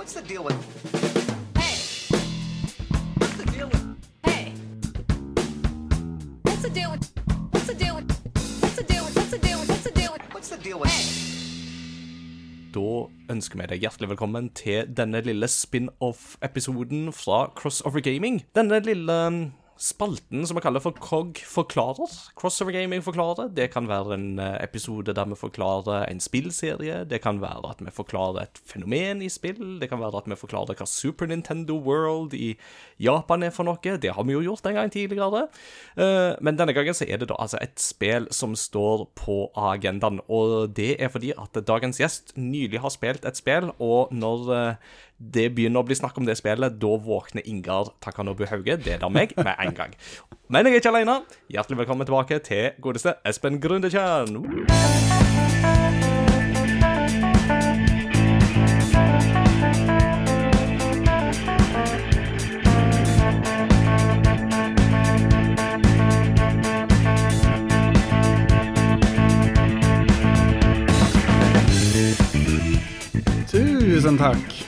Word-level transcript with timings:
What's 0.00 0.14
the 0.14 0.22
deal 0.22 0.42
with? 0.44 0.56
Hey, 1.58 1.76
What's 3.18 3.36
the 3.36 3.44
deal 3.52 3.68
with? 3.68 3.84
hey. 4.24 4.54
What's 6.42 6.62
the 6.62 6.70
deal 6.70 6.90
with? 6.92 7.04
What's 7.50 7.66
the 7.66 7.74
deal 7.74 7.96
with? 7.96 8.08
What's 8.62 8.76
the 8.76 8.82
deal 8.84 9.04
with? 9.04 9.16
What's 9.16 9.30
the 9.30 9.38
deal 9.38 9.58
with? 9.60 9.68
What's 9.68 9.84
the 9.84 9.90
deal 9.92 10.12
with? 10.14 10.22
What's 10.32 10.48
the 10.48 10.56
deal 10.56 10.78
with? 10.80 10.96
Da 12.72 12.86
ønsker 13.34 13.60
vi 13.60 13.68
deg 13.74 13.84
hjertelig 13.84 14.08
velkommen 14.14 14.48
til 14.56 14.88
denne 14.96 15.20
lille 15.26 15.48
spin-off-episoden 15.52 17.12
fra 17.12 17.50
Crossover 17.60 18.00
Gaming. 18.00 18.40
Denne 18.56 18.80
lille 18.80 19.20
spalten 19.80 20.42
som 20.46 20.58
vi 20.58 20.60
kaller 20.60 20.82
for 20.84 20.92
COG 21.00 21.38
forklarer. 21.48 22.10
Crossover 22.36 22.74
Gaming 22.76 23.00
forklarer. 23.04 23.48
Det 23.56 23.70
kan 23.72 23.86
være 23.88 24.12
en 24.18 24.26
eh, 24.38 24.58
episode 24.60 25.14
der 25.16 25.28
vi 25.30 25.38
forklarer 25.40 26.04
en 26.10 26.20
spillserie. 26.20 26.98
Det 27.08 27.22
kan 27.24 27.40
være 27.40 27.70
at 27.72 27.80
vi 27.80 27.92
forklarer 27.96 28.42
et 28.42 28.60
fenomen 28.68 29.22
i 29.24 29.30
spill. 29.32 29.78
Det 29.80 29.88
kan 29.88 30.02
være 30.02 30.20
at 30.20 30.28
vi 30.28 30.36
forklarer 30.36 30.76
hva 30.76 30.86
Super 30.90 31.30
Nintendo 31.30 31.78
World 31.80 32.36
i 32.36 32.52
Japan 33.00 33.46
er 33.48 33.54
for 33.56 33.64
noe. 33.68 33.80
Det 33.80 34.12
har 34.12 34.28
vi 34.28 34.36
jo 34.36 34.44
gjort 34.50 34.68
en 34.68 34.76
gang 34.82 34.92
tidligere. 34.92 35.46
Eh, 35.96 36.36
Men 36.44 36.60
denne 36.60 36.76
gangen 36.76 36.94
så 36.96 37.08
er 37.08 37.22
det 37.22 37.30
da 37.32 37.40
altså 37.40 37.58
et 37.64 37.80
spill 37.80 38.28
som 38.36 38.52
står 38.56 39.06
på 39.16 39.46
agendaen. 39.56 40.20
Og 40.28 40.74
det 40.76 40.98
er 41.00 41.08
fordi 41.08 41.32
at 41.32 41.56
dagens 41.66 42.02
gjest 42.02 42.36
nylig 42.36 42.84
har 42.84 42.92
spilt 42.92 43.24
et 43.24 43.40
spill, 43.40 43.72
og 43.80 44.12
når 44.12 44.52
eh, 44.56 44.74
det 45.20 45.50
begynner 45.54 45.82
å 45.82 45.86
bli 45.86 45.96
snakk 45.98 46.16
om 46.18 46.24
det 46.24 46.38
spillet, 46.40 46.78
da 46.80 46.92
våkner 47.04 47.44
Ingar 47.48 47.92
Takanobu 48.00 48.46
Hauge, 48.48 48.78
det 48.80 48.96
er 48.96 49.02
da 49.02 49.12
meg, 49.12 49.34
med 49.36 49.52
en 49.52 49.76
gang. 49.76 49.92
Men 50.48 50.66
jeg 50.66 50.80
er 50.80 50.82
ikke 50.82 50.94
alene. 50.94 51.20
Hjertelig 51.52 51.82
velkommen 51.84 52.08
tilbake 52.08 52.40
til 52.44 52.72
godeste 52.80 53.18
Espen 53.28 53.60
Grundekjern. 53.60 54.40
Tusen 73.50 74.16
takk. 74.16 74.59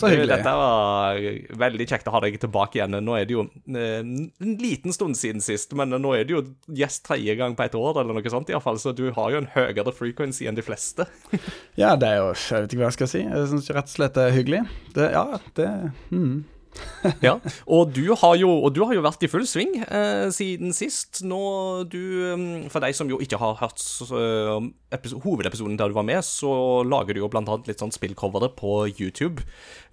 Så 0.00 0.10
hyggelig. 0.10 0.30
Dette 0.32 0.54
var 0.56 1.18
veldig 1.60 1.86
kjekt 1.92 2.08
å 2.08 2.14
ha 2.14 2.22
deg 2.24 2.38
tilbake 2.42 2.80
igjen. 2.80 2.96
Nå 3.04 3.16
er 3.18 3.28
det 3.28 3.36
jo 3.36 3.46
eh, 3.46 4.00
en 4.00 4.54
liten 4.60 4.96
stund 4.96 5.18
siden 5.20 5.44
sist, 5.44 5.74
men 5.76 5.92
nå 5.92 6.14
er 6.16 6.26
det 6.26 6.36
jo 6.36 6.44
gjest 6.80 7.04
tredje 7.06 7.36
gang 7.38 7.56
på 7.58 7.66
et 7.66 7.76
år, 7.78 8.02
eller 8.02 8.16
noe 8.16 8.32
sånt 8.32 8.50
i 8.50 8.56
hvert 8.56 8.66
fall, 8.66 8.80
så 8.80 8.94
du 8.96 9.08
har 9.16 9.34
jo 9.34 9.42
en 9.42 9.50
høyere 9.54 9.94
frequency 9.96 10.48
enn 10.48 10.58
de 10.58 10.66
fleste. 10.66 11.08
Ja, 11.80 11.94
det 11.96 12.08
er 12.10 12.18
jo 12.18 12.32
Jeg 12.34 12.64
vet 12.64 12.72
ikke 12.74 12.80
hva 12.82 12.88
jeg 12.90 12.96
skal 12.98 13.08
si. 13.10 13.20
Jeg 13.22 13.50
syns 13.50 13.68
rett 13.72 13.88
og 13.88 13.92
slett 13.92 14.16
det 14.16 14.24
er 14.26 14.34
hyggelig. 14.34 14.60
Det, 14.96 15.06
ja, 15.14 15.38
det 15.56 15.68
mm. 16.10 16.34
Ja, 17.24 17.32
og 17.66 17.90
du 17.96 18.12
har 18.14 18.36
jo, 18.38 18.48
og 18.64 18.74
du 18.76 18.82
har 18.86 18.94
jo 18.94 19.02
vært 19.02 19.24
i 19.26 19.28
full 19.30 19.46
sving 19.48 19.72
eh, 19.82 20.28
siden 20.34 20.70
sist. 20.76 21.22
Nå, 21.26 21.40
du, 21.90 21.98
mm, 22.36 22.68
For 22.72 22.84
deg 22.84 22.94
som 22.96 23.10
jo 23.10 23.18
ikke 23.22 23.40
har 23.40 23.56
hørt 23.60 23.82
eh, 24.14 25.10
hovedepisoden 25.24 25.78
der 25.80 25.90
du 25.90 25.96
var 25.96 26.06
med, 26.06 26.22
så 26.26 26.50
lager 26.86 27.16
du 27.16 27.22
jo 27.24 27.30
blant 27.32 27.50
annet 27.50 27.70
litt 27.72 27.82
sånn 27.82 27.92
spillcovere 27.94 28.52
på 28.56 28.84
YouTube. 28.92 29.42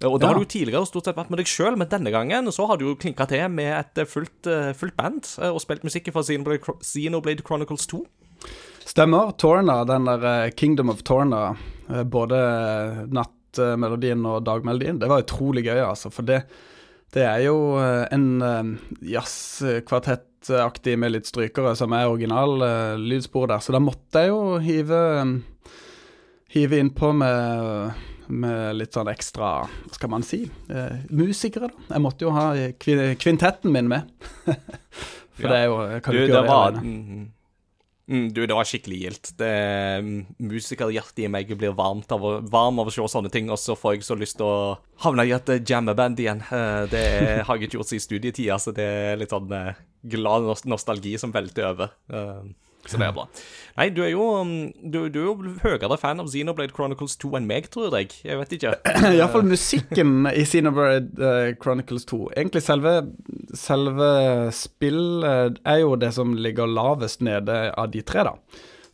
Eh, 0.00 0.06
Og 0.08 0.20
da 0.20 0.26
Ja. 0.28 0.32
har 0.32 0.38
du 0.38 0.44
jo 0.46 0.52
tidligere 0.54 0.86
stort 0.86 1.04
sett 1.10 1.16
vært 1.18 1.30
med 1.30 1.38
deg 1.42 1.46
sjøl, 1.50 1.76
men 1.76 1.88
denne 1.88 2.10
gangen 2.14 2.52
så 2.54 2.66
har 2.68 2.76
du 2.78 2.86
jo 2.90 2.94
klinka 2.96 3.26
til 3.28 3.48
med 3.48 3.72
et 3.80 3.98
eh, 4.04 4.08
fullt, 4.08 4.46
eh, 4.46 4.72
fullt 4.72 4.96
band 4.96 5.24
og 5.50 5.60
spilt 5.60 5.82
musikk 5.84 6.12
fra 6.12 6.22
Xenoblade, 6.22 6.78
Xenoblade 6.82 7.42
Chronicles 7.44 7.86
2. 7.90 8.04
Stemmer. 8.88 9.32
Torna, 9.36 9.84
den 9.84 10.04
der 10.06 10.50
Kingdom 10.56 10.88
of 10.90 11.02
Torna, 11.02 11.56
både 11.88 12.08
både 13.08 13.37
nattmelodien 13.58 14.24
og 14.28 14.42
dagmelodien, 14.46 14.98
det 15.02 15.08
var 15.10 15.22
utrolig 15.24 15.64
gøy, 15.66 15.78
altså. 15.84 16.10
For 16.14 16.22
det, 16.28 16.42
det 17.14 17.24
er 17.26 17.42
jo 17.46 17.56
eh, 17.82 18.04
en 18.14 18.26
eh, 18.42 18.72
jazzkvartettaktig 19.14 20.96
med 20.98 21.12
litt 21.16 21.26
strykere 21.28 21.74
som 21.78 21.92
er 21.96 22.08
original 22.10 22.62
eh, 22.62 22.94
lydspor 23.00 23.48
der, 23.50 23.62
så 23.64 23.74
da 23.76 23.80
måtte 23.82 24.24
jeg 24.24 24.32
jo 24.34 24.58
hive 24.64 25.02
eh, 25.22 25.32
Hive 26.54 26.78
innpå 26.80 27.10
med 27.12 27.92
med 28.28 28.76
litt 28.76 28.92
sånn 28.92 29.08
ekstra, 29.08 29.46
hva 29.64 29.94
skal 29.96 30.10
man 30.12 30.20
si, 30.24 30.42
eh, 30.68 30.98
musikere, 31.16 31.70
da. 31.72 31.84
Jeg 31.94 32.02
måtte 32.04 32.26
jo 32.26 32.32
ha 32.36 32.50
kvintetten 32.76 33.72
min 33.72 33.88
med. 33.88 34.10
For 35.38 35.46
Ja. 35.46 35.48
det 35.48 35.58
er 35.62 35.64
jo 35.70 35.76
Jeg 35.94 36.02
kan 36.04 36.12
Du, 36.12 36.18
ikke 36.18 36.26
det 36.26 36.34
gjøre 36.34 36.42
det 36.42 36.50
var 36.50 36.66
alene. 36.74 37.26
Mm, 38.08 38.26
Du, 38.34 38.40
det 38.46 38.56
var 38.56 38.64
skikkelig 38.68 38.98
gildt. 39.02 39.30
Mm, 39.40 40.26
Musikerhjertet 40.50 41.24
i 41.24 41.28
meg 41.32 41.50
blir 41.58 41.74
varmt 41.76 42.10
av, 42.14 42.24
varm 42.50 42.80
av 42.82 42.88
å 42.90 42.94
se 42.94 43.04
sånne 43.08 43.30
ting, 43.32 43.50
og 43.52 43.58
så 43.60 43.76
får 43.78 43.96
jeg 43.98 44.06
så 44.08 44.16
lyst 44.18 44.38
til 44.40 44.48
å 44.48 44.76
havne 45.04 45.26
i 45.28 45.34
et 45.36 45.48
eh, 45.54 45.62
jammeband 45.68 46.20
igjen. 46.20 46.42
Eh, 46.50 46.84
Det 46.90 47.04
har 47.44 47.56
jeg 47.56 47.68
ikke 47.68 47.78
gjort 47.80 47.92
siden 47.92 48.06
studietida, 48.06 48.58
så 48.58 48.74
det 48.76 48.88
er 49.12 49.20
litt 49.20 49.34
sånn 49.34 49.52
eh, 49.52 49.74
glad 50.08 50.48
nostalgi 50.64 51.16
som 51.20 51.32
velter 51.34 51.70
over. 51.72 51.92
Eh, 52.84 52.90
Så 52.90 52.98
det 53.00 53.06
er 53.08 53.12
bra. 53.16 53.26
Nei, 53.78 53.88
du 53.94 54.00
er 54.02 54.10
jo 54.10 54.24
mm, 54.42 54.72
Du, 54.90 54.98
du 55.12 55.18
er 55.20 55.26
jo 55.28 55.52
høyere 55.62 55.98
fan 56.00 56.18
av 56.22 56.30
Xenoblade 56.32 56.74
Chronicles 56.74 57.16
2 57.22 57.36
enn 57.38 57.46
meg, 57.50 57.68
tror 57.74 57.94
jeg. 57.98 58.10
Jeg 58.24 58.38
vet 58.40 58.54
ikke. 58.56 58.72
Iallfall 59.12 59.46
musikken 59.46 60.26
i 60.32 60.42
Xenoblade 60.48 61.18
uh, 61.20 61.52
Chronicles 61.62 62.06
2. 62.10 62.20
Egentlig 62.36 62.62
selve, 62.66 62.94
selve 63.54 64.08
spillet 64.56 65.60
er 65.66 65.82
jo 65.84 65.94
det 66.00 66.10
som 66.16 66.34
ligger 66.34 66.66
lavest 66.70 67.22
nede 67.26 67.60
av 67.78 67.90
de 67.94 68.02
tre, 68.02 68.26
da. 68.30 68.34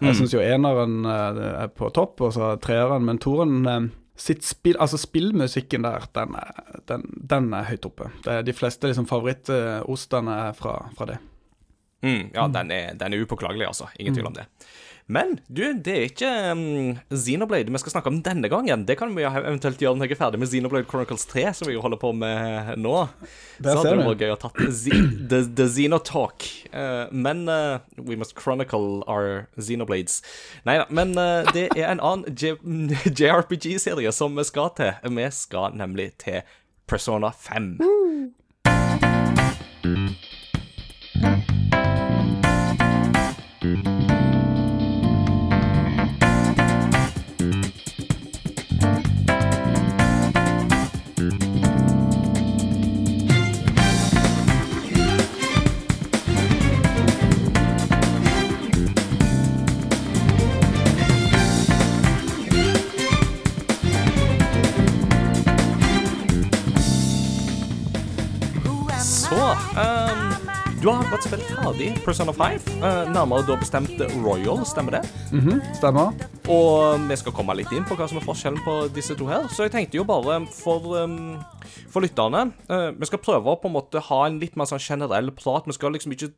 Jeg 0.05 0.17
syns 0.19 0.35
jo 0.35 0.41
eneren 0.43 1.05
eh, 1.09 1.39
er 1.63 1.69
på 1.73 1.89
topp, 1.97 2.21
og 2.27 2.33
så 2.35 2.51
treeren, 2.61 3.07
men 3.07 3.17
toeren 3.23 3.61
eh, 3.71 3.87
sitt 4.21 4.45
spill, 4.45 4.77
altså 4.83 4.99
spillmusikken 5.01 5.87
der, 5.87 6.05
den 6.19 6.35
er, 6.37 6.51
den, 6.91 7.07
den 7.31 7.47
er 7.57 7.71
høyt 7.71 7.87
oppe. 7.89 8.11
Det 8.27 8.43
de 8.45 8.53
fleste 8.53 8.91
liksom 8.91 9.07
favorittostene 9.09 10.35
er 10.51 10.59
fra, 10.59 10.75
fra 10.99 11.09
det. 11.09 11.17
Mm, 12.05 12.33
ja, 12.35 12.49
den 12.53 12.73
er, 12.75 12.97
den 13.01 13.17
er 13.17 13.25
upåklagelig, 13.25 13.71
altså. 13.73 13.89
Ingen 13.99 14.17
tvil 14.17 14.29
om 14.29 14.37
det. 14.37 14.45
Men 15.07 15.35
du, 15.53 15.61
det 15.85 15.93
er 15.93 16.07
ikke 16.09 16.29
um, 16.57 16.95
Xenoblade 17.13 17.73
vi 17.73 17.81
skal 17.83 17.93
snakke 17.93 18.09
om 18.09 18.23
denne 18.25 18.49
gangen. 18.49 18.87
Det 18.89 18.97
kan 18.97 19.13
vi 19.13 19.25
jo 19.25 19.29
eventuelt 19.37 19.83
gjøre 19.83 19.99
når 20.01 20.09
jeg 20.09 20.17
er 20.17 20.21
ferdig 20.23 20.41
med 20.41 20.49
Xenoblade 20.49 20.89
Chronicles 20.89 21.27
3, 21.29 21.45
som 21.59 21.69
vi 21.69 21.75
jo 21.77 21.83
holder 21.85 22.01
på 22.01 22.13
med 22.17 22.79
nå. 22.81 22.95
Der 23.59 23.77
Så 23.77 23.83
hadde 23.83 23.99
det 24.01 24.07
vært 24.09 24.25
gøy 24.25 24.33
å 24.33 24.41
tatt 24.47 24.63
Z 24.73 25.05
the, 25.29 25.43
the 25.61 25.69
Xenotalk. 25.69 26.49
Uh, 26.73 27.13
men 27.13 27.45
uh, 27.53 27.85
we 27.99 28.17
must 28.17 28.33
chronicle 28.41 29.05
our 29.05 29.45
Xenoblades. 29.61 30.23
Nei 30.65 30.79
da, 30.81 30.89
men 30.89 31.13
uh, 31.21 31.45
det 31.53 31.69
er 31.77 31.91
en 31.93 32.01
annen 32.01 32.33
JRPG-serie 33.13 34.15
som 34.21 34.41
vi 34.41 34.49
skal 34.49 34.73
til. 34.81 34.97
Vi 35.05 35.29
skal 35.37 35.77
nemlig 35.77 36.15
til 36.25 36.41
Persona 36.89 37.29
5. 37.29 37.75
Så 39.85 40.24
Du 70.85 70.91
har 70.91 71.01
akkurat 71.01 71.25
spilt 71.25 71.47
ferdig 71.49 71.87
Persona 72.05 72.33
5, 72.37 72.59
uh, 72.83 73.07
nærmere 73.09 73.47
da 73.49 73.55
bestemt 73.57 74.03
Royal, 74.21 74.59
stemmer 74.69 74.99
det? 74.99 75.01
Stemmer? 75.79 76.11
Og 76.53 77.07
vi 77.09 77.17
skal 77.17 77.33
komme 77.33 77.55
litt 77.57 77.73
inn 77.73 77.87
på 77.89 77.97
hva 77.97 78.05
som 78.05 78.21
er 78.21 78.27
forskjellen 78.27 78.61
på 78.67 78.75
disse 78.93 79.17
to 79.17 79.25
her. 79.31 79.47
Så 79.49 79.65
jeg 79.65 79.73
tenkte 79.73 79.97
jo 79.97 80.05
bare 80.05 80.43
for, 80.53 80.91
um, 81.01 81.39
for 81.89 82.05
lytterne 82.05 82.51
Vi 83.01 83.09
skal 83.09 83.23
prøve 83.25 83.49
å 83.49 83.57
på 83.63 83.71
en 83.71 83.77
måte 83.79 84.05
ha 84.11 84.21
en 84.27 84.37
litt 84.43 84.61
mer 84.61 84.69
sånn 84.69 84.85
generell 84.85 85.33
prat. 85.33 85.65
Vi 85.65 85.73
skal 85.73 85.97
liksom 85.97 86.13
ikke 86.13 86.35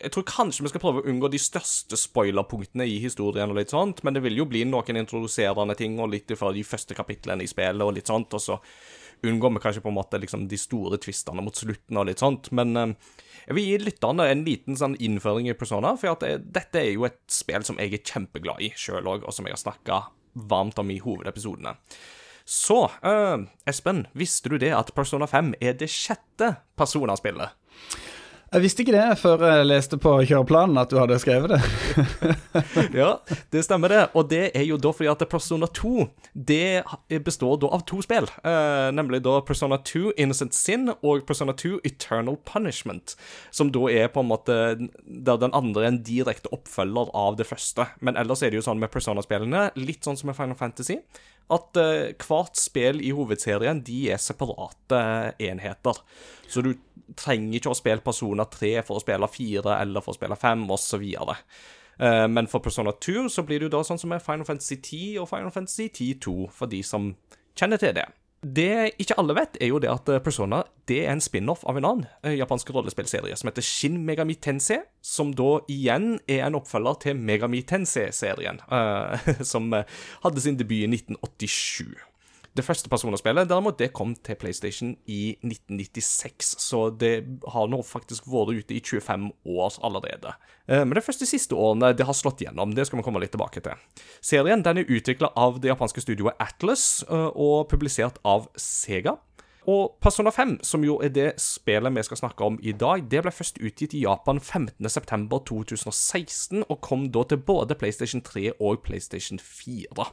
jeg 0.00 0.12
tror 0.12 0.28
kanskje 0.28 0.66
vi 0.66 0.74
skal 0.74 0.84
prøve 0.84 1.00
å 1.00 1.08
unngå 1.08 1.32
de 1.32 1.40
største 1.40 1.96
spoilerpunktene 1.96 2.84
i 2.84 3.00
historien, 3.00 3.48
og 3.48 3.56
litt 3.56 3.72
sånt, 3.72 4.04
men 4.04 4.16
det 4.16 4.22
vil 4.24 4.42
jo 4.42 4.46
bli 4.48 4.66
noen 4.68 5.00
introduserende 5.00 5.76
ting 5.76 5.96
og 6.00 6.12
litt 6.12 6.32
fra 6.36 6.52
de 6.52 6.64
første 6.64 6.96
kapitlene 6.96 7.44
i 7.44 7.48
spillet 7.48 7.84
og 7.84 7.96
litt 7.96 8.12
sånt, 8.12 8.36
og 8.36 8.44
så 8.44 8.60
unngår 9.28 9.56
vi 9.56 9.64
kanskje 9.64 9.84
på 9.84 9.88
en 9.88 9.98
måte 9.98 10.20
liksom 10.20 10.46
de 10.48 10.60
store 10.60 11.00
tvistene 11.00 11.44
mot 11.44 11.56
slutten 11.56 12.00
og 12.00 12.08
litt 12.08 12.22
sånt. 12.22 12.48
Men 12.56 12.76
eh, 12.76 13.18
jeg 13.50 13.56
vil 13.56 13.64
gi 13.66 13.78
lytterne 13.82 14.28
en 14.30 14.44
liten 14.46 14.76
sånn 14.78 14.92
innføring 15.02 15.48
i 15.50 15.56
Persona, 15.58 15.96
for 15.98 16.12
at 16.12 16.22
det, 16.22 16.52
dette 16.54 16.78
er 16.78 16.92
jo 16.92 17.02
et 17.08 17.18
spill 17.34 17.64
som 17.66 17.80
jeg 17.82 17.96
er 17.96 18.04
kjempeglad 18.06 18.62
i 18.62 18.68
sjøl 18.78 19.08
òg, 19.10 19.24
og 19.26 19.34
som 19.34 19.48
jeg 19.48 19.56
har 19.56 19.62
snakka 19.64 19.96
varmt 20.46 20.78
om 20.78 20.92
i 20.94 21.00
hovedepisodene. 21.02 21.72
Så, 22.46 22.84
uh, 23.02 23.42
Espen, 23.66 24.04
visste 24.14 24.52
du 24.52 24.54
det 24.62 24.70
at 24.74 24.94
Persona 24.94 25.26
5 25.26 25.56
er 25.58 25.74
det 25.82 25.90
sjette 25.90 26.52
Persona-spillet? 26.78 27.58
Jeg 28.50 28.64
visste 28.64 28.82
ikke 28.82 28.94
det 28.96 29.18
før 29.20 29.44
jeg 29.46 29.66
leste 29.68 29.96
på 30.02 30.12
kjøreplanen 30.26 30.78
at 30.80 30.90
du 30.90 30.96
hadde 30.98 31.20
skrevet 31.22 31.52
det. 31.52 31.60
Ja, 33.00 33.12
det 33.54 33.62
stemmer 33.62 33.92
det. 33.92 34.00
Og 34.18 34.26
det 34.32 34.48
er 34.58 34.64
jo 34.66 34.78
da 34.80 34.90
fordi 34.90 35.10
at 35.12 35.22
Persona 35.30 35.68
2 35.70 36.08
det 36.34 36.82
består 37.22 37.60
da 37.62 37.70
av 37.76 37.84
to 37.86 38.00
spill. 38.02 38.26
Eh, 38.42 38.88
nemlig 38.96 39.22
da 39.22 39.36
Persona 39.46 39.78
2 39.86 40.16
Innocent 40.18 40.56
Sin 40.58 40.90
og 40.90 41.22
Persona 41.28 41.54
2 41.54 41.78
Eternal 41.86 42.40
Punishment. 42.42 43.14
Som 43.54 43.70
da 43.70 43.86
er 43.92 44.10
på 44.10 44.24
en 44.24 44.32
måte 44.32 44.58
der 44.80 45.40
den 45.44 45.54
andre 45.54 45.86
er 45.86 45.92
en 45.92 46.02
direkte 46.02 46.50
oppfølger 46.50 47.14
av 47.14 47.38
det 47.38 47.46
første. 47.46 47.86
Men 48.02 48.18
ellers 48.18 48.42
er 48.42 48.50
det 48.50 48.58
jo 48.58 48.66
sånn 48.66 48.82
med 48.82 48.90
Persona-spillene, 48.90 49.68
litt 49.78 50.02
sånn 50.02 50.18
som 50.18 50.32
med 50.32 50.38
Final 50.38 50.58
Fantasy, 50.58 50.98
at 51.50 51.80
eh, 51.80 52.12
hvert 52.20 52.58
spill 52.58 53.00
i 53.02 53.10
hovedserien 53.14 53.82
de 53.86 53.98
er 54.14 54.22
separate 54.22 55.00
enheter. 55.42 55.98
Så 56.50 56.62
du 56.64 56.74
trenger 57.18 57.58
ikke 57.58 57.72
å 57.72 57.78
spille 57.78 58.04
Persona 58.04 58.46
3 58.50 58.76
for 58.86 58.98
å 58.98 59.02
spille 59.02 59.28
4 59.30 59.76
eller 59.80 60.04
for 60.04 60.14
å 60.14 60.18
spille 60.18 60.38
5 60.38 60.64
osv. 60.76 61.04
Uh, 62.00 62.26
men 62.30 62.48
for 62.48 62.62
Persona 62.64 62.94
2 62.94 63.26
så 63.32 63.44
blir 63.44 63.60
det 63.60 63.68
jo 63.68 63.74
da 63.74 63.82
sånn 63.84 64.00
som 64.00 64.14
er 64.14 64.22
Final 64.24 64.46
Fantasy 64.48 64.78
10 64.78 65.18
og 65.20 65.28
Final 65.28 65.52
Fantasy 65.52 65.90
10-2, 65.90 66.36
for 66.54 66.70
de 66.70 66.80
som 66.86 67.10
kjenner 67.58 67.82
til 67.82 67.96
det. 67.98 68.06
Det 68.40 68.94
ikke 68.96 69.18
alle 69.20 69.34
vet, 69.36 69.58
er 69.60 69.68
jo 69.68 69.78
det 69.82 69.90
at 69.92 70.08
eh, 70.08 70.20
Persona 70.24 70.62
det 70.88 71.02
er 71.04 71.12
en 71.12 71.20
spin-off 71.20 71.60
av 71.68 71.76
en 71.76 71.86
annen 71.86 72.06
eh, 72.24 72.38
japansk 72.38 72.72
rollespillserie 72.72 73.36
som 73.36 73.50
heter 73.50 73.64
Shin 73.66 73.98
Megami 74.06 74.38
Tensei, 74.40 74.80
som 75.04 75.34
da 75.36 75.58
igjen 75.68 76.14
er 76.24 76.46
en 76.46 76.56
oppfølger 76.56 77.02
til 77.04 77.20
Megami 77.20 77.60
Tensei-serien, 77.68 78.62
uh, 78.72 79.12
som 79.52 79.68
hadde 80.24 80.44
sin 80.44 80.56
debut 80.56 80.86
i 80.86 80.88
1987. 80.88 82.09
Det 82.56 82.64
første 82.66 82.90
personerspillet 82.90 83.48
derimot, 83.48 83.78
det 83.78 83.92
kom 83.94 84.16
til 84.26 84.34
PlayStation 84.34 84.96
i 85.06 85.36
1996, 85.38 86.56
så 86.58 86.88
det 86.90 87.22
har 87.54 87.68
nå 87.70 87.78
faktisk 87.86 88.26
vært 88.26 88.58
ute 88.58 88.74
i 88.74 88.80
25 88.82 89.28
år 89.46 89.78
allerede. 89.86 90.34
Eh, 90.66 90.82
Men 90.82 90.98
de 90.98 91.06
første 91.06 91.26
siste 91.26 91.54
årene 91.54 91.92
det 91.94 92.06
har 92.06 92.18
slått 92.18 92.42
gjennom, 92.42 92.74
det 92.74 92.86
skal 92.86 92.98
vi 92.98 93.06
komme 93.06 93.22
litt 93.22 93.30
tilbake 93.30 93.62
til. 93.62 93.78
Serien 94.20 94.64
den 94.66 94.82
er 94.82 94.90
utvikla 94.90 95.30
av 95.36 95.62
det 95.62 95.70
japanske 95.70 96.02
studioet 96.02 96.34
Atlas 96.42 97.04
eh, 97.08 97.30
og 97.34 97.68
publisert 97.70 98.18
av 98.24 98.50
Sega. 98.58 99.14
Og 99.70 99.94
Persona 100.02 100.30
5, 100.34 100.58
som 100.64 100.84
jo 100.84 101.00
er 101.04 101.08
det 101.14 101.34
spillet 101.38 101.94
vi 101.94 102.02
skal 102.02 102.16
snakke 102.16 102.44
om 102.44 102.58
i 102.62 102.72
dag, 102.72 103.10
det 103.10 103.22
ble 103.22 103.30
først 103.30 103.58
utgitt 103.62 103.94
i 103.94 104.02
Japan 104.02 104.40
15.9.2016, 104.40 106.62
og 106.66 106.80
kom 106.80 107.12
da 107.12 107.22
til 107.28 107.38
både 107.38 107.74
PlayStation 107.78 108.22
3 108.24 108.52
og 108.58 108.82
PlayStation 108.82 109.38
4. 109.38 110.06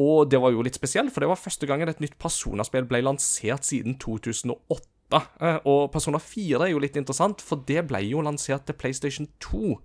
Og 0.00 0.30
det 0.32 0.40
var 0.40 0.54
jo 0.54 0.62
litt 0.64 0.78
spesielt, 0.78 1.12
for 1.12 1.20
det 1.20 1.28
var 1.28 1.40
første 1.40 1.68
gangen 1.68 1.90
et 1.90 2.00
nytt 2.00 2.16
Persona-spill 2.22 2.86
ble 2.88 3.02
lansert 3.04 3.66
siden 3.68 3.98
2008. 4.00 5.20
Eh, 5.42 5.58
Og 5.68 5.90
Persona 5.92 6.20
4 6.22 6.64
er 6.68 6.72
jo 6.72 6.80
litt 6.82 6.96
interessant, 6.96 7.42
for 7.44 7.60
det 7.68 7.84
ble 7.90 8.00
jo 8.06 8.22
lansert 8.24 8.64
til 8.68 8.78
PlayStation 8.80 9.28
2 9.44 9.76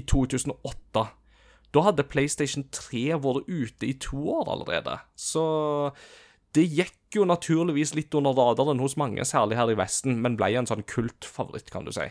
i 0.00 0.02
2008. 0.02 1.06
Da 1.70 1.84
hadde 1.86 2.08
PlayStation 2.10 2.66
3 2.74 3.20
vært 3.22 3.46
ute 3.46 3.86
i 3.86 3.94
to 4.02 4.18
år 4.40 4.50
allerede. 4.50 4.96
Så 5.14 5.44
det 6.56 6.66
gikk 6.66 7.14
jo 7.14 7.26
naturligvis 7.28 7.94
litt 7.94 8.14
under 8.18 8.34
radaren 8.34 8.80
hos 8.82 8.96
mange, 8.98 9.22
særlig 9.28 9.58
her 9.58 9.70
i 9.70 9.78
Vesten, 9.78 10.18
men 10.22 10.38
ble 10.38 10.50
en 10.58 10.66
sånn 10.66 10.82
kultfavoritt, 10.82 11.70
kan 11.70 11.86
du 11.86 11.92
si. 11.94 12.08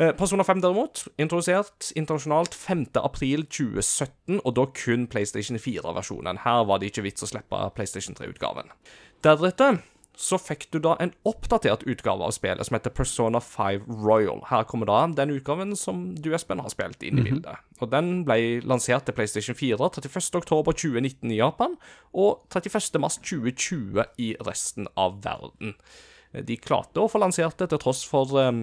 Eh, 0.00 0.14
Persona 0.16 0.44
5 0.44 0.62
derimot, 0.64 1.04
introdusert 1.20 1.90
internasjonalt 1.92 2.54
5. 2.56 2.86
april 3.04 3.44
2017, 3.44 4.40
og 4.44 4.54
da 4.56 4.64
kun 4.72 5.04
PlayStation 5.12 5.60
4-versjonen. 5.60 6.40
Her 6.46 6.64
var 6.64 6.80
det 6.80 6.88
ikke 6.88 7.04
vits 7.04 7.26
å 7.26 7.28
slippe 7.28 7.58
PlayStation 7.76 8.16
3-utgaven. 8.16 8.72
Deretter 9.20 9.82
så 10.20 10.36
fikk 10.40 10.66
du 10.72 10.78
da 10.84 10.94
en 11.00 11.12
oppdatert 11.28 11.84
utgave 11.88 12.24
av 12.24 12.32
spillet 12.36 12.66
som 12.66 12.76
heter 12.76 12.92
Persona 12.96 13.40
5 13.44 13.86
Royal. 14.04 14.40
Her 14.48 14.64
kommer 14.68 14.88
da 14.88 15.02
den 15.16 15.32
utgaven 15.36 15.76
som 15.76 16.10
du, 16.16 16.32
Espen, 16.36 16.60
har 16.64 16.72
spilt 16.72 17.04
inn 17.04 17.20
i 17.20 17.24
bildet. 17.28 17.60
Og 17.80 17.92
Den 17.92 18.24
ble 18.28 18.60
lansert 18.64 19.06
til 19.08 19.16
PlayStation 19.16 19.56
4 19.56 19.76
31.10.2019 20.00 21.32
i 21.32 21.40
Japan 21.40 21.76
og 22.12 22.44
31.3.2020 22.52 24.04
i 24.20 24.34
resten 24.48 24.88
av 24.96 25.20
verden. 25.24 25.76
De 26.30 26.54
klarte 26.62 27.02
å 27.02 27.08
få 27.10 27.18
lansert 27.18 27.58
det 27.58 27.66
til 27.72 27.80
tross 27.82 28.04
for 28.06 28.30
um, 28.38 28.60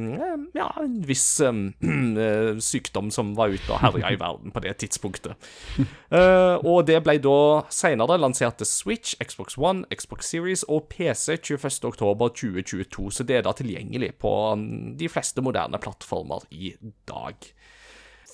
ja, 0.55 0.69
en 0.79 1.01
viss 1.03 1.25
um, 1.43 1.65
eh, 2.23 2.55
sykdom 2.63 3.09
som 3.11 3.33
var 3.35 3.51
ute 3.51 3.73
og 3.75 3.81
herja 3.83 4.13
i 4.15 4.19
verden 4.19 4.53
på 4.55 4.63
det 4.63 4.77
tidspunktet. 4.83 5.35
Eh, 6.07 6.55
og 6.63 6.85
det 6.87 7.01
ble 7.03 7.17
da 7.19 7.67
senere 7.73 8.15
lansert 8.15 8.55
til 8.61 8.67
Switch, 8.69 9.17
Xbox 9.19 9.57
One, 9.59 9.83
Xbox 9.91 10.29
Series 10.31 10.63
og 10.71 10.85
PC 10.87 11.35
21.10.2022, 11.35 13.09
så 13.11 13.25
det 13.27 13.35
er 13.35 13.43
da 13.43 13.51
tilgjengelig 13.57 14.13
på 14.23 14.31
um, 14.55 14.95
de 14.97 15.09
fleste 15.11 15.43
moderne 15.43 15.81
plattformer 15.83 16.47
i 16.55 16.71
dag. 17.11 17.49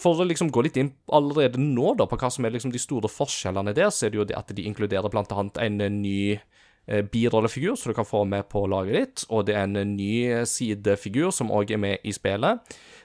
For 0.04 0.20
å 0.20 0.28
liksom 0.28 0.52
gå 0.54 0.66
litt 0.68 0.78
inn 0.78 0.92
allerede 1.14 1.62
nå 1.62 1.96
da 1.98 2.08
på 2.10 2.18
hva 2.22 2.30
som 2.34 2.46
er 2.46 2.54
liksom 2.54 2.74
de 2.74 2.82
store 2.82 3.10
forskjellene 3.12 3.74
der, 3.74 3.90
så 3.90 4.08
er 4.08 4.14
det 4.14 4.22
jo 4.22 4.28
det 4.30 4.38
at 4.38 4.54
de 4.54 4.66
inkluderer 4.68 5.10
blant 5.14 5.34
annet 5.34 5.60
en 5.64 5.82
eh, 5.82 5.94
ny 5.94 6.18
eh, 6.36 6.46
birollefigur 6.88 7.78
som 7.80 7.92
du 7.92 7.96
kan 7.96 8.08
få 8.08 8.24
med 8.28 8.50
på 8.52 8.66
laget 8.68 8.98
ditt, 8.98 9.26
og 9.30 9.46
det 9.48 9.56
er 9.56 9.68
en 9.68 9.80
eh, 9.80 9.88
ny 9.88 10.16
sidefigur 10.50 11.32
som 11.32 11.52
òg 11.54 11.72
er 11.72 11.80
med 11.80 12.04
i 12.04 12.12
spillet. 12.16 12.60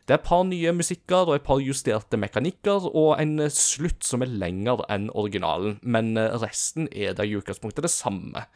Det 0.08 0.14
er 0.14 0.18
et 0.22 0.26
par 0.26 0.44
nye 0.48 0.72
musikker 0.72 1.28
og 1.28 1.34
et 1.36 1.46
par 1.46 1.60
justerte 1.60 2.18
mekanikker, 2.18 2.88
og 2.90 3.20
en 3.20 3.38
eh, 3.44 3.52
slutt 3.52 4.06
som 4.06 4.24
er 4.24 4.32
lengre 4.32 4.86
enn 4.90 5.10
originalen, 5.14 5.78
men 5.82 6.16
eh, 6.16 6.34
resten 6.42 6.88
er 6.90 7.14
da 7.14 7.26
i 7.26 7.36
utgangspunktet 7.38 7.86
det 7.86 7.92
samme. 7.94 8.46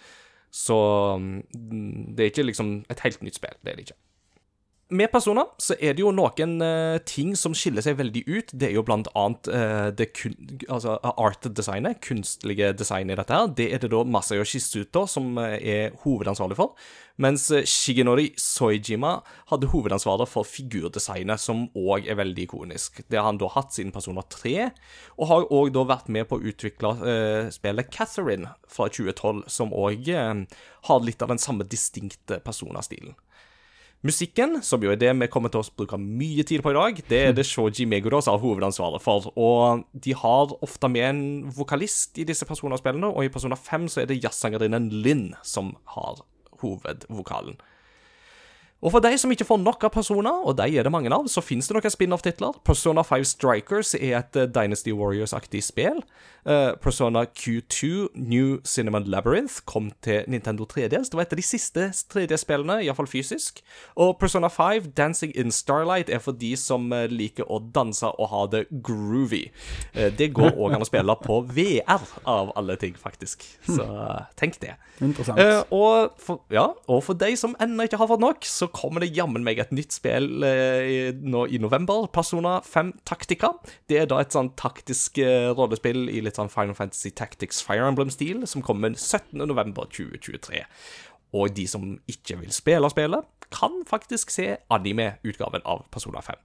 Så 0.53 0.79
mm, 1.21 2.17
det 2.17 2.25
er 2.25 2.33
ikke 2.33 2.49
liksom 2.51 2.81
et 2.91 3.05
helt 3.05 3.23
nytt 3.23 3.39
spill, 3.39 3.55
det 3.63 3.73
er 3.73 3.79
det 3.79 3.87
ikke. 3.87 4.01
Med 4.93 5.09
personer 5.09 5.49
så 5.62 5.73
er 5.81 5.94
det 5.97 6.03
jo 6.03 6.11
noen 6.12 6.59
uh, 6.61 6.99
ting 7.09 7.31
som 7.39 7.55
skiller 7.56 7.85
seg 7.85 7.97
veldig 7.97 8.23
ut. 8.29 8.50
Det 8.53 8.69
er 8.69 8.75
jo 8.77 8.85
blant 8.85 9.09
annet 9.17 9.49
uh, 9.49 9.89
det 9.97 10.11
kun, 10.19 10.35
altså 10.67 10.99
art-designet, 11.00 12.03
kunstlige 12.05 12.75
designet 12.77 13.15
i 13.15 13.21
dette 13.23 13.39
her. 13.39 13.49
Det 13.56 13.71
er 13.73 13.81
det 13.81 13.89
da 13.94 14.03
Masayoshi 14.05 14.61
Shisuto 14.61 15.06
som 15.09 15.39
eh, 15.41 15.56
er 15.56 15.97
hovedansvarlig 16.03 16.59
for. 16.59 16.77
Mens 17.23 17.47
Shigenori 17.69 18.35
Soijima 18.41 19.15
hadde 19.49 19.71
hovedansvaret 19.73 20.29
for 20.29 20.44
figurdesignet, 20.49 21.41
som 21.41 21.65
òg 21.79 22.09
er 22.11 22.19
veldig 22.21 22.45
ikonisk. 22.45 23.00
Det 23.09 23.17
har 23.17 23.31
han 23.31 23.41
da 23.41 23.49
hatt 23.55 23.73
siden 23.73 23.95
Personer 23.97 24.29
3, 24.33 24.55
og 25.17 25.29
har 25.33 25.49
òg 25.49 25.73
da 25.73 25.87
vært 25.88 26.12
med 26.12 26.29
på 26.29 26.37
å 26.37 26.47
utvikle 26.53 26.95
uh, 27.00 27.50
spillet 27.55 27.93
Catherine 27.95 28.53
fra 28.69 28.91
2012, 28.93 29.45
som 29.49 29.73
òg 29.73 30.12
har 30.12 31.05
litt 31.06 31.25
av 31.25 31.33
den 31.33 31.41
samme 31.41 31.65
distinkte 31.65 32.43
personastilen. 32.45 33.17
Musikken, 34.02 34.56
som 34.66 34.82
jo 34.82 34.90
er 34.90 34.99
det 34.99 35.12
vi 35.14 35.28
kommer 35.31 35.52
til 35.52 35.62
å 35.62 35.75
bruke 35.78 35.94
mye 35.94 36.43
tid 36.43 36.64
på 36.64 36.72
i 36.72 36.75
dag, 36.75 36.96
det 37.06 37.19
er 37.28 37.37
det 37.37 37.44
Shoji 37.46 37.84
Meguro 37.87 38.19
som 38.19 38.34
har 38.34 38.43
hovedansvaret 38.43 39.02
for. 39.04 39.28
Og 39.38 39.84
de 39.94 40.16
har 40.19 40.54
ofte 40.58 40.90
med 40.90 41.06
en 41.06 41.20
vokalist 41.54 42.19
i 42.19 42.26
disse 42.26 42.49
personerspillene, 42.49 43.12
og 43.12 43.22
i 43.22 43.31
Persona 43.31 43.54
5 43.54 43.87
så 43.94 44.02
er 44.02 44.10
det 44.10 44.19
jazzsangerinnen 44.25 44.90
Linn 45.04 45.28
som 45.46 45.76
har 45.94 46.25
hovedvokalen. 46.64 47.61
Og 48.83 48.91
for 48.91 49.05
de 49.05 49.15
som 49.19 49.31
ikke 49.31 49.47
får 49.47 49.61
nok 49.62 49.85
av 49.87 49.93
Persona, 49.95 50.33
og 50.43 50.57
de 50.59 50.67
er 50.75 50.83
det 50.83 50.91
mange 50.91 51.11
av, 51.15 51.29
så 51.31 51.43
finnes 51.45 51.69
det 51.71 51.77
noen 51.77 51.93
spin-off-titler. 51.95 52.57
Persona 52.67 53.05
5 53.07 53.25
Strikers 53.31 53.95
er 53.95 54.17
et 54.19 54.39
eh, 54.39 54.49
Dynasty 54.51 54.91
Warriors-aktig 54.91 55.62
spill. 55.62 56.01
Eh, 56.43 56.73
Persona 56.83 57.23
Q2 57.31 58.09
New 58.19 58.57
Cinnamon 58.67 59.07
Labyrinth 59.07 59.61
kom 59.71 59.93
til 60.03 60.27
Nintendo 60.27 60.67
3DS. 60.67 61.12
Det 61.12 61.19
var 61.19 61.29
et 61.29 61.37
av 61.37 61.39
de 61.39 61.47
siste 61.47 61.85
3D-spillene, 62.11 62.81
iallfall 62.83 63.07
fysisk. 63.07 63.62
Og 64.03 64.17
Persona 64.19 64.51
5 64.51 64.91
Dancing 64.99 65.31
in 65.39 65.55
Starlight 65.55 66.11
er 66.11 66.19
for 66.25 66.35
de 66.35 66.51
som 66.59 66.91
eh, 66.91 67.07
liker 67.07 67.47
å 67.47 67.61
danse 67.62 68.11
og 68.11 68.33
ha 68.35 68.43
det 68.51 68.65
groovy. 68.83 69.45
Det 70.19 70.33
går 70.35 70.57
òg 70.57 70.75
an 70.75 70.83
å 70.83 70.89
spille 70.89 71.15
på 71.23 71.39
VR, 71.55 72.03
av 72.27 72.51
alle 72.59 72.75
ting, 72.81 72.97
faktisk. 72.99 73.45
Så 73.69 73.87
tenk 74.39 74.59
det. 74.62 74.75
Interessant. 75.05 75.39
Og, 75.71 76.17
for, 76.19 76.43
ja, 76.51 76.73
og 76.91 77.03
for 77.07 77.19
de 77.19 77.35
som 77.39 77.55
ennå 77.62 77.87
ikke 77.87 78.01
har 78.01 78.11
fått 78.11 78.23
nok, 78.25 78.47
så 78.49 78.72
kommer 78.75 79.05
det 79.05 79.12
jammen 79.17 79.45
meg 79.47 79.61
et 79.62 79.73
nytt 79.75 79.95
spill 79.95 80.45
eh, 80.47 81.12
nå 81.14 81.45
i 81.52 81.61
november. 81.62 82.09
Persona 82.12 82.59
5 82.67 82.95
Taktika. 83.09 83.52
Det 83.91 84.00
er 84.00 84.11
da 84.11 84.21
et 84.23 84.35
sånn 84.35 84.52
taktisk 84.59 85.21
eh, 85.23 85.50
rollespill 85.52 86.09
i 86.11 86.21
litt 86.25 86.41
sånn 86.41 86.52
Final 86.52 86.76
Fantasy 86.79 87.12
Tactics 87.17 87.62
Fire 87.64 87.87
Emblem-stil, 87.88 88.47
som 88.50 88.64
kommer 88.64 88.97
17. 88.97 89.38
november 89.45 89.88
2023. 89.93 90.64
Og 91.38 91.55
de 91.57 91.67
som 91.71 91.95
ikke 92.11 92.41
vil 92.43 92.52
spille 92.52 92.91
spillet, 92.93 93.29
kan 93.52 93.83
faktisk 93.88 94.33
se 94.33 94.55
anime-utgaven 94.73 95.64
av 95.69 95.85
Persona 95.93 96.25
5. 96.25 96.41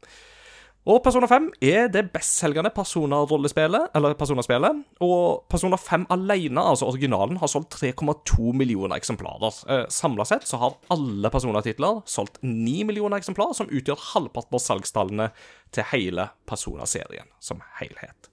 Og 0.88 1.02
Persona 1.04 1.28
5 1.28 1.50
er 1.68 1.90
det 1.92 2.06
bestselgende 2.14 2.70
Persona-rollespillet, 2.72 3.90
eller 3.98 4.14
Persona-spillet. 4.16 4.78
Og 5.04 5.42
Persona 5.52 5.76
5 5.76 6.06
alene, 6.16 6.64
altså 6.64 6.88
originalen, 6.88 7.36
har 7.42 7.50
solgt 7.52 7.76
3,2 7.76 8.54
millioner 8.56 8.96
eksemplarer. 8.96 9.58
Eh, 9.68 9.84
Samla 9.92 10.24
sett 10.30 10.48
så 10.48 10.60
har 10.62 10.78
alle 10.96 11.28
Persona-titler 11.34 12.00
solgt 12.08 12.40
9 12.42 12.86
millioner 12.88 13.20
eksemplarer, 13.20 13.58
som 13.60 13.68
utgjør 13.68 14.00
halvparten 14.14 14.56
av 14.56 14.64
salgstallene 14.64 15.28
til 15.76 15.84
hele 15.92 16.30
Persona-serien 16.48 17.28
som 17.44 17.60
helhet. 17.82 18.32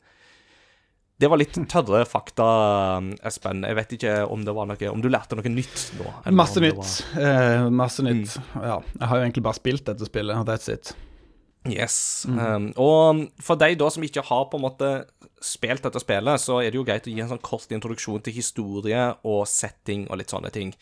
Det 1.19 1.29
var 1.31 1.39
litt 1.39 1.55
tørre 1.71 2.05
fakta, 2.11 2.47
Espen. 3.27 3.63
Jeg 3.67 3.77
vet 3.79 3.93
ikke 3.97 4.15
om 4.31 4.43
det 4.45 4.55
var 4.55 4.67
noe 4.67 4.89
Om 4.91 5.01
du 5.03 5.07
lærte 5.09 5.37
noe 5.39 5.51
nytt 5.51 5.85
nå? 5.99 6.11
Masse 6.35 6.61
nytt. 6.63 6.75
var- 6.77 7.19
Mm. 7.19 7.67
Eh, 7.67 7.71
masse 7.71 8.03
nytt. 8.03 8.37
Ja. 8.55 8.81
Jeg 9.01 9.09
har 9.09 9.17
jo 9.19 9.25
egentlig 9.25 9.43
bare 9.43 9.55
spilt 9.59 9.85
dette 9.85 10.07
spillet, 10.07 10.37
og 10.37 10.47
that's 10.47 10.69
it. 10.73 10.95
Yes. 11.71 12.27
Um, 12.29 12.73
og 12.77 13.25
for 13.43 13.57
de 13.61 13.73
da 13.81 13.89
som 13.93 14.05
ikke 14.05 14.25
har 14.27 14.49
på 14.53 14.59
en 14.59 14.65
måte 14.67 14.91
spilt 15.45 15.85
dette 15.85 16.01
spillet, 16.01 16.41
så 16.41 16.59
er 16.61 16.73
det 16.73 16.79
jo 16.79 16.85
greit 16.87 17.07
å 17.09 17.13
gi 17.13 17.21
en 17.21 17.31
sånn 17.31 17.43
kort 17.45 17.73
introduksjon 17.73 18.23
til 18.25 18.37
historie 18.37 19.07
og 19.29 19.45
setting 19.49 20.07
og 20.09 20.21
litt 20.21 20.33
sånne 20.33 20.53
ting. 20.53 20.75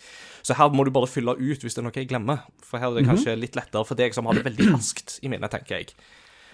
Så 0.42 0.56
her 0.58 0.74
må 0.74 0.86
du 0.86 0.92
bare 0.94 1.10
fylle 1.10 1.34
ut 1.38 1.62
hvis 1.62 1.76
det 1.76 1.82
er 1.82 1.86
noe 1.86 1.98
jeg 1.98 2.10
glemmer, 2.10 2.44
for 2.66 2.82
her 2.82 2.90
er 2.90 3.00
det 3.00 3.08
kanskje 3.10 3.38
litt 3.38 3.58
lettere 3.58 3.86
for 3.86 3.98
deg 3.98 4.14
som 4.14 4.26
har 4.26 4.38
det 4.38 4.46
veldig 4.48 4.72
raskt 4.74 5.18
i 5.22 5.30
minnet, 5.32 5.54
tenker 5.54 5.80
jeg. 5.80 5.94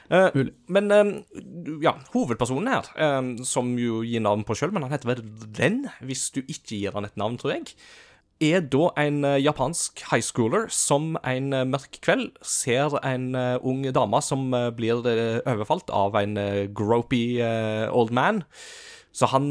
Uh, 0.08 0.32
men 0.72 0.88
um, 0.92 1.10
ja, 1.84 1.92
hovedpersonen 2.14 2.70
her, 2.72 2.88
um, 3.18 3.34
som 3.44 3.74
jo 3.80 4.00
gir 4.08 4.24
navn 4.24 4.44
på 4.48 4.56
sjøl, 4.56 4.72
men 4.72 4.86
han 4.86 4.94
heter 4.96 5.10
vel 5.10 5.24
Ren, 5.58 5.82
hvis 6.00 6.30
du 6.32 6.40
ikke 6.46 6.78
gir 6.78 6.96
han 6.96 7.08
et 7.08 7.18
navn, 7.20 7.36
tror 7.40 7.58
jeg, 7.58 7.74
er 8.40 8.62
da 8.70 8.88
en 9.00 9.24
eh, 9.26 9.40
japansk 9.42 10.02
high 10.10 10.22
schooler 10.22 10.68
som 10.70 11.16
en 11.26 11.52
eh, 11.52 11.66
mørk 11.66 11.98
kveld 12.04 12.30
ser 12.46 12.94
en 13.06 13.34
eh, 13.34 13.56
ung 13.66 13.82
dame 13.94 14.20
som 14.22 14.50
blir 14.76 15.02
overfalt 15.02 15.90
av 15.90 16.16
en 16.20 16.38
gropey 16.74 17.42
old 17.90 18.12
man. 18.14 18.44
Så 19.12 19.30
han 19.32 19.50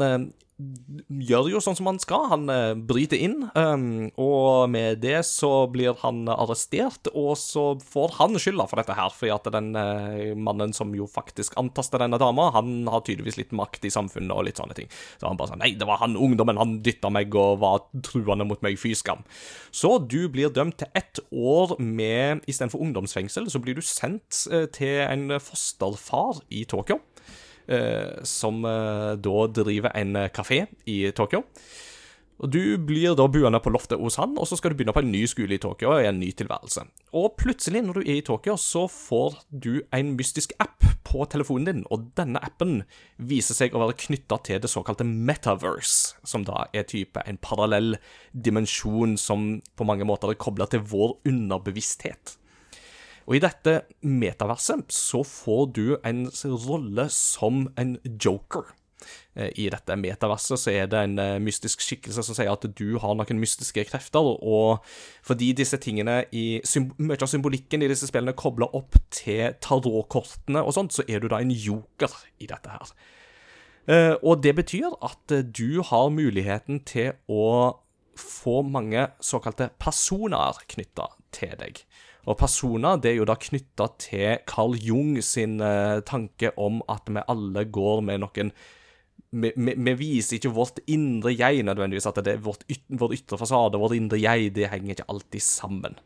gjør 0.58 1.48
jo 1.52 1.60
sånn 1.62 1.76
som 1.78 1.86
han 1.86 2.00
skal. 2.02 2.24
Han 2.32 2.50
eh, 2.50 2.72
bryter 2.74 3.20
inn, 3.22 3.44
um, 3.54 4.08
og 4.18 4.66
med 4.72 4.98
det 5.04 5.20
så 5.28 5.68
blir 5.70 5.94
han 6.02 6.24
arrestert, 6.32 7.10
og 7.14 7.36
så 7.38 7.70
får 7.78 8.16
han 8.18 8.34
skylda 8.40 8.66
for 8.66 8.82
dette 8.82 8.96
her, 8.98 9.12
fordi 9.14 9.32
at 9.34 9.46
den 9.54 9.70
eh, 9.78 10.34
mannen 10.34 10.74
som 10.74 10.90
jo 10.98 11.06
faktisk 11.10 11.54
antaster 11.60 12.02
denne 12.02 12.18
dama, 12.20 12.48
han 12.56 12.90
har 12.90 13.04
tydeligvis 13.06 13.38
litt 13.38 13.54
makt 13.56 13.86
i 13.86 13.92
samfunnet 13.94 14.34
og 14.34 14.48
litt 14.48 14.58
sånne 14.58 14.76
ting. 14.78 14.90
Så 15.20 15.28
han 15.28 15.38
bare 15.38 15.52
sånn 15.52 15.62
Nei, 15.62 15.72
det 15.78 15.86
var 15.88 16.02
han 16.02 16.18
ungdommen, 16.18 16.58
han 16.60 16.78
dytta 16.86 17.10
meg 17.10 17.34
og 17.38 17.62
var 17.62 17.86
truende 18.06 18.46
mot 18.48 18.62
meg, 18.64 18.78
fy 18.80 18.94
skam. 18.98 19.22
Så 19.74 19.96
du 20.10 20.24
blir 20.32 20.50
dømt 20.54 20.80
til 20.82 20.90
ett 20.98 21.22
år 21.30 21.76
med 21.78 22.42
Istedenfor 22.50 22.82
ungdomsfengsel, 22.82 23.46
så 23.50 23.62
blir 23.62 23.78
du 23.78 23.84
sendt 23.84 24.44
eh, 24.50 24.66
til 24.74 25.04
en 25.06 25.38
fosterfar 25.42 26.42
i 26.50 26.64
Tokyo 26.66 26.98
som 28.24 28.64
eh, 28.64 29.12
da 29.20 29.44
driver 29.52 29.92
en 29.94 30.16
eh, 30.16 30.32
kafé 30.32 30.66
i 30.86 31.10
Tokyo. 31.12 31.44
Og 32.38 32.52
Du 32.54 32.78
blir 32.78 33.16
da 33.18 33.26
buende 33.26 33.58
på 33.58 33.72
loftet 33.74 33.98
hos 33.98 34.16
han, 34.20 34.36
og 34.38 34.46
så 34.46 34.56
skal 34.58 34.70
du 34.70 34.78
begynne 34.78 34.94
på 34.94 35.02
en 35.02 35.10
ny 35.10 35.24
skole 35.26 35.56
i 35.56 35.62
Tokyo 35.62 35.96
i 35.98 36.06
en 36.06 36.20
ny 36.20 36.30
tilværelse. 36.38 36.84
Og 37.18 37.34
plutselig, 37.40 37.82
når 37.82 37.98
du 37.98 38.02
er 38.04 38.20
i 38.20 38.26
Tokyo, 38.26 38.54
så 38.54 38.84
får 38.86 39.40
du 39.50 39.82
en 39.94 40.14
mystisk 40.14 40.54
app 40.62 40.86
på 41.08 41.26
telefonen 41.32 41.66
din, 41.66 41.84
og 41.90 42.12
denne 42.18 42.38
appen 42.44 42.84
viser 43.18 43.58
seg 43.58 43.74
å 43.74 43.82
være 43.82 43.98
knytta 44.04 44.38
til 44.46 44.62
det 44.62 44.70
såkalte 44.70 45.06
metaverse, 45.08 46.14
som 46.22 46.46
da 46.46 46.68
er 46.70 46.86
type 46.86 47.24
en 47.26 47.42
parallell 47.42 47.96
dimensjon 48.32 49.18
som 49.18 49.56
på 49.74 49.88
mange 49.88 50.06
måter 50.06 50.30
er 50.30 50.38
kobla 50.38 50.70
til 50.70 50.86
vår 50.86 51.18
underbevissthet. 51.26 52.37
Og 53.28 53.36
i 53.36 53.42
dette 53.44 53.82
metaverset 54.00 54.88
så 54.94 55.20
får 55.26 55.64
du 55.76 55.86
en 56.00 56.24
rolle 56.64 57.08
som 57.12 57.66
en 57.76 57.98
joker. 58.08 58.64
Eh, 59.36 59.50
I 59.60 59.68
dette 59.70 59.96
metaverset 60.00 60.60
så 60.60 60.72
er 60.72 60.88
det 60.90 61.02
en 61.04 61.18
eh, 61.22 61.34
mystisk 61.42 61.84
skikkelse 61.84 62.24
som 62.24 62.36
sier 62.36 62.50
at 62.50 62.64
du 62.78 62.96
har 63.02 63.18
noen 63.18 63.40
mystiske 63.40 63.84
krefter, 63.90 64.24
og 64.24 64.80
fordi 65.26 65.52
disse 65.56 65.78
tingene 65.82 66.22
i 66.32 66.46
Mye 66.98 67.20
av 67.20 67.30
symbolikken 67.30 67.84
i 67.84 67.90
disse 67.90 68.08
spillene 68.08 68.36
kobler 68.38 68.72
opp 68.76 68.96
til 69.14 69.54
tarotkortene 69.64 70.64
og 70.64 70.74
sånt, 70.74 70.96
så 70.96 71.04
er 71.06 71.20
du 71.20 71.28
da 71.30 71.42
en 71.42 71.52
joker 71.52 72.16
i 72.40 72.48
dette 72.50 72.72
her. 72.72 72.96
Eh, 73.88 74.14
og 74.22 74.42
det 74.44 74.56
betyr 74.56 74.96
at 75.04 75.36
du 75.52 75.82
har 75.84 76.10
muligheten 76.12 76.82
til 76.88 77.12
å 77.28 77.76
få 78.18 78.62
mange 78.66 79.06
såkalte 79.22 79.70
personer 79.78 80.58
knytta 80.72 81.12
til 81.36 81.54
deg. 81.60 81.84
Og 82.28 82.36
personer 82.36 82.98
det 83.00 83.12
er 83.12 83.20
jo 83.22 83.28
da 83.28 83.38
knytta 83.40 83.86
til 84.02 84.42
Carl 84.48 84.76
Jung 84.76 85.16
sin 85.24 85.62
eh, 85.64 86.00
tanke 86.06 86.52
om 86.60 86.82
at 86.92 87.08
vi 87.08 87.24
alle 87.24 87.64
går 87.72 88.02
med 88.04 88.20
noen 88.24 88.52
vi, 89.28 89.50
vi, 89.56 89.74
vi 89.76 89.94
viser 89.98 90.38
ikke 90.38 90.54
vårt 90.56 90.78
indre 90.88 91.34
jeg 91.34 91.64
nødvendigvis, 91.66 92.06
at 92.08 92.20
det 92.24 92.36
er 92.36 92.44
vårt 92.44 92.64
vår 92.88 93.12
ytre 93.16 93.38
fasade, 93.40 93.80
vårt 93.80 93.96
indre 93.96 94.20
jeg, 94.20 94.54
det 94.56 94.70
henger 94.72 94.94
ikke 94.94 95.08
alltid 95.12 95.44
sammen. 95.44 95.98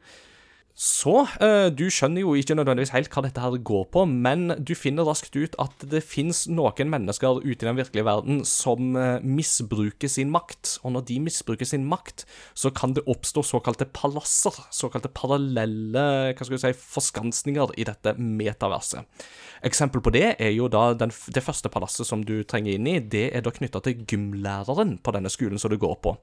Så 0.72 1.26
eh, 1.44 1.68
du 1.68 1.84
skjønner 1.92 2.22
jo 2.22 2.32
ikke 2.38 2.54
nødvendigvis 2.56 2.94
helt 2.94 3.12
hva 3.12 3.22
dette 3.26 3.42
her 3.44 3.58
går 3.60 3.82
på, 3.92 4.06
men 4.08 4.54
du 4.56 4.72
finner 4.72 5.04
raskt 5.04 5.36
ut 5.36 5.56
at 5.60 5.84
det 5.92 6.00
fins 6.00 6.46
noen 6.48 6.88
mennesker 6.88 7.42
ute 7.44 7.60
i 7.60 7.68
den 7.68 7.76
virkelige 7.76 8.06
verden 8.08 8.40
som 8.48 8.96
eh, 8.96 9.20
misbruker 9.20 10.08
sin 10.08 10.32
makt. 10.32 10.78
Og 10.80 10.94
når 10.96 11.04
de 11.10 11.18
misbruker 11.26 11.68
sin 11.68 11.84
makt, 11.90 12.24
så 12.56 12.72
kan 12.72 12.96
det 12.96 13.04
oppstå 13.04 13.44
såkalte 13.50 13.90
palasser, 13.92 14.56
såkalte 14.72 15.12
parallelle 15.12 16.06
hva 16.32 16.48
skal 16.48 16.62
si, 16.64 16.72
forskansninger 16.72 17.76
i 17.76 17.86
dette 17.88 18.16
metaverset. 18.16 19.28
Eksempel 19.68 20.00
på 20.02 20.14
det 20.16 20.38
er 20.40 20.56
jo 20.56 20.72
da 20.72 20.88
den, 20.96 21.12
det 21.12 21.44
første 21.44 21.68
palasset 21.72 22.08
som 22.08 22.24
du 22.24 22.38
trenger 22.48 22.78
inn 22.78 22.88
i, 22.88 22.96
det 22.96 23.28
er 23.36 23.44
da 23.44 23.52
knytta 23.52 23.84
til 23.84 24.06
gymlæreren 24.08 24.96
på 25.04 25.14
denne 25.14 25.30
skolen 25.32 25.60
som 25.60 25.70
du 25.70 25.76
går 25.76 26.00
på. 26.00 26.16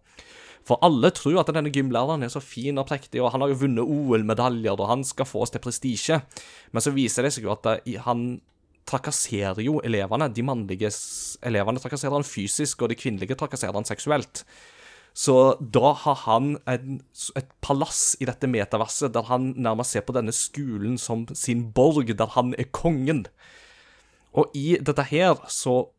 For 0.67 0.81
alle 0.85 1.11
tror 1.15 1.39
at 1.41 1.49
denne 1.55 1.71
gymlæreren 1.73 2.23
er 2.25 2.31
så 2.33 2.41
fin 2.43 2.77
og 2.77 2.87
prektig, 2.89 3.21
og 3.23 3.31
han 3.33 3.41
har 3.43 3.51
jo 3.53 3.61
vunnet 3.63 3.89
OL-medaljer, 3.89 4.75
og 4.75 4.91
han 4.91 5.05
skal 5.07 5.27
få 5.29 5.45
oss 5.45 5.53
til 5.55 5.63
prestisje. 5.63 6.19
Men 6.73 6.85
så 6.85 6.93
viser 6.93 7.25
det 7.25 7.33
seg 7.35 7.47
jo 7.47 7.53
at 7.55 7.69
eh, 7.77 7.97
han 8.05 8.41
trakasserer 8.89 9.61
jo 9.63 9.79
elevene. 9.85 10.29
De 10.33 10.45
mannlige 10.45 10.91
elevene 11.45 11.81
trakasserer 11.81 12.17
han 12.17 12.27
fysisk, 12.27 12.81
og 12.81 12.91
de 12.91 12.99
kvinnelige 12.99 13.37
trakasserer 13.39 13.77
han 13.77 13.87
seksuelt. 13.87 14.43
Så 15.13 15.35
da 15.59 15.93
har 16.03 16.17
han 16.23 16.53
en, 16.69 16.99
et 17.35 17.49
palass 17.65 18.13
i 18.21 18.27
dette 18.29 18.47
metaverset 18.47 19.11
der 19.15 19.25
han 19.27 19.51
nærmest 19.57 19.95
ser 19.95 20.05
på 20.05 20.13
denne 20.15 20.33
skolen 20.35 20.99
som 21.01 21.25
sin 21.33 21.65
borg, 21.75 22.13
der 22.17 22.35
han 22.37 22.53
er 22.57 22.69
kongen. 22.71 23.25
Og 24.37 24.53
i 24.55 24.77
dette 24.77 25.07
her 25.09 25.41
så 25.49 25.89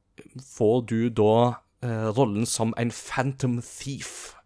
får 0.54 0.84
du 0.88 1.00
da 1.10 1.34
eh, 1.82 2.08
rollen 2.16 2.46
som 2.46 2.74
en 2.78 2.92
phantom 2.94 3.58
thief. 3.64 4.36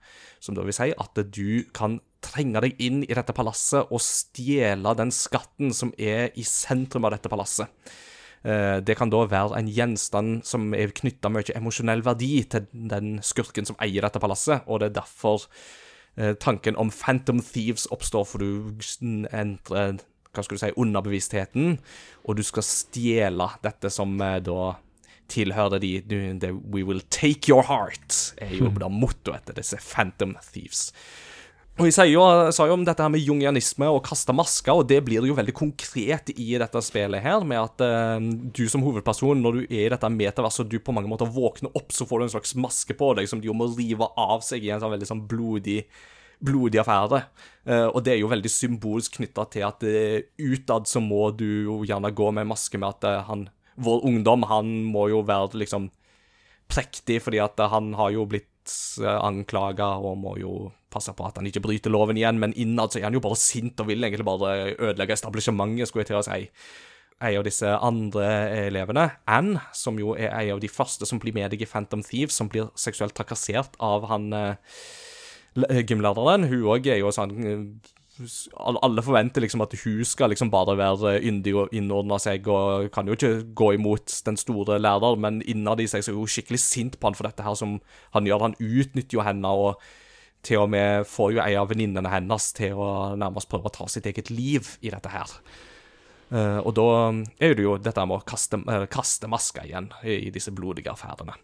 Som 0.44 0.56
da 0.58 0.64
vil 0.66 0.76
si 0.76 0.90
at 0.92 1.20
du 1.32 1.64
kan 1.72 1.98
trenge 2.24 2.60
deg 2.64 2.80
inn 2.82 3.02
i 3.04 3.14
dette 3.16 3.32
palasset 3.36 3.88
og 3.92 4.02
stjele 4.04 4.92
den 4.96 5.12
skatten 5.14 5.72
som 5.76 5.92
er 5.96 6.34
i 6.36 6.44
sentrum 6.44 7.06
av 7.08 7.16
dette 7.16 7.32
palasset. 7.32 7.70
Eh, 8.44 8.80
Det 8.80 8.96
kan 8.96 9.10
da 9.10 9.24
være 9.24 9.56
en 9.58 9.68
gjenstand 9.68 10.44
som 10.44 10.74
er 10.76 10.92
knytta 10.92 11.30
mye 11.32 11.56
emosjonell 11.56 12.04
verdi 12.04 12.44
til 12.44 12.68
den 12.72 13.20
skurken 13.24 13.64
som 13.64 13.76
eier 13.80 14.04
dette 14.04 14.20
palasset, 14.20 14.64
og 14.68 14.80
det 14.80 14.90
er 14.90 15.00
derfor 15.00 15.46
eh, 16.16 16.34
tanken 16.34 16.76
om 16.76 16.90
Phantom 16.92 17.40
Thieves 17.40 17.88
oppstår, 17.90 18.26
for 18.28 18.38
du 18.38 18.84
entrer 19.32 20.00
hva 20.34 20.42
skal 20.42 20.58
du 20.58 20.60
si, 20.60 20.72
underbevisstheten, 20.76 21.78
og 22.26 22.36
du 22.36 22.42
skal 22.42 22.66
stjele 22.66 23.48
dette 23.62 23.90
som 23.92 24.12
eh, 24.20 24.40
da 24.44 24.74
tilhører 25.30 25.80
de, 25.82 25.92
We 26.72 26.84
will 26.86 27.02
take 27.10 27.50
your 27.50 27.64
heart, 27.68 28.34
er 28.42 28.56
jo 28.58 28.72
da 28.78 28.90
mottoet 28.90 29.46
til 29.48 29.58
disse 29.58 29.80
Phantom 29.82 30.36
Thieves. 30.52 30.90
Og 31.74 31.88
Jeg 31.90 32.12
jo, 32.12 32.22
sa 32.54 32.68
jo 32.68 32.76
om 32.76 32.84
dette 32.86 33.02
her 33.02 33.10
med 33.10 33.24
jungianisme 33.24 33.88
og 33.90 34.04
kaste 34.06 34.30
masker, 34.36 34.78
og 34.78 34.86
det 34.86 35.00
blir 35.02 35.24
jo 35.26 35.34
veldig 35.34 35.54
konkret 35.58 36.30
i 36.30 36.52
dette 36.60 36.82
spillet 36.86 37.24
her, 37.24 37.42
med 37.42 37.58
at 37.58 37.82
eh, 37.82 38.28
du 38.54 38.62
som 38.70 38.84
hovedperson, 38.86 39.42
når 39.42 39.58
du 39.58 39.62
er 39.64 39.88
i 39.88 39.90
dette 39.90 40.10
metaverset, 40.14 40.62
og 40.62 40.70
du 40.70 40.78
på 40.78 40.94
mange 40.94 41.10
måter 41.10 41.26
våkner 41.26 41.74
opp, 41.74 41.90
så 41.90 42.06
får 42.06 42.20
du 42.20 42.26
en 42.28 42.34
slags 42.36 42.54
maske 42.54 42.94
på 42.94 43.10
deg 43.18 43.26
som 43.30 43.42
de 43.42 43.50
må 43.50 43.66
rive 43.74 44.06
av 44.06 44.44
seg 44.46 44.62
i 44.62 44.70
en 44.70 44.84
sånn 44.84 44.94
veldig 44.94 45.10
sånn 45.10 45.26
blodig 45.30 45.82
blodig 46.44 46.80
affære. 46.82 47.22
Eh, 47.64 47.86
og 47.88 48.02
det 48.04 48.14
er 48.14 48.22
jo 48.22 48.30
veldig 48.32 48.52
symbolsk 48.52 49.18
knytta 49.18 49.46
til 49.52 49.66
at 49.66 49.84
eh, 49.88 50.26
utad 50.38 50.88
så 50.90 51.02
må 51.02 51.28
du 51.36 51.46
jo 51.66 51.80
gjerne 51.86 52.12
gå 52.14 52.30
med 52.36 52.50
maske 52.50 52.80
med 52.80 52.90
at 52.90 53.08
eh, 53.08 53.22
han 53.28 53.46
Vår 53.76 54.04
ungdom, 54.06 54.46
han 54.50 54.70
må 54.86 55.08
jo 55.10 55.24
være 55.26 55.58
liksom 55.64 55.90
prektig, 56.70 57.20
fordi 57.24 57.42
at 57.44 57.60
eh, 57.60 57.70
han 57.72 57.92
har 57.98 58.14
jo 58.14 58.26
blitt 58.28 58.48
uh, 59.02 59.18
anklaga 59.26 59.94
og 60.00 60.16
må 60.22 60.38
jo 60.40 60.54
passe 60.94 61.12
på 61.16 61.26
at 61.26 61.36
han 61.40 61.48
ikke 61.50 61.62
bryter 61.64 61.92
loven 61.92 62.18
igjen, 62.18 62.38
men 62.40 62.54
innad 62.56 62.94
så 62.94 63.00
er 63.00 63.08
han 63.08 63.16
jo 63.18 63.22
bare 63.24 63.38
sint 63.40 63.80
og 63.82 63.90
vil 63.90 64.04
egentlig 64.06 64.26
bare 64.26 64.74
ødelegge 64.78 65.16
establishementet, 65.18 65.90
skulle 65.90 66.04
jeg 66.04 66.12
til 66.12 66.20
å 66.20 66.26
si. 66.26 66.46
En 67.24 67.38
av 67.38 67.46
disse 67.46 67.70
andre 67.86 68.28
elevene, 68.66 69.08
Anne, 69.30 69.62
som 69.76 69.98
jo 70.00 70.14
er 70.16 70.30
en 70.30 70.56
av 70.56 70.62
de 70.62 70.70
første 70.70 71.06
som 71.08 71.20
blir 71.22 71.34
med 71.36 71.52
deg 71.52 71.62
i 71.62 71.68
Phantom 71.68 72.02
Thieves, 72.04 72.36
som 72.38 72.50
blir 72.50 72.70
seksuelt 72.78 73.14
trakassert 73.16 73.78
av 73.82 74.08
han 74.10 74.30
eh, 74.34 74.80
gymlæreren, 75.86 76.48
hun 76.50 76.66
òg 76.74 76.90
er 76.90 77.00
jo 77.00 77.12
sånn 77.14 77.34
eh, 77.46 77.92
alle 78.54 79.02
forventer 79.02 79.42
liksom 79.42 79.64
at 79.64 79.74
hun 79.82 80.04
skal 80.06 80.30
liksom 80.30 80.50
bare 80.52 80.76
være 80.78 81.16
yndig 81.26 81.54
og 81.58 81.74
innordne 81.74 82.18
seg, 82.22 82.46
og 82.46 82.86
kan 82.94 83.08
jo 83.10 83.16
ikke 83.16 83.42
gå 83.58 83.72
imot 83.74 84.12
den 84.26 84.38
store 84.38 84.78
lærer, 84.78 85.18
men 85.18 85.42
innad 85.42 85.82
i 85.82 85.88
seg 85.90 86.04
så 86.04 86.12
er 86.12 86.20
hun 86.20 86.30
skikkelig 86.30 86.62
sint 86.62 86.98
på 87.00 87.10
han 87.10 87.18
for 87.18 87.26
dette 87.26 87.42
her 87.46 87.58
som 87.58 87.80
han 88.14 88.28
gjør. 88.28 88.46
Han 88.48 88.58
utnytter 88.60 89.18
jo 89.18 89.26
henne, 89.26 89.50
og 89.50 89.82
til 90.44 90.62
og 90.62 90.70
med 90.70 91.08
får 91.08 91.34
jo 91.34 91.42
ei 91.42 91.54
av 91.58 91.70
venninnene 91.72 92.12
hennes 92.12 92.50
til 92.56 92.78
å 92.78 92.90
nærmest 93.18 93.50
prøve 93.50 93.70
å 93.70 93.74
ta 93.74 93.88
sitt 93.90 94.06
eget 94.10 94.30
liv 94.30 94.76
i 94.84 94.92
dette 94.92 95.10
her. 95.10 95.30
Eh, 96.34 96.58
og 96.60 96.74
da 96.76 96.88
er 97.42 97.56
det 97.56 97.64
jo 97.64 97.78
dette 97.80 98.04
med 98.06 98.20
å 98.20 98.26
kaste, 98.28 98.60
eh, 98.68 98.86
kaste 98.92 99.30
maska 99.30 99.64
igjen 99.64 99.90
i, 100.04 100.30
disse 100.34 100.52
blodige 100.54 100.92
affærene. 100.92 101.36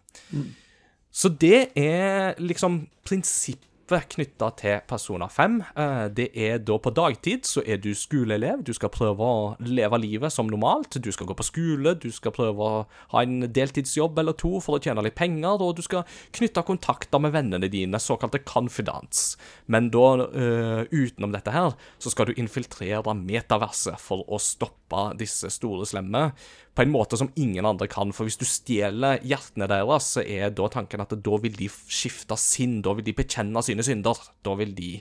Så 1.11 1.29
det 1.29 1.71
er 1.75 2.39
liksom 2.39 2.85
prinsippet 3.03 3.67
knytta 3.99 4.47
til 4.55 4.79
Persona 4.87 5.27
5. 5.27 5.61
Eh, 5.75 6.07
Det 6.09 6.29
er 6.35 6.59
da 6.59 6.77
på 6.77 6.93
dagtid 6.93 7.43
så 7.43 7.63
er 7.67 7.77
du 7.77 7.91
skoleelev. 7.93 8.63
Du 8.63 8.73
skal 8.73 8.89
prøve 8.89 9.19
å 9.19 9.55
leve 9.59 9.99
livet 9.99 10.31
som 10.31 10.47
normalt. 10.47 11.01
Du 11.01 11.11
skal 11.11 11.27
gå 11.27 11.35
på 11.35 11.43
skole, 11.43 11.95
du 11.99 12.09
skal 12.11 12.31
prøve 12.31 12.57
å 12.59 12.85
ha 13.11 13.21
en 13.21 13.41
deltidsjobb 13.41 14.17
eller 14.19 14.33
to 14.33 14.59
for 14.61 14.77
å 14.77 14.81
tjene 14.81 15.03
litt 15.03 15.15
penger, 15.15 15.61
og 15.61 15.75
du 15.75 15.81
skal 15.81 16.05
knytte 16.31 16.63
kontakter 16.63 17.19
med 17.19 17.33
vennene 17.33 17.69
dine, 17.69 17.99
såkalte 17.99 18.43
confidants. 18.45 19.35
Men 19.67 19.89
da, 19.89 20.27
eh, 20.33 20.85
utenom 20.91 21.31
dette 21.31 21.51
her, 21.51 21.73
så 21.99 22.09
skal 22.11 22.25
du 22.27 22.33
infiltrere 22.33 23.13
metaverset 23.15 23.99
for 23.99 24.23
å 24.27 24.39
stoppe 24.39 25.17
disse 25.17 25.49
store 25.49 25.85
slemme 25.85 26.31
på 26.75 26.85
en 26.85 26.91
måte 26.93 27.17
som 27.19 27.31
ingen 27.35 27.67
andre 27.67 27.87
kan. 27.91 28.13
For 28.15 28.27
hvis 28.27 28.39
du 28.39 28.45
stjeler 28.47 29.19
hjertene 29.27 29.67
deres, 29.71 30.13
så 30.15 30.23
er 30.23 30.53
da 30.55 30.69
tanken 30.71 31.03
at 31.03 31.15
da 31.15 31.41
vil 31.43 31.57
de 31.57 31.67
skifte 31.69 32.37
sinn, 32.39 32.79
da 32.85 32.95
vil 32.97 33.07
de 33.07 33.17
bekjenne 33.17 33.63
sine 33.65 33.85
synder. 33.85 34.21
Da 34.45 34.55
vil 34.59 34.71
de 34.77 34.93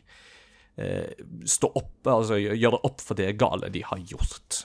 eh, 0.81 1.13
stå 1.47 1.71
opp, 1.79 1.95
altså 2.11 2.41
gjøre 2.41 2.83
opp 2.91 3.05
for 3.05 3.19
det 3.21 3.37
gale 3.41 3.71
de 3.75 3.85
har 3.87 4.03
gjort. 4.11 4.65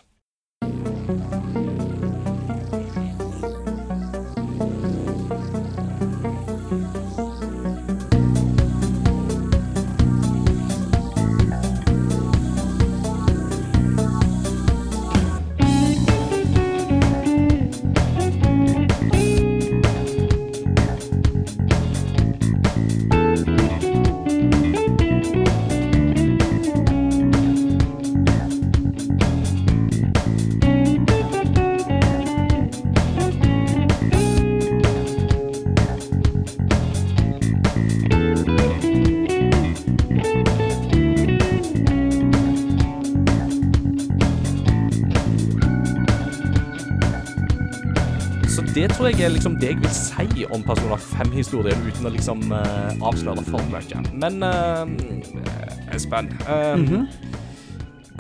Det 48.86 48.94
tror 48.94 49.08
jeg 49.10 49.24
er 49.26 49.32
liksom 49.34 49.56
det 49.58 49.72
jeg 49.72 49.80
vil 49.82 49.94
si 49.98 50.44
om 50.54 50.62
Persona 50.62 50.98
5-historien, 51.02 51.80
uten 51.88 52.06
å 52.06 52.10
liksom 52.14 52.44
uh, 52.54 52.92
avsløre 53.10 53.42
for 53.48 53.72
mye. 53.72 54.02
Men 54.14 54.46
uh, 54.46 55.96
Espen 55.96 56.30
eh, 56.46 56.84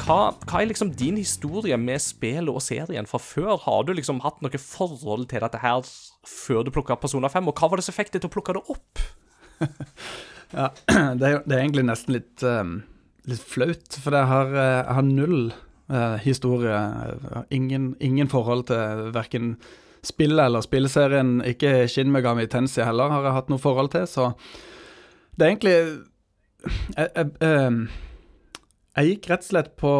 hva, 0.01 0.17
hva 0.33 0.63
er 0.63 0.71
liksom 0.71 0.95
din 0.97 1.19
historie 1.21 1.77
med 1.77 2.01
spillet 2.01 2.49
og 2.49 2.63
serien 2.65 3.05
fra 3.05 3.21
før? 3.21 3.59
Har 3.61 3.85
du 3.85 3.93
liksom 3.93 4.23
hatt 4.25 4.41
noe 4.41 4.61
forhold 4.63 5.29
til 5.29 5.45
dette 5.45 5.61
her 5.61 5.85
før 6.25 6.65
du 6.65 6.73
plukka 6.73 6.97
Persona 6.97 7.29
5, 7.29 7.53
og 7.53 7.61
hva 7.61 7.69
var 7.69 7.83
det 7.83 7.85
som 7.85 7.99
fikk 7.99 8.15
deg 8.15 8.25
til 8.25 8.33
å 8.33 8.35
plukke 8.39 8.57
det 8.57 8.65
opp? 8.65 9.05
Ja, 10.55 10.69
det 11.19 11.25
er, 11.25 11.39
det 11.43 11.55
er 11.55 11.59
egentlig 11.59 11.83
nesten 11.87 12.13
litt, 12.15 12.41
um, 12.45 12.77
litt 13.27 13.41
flaut, 13.43 13.97
for 13.99 14.15
jeg 14.15 14.29
har, 14.29 14.51
eh, 14.53 14.75
jeg 14.77 14.97
har 14.97 15.07
null 15.07 15.39
uh, 15.89 16.17
historie. 16.21 16.77
Ingen, 17.51 17.89
ingen 17.99 18.29
forhold 18.31 18.69
til 18.69 19.09
verken 19.15 19.55
spillet 20.05 20.45
eller 20.45 20.61
spilleserien. 20.65 21.37
Ikke 21.47 21.87
Shin 21.91 22.11
Megami 22.13 22.47
Tensi 22.51 22.81
heller 22.85 23.13
har 23.13 23.23
jeg 23.27 23.37
hatt 23.39 23.51
noe 23.53 23.61
forhold 23.61 23.91
til, 23.95 24.05
så 24.09 24.31
det 25.35 25.43
er 25.43 25.49
egentlig 25.51 25.77
jeg, 26.95 27.09
jeg, 27.09 27.27
em, 27.45 27.79
jeg 28.95 29.05
gikk 29.11 29.29
rett 29.31 29.43
og 29.43 29.49
slett 29.51 29.71
på 29.79 29.91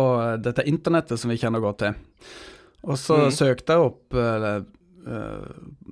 dette 0.42 0.64
internettet 0.70 1.20
som 1.20 1.30
vi 1.32 1.40
kjenner 1.42 1.62
godt 1.64 1.80
til. 1.84 1.94
Og 2.86 2.98
så 3.02 3.16
mm. 3.26 3.32
søkte 3.34 3.74
jeg 3.74 3.82
opp 3.90 4.14
eh, 4.18 4.62
eh, 5.10 5.46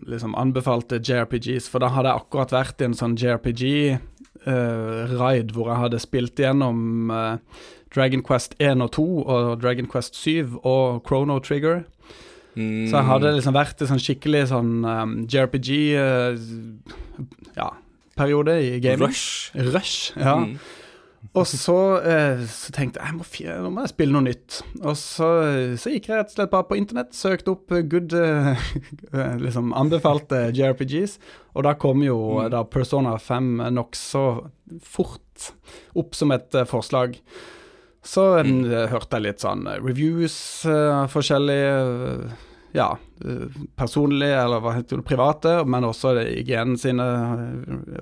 liksom 0.09 0.35
anbefalte 0.39 1.01
JRPGs, 1.01 1.65
for 1.71 1.79
da 1.83 1.87
hadde 1.93 2.09
jeg 2.11 2.19
akkurat 2.23 2.51
vært 2.53 2.81
i 2.81 2.85
en 2.89 2.97
sånn 2.97 3.17
JRPG-ride 3.19 3.99
hvor 5.55 5.65
jeg 5.71 5.81
hadde 5.85 5.99
spilt 6.03 6.35
gjennom 6.39 6.77
eh, 7.13 7.35
Dragon 7.93 8.23
Quest 8.25 8.51
1 8.61 8.81
og 8.85 8.91
2 8.95 9.05
og 9.21 9.61
Dragon 9.61 9.87
Quest 9.89 10.13
7 10.17 10.59
og 10.61 11.03
Chrono 11.07 11.39
Trigger. 11.43 11.77
Mm, 12.55 12.85
Så 12.89 12.99
jeg 12.99 13.07
hadde 13.09 13.31
liksom 13.37 13.55
vært 13.57 13.81
i 13.81 13.89
sånn 13.89 14.01
skikkelig 14.03 14.43
sånn 14.51 14.71
um, 14.85 15.13
JRPG 15.25 15.69
uh, 15.97 16.45
ja, 17.57 17.71
periode 18.17 18.59
i 18.61 18.79
gaming. 18.83 19.07
Rush. 19.09 19.49
Rush, 19.73 20.13
ja. 20.19 20.37
Mm. 20.43 20.57
Og 21.39 21.47
så, 21.47 21.73
eh, 22.03 22.41
så 22.51 22.73
tenkte 22.75 22.99
jeg 23.01 23.15
må, 23.15 23.23
nå 23.63 23.69
må 23.71 23.85
jeg 23.85 23.93
spille 23.93 24.11
noe 24.13 24.25
nytt. 24.25 24.57
Og 24.83 24.93
så, 24.99 25.29
så 25.79 25.93
gikk 25.93 26.09
jeg 26.11 26.19
rett 26.19 26.33
og 26.33 26.35
slett 26.35 26.51
bare 26.51 26.67
på 26.67 26.75
internett, 26.77 27.15
søkte 27.15 27.53
opp 27.55 27.71
eh, 27.73 27.81
good 27.89 28.11
eh, 28.13 28.59
liksom 29.45 29.71
anbefalte 29.79 30.49
JRPGs, 30.53 31.15
og 31.55 31.63
da 31.65 31.73
kom 31.79 32.03
jo 32.05 32.19
Mm. 32.43 32.51
da 32.53 32.61
Persona 32.67 33.15
5 33.17 33.49
nokså 33.73 34.23
fort 34.83 35.49
opp 35.95 36.13
som 36.19 36.35
et 36.35 36.53
eh, 36.59 36.67
forslag. 36.69 37.15
Så 38.03 38.43
Mm. 38.43 38.65
eh, 38.71 38.87
hørte 38.91 39.15
jeg 39.17 39.23
litt 39.23 39.43
sånn 39.43 39.67
eh, 39.67 39.79
reviews 39.79 40.65
uh, 40.67 41.07
forskjellige 41.07 41.75
uh, 42.27 42.33
ja, 42.73 42.89
personlige, 43.77 44.33
eller 44.33 44.59
hva 44.59 44.73
heter 44.73 44.97
det, 44.97 45.05
private, 45.05 45.51
men 45.69 45.85
også 45.85 46.15
IGN 46.25 46.73
sine 46.81 47.05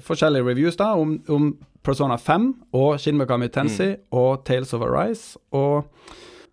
forskjellige 0.01 0.47
reviews 0.47 0.77
da, 0.79 0.93
om, 0.95 1.17
om 1.27 1.51
Persona 1.83 2.15
5 2.17 2.47
og 2.79 2.97
Shin 2.97 3.17
Megami 3.19 3.49
mm. 3.51 4.07
og 4.15 4.45
Tales 4.45 4.73
of 4.73 4.81
Arise 4.81 5.37
og 5.51 5.85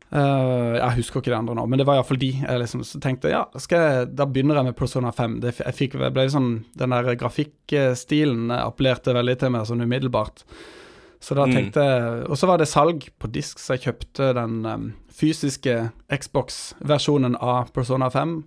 Uh, 0.08 0.78
Jeg 0.78 1.02
husker 1.02 1.20
ikke 1.20 1.28
det 1.34 1.37
andre 1.37 1.54
nå, 1.58 1.66
men 1.68 1.80
det 1.80 1.84
var 1.84 1.98
iallfall 1.98 2.16
de. 2.16 2.30
Jeg 2.40 2.61
liksom 2.62 2.80
så 2.87 2.96
tenkte 3.04 3.28
ja, 3.28 3.42
jeg, 3.52 4.06
da 4.16 4.24
begynner 4.24 4.56
jeg 4.56 4.70
med 4.70 4.76
Persona 4.78 5.11
5. 5.12 5.34
Det, 5.42 5.52
jeg 5.61 5.76
fikk, 5.76 5.98
jeg 6.00 6.14
ble 6.16 6.24
sånn, 6.32 6.64
Den 6.80 6.94
der 6.96 7.11
grafikkstilen 7.20 8.48
appellerte 8.56 9.12
veldig 9.12 9.37
til 9.42 9.52
meg 9.52 9.66
sånn 9.68 9.84
umiddelbart. 9.84 10.46
Så 11.20 11.35
da 11.35 11.46
Mm. 11.46 11.54
tenkte 11.54 11.83
jeg 11.83 12.28
Og 12.31 12.37
så 12.38 12.46
var 12.46 12.59
det 12.59 12.68
salg 12.68 13.09
på 13.18 13.31
disk, 13.33 13.59
så 13.59 13.74
jeg 13.76 13.88
kjøpte 13.92 14.35
den 14.35 14.64
um, 14.66 14.94
fysiske 15.11 15.90
Xbox-versjonen 16.48 17.37
av 17.40 17.72
Persona 17.74 18.09
5. 18.11 18.44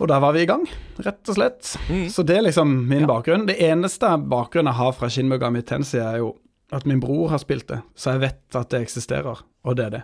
Og 0.00 0.08
der 0.10 0.18
var 0.20 0.32
vi 0.34 0.42
i 0.42 0.46
gang, 0.48 0.64
rett 1.04 1.28
og 1.30 1.36
slett. 1.36 1.76
Mm. 1.88 2.08
Så 2.10 2.24
det 2.26 2.36
er 2.38 2.42
liksom 2.48 2.72
min 2.88 3.02
Ja. 3.02 3.06
bakgrunn. 3.06 3.46
Det 3.46 3.58
eneste 3.60 4.08
bakgrunnen 4.28 4.72
jeg 4.72 4.80
har 4.80 4.92
fra 4.92 5.08
Shin 5.08 5.28
Megami 5.28 5.62
Tensei, 5.62 6.00
er 6.00 6.18
jo 6.18 6.32
at 6.72 6.84
min 6.86 6.98
bror 7.00 7.28
har 7.30 7.38
spilt 7.38 7.68
det, 7.68 7.82
så 7.94 8.12
jeg 8.12 8.20
vet 8.20 8.56
at 8.56 8.68
det 8.70 8.82
eksisterer, 8.82 9.38
og 9.64 9.76
det 9.76 9.84
er 9.86 9.90
det. 9.90 10.02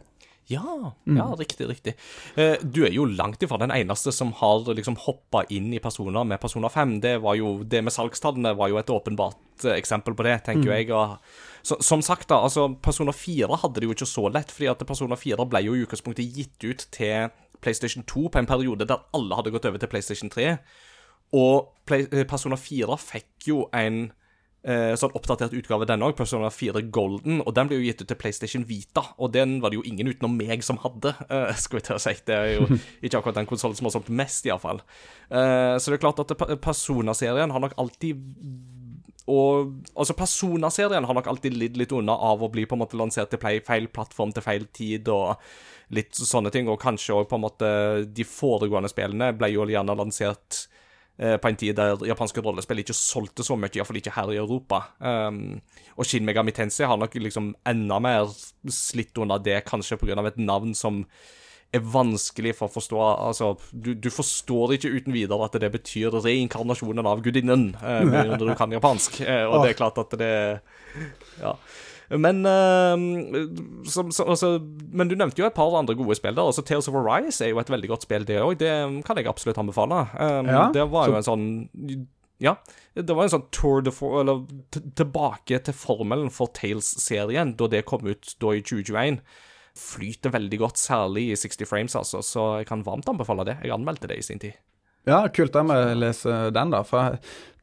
Ja, 0.48 0.92
Mm. 1.06 1.16
ja, 1.16 1.24
riktig, 1.38 1.66
riktig. 1.68 1.94
Eh, 2.36 2.56
du 2.62 2.84
er 2.84 2.90
jo 2.90 3.04
langt 3.06 3.38
ifra 3.40 3.56
den 3.58 3.70
eneste 3.70 4.12
som 4.12 4.32
har 4.32 4.60
liksom 4.74 4.96
hoppa 4.96 5.44
inn 5.48 5.72
i 5.72 5.78
personer 5.78 6.24
med 6.26 6.40
Persona 6.40 6.68
5. 6.68 7.00
Det 7.00 7.20
var 7.22 7.34
jo, 7.36 7.62
det 7.64 7.82
med 7.84 7.92
salgstallene 7.92 8.56
var 8.56 8.68
jo 8.68 8.76
et 8.78 8.86
åpenbart 8.86 9.64
eh, 9.64 9.76
eksempel 9.80 10.14
på 10.14 10.24
det, 10.24 10.44
tenker 10.44 10.66
mm. 10.70 10.76
jeg. 10.76 10.90
Og, 10.90 11.18
så, 11.62 11.76
som 11.84 12.02
sagt, 12.02 12.28
da, 12.30 12.40
altså 12.46 12.68
Persona 12.82 13.12
4 13.12 13.60
hadde 13.62 13.80
det 13.80 13.88
jo 13.88 13.96
ikke 13.96 14.08
så 14.08 14.28
lett, 14.32 14.52
fordi 14.54 14.70
at 14.72 14.84
Persona 14.88 15.18
4 15.18 15.46
ble 15.50 15.64
jo 15.66 15.76
i 15.76 15.82
utgangspunktet 15.84 16.36
gitt 16.36 16.64
ut 16.64 16.86
til 16.94 17.32
PlayStation 17.60 18.04
2 18.08 18.28
på 18.32 18.40
en 18.40 18.48
periode 18.48 18.88
der 18.88 19.04
alle 19.16 19.36
hadde 19.36 19.52
gått 19.52 19.68
over 19.68 19.80
til 19.80 19.90
PlayStation 19.92 20.32
3. 20.32 20.54
Og 21.36 21.68
Play, 21.86 22.08
eh, 22.12 22.24
Persona 22.28 22.56
4 22.56 22.96
fikk 22.98 23.50
jo 23.50 23.66
en 23.76 24.08
eh, 24.64 24.92
sånn 24.98 25.14
oppdatert 25.16 25.54
utgave 25.56 25.86
den 25.88 26.02
òg, 26.04 26.16
Persona 26.18 26.50
4 26.52 26.82
Golden, 26.92 27.40
og 27.44 27.54
den 27.56 27.70
ble 27.70 27.78
jo 27.80 27.86
gitt 27.86 28.02
ut 28.02 28.10
til 28.10 28.18
PlayStation 28.20 28.66
Vita, 28.68 29.04
og 29.18 29.32
den 29.36 29.58
var 29.62 29.72
det 29.72 29.80
jo 29.80 29.86
ingen 29.88 30.10
utenom 30.10 30.36
meg 30.36 30.64
som 30.66 30.80
hadde, 30.82 31.14
eh, 31.30 31.54
skal 31.60 31.80
vi 31.80 31.86
til 31.86 31.96
å 31.96 32.02
si. 32.02 32.16
Det 32.26 32.36
er 32.36 32.52
jo 32.56 32.68
ikke 33.04 33.20
akkurat 33.20 33.40
den 33.40 33.50
konsollen 33.50 33.78
som 33.78 33.88
har 33.88 33.96
solgt 33.96 34.12
mest, 34.12 34.48
iallfall. 34.48 34.82
Eh, 35.28 35.76
så 35.78 35.92
det 35.92 35.98
er 36.00 36.04
klart 36.04 36.22
at 36.24 36.36
Persona-serien 36.60 37.54
har 37.54 37.64
nok 37.66 37.76
alltid 37.80 38.20
og 39.28 39.74
altså 39.94 40.16
Persona-serien 40.16 41.04
har 41.06 41.16
nok 41.16 41.28
alltid 41.30 41.56
lidd 41.58 41.76
litt 41.80 41.92
unna 41.96 42.14
av 42.30 42.42
å 42.42 42.48
bli 42.52 42.64
på 42.68 42.76
en 42.76 42.82
måte 42.84 42.98
lansert 42.98 43.30
til 43.32 43.40
play, 43.42 43.60
feil 43.64 43.88
plattform 43.92 44.32
til 44.34 44.44
feil 44.44 44.66
tid 44.76 45.10
og 45.12 45.40
litt 45.96 46.16
sånne 46.16 46.52
ting. 46.54 46.70
Og 46.70 46.80
kanskje 46.80 47.16
òg 47.18 47.28
på 47.30 47.38
en 47.38 47.44
måte 47.44 47.70
de 48.06 48.26
foregående 48.26 48.90
spillene 48.92 49.32
ble 49.36 49.52
jo 49.52 49.66
gjerne 49.68 49.96
lansert 49.98 50.62
eh, 51.18 51.36
på 51.36 51.50
en 51.50 51.60
tid 51.60 51.76
der 51.78 52.06
japanske 52.10 52.44
rollespill 52.44 52.82
ikke 52.82 52.96
solgte 52.96 53.46
så 53.46 53.58
mye, 53.58 53.72
iallfall 53.76 54.00
ikke 54.00 54.14
her 54.16 54.32
i 54.32 54.40
Europa. 54.40 54.84
Um, 54.98 55.60
og 55.96 56.08
Shin 56.08 56.26
Megami 56.26 56.54
Tensei 56.56 56.88
har 56.88 57.00
nok 57.00 57.18
liksom 57.20 57.52
enda 57.68 58.00
mer 58.02 58.32
slitt 58.70 59.18
under 59.20 59.42
det, 59.42 59.60
kanskje 59.68 60.00
pga. 60.00 60.18
et 60.26 60.40
navn 60.40 60.74
som 60.74 61.04
er 61.72 61.84
vanskelig 61.86 62.54
for 62.58 62.66
å 62.66 62.74
forstå 62.74 63.02
Altså, 63.02 63.52
du, 63.70 63.92
du 63.94 64.08
forstår 64.10 64.74
ikke 64.76 64.90
uten 64.90 65.14
videre 65.14 65.46
at 65.46 65.54
det 65.62 65.70
betyr 65.74 66.16
reinkarnasjonen 66.24 67.06
av 67.06 67.22
gudinnen, 67.22 67.70
eh, 67.78 68.02
med 68.06 68.32
mindre 68.32 68.50
du 68.50 68.56
kan 68.58 68.74
japansk. 68.74 69.20
Eh, 69.22 69.44
og 69.46 69.62
det 69.64 69.74
er 69.74 69.78
klart 69.78 70.00
at 70.02 70.18
det 70.18 70.32
Ja. 71.40 71.54
Men, 72.10 72.40
eh, 72.42 72.96
som, 73.86 74.10
som, 74.10 74.32
altså, 74.34 74.56
men 74.90 75.06
du 75.06 75.14
nevnte 75.14 75.38
jo 75.38 75.46
et 75.46 75.54
par 75.54 75.76
andre 75.78 75.94
gode 75.94 76.16
spill 76.18 76.34
der. 76.34 76.42
Altså 76.42 76.64
Tales 76.66 76.88
of 76.90 76.96
Arise 76.98 77.44
er 77.46 77.52
jo 77.52 77.60
et 77.62 77.70
veldig 77.70 77.90
godt 77.92 78.06
spill, 78.08 78.26
det 78.26 78.40
òg. 78.42 78.56
Det 78.58 78.72
kan 79.06 79.20
jeg 79.20 79.30
absolutt 79.30 79.60
anbefale. 79.62 80.08
Um, 80.18 80.50
Ja, 80.50 80.64
det 80.74 80.88
var 80.90 81.06
jo 81.10 81.20
en 81.20 81.26
sånn 81.26 81.46
Ja. 82.42 82.56
Det 82.96 83.14
var 83.14 83.28
en 83.28 83.30
sånn 83.36 83.46
tour 83.54 83.84
de 83.84 83.92
for, 83.94 84.24
Eller 84.24 84.42
tilbake 84.98 85.60
til 85.62 85.76
formelen 85.76 86.32
for 86.34 86.50
Tales-serien, 86.50 87.54
da 87.54 87.68
det 87.70 87.84
kom 87.86 88.02
ut 88.08 88.34
da 88.42 88.56
i 88.58 88.64
2021. 88.64 89.20
Flyter 89.78 90.32
veldig 90.34 90.58
godt, 90.64 90.80
særlig 90.80 91.28
i 91.30 91.36
60 91.38 91.68
frames, 91.68 91.94
altså, 91.96 92.22
så 92.26 92.48
jeg 92.60 92.66
kan 92.70 92.82
varmt 92.86 93.08
anbefale 93.10 93.44
det. 93.48 93.58
Jeg 93.64 93.74
anmeldte 93.76 94.08
det 94.10 94.18
i 94.18 94.26
sin 94.26 94.42
tid. 94.42 94.58
Ja, 95.08 95.22
kult 95.32 95.54
da 95.54 95.62
å 95.64 95.94
lese 95.96 96.50
den, 96.52 96.70
da. 96.74 96.82
For 96.84 97.14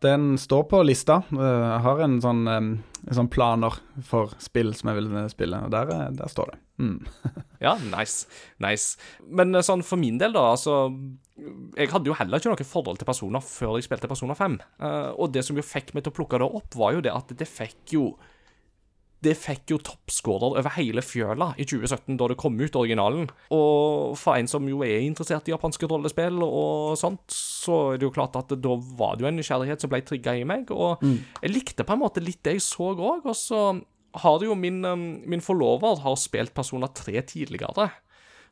den 0.02 0.32
står 0.41 0.63
på 0.72 0.80
lista. 0.86 1.20
Jeg 1.30 1.82
har 1.84 2.00
en 2.02 2.15
sånn, 2.24 2.39
en 2.50 2.72
sånn 3.13 3.30
planer 3.30 3.76
for 4.08 4.34
spill 4.41 4.72
som 4.74 4.89
jeg 4.89 4.98
vil 5.04 5.12
spille, 5.30 5.60
og 5.67 5.70
der, 5.76 5.91
er- 5.93 6.15
der 6.17 6.32
står 6.34 6.54
det. 6.56 6.60
Mm. 6.82 6.98
Ja, 7.62 7.72
nice. 7.82 8.28
Nice. 8.62 9.00
Men 9.34 9.56
eh, 9.58 9.63
sånn 9.65 9.82
for 9.86 9.98
min 9.98 10.20
del, 10.22 10.30
da, 10.36 10.43
altså 10.54 10.76
Jeg 11.78 11.89
hadde 11.89 12.06
jo 12.12 12.13
heller 12.13 12.38
ikke 12.38 12.52
noe 12.54 12.67
forhold 12.70 13.00
til 13.02 13.08
personer 13.10 13.41
før 13.41 13.80
jeg 13.80 13.88
spilte 13.88 14.10
Persona 14.12 14.36
5. 14.38 14.60
Eh, 14.78 15.08
og 15.17 15.32
det 15.34 15.41
som 15.46 15.58
jo 15.58 15.65
fikk 15.65 15.93
meg 15.98 16.06
til 16.06 16.13
å 16.13 16.17
plukke 16.20 16.38
det 16.41 16.50
opp, 16.60 16.78
var 16.78 16.93
jo 16.93 17.02
det 17.06 17.13
at 17.13 17.34
det 17.38 17.48
fikk 17.50 17.96
jo 17.98 18.04
det 19.25 19.34
fikk 19.39 19.73
jo 19.73 19.80
toppscorer 19.82 20.60
over 20.60 20.73
hele 20.75 21.01
fjøla 21.01 21.49
i 21.58 21.65
2017, 21.65 22.17
da 22.19 22.30
det 22.30 22.38
kom 22.39 22.58
ut, 22.60 22.77
originalen. 22.77 23.25
Og 23.56 24.13
for 24.19 24.38
en 24.38 24.49
som 24.49 24.67
jo 24.69 24.84
er 24.86 25.01
interessert 25.01 25.49
i 25.49 25.56
japanske 25.56 25.89
rollespill 25.89 26.38
og 26.45 26.93
sånt, 27.01 27.25
så 27.34 27.80
er 27.93 28.01
det 28.01 28.08
jo 28.08 28.13
klart 28.13 28.38
at 28.38 28.53
da 28.53 28.77
var 28.99 29.17
det 29.17 29.25
jo 29.25 29.32
en 29.32 29.39
nysgjerrighet 29.41 29.84
som 29.84 29.91
ble 29.93 30.03
trigga 30.06 30.38
i 30.38 30.45
meg. 30.47 30.69
Og 30.69 31.01
jeg 31.41 31.53
likte 31.53 31.88
på 31.88 31.97
en 31.97 32.03
måte 32.06 32.23
litt 32.23 32.43
det 32.45 32.60
jeg 32.60 32.67
så 32.67 32.91
òg. 32.93 33.25
Og 33.25 33.38
så 33.38 33.63
har 34.21 34.43
jo 34.45 34.56
min, 34.58 34.84
um, 34.86 35.08
min 35.25 35.43
forlover 35.43 36.01
har 36.03 36.17
spilt 36.19 36.53
Persona 36.58 36.89
3 36.93 37.25
tidligere. 37.34 37.89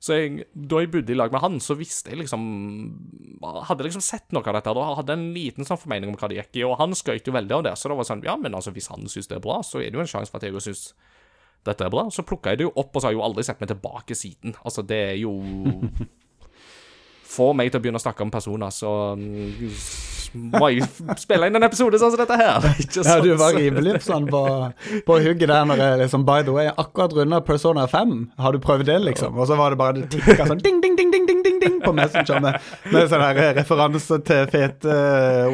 Så 0.03 0.17
jeg, 0.17 0.45
da 0.53 0.81
jeg 0.83 0.91
bodde 0.93 1.13
i 1.13 1.17
lag 1.17 1.33
med 1.33 1.41
han, 1.41 1.57
så 1.63 1.77
visste 1.79 2.11
jeg 2.11 2.19
liksom 2.23 2.43
Hadde 3.69 3.85
liksom 3.87 4.03
sett 4.03 4.33
noe 4.35 4.45
av 4.45 4.57
dette. 4.57 4.73
Da 4.75 4.85
hadde 4.99 5.15
en 5.15 5.27
liten 5.35 5.67
sånn 5.67 5.79
formening 5.79 6.11
om 6.11 6.17
hva 6.19 6.29
det 6.31 6.39
gikk 6.39 6.59
i, 6.59 6.65
og 6.67 6.77
han 6.81 6.95
skøyt 6.97 7.27
jo 7.29 7.35
veldig 7.35 7.59
av 7.59 7.65
det. 7.67 7.75
Så 7.79 7.91
det 7.91 7.97
var 7.99 8.07
sånn 8.07 8.25
Ja, 8.25 8.37
men 8.39 8.57
altså, 8.57 8.73
hvis 8.75 8.89
han 8.91 9.07
syns 9.11 9.29
det 9.31 9.39
er 9.39 9.45
bra, 9.45 9.59
så 9.65 9.81
er 9.81 9.89
det 9.89 9.99
jo 9.99 10.03
en 10.05 10.11
sjanse 10.11 10.33
for 10.33 10.41
at 10.41 10.47
jeg 10.47 10.55
òg 10.55 10.65
syns 10.65 10.89
dette 11.65 11.85
er 11.85 11.93
bra. 11.93 12.05
Så 12.13 12.25
plukka 12.27 12.53
jeg 12.53 12.61
det 12.61 12.67
jo 12.67 12.75
opp, 12.75 12.91
og 12.93 13.01
så 13.01 13.07
har 13.07 13.15
jeg 13.15 13.19
jo 13.19 13.25
aldri 13.25 13.45
sett 13.47 13.61
meg 13.63 13.71
tilbake 13.71 14.17
siden. 14.17 14.57
Altså, 14.63 14.85
det 14.85 15.01
er 15.13 15.17
jo 15.23 15.33
Får 17.35 17.55
meg 17.57 17.67
til 17.67 17.81
å 17.81 17.83
begynne 17.83 17.99
å 17.99 18.03
snakke 18.03 18.23
om 18.23 18.31
personer, 18.31 18.71
så 18.71 18.89
mm, 19.19 19.57
må 20.35 20.69
jeg 20.73 20.85
spille 21.21 21.47
inn 21.49 21.55
en 21.59 21.65
episode 21.67 21.99
sånn 22.01 22.11
som 22.13 22.19
dette 22.21 22.37
her. 22.39 22.65
Ikke 22.83 23.03
Ja, 23.07 23.15
du 23.23 23.31
var 23.39 23.55
rimelig 23.55 24.01
sånn 24.05 24.27
på, 24.31 24.41
på 25.07 25.17
hugget 25.23 25.49
der 25.51 25.65
når 25.69 25.81
jeg 25.83 25.99
liksom 26.03 26.25
By 26.27 26.41
the 26.47 26.53
way, 26.55 26.69
akkurat 26.75 27.15
runda 27.17 27.39
Persona 27.45 27.87
5. 27.91 28.13
Har 28.43 28.55
du 28.55 28.59
prøvd 28.63 28.85
det, 28.91 28.99
liksom? 29.07 29.37
Og 29.39 29.47
så 29.49 29.57
var 29.59 29.73
det 29.75 29.79
bare 29.81 29.97
det 30.01 30.09
tikka 30.13 30.47
sånn 30.49 30.61
ding, 30.63 30.81
ding, 30.83 30.95
ding, 30.99 31.11
ding, 31.13 31.25
ding, 31.29 31.41
ding, 31.45 31.59
ding 31.63 31.77
på 31.85 31.93
Messenger 31.95 32.41
med, 32.43 32.59
med 32.93 33.09
sånn 33.11 33.23
her 33.25 33.41
referanse 33.59 34.21
til 34.27 34.47
fete 34.53 34.95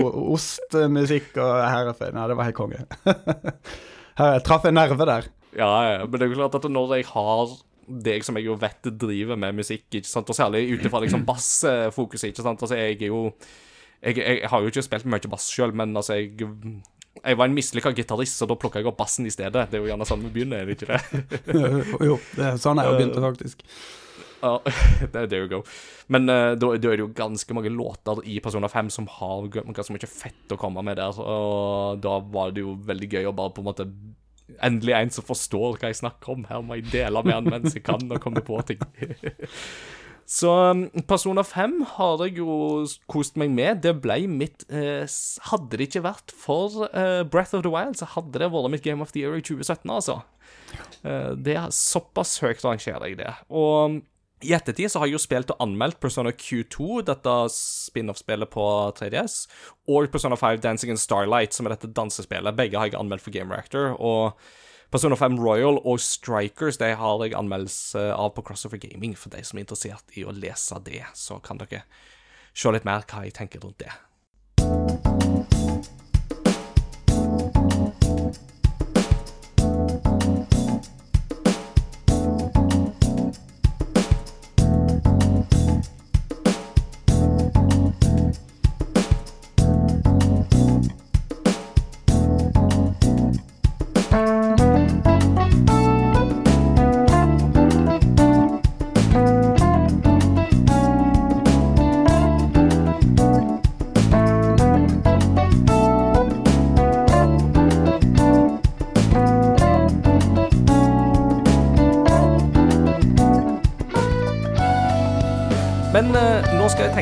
o- 0.01 0.13
ostmusikk 0.35 1.35
og 1.41 1.51
her 1.65 1.91
ja 1.93 2.13
Nei, 2.15 2.27
det 2.31 2.37
var 2.39 2.47
helt 2.49 2.57
konge. 2.57 2.83
Jeg 4.21 4.43
traff 4.45 4.65
en 4.67 4.75
nerve 4.77 5.05
der. 5.07 5.27
Ja, 5.57 5.69
ja, 5.87 5.97
men 6.05 6.15
det 6.19 6.25
er 6.25 6.31
jo 6.31 6.37
klart 6.37 6.55
at 6.59 6.65
når 6.71 6.91
jeg 6.99 7.05
har 7.11 7.51
deg 8.05 8.23
som 8.23 8.37
jeg 8.39 8.45
jo 8.47 8.53
vet 8.61 8.87
driver 9.01 9.35
med 9.39 9.57
musikk, 9.57 9.87
ikke 9.97 10.07
sant, 10.07 10.29
og 10.31 10.37
særlig 10.37 10.61
ut 10.71 10.85
ifra 10.87 11.01
liksom 11.03 11.25
bassfokuset, 11.27 12.29
ikke 12.31 12.45
sant, 12.45 12.61
altså 12.63 12.77
jeg 12.79 12.95
er 13.01 13.09
jo 13.09 13.23
jeg, 14.01 14.17
jeg 14.17 14.49
har 14.49 14.63
jo 14.63 14.71
ikke 14.71 14.83
spilt 14.85 15.07
mye 15.09 15.31
bass 15.31 15.49
sjøl, 15.53 15.75
men 15.77 15.95
altså 15.97 16.17
jeg 16.19 16.49
jeg 17.21 17.37
var 17.37 17.49
en 17.49 17.53
mislykka 17.53 17.91
gitarist, 17.93 18.39
så 18.39 18.47
da 18.49 18.55
plukka 18.57 18.79
jeg 18.79 18.87
opp 18.89 18.97
bassen 19.01 19.27
i 19.27 19.33
stedet. 19.33 19.67
Det 19.69 19.77
er 19.77 19.83
jo 19.83 19.89
gjerne 19.91 20.07
sånn 20.07 20.23
vi 20.23 20.31
begynner, 20.33 20.63
er 20.63 20.69
det 20.69 20.77
ikke 20.77 20.95
det? 20.95 21.57
Jo, 22.09 22.15
det 22.37 22.45
er 22.47 22.61
sånn 22.61 22.81
jeg 22.81 22.95
begynte, 22.95 23.21
faktisk. 23.21 23.65
Ja, 24.41 24.55
there 25.13 25.27
there 25.27 25.43
you 25.43 25.49
go. 25.51 25.59
Men 26.07 26.25
uh, 26.29 26.55
da, 26.57 26.71
da 26.81 26.89
er 26.89 26.97
det 26.97 27.03
jo 27.03 27.11
ganske 27.13 27.53
mange 27.53 27.69
låter 27.69 28.23
i 28.25 28.39
Persona 28.41 28.71
5 28.71 28.89
som 28.95 29.09
har 29.19 29.51
ganske 29.53 29.93
mye 29.93 30.09
fett 30.09 30.55
å 30.55 30.57
komme 30.61 30.81
med 30.87 30.97
der, 30.97 31.19
og 31.21 32.01
da 32.01 32.17
var 32.33 32.55
det 32.55 32.65
jo 32.65 32.73
veldig 32.89 33.11
gøy 33.11 33.29
å 33.29 33.37
bare 33.37 33.53
på 33.55 33.63
en 33.63 33.71
måte 33.71 33.91
Endelig 34.61 34.91
en 34.91 35.11
som 35.15 35.23
forstår 35.23 35.77
hva 35.79 35.87
jeg 35.87 35.95
snakker 36.01 36.33
om. 36.33 36.41
Her 36.49 36.59
må 36.59 36.75
jeg 36.75 36.89
dele 36.91 37.21
med 37.23 37.37
han 37.37 37.45
mens 37.47 37.71
jeg 37.71 37.85
kan, 37.87 38.01
og 38.11 38.19
komme 38.19 38.41
på 38.43 38.57
ting. 38.67 38.81
Så 40.31 40.51
um, 40.71 40.85
Persona 41.07 41.43
5 41.43 41.73
har 41.97 42.21
jeg 42.23 42.37
jo 42.39 42.85
kost 43.11 43.35
meg 43.39 43.51
med. 43.51 43.81
Det 43.83 43.97
ble 43.99 44.21
mitt 44.31 44.63
eh, 44.71 45.03
Hadde 45.49 45.75
det 45.75 45.89
ikke 45.89 46.05
vært 46.05 46.31
for 46.31 46.85
eh, 46.87 47.23
Breath 47.27 47.57
of 47.57 47.65
the 47.65 47.71
Wild, 47.73 47.97
så 47.99 48.07
hadde 48.13 48.39
det 48.39 48.47
vært 48.53 48.71
mitt 48.71 48.85
Game 48.85 49.03
of 49.03 49.11
the 49.11 49.25
Year 49.25 49.35
i 49.35 49.43
2017, 49.43 49.83
altså. 49.91 50.21
Eh, 51.03 51.33
det 51.35 51.57
er 51.59 51.75
Såpass 51.75 52.37
høyt 52.45 52.63
rangerer 52.63 53.09
jeg 53.09 53.19
det. 53.19 53.33
Og 53.51 53.99
i 54.41 54.55
ettertid 54.55 54.89
så 54.89 55.01
har 55.01 55.09
jeg 55.09 55.19
jo 55.19 55.21
spilt 55.21 55.51
og 55.51 55.59
anmeldt 55.67 55.99
Persona 56.01 56.31
Q2, 56.31 57.03
dette 57.11 57.35
spin-off-spillet 57.53 58.55
på 58.55 58.65
3DS, 58.97 59.35
og 59.91 60.07
Persona 60.15 60.39
5 60.39 60.63
Dancing 60.63 60.95
in 60.95 61.01
Starlight, 61.01 61.53
som 61.53 61.67
er 61.67 61.75
dette 61.75 61.91
dansespillet. 61.91 62.55
Begge 62.57 62.79
har 62.79 62.87
jeg 62.87 62.97
anmeldt 63.03 63.27
for 63.27 63.35
Game 63.35 63.51
Reactor. 63.51 63.97
Og 63.99 64.39
Persona 64.91 65.15
5 65.15 65.37
Royal 65.39 65.77
og 65.87 66.01
Strikers 66.03 66.75
de 66.81 66.89
har 66.99 67.21
jeg 67.23 67.31
anmeldelse 67.39 68.01
av 68.11 68.33
på 68.35 68.43
Crossover 68.43 68.75
Gaming. 68.75 69.13
For 69.15 69.31
de 69.31 69.39
som 69.47 69.55
er 69.55 69.63
interessert 69.63 70.17
i 70.19 70.25
å 70.27 70.33
lese 70.35 70.75
det, 70.83 71.05
så 71.15 71.39
kan 71.39 71.61
dere 71.61 71.85
se 72.51 72.73
litt 72.75 72.83
mer 72.83 73.07
hva 73.07 73.23
jeg 73.23 73.37
tenker 73.37 73.63
rundt 73.63 73.79
det. 73.79 73.93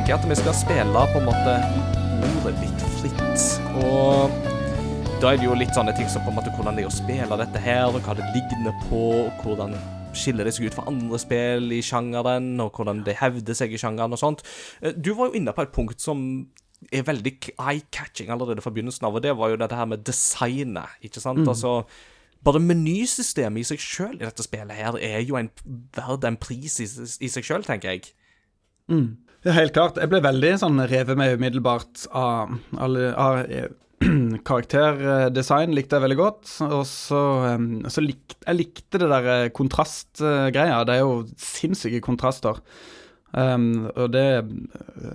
Jeg 0.10 0.18
at 0.18 0.26
vi 0.30 0.36
skal 0.40 0.56
spille 0.58 1.02
på 1.14 1.20
en 1.20 1.28
måte 1.28 1.52
ordet 2.26 2.56
litt 2.64 2.86
fritt. 2.98 3.44
Og 3.78 4.32
da 5.22 5.34
er 5.34 5.38
det 5.38 5.46
jo 5.46 5.58
litt 5.58 5.76
sånne 5.76 5.94
ting 5.98 6.08
som 6.10 6.24
på 6.26 6.32
en 6.32 6.38
måte 6.40 6.54
hvordan 6.56 6.78
det 6.80 6.86
er 6.86 6.90
å 6.90 6.94
spille 6.96 7.38
dette 7.42 7.62
her, 7.62 7.86
og 7.92 8.00
hva 8.08 8.16
det 8.18 8.26
ligner 8.34 8.74
på, 8.88 9.02
og 9.28 9.44
hvordan 9.44 9.76
skiller 10.18 10.48
det 10.50 10.56
seg 10.56 10.70
ut 10.72 10.78
fra 10.80 10.88
andre 10.90 11.20
spill 11.22 11.70
i 11.78 11.82
sjangeren, 11.86 12.56
og 12.64 12.74
hvordan 12.80 13.04
det 13.06 13.20
hevder 13.20 13.58
seg 13.60 13.76
i 13.76 13.82
sjangeren 13.82 14.16
og 14.18 14.22
sånt. 14.22 14.42
Eh, 14.82 14.96
Du 14.98 15.12
var 15.14 15.30
jo 15.30 15.38
inne 15.38 15.54
på 15.54 15.62
et 15.68 15.76
punkt 15.76 16.02
som 16.02 16.24
er 16.96 17.06
veldig 17.06 17.36
eye-catching 17.60 18.32
allerede 18.34 18.64
fra 18.66 18.74
begynnelsen 18.74 19.06
av, 19.06 19.14
og 19.20 19.22
det 19.22 19.36
var 19.38 19.54
jo 19.54 19.60
dette 19.62 19.78
her 19.78 19.86
med 19.94 20.02
designet, 20.10 20.98
ikke 21.06 21.22
sant? 21.22 21.46
Altså, 21.46 21.84
bare 22.42 22.64
menysystemet 22.64 23.62
i 23.62 23.68
seg 23.76 23.84
sjøl 23.84 24.16
i 24.18 24.24
dette 24.26 24.46
spillet 24.48 24.74
her 24.80 24.98
er 24.98 25.22
jo 25.28 25.38
en 25.38 25.52
verdt 25.94 26.26
en 26.26 26.40
pris 26.40 26.80
i, 26.82 26.88
i 26.88 27.30
seg 27.30 27.44
sjøl, 27.46 27.68
tenker 27.68 27.94
jeg. 27.94 28.16
Ja, 29.46 29.54
helt 29.56 29.72
klart. 29.76 30.00
Jeg 30.02 30.12
ble 30.12 30.20
veldig 30.24 30.56
sånn 30.60 30.82
revet 30.92 31.20
med 31.20 31.38
umiddelbart 31.40 32.10
av, 32.12 32.58
alle, 32.76 33.12
av 33.16 33.40
eh, 33.48 33.70
karakterdesign 34.50 35.76
likte 35.76 35.96
jeg 35.96 36.04
veldig 36.04 36.20
godt. 36.20 36.54
Og 36.68 36.84
så, 36.88 37.24
så 37.88 38.04
likte 38.04 38.40
jeg 38.44 38.60
likte 38.60 39.00
det 39.00 39.08
der 39.12 39.30
eh, 39.36 39.52
kontrastgreia. 39.56 40.82
Det 40.84 40.98
er 40.98 41.06
jo 41.06 41.22
sinnssyke 41.40 42.02
kontraster. 42.04 42.60
Um, 43.30 43.86
og 43.94 44.08
det 44.12 44.26
eh, 44.42 44.48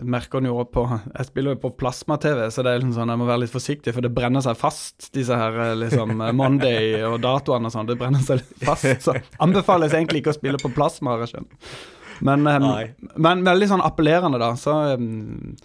merker 0.06 0.38
en 0.38 0.46
jo 0.46 0.60
også 0.62 0.70
på 0.76 0.82
Jeg 0.86 1.26
spiller 1.26 1.56
jo 1.56 1.60
på 1.64 1.72
plasma-TV, 1.80 2.44
så 2.54 2.62
det 2.62 2.70
er 2.70 2.78
liksom 2.78 2.92
sånn, 2.94 3.10
jeg 3.10 3.18
må 3.18 3.26
være 3.26 3.42
litt 3.42 3.50
forsiktig, 3.50 3.90
for 3.96 4.06
det 4.06 4.12
brenner 4.14 4.44
seg 4.44 4.54
fast, 4.54 5.08
disse 5.16 5.34
her 5.34 5.74
liksom 5.80 6.22
Monday 6.38 7.02
og 7.08 7.18
datoene 7.26 7.68
og 7.68 7.74
sånn. 7.74 7.90
Det 7.90 7.98
brenner 8.00 8.22
seg 8.24 8.40
litt 8.40 8.64
fast. 8.64 8.88
Så 9.04 9.18
anbefales 9.42 9.98
egentlig 9.98 10.22
ikke 10.22 10.32
å 10.32 10.38
spille 10.38 10.62
på 10.62 10.72
plasma, 10.76 11.16
har 11.16 11.26
jeg 11.26 11.34
skjønt. 11.34 11.58
Men, 12.20 12.46
um, 12.46 12.70
men 13.16 13.42
veldig 13.46 13.70
sånn 13.72 13.84
appellerende, 13.84 14.38
da. 14.42 14.52
Så 14.60 14.76
um, 14.94 15.56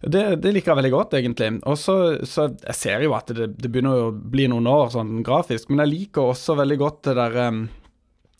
det, 0.00 0.24
det 0.42 0.52
liker 0.52 0.72
jeg 0.72 0.80
veldig 0.82 0.92
godt, 0.92 1.14
egentlig. 1.20 1.52
Og 1.70 1.78
så, 1.80 1.96
så 2.28 2.50
Jeg 2.58 2.76
ser 2.76 3.06
jo 3.06 3.14
at 3.16 3.30
det, 3.36 3.52
det 3.60 3.70
begynner 3.70 4.08
å 4.08 4.12
bli 4.12 4.48
noen 4.50 4.68
år 4.68 4.92
sånn 4.96 5.22
grafisk, 5.24 5.70
men 5.70 5.84
jeg 5.84 5.94
liker 5.94 6.34
også 6.34 6.58
veldig 6.58 6.78
godt 6.82 7.02
det 7.08 7.16
der 7.20 7.40
um, 7.48 7.64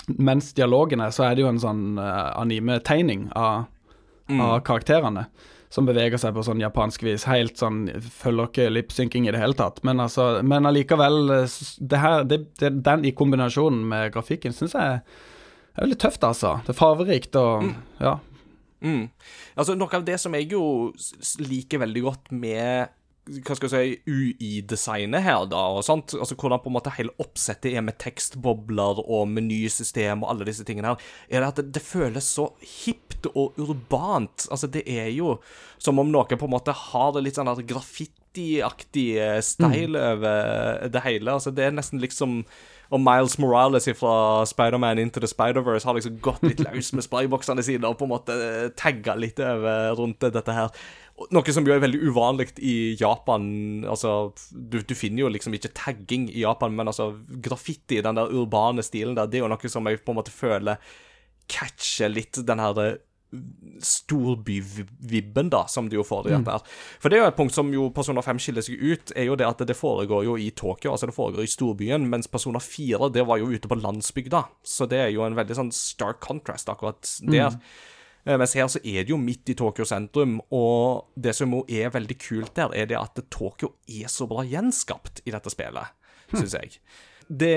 mens 0.07 0.53
dialogene, 0.55 1.09
så 1.13 1.29
er 1.29 1.35
det 1.37 1.45
jo 1.45 1.51
en 1.51 1.61
sånn 1.63 1.99
eh, 2.01 2.31
anime-tegning 2.37 3.29
av, 3.33 3.67
av 4.29 4.59
karakterene. 4.67 5.27
Som 5.73 5.89
beveger 5.89 6.21
seg 6.21 6.37
på 6.37 6.45
sånn 6.47 6.61
japansk 6.63 7.03
vis. 7.03 7.25
Helt 7.27 7.59
sånn 7.59 7.89
Følger 7.99 8.47
ikke 8.47 8.67
lipsynking 8.71 9.25
i 9.27 9.33
det 9.35 9.41
hele 9.43 9.57
tatt. 9.59 9.81
Men 9.83 9.99
altså 10.05 10.39
Men 10.47 10.69
allikevel 10.69 11.33
eh, 11.41 11.57
det 11.81 11.99
her, 11.99 12.23
det, 12.31 12.39
det, 12.61 12.71
Den 12.87 13.03
i 13.09 13.15
kombinasjonen 13.17 13.81
med 13.91 14.13
grafikken 14.15 14.55
syns 14.55 14.77
jeg 14.79 15.01
er 15.75 15.87
veldig 15.87 16.01
tøft, 16.05 16.27
altså. 16.27 16.59
Det 16.65 16.75
er 16.75 16.81
farverikt 16.81 17.41
og 17.41 17.73
Ja. 18.01 18.19
Mm. 18.85 19.09
Altså, 19.57 19.75
noe 19.79 19.97
av 19.97 20.05
det 20.05 20.19
som 20.21 20.35
jeg 20.37 20.51
jo 20.53 20.93
liker 21.41 21.81
veldig 21.81 22.03
godt 22.05 22.33
med 22.37 22.93
hva 23.25 23.55
skal 23.57 23.71
jeg 23.73 23.95
si, 23.95 24.01
UI-designet 24.05 25.25
her, 25.25 25.47
da, 25.49 25.63
og 25.73 25.81
sånt, 25.87 26.13
altså 26.13 26.37
hvordan 26.37 26.61
på 26.61 26.69
en 26.69 26.75
måte 26.75 26.93
hele 26.93 27.15
oppsettet 27.23 27.73
er 27.73 27.81
med 27.81 27.97
tekstbobler 27.97 29.01
og 29.01 29.31
menysystem 29.33 30.21
og 30.21 30.35
alle 30.35 30.49
disse 30.51 30.67
tingene 30.69 30.93
her, 30.93 31.07
er 31.31 31.41
det 31.41 31.49
at 31.49 31.63
det, 31.63 31.65
det 31.79 31.85
føles 31.87 32.29
så 32.37 32.51
hipt 32.61 33.31
og 33.33 33.57
urbant. 33.57 34.45
Altså, 34.53 34.69
det 34.69 34.85
er 34.85 35.09
jo 35.15 35.39
som 35.81 36.03
om 36.03 36.13
noen 36.13 36.37
på 36.37 36.45
en 36.45 36.53
måte 36.53 36.77
har 36.77 37.17
det 37.17 37.25
litt 37.25 37.41
sånn 37.41 37.49
graffitiaktig 37.65 38.25
graffiti-aktig 38.35 39.19
eh, 39.19 39.41
style 39.41 39.99
over 39.99 40.89
det 40.89 41.01
hele. 41.05 41.33
Altså, 41.33 41.51
det 41.51 41.65
er 41.65 41.75
nesten 41.75 42.01
liksom 42.01 42.45
og 42.95 43.01
Miles 43.03 43.39
Morales 43.43 43.89
fra 43.99 44.45
Spider-Man 44.47 45.01
Into 45.03 45.23
the 45.23 45.31
Spider-Verse 45.31 45.89
har 45.89 45.97
liksom 45.97 46.21
gått 46.23 46.45
litt 46.47 46.63
løs 46.63 46.93
med 46.95 47.07
sprayboksene 47.07 47.65
sine 47.67 47.91
og 47.91 47.99
på 47.99 48.07
en 48.07 48.13
måte 48.13 48.37
tagga 48.79 49.17
litt 49.19 49.41
over 49.43 49.97
rundt 49.99 50.23
dette 50.23 50.55
her. 50.55 50.71
Noe 51.35 51.55
som 51.55 51.67
jo 51.67 51.75
er 51.75 51.83
veldig 51.83 52.01
uvanlig 52.11 52.53
i 52.63 52.95
Japan. 52.99 53.49
Altså, 53.87 54.33
du, 54.51 54.81
du 54.83 54.95
finner 54.99 55.25
jo 55.25 55.33
liksom 55.35 55.55
ikke 55.59 55.73
tagging 55.75 56.29
i 56.31 56.43
Japan, 56.43 56.75
men 56.75 56.91
altså 56.91 57.13
graffiti, 57.43 58.01
den 58.03 58.19
der 58.19 58.31
urbane 58.31 58.83
stilen 58.87 59.19
der, 59.19 59.31
det 59.31 59.41
er 59.41 59.45
jo 59.45 59.51
noe 59.51 59.71
som 59.71 59.91
jeg 59.91 60.03
på 60.03 60.15
en 60.15 60.21
måte 60.21 60.35
føler 60.35 60.95
catcher 61.51 62.09
litt 62.09 62.39
den 62.47 62.63
her 62.63 62.79
eh, 62.83 62.97
storbyvibben, 63.85 65.51
da, 65.53 65.65
som 65.71 65.89
du 65.89 65.97
jo 65.99 66.05
får 66.07 66.29
i 66.29 66.35
dette 66.35 66.57
her. 66.57 66.77
For 67.03 67.11
det 67.11 67.19
er 67.19 67.25
jo 67.25 67.31
et 67.33 67.39
punkt 67.39 67.57
som 67.57 67.73
jo 67.75 67.89
Persona 67.95 68.23
5 68.25 68.43
skiller 68.43 68.67
seg 68.67 68.83
ut, 68.83 69.15
er 69.17 69.29
jo 69.29 69.39
det 69.41 69.49
at 69.49 69.65
det 69.69 69.77
foregår 69.79 70.27
jo 70.29 70.37
i 70.41 70.51
Tokyo, 70.57 70.93
altså 70.95 71.11
det 71.11 71.17
foregår 71.17 71.47
i 71.47 71.51
storbyen, 71.51 72.07
mens 72.11 72.31
Persona 72.31 72.63
4 72.63 73.11
det 73.15 73.27
var 73.29 73.43
jo 73.43 73.51
ute 73.53 73.71
på 73.71 73.81
landsbygda. 73.81 74.45
Så 74.65 74.89
det 74.91 75.03
er 75.07 75.11
jo 75.15 75.27
en 75.27 75.37
veldig 75.39 75.59
sånn 75.59 75.75
stark 75.75 76.23
contrast 76.25 76.71
akkurat 76.73 77.03
der. 77.25 77.59
Mm. 77.59 78.39
Mens 78.41 78.55
her 78.57 78.69
så 78.73 78.81
er 78.81 79.05
det 79.05 79.13
jo 79.13 79.21
midt 79.21 79.51
i 79.53 79.57
Tokyo 79.59 79.85
sentrum, 79.89 80.39
og 80.55 81.11
det 81.21 81.35
som 81.37 81.53
jo 81.53 81.65
er 81.69 81.93
veldig 81.93 82.17
kult 82.23 82.55
der, 82.57 82.73
er 82.73 82.89
det 82.89 82.97
at 82.97 83.21
Tokyo 83.33 83.75
er 83.85 84.09
så 84.09 84.29
bra 84.31 84.47
gjenskapt 84.49 85.21
i 85.29 85.35
dette 85.35 85.53
spillet, 85.53 85.93
syns 86.33 86.57
jeg. 86.57 86.79
Det, 87.29 87.57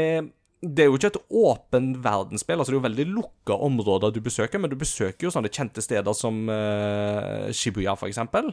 det 0.62 0.84
er 0.84 0.88
jo 0.90 0.98
ikke 0.98 1.12
et 1.12 1.20
åpen 1.38 1.92
verdensspill, 2.02 2.58
altså 2.58 2.74
det 2.74 2.78
er 2.78 2.80
jo 2.80 2.88
veldig 2.88 3.06
lukka 3.12 3.58
områder 3.68 4.14
du 4.16 4.24
besøker, 4.26 4.62
men 4.62 4.72
du 4.72 4.78
besøker 4.80 5.28
jo 5.28 5.34
sånne 5.34 5.52
kjente 5.54 5.84
steder 5.86 6.18
som 6.18 6.48
uh, 6.50 7.46
Shibuya, 7.54 7.94
eksempel. 8.08 8.50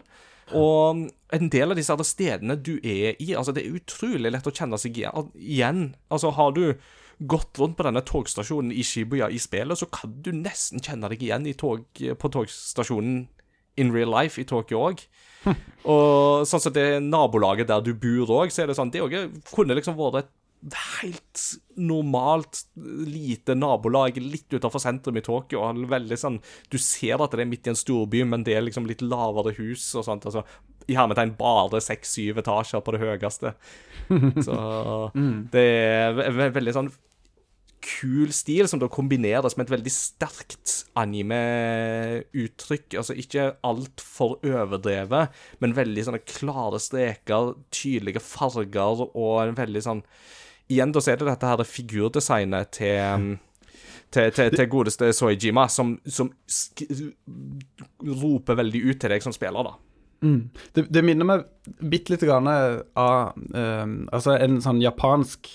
Og 0.52 1.06
en 1.32 1.48
del 1.52 1.72
av 1.72 1.78
disse 1.80 1.96
stedene 2.04 2.58
du 2.60 2.74
er 2.76 3.16
i, 3.16 3.30
altså 3.32 3.54
det 3.56 3.64
er 3.64 3.78
utrolig 3.78 4.34
lett 4.34 4.50
å 4.50 4.52
kjenne 4.52 4.80
seg 4.80 5.00
igjen-. 5.00 5.94
Altså 6.12 6.34
har 6.36 6.52
du 6.52 6.66
gått 7.24 7.56
rundt 7.62 7.78
på 7.78 7.86
denne 7.86 8.04
togstasjonen 8.04 8.74
i 8.74 8.84
Shibuya 8.84 9.30
i 9.32 9.40
spillet, 9.40 9.80
så 9.80 9.88
kan 9.88 10.12
du 10.20 10.34
nesten 10.36 10.84
kjenne 10.84 11.08
deg 11.08 11.24
igjen 11.24 11.48
i 11.48 11.56
tog, 11.56 11.86
på 11.94 12.32
togstasjonen 12.36 13.24
in 13.80 13.90
real 13.94 14.12
life 14.12 14.36
i 14.40 14.46
Tokyo 14.46 14.84
òg. 14.90 15.06
Og 15.88 16.44
sånn 16.48 16.62
som 16.62 16.72
det 16.74 17.00
nabolaget 17.04 17.68
der 17.72 17.82
du 17.84 17.94
bor 17.96 18.42
òg, 18.42 18.52
så 18.52 18.64
er 18.64 18.70
det 18.70 18.76
sånn 18.78 18.92
Det 18.92 19.02
kunne 19.50 19.76
liksom 19.76 19.96
vært 19.98 20.22
et 20.22 20.32
helt 20.72 21.40
normalt 21.76 22.62
lite 23.06 23.54
nabolag 23.54 24.16
litt 24.22 24.52
utenfor 24.52 24.80
sentrum 24.80 25.18
i 25.18 25.24
Tokyo. 25.24 25.60
og 25.60 25.82
Veldig 25.90 26.18
sånn 26.18 26.38
Du 26.72 26.78
ser 26.80 27.20
at 27.20 27.34
det 27.34 27.44
er 27.44 27.50
midt 27.50 27.68
i 27.68 27.74
en 27.74 27.78
storby, 27.78 28.24
men 28.24 28.46
det 28.46 28.56
er 28.56 28.64
liksom 28.64 28.88
litt 28.88 29.04
lavere 29.04 29.54
hus 29.58 29.90
og 29.94 30.06
sånt. 30.08 30.24
altså 30.24 30.44
I 30.88 30.96
hermetegn 30.98 31.36
bare 31.38 31.80
seks-syv 31.84 32.40
etasjer 32.42 32.84
på 32.84 32.94
det 32.94 33.02
høyeste. 33.04 33.54
Så 34.46 34.60
det 35.52 35.64
er 35.64 36.14
ve 36.16 36.30
ve 36.38 36.52
veldig 36.58 36.76
sånn 36.76 36.94
kul 37.84 38.32
stil 38.32 38.68
som 38.70 38.80
da 38.80 38.88
kombineres 38.88 39.56
med 39.58 39.66
et 39.66 39.74
veldig 39.74 39.92
sterkt 39.92 40.86
anime-uttrykk. 40.98 42.96
Altså 43.00 43.16
ikke 43.20 43.50
altfor 43.66 44.38
overdrevet, 44.40 45.34
men 45.60 45.76
veldig 45.76 46.06
sånne 46.06 46.22
klare 46.24 46.80
streker, 46.82 47.52
tydelige 47.74 48.22
farger 48.24 49.04
og 49.10 49.34
en 49.42 49.58
veldig 49.58 49.82
sånn 49.84 50.02
Igjen 50.72 50.92
da 50.94 51.02
så 51.02 51.12
er 51.12 51.20
det 51.20 51.28
dette 51.28 51.48
her 51.48 51.60
det 51.60 51.68
figurdesignet 51.68 52.70
til 52.76 53.00
um, 53.04 53.32
til, 54.14 54.30
til, 54.30 54.52
til 54.54 54.68
godeste 54.70 55.08
Soijima, 55.16 55.66
som, 55.68 55.96
som 56.06 56.30
roper 58.22 58.60
veldig 58.60 58.82
ut 58.86 59.00
til 59.02 59.10
deg 59.10 59.24
som 59.24 59.34
spiller, 59.34 59.66
da. 59.66 59.74
Det, 60.72 60.86
det 60.88 61.02
minner 61.04 61.26
meg 61.28 61.42
bitte 61.84 62.14
lite 62.14 62.24
grann 62.24 62.46
av 62.48 63.34
um, 63.36 63.96
Altså 64.08 64.38
en 64.38 64.54
sånn 64.64 64.80
japansk 64.80 65.50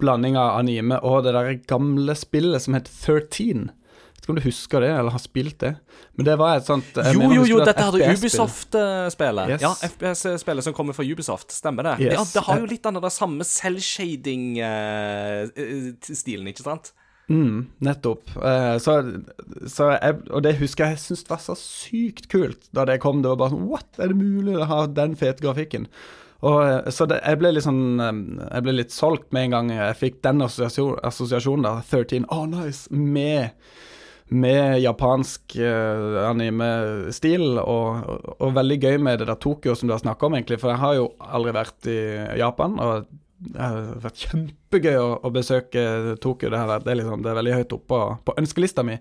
blanding 0.00 0.38
av 0.38 0.54
anime 0.62 0.96
og 1.04 1.26
det 1.26 1.34
der 1.36 1.58
gamle 1.68 2.14
spillet 2.16 2.64
som 2.64 2.76
het 2.78 2.88
13. 2.88 3.68
Ikke 4.28 4.34
om 4.34 4.42
du 4.42 4.44
husker 4.44 4.84
det, 4.84 4.88
eller 4.92 5.08
har 5.14 5.22
spilt 5.24 5.56
det. 5.62 5.70
Men 6.18 6.26
det 6.28 6.34
var 6.36 6.58
et 6.58 6.66
sånt 6.68 6.98
Jo, 7.00 7.30
jo, 7.32 7.46
jo, 7.48 7.62
dette 7.64 7.80
hadde 7.80 8.04
Ubisoft-spillet. 8.12 9.54
Yes. 9.54 9.62
Ja, 9.64 9.72
FPS-spillet 9.88 10.60
som 10.66 10.74
kommer 10.76 10.92
fra 10.92 11.00
Ubisoft. 11.00 11.48
Stemmer 11.56 11.80
det? 11.88 11.96
Yes. 12.04 12.12
Ja, 12.12 12.20
Det 12.34 12.42
har 12.44 12.60
jo 12.60 12.68
litt 12.68 12.84
den 12.84 13.00
der 13.00 13.08
samme 13.14 13.40
cell-shading-stilen, 13.48 16.44
ikke 16.52 16.60
sant? 16.66 16.92
Mm, 17.32 17.72
nettopp. 17.88 18.28
Eh, 18.36 18.76
så, 18.84 19.00
så 19.64 19.96
jeg, 19.96 20.20
og 20.28 20.44
det 20.44 20.60
husker 20.60 20.84
jeg 20.84 20.92
jeg 20.98 21.04
syntes 21.06 21.24
var 21.32 21.40
så 21.44 21.54
sykt 21.56 22.28
kult 22.28 22.68
da 22.76 22.84
det 22.88 23.00
kom. 23.00 23.22
Det 23.24 23.32
var 23.32 23.40
bare 23.46 23.52
sånn 23.56 23.68
What, 23.72 23.88
er 23.96 24.08
det 24.12 24.20
mulig 24.20 24.60
å 24.60 24.68
ha 24.68 24.84
den 24.92 25.16
fete 25.16 25.40
grafikken? 25.44 25.84
Og, 26.40 26.60
eh, 26.62 26.90
så 26.94 27.06
det, 27.10 27.18
jeg 27.24 27.40
ble 27.40 27.50
litt 27.56 27.66
sånn 27.66 28.00
eh, 28.00 28.18
Jeg 28.52 28.64
ble 28.64 28.76
litt 28.78 28.94
solgt 28.94 29.32
med 29.34 29.48
en 29.48 29.56
gang 29.56 29.72
jeg 29.74 29.98
fikk 30.04 30.20
den 30.24 30.44
assosiasjon, 30.46 30.98
assosiasjonen, 31.08 31.66
da. 31.66 31.74
13, 31.88 32.28
oh 32.32 32.44
nice, 32.48 32.86
med 32.92 33.50
med 34.28 34.80
japansk 34.82 35.56
eh, 35.56 36.18
anime-stil, 36.28 37.46
og, 37.62 38.02
og, 38.08 38.28
og 38.38 38.52
veldig 38.58 38.78
gøy 38.82 38.98
med 39.00 39.22
det 39.22 39.30
der 39.30 39.40
Tokyo 39.40 39.76
som 39.78 39.88
du 39.88 39.94
har 39.94 40.02
snakka 40.02 40.28
om, 40.28 40.36
egentlig. 40.36 40.60
For 40.60 40.74
jeg 40.74 40.82
har 40.82 40.98
jo 40.98 41.08
aldri 41.24 41.54
vært 41.56 41.88
i 41.90 41.98
Japan, 42.40 42.76
og 42.82 43.08
det 43.38 43.62
har 43.62 43.90
vært 44.02 44.22
kjempegøy 44.26 44.96
å, 45.00 45.10
å 45.24 45.32
besøke 45.34 45.82
Tokyo. 46.22 46.50
Det, 46.52 46.60
her, 46.60 46.84
det, 46.84 46.92
er 46.92 47.00
liksom, 47.00 47.22
det 47.24 47.32
er 47.32 47.38
veldig 47.40 47.58
høyt 47.60 47.76
oppe 47.78 47.88
på, 47.94 48.00
på 48.28 48.38
ønskelista 48.42 48.84
mi. 48.86 48.98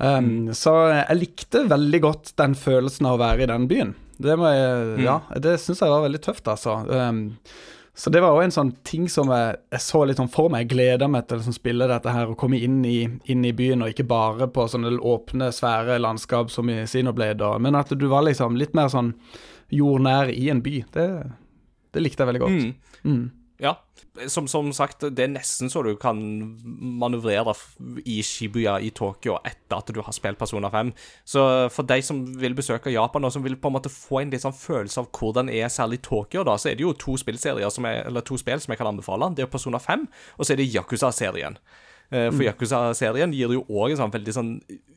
Um, 0.00 0.48
Så 0.56 0.72
jeg 0.88 1.18
likte 1.18 1.66
veldig 1.68 2.00
godt 2.00 2.32
den 2.40 2.54
følelsen 2.56 3.10
av 3.10 3.18
å 3.18 3.20
være 3.20 3.44
i 3.44 3.50
den 3.50 3.66
byen. 3.68 3.92
Det, 4.20 4.36
må 4.36 4.48
jeg, 4.52 5.02
ja, 5.04 5.18
det 5.40 5.58
syns 5.60 5.82
jeg 5.82 5.92
var 5.92 6.06
veldig 6.06 6.22
tøft, 6.24 6.48
altså. 6.48 6.78
Um, 6.88 7.26
så 7.94 8.10
det 8.10 8.20
var 8.22 8.32
òg 8.36 8.44
en 8.44 8.50
sånn 8.54 8.70
ting 8.86 9.08
som 9.08 9.28
jeg, 9.28 9.56
jeg 9.74 9.80
så 9.84 10.04
litt 10.06 10.16
sånn 10.16 10.30
for 10.30 10.48
meg. 10.48 10.62
Jeg 10.64 10.70
gleda 10.76 11.08
meg 11.10 11.26
til 11.26 11.36
å 11.36 11.40
liksom 11.40 11.56
spille 11.56 11.88
dette 11.90 12.12
her 12.14 12.30
og 12.30 12.36
komme 12.38 12.56
inn 12.62 12.78
i, 12.86 13.08
inn 13.32 13.44
i 13.44 13.52
byen, 13.52 13.82
og 13.82 13.90
ikke 13.92 14.06
bare 14.08 14.46
på 14.48 14.64
sånne 14.70 14.94
åpne, 15.00 15.50
svære 15.52 15.98
landskap 16.00 16.50
som 16.50 16.70
i 16.70 16.84
Sinoblade, 16.86 17.42
og- 17.42 17.60
men 17.60 17.74
at 17.74 17.88
du 17.90 18.06
var 18.08 18.22
liksom 18.22 18.56
litt 18.56 18.74
mer 18.74 18.88
sånn 18.88 19.14
jordnær 19.70 20.30
i 20.32 20.48
en 20.50 20.62
by. 20.62 20.84
Det, 20.92 21.06
det 21.92 22.02
likte 22.02 22.24
jeg 22.24 22.32
veldig 22.32 22.40
godt. 22.46 22.74
Mm. 23.04 23.30
Ja. 23.60 23.74
Som, 24.32 24.48
som 24.48 24.70
sagt, 24.74 25.04
det 25.14 25.22
er 25.22 25.30
nesten 25.30 25.70
så 25.70 25.82
du 25.84 25.92
kan 26.00 26.18
manøvrere 27.00 27.52
i 28.08 28.18
Shibuya 28.24 28.78
i 28.80 28.88
Tokyo 28.96 29.36
etter 29.46 29.76
at 29.76 29.92
du 29.92 30.00
har 30.02 30.16
spilt 30.16 30.40
Persona 30.40 30.70
5. 30.72 30.92
Så 31.28 31.44
for 31.72 31.88
de 31.88 32.00
som 32.04 32.22
vil 32.40 32.56
besøke 32.56 32.92
Japan, 32.92 33.28
og 33.28 33.34
som 33.34 33.44
vil 33.44 33.58
på 33.60 33.70
en 33.70 33.76
måte 33.76 33.92
få 33.92 34.22
en 34.22 34.32
litt 34.32 34.44
sånn 34.44 34.56
følelse 34.56 35.04
av 35.04 35.12
hvordan 35.12 35.52
er 35.52 35.68
særlig 35.72 36.00
Tokyo, 36.08 36.44
da, 36.48 36.56
så 36.58 36.72
er 36.72 36.80
det 36.80 36.88
jo 36.88 36.96
to 36.96 37.18
spillserier 37.20 37.68
er, 37.68 38.02
eller 38.08 38.24
to 38.26 38.40
spill 38.40 38.64
som 38.64 38.72
jeg 38.72 38.80
kan 38.80 38.90
anbefale. 38.90 39.30
Det 39.36 39.46
er 39.46 39.52
Persona 39.52 39.78
5, 39.82 40.08
og 40.38 40.44
så 40.44 40.56
er 40.56 40.62
det 40.62 40.70
Yakuza-serien. 40.72 41.60
Eh, 42.10 42.28
For 42.34 42.42
Yakuza-serien 42.42 43.32
gir 43.32 43.52
jo 43.54 43.64
òg 43.70 43.92
en 43.92 44.00
sånn 44.00 44.12
veldig 44.14 44.32
sånn 44.34 44.48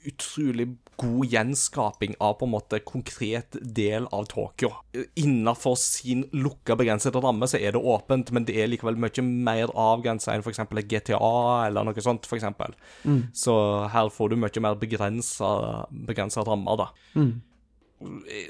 utrolig 0.10 0.66
god 1.00 1.30
gjenskaping 1.32 2.16
av 2.20 2.34
på 2.40 2.48
en 2.48 2.52
måte 2.56 2.80
konkret 2.84 3.56
del 3.62 4.08
av 4.12 4.26
Tokyo. 4.32 4.72
Innafor 5.16 5.78
sin 5.80 6.26
lukka, 6.34 6.76
begrensede 6.76 7.22
ramme 7.24 7.48
så 7.48 7.58
er 7.62 7.72
det 7.78 7.80
åpent, 7.82 8.32
men 8.36 8.44
det 8.50 8.58
er 8.60 8.68
likevel 8.68 8.98
mye 9.00 9.24
mer 9.24 9.72
avgrensa 9.80 10.34
enn 10.34 10.44
f.eks. 10.44 10.60
et 10.60 10.90
GTA 10.92 11.68
eller 11.70 11.88
noe 11.88 12.04
sånt, 12.04 12.26
for 12.28 12.36
eksempel. 12.36 12.74
Så 13.34 13.56
her 13.94 14.10
får 14.12 14.30
du 14.34 14.36
mye 14.42 14.66
mer 14.66 14.76
begrensa, 14.76 15.86
rammer, 16.44 16.78
da. 16.78 16.90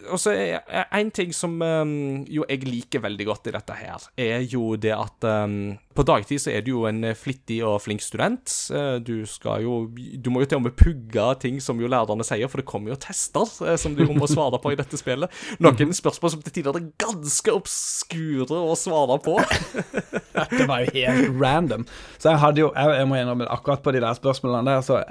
Og 0.10 0.20
så 0.22 0.34
en 0.34 1.12
ting 1.14 1.34
som 1.36 1.56
um, 1.62 2.24
jo 2.30 2.46
jeg 2.50 2.66
liker 2.68 3.04
veldig 3.04 3.28
godt 3.28 3.50
i 3.50 3.54
dette 3.56 3.78
her, 3.78 4.06
er 4.20 4.44
jo 4.50 4.76
det 4.80 4.94
at 4.96 5.28
um, 5.28 5.76
på 5.94 6.06
dagtid 6.08 6.42
så 6.42 6.54
er 6.54 6.64
du 6.66 6.72
jo 6.74 6.86
en 6.90 7.06
flittig 7.18 7.60
og 7.66 7.80
flink 7.84 8.04
student. 8.04 8.50
Uh, 8.74 8.98
du 9.04 9.26
skal 9.30 9.64
jo 9.66 9.76
Du 9.94 10.32
må 10.34 10.44
jo 10.44 10.50
til 10.50 10.62
og 10.62 10.66
med 10.68 10.78
pugge 10.80 11.28
ting 11.44 11.60
som 11.64 11.82
jo 11.82 11.90
lærerne 11.92 12.26
sier, 12.26 12.50
for 12.50 12.62
det 12.62 12.68
kommer 12.70 12.94
jo 12.94 13.00
tester 13.02 13.46
uh, 13.46 13.76
som 13.80 13.98
du 13.98 14.06
må 14.12 14.30
svare 14.30 14.60
på 14.62 14.74
i 14.74 14.80
dette 14.80 15.00
spillet. 15.00 15.32
Noen 15.64 15.94
spørsmål 15.94 16.36
som 16.36 16.46
til 16.46 16.58
tider 16.60 16.80
er 16.80 16.90
ganske 17.02 17.54
obskure 17.54 18.64
å 18.64 18.78
svare 18.80 19.20
på. 19.24 19.38
Det 20.54 20.66
var 20.70 20.84
jo 20.84 20.94
helt 20.96 21.36
random. 21.38 21.86
Så 22.18 22.32
jeg 22.32 22.42
hadde 22.42 22.62
jo 22.64 22.72
Jeg, 22.74 22.96
jeg 22.98 23.08
må 23.10 23.18
innrømme 23.20 23.48
akkurat 23.54 23.84
på 23.86 23.94
de 23.94 24.02
der 24.02 24.18
spørsmålene 24.18 24.72
der, 24.72 24.82
så 24.86 25.04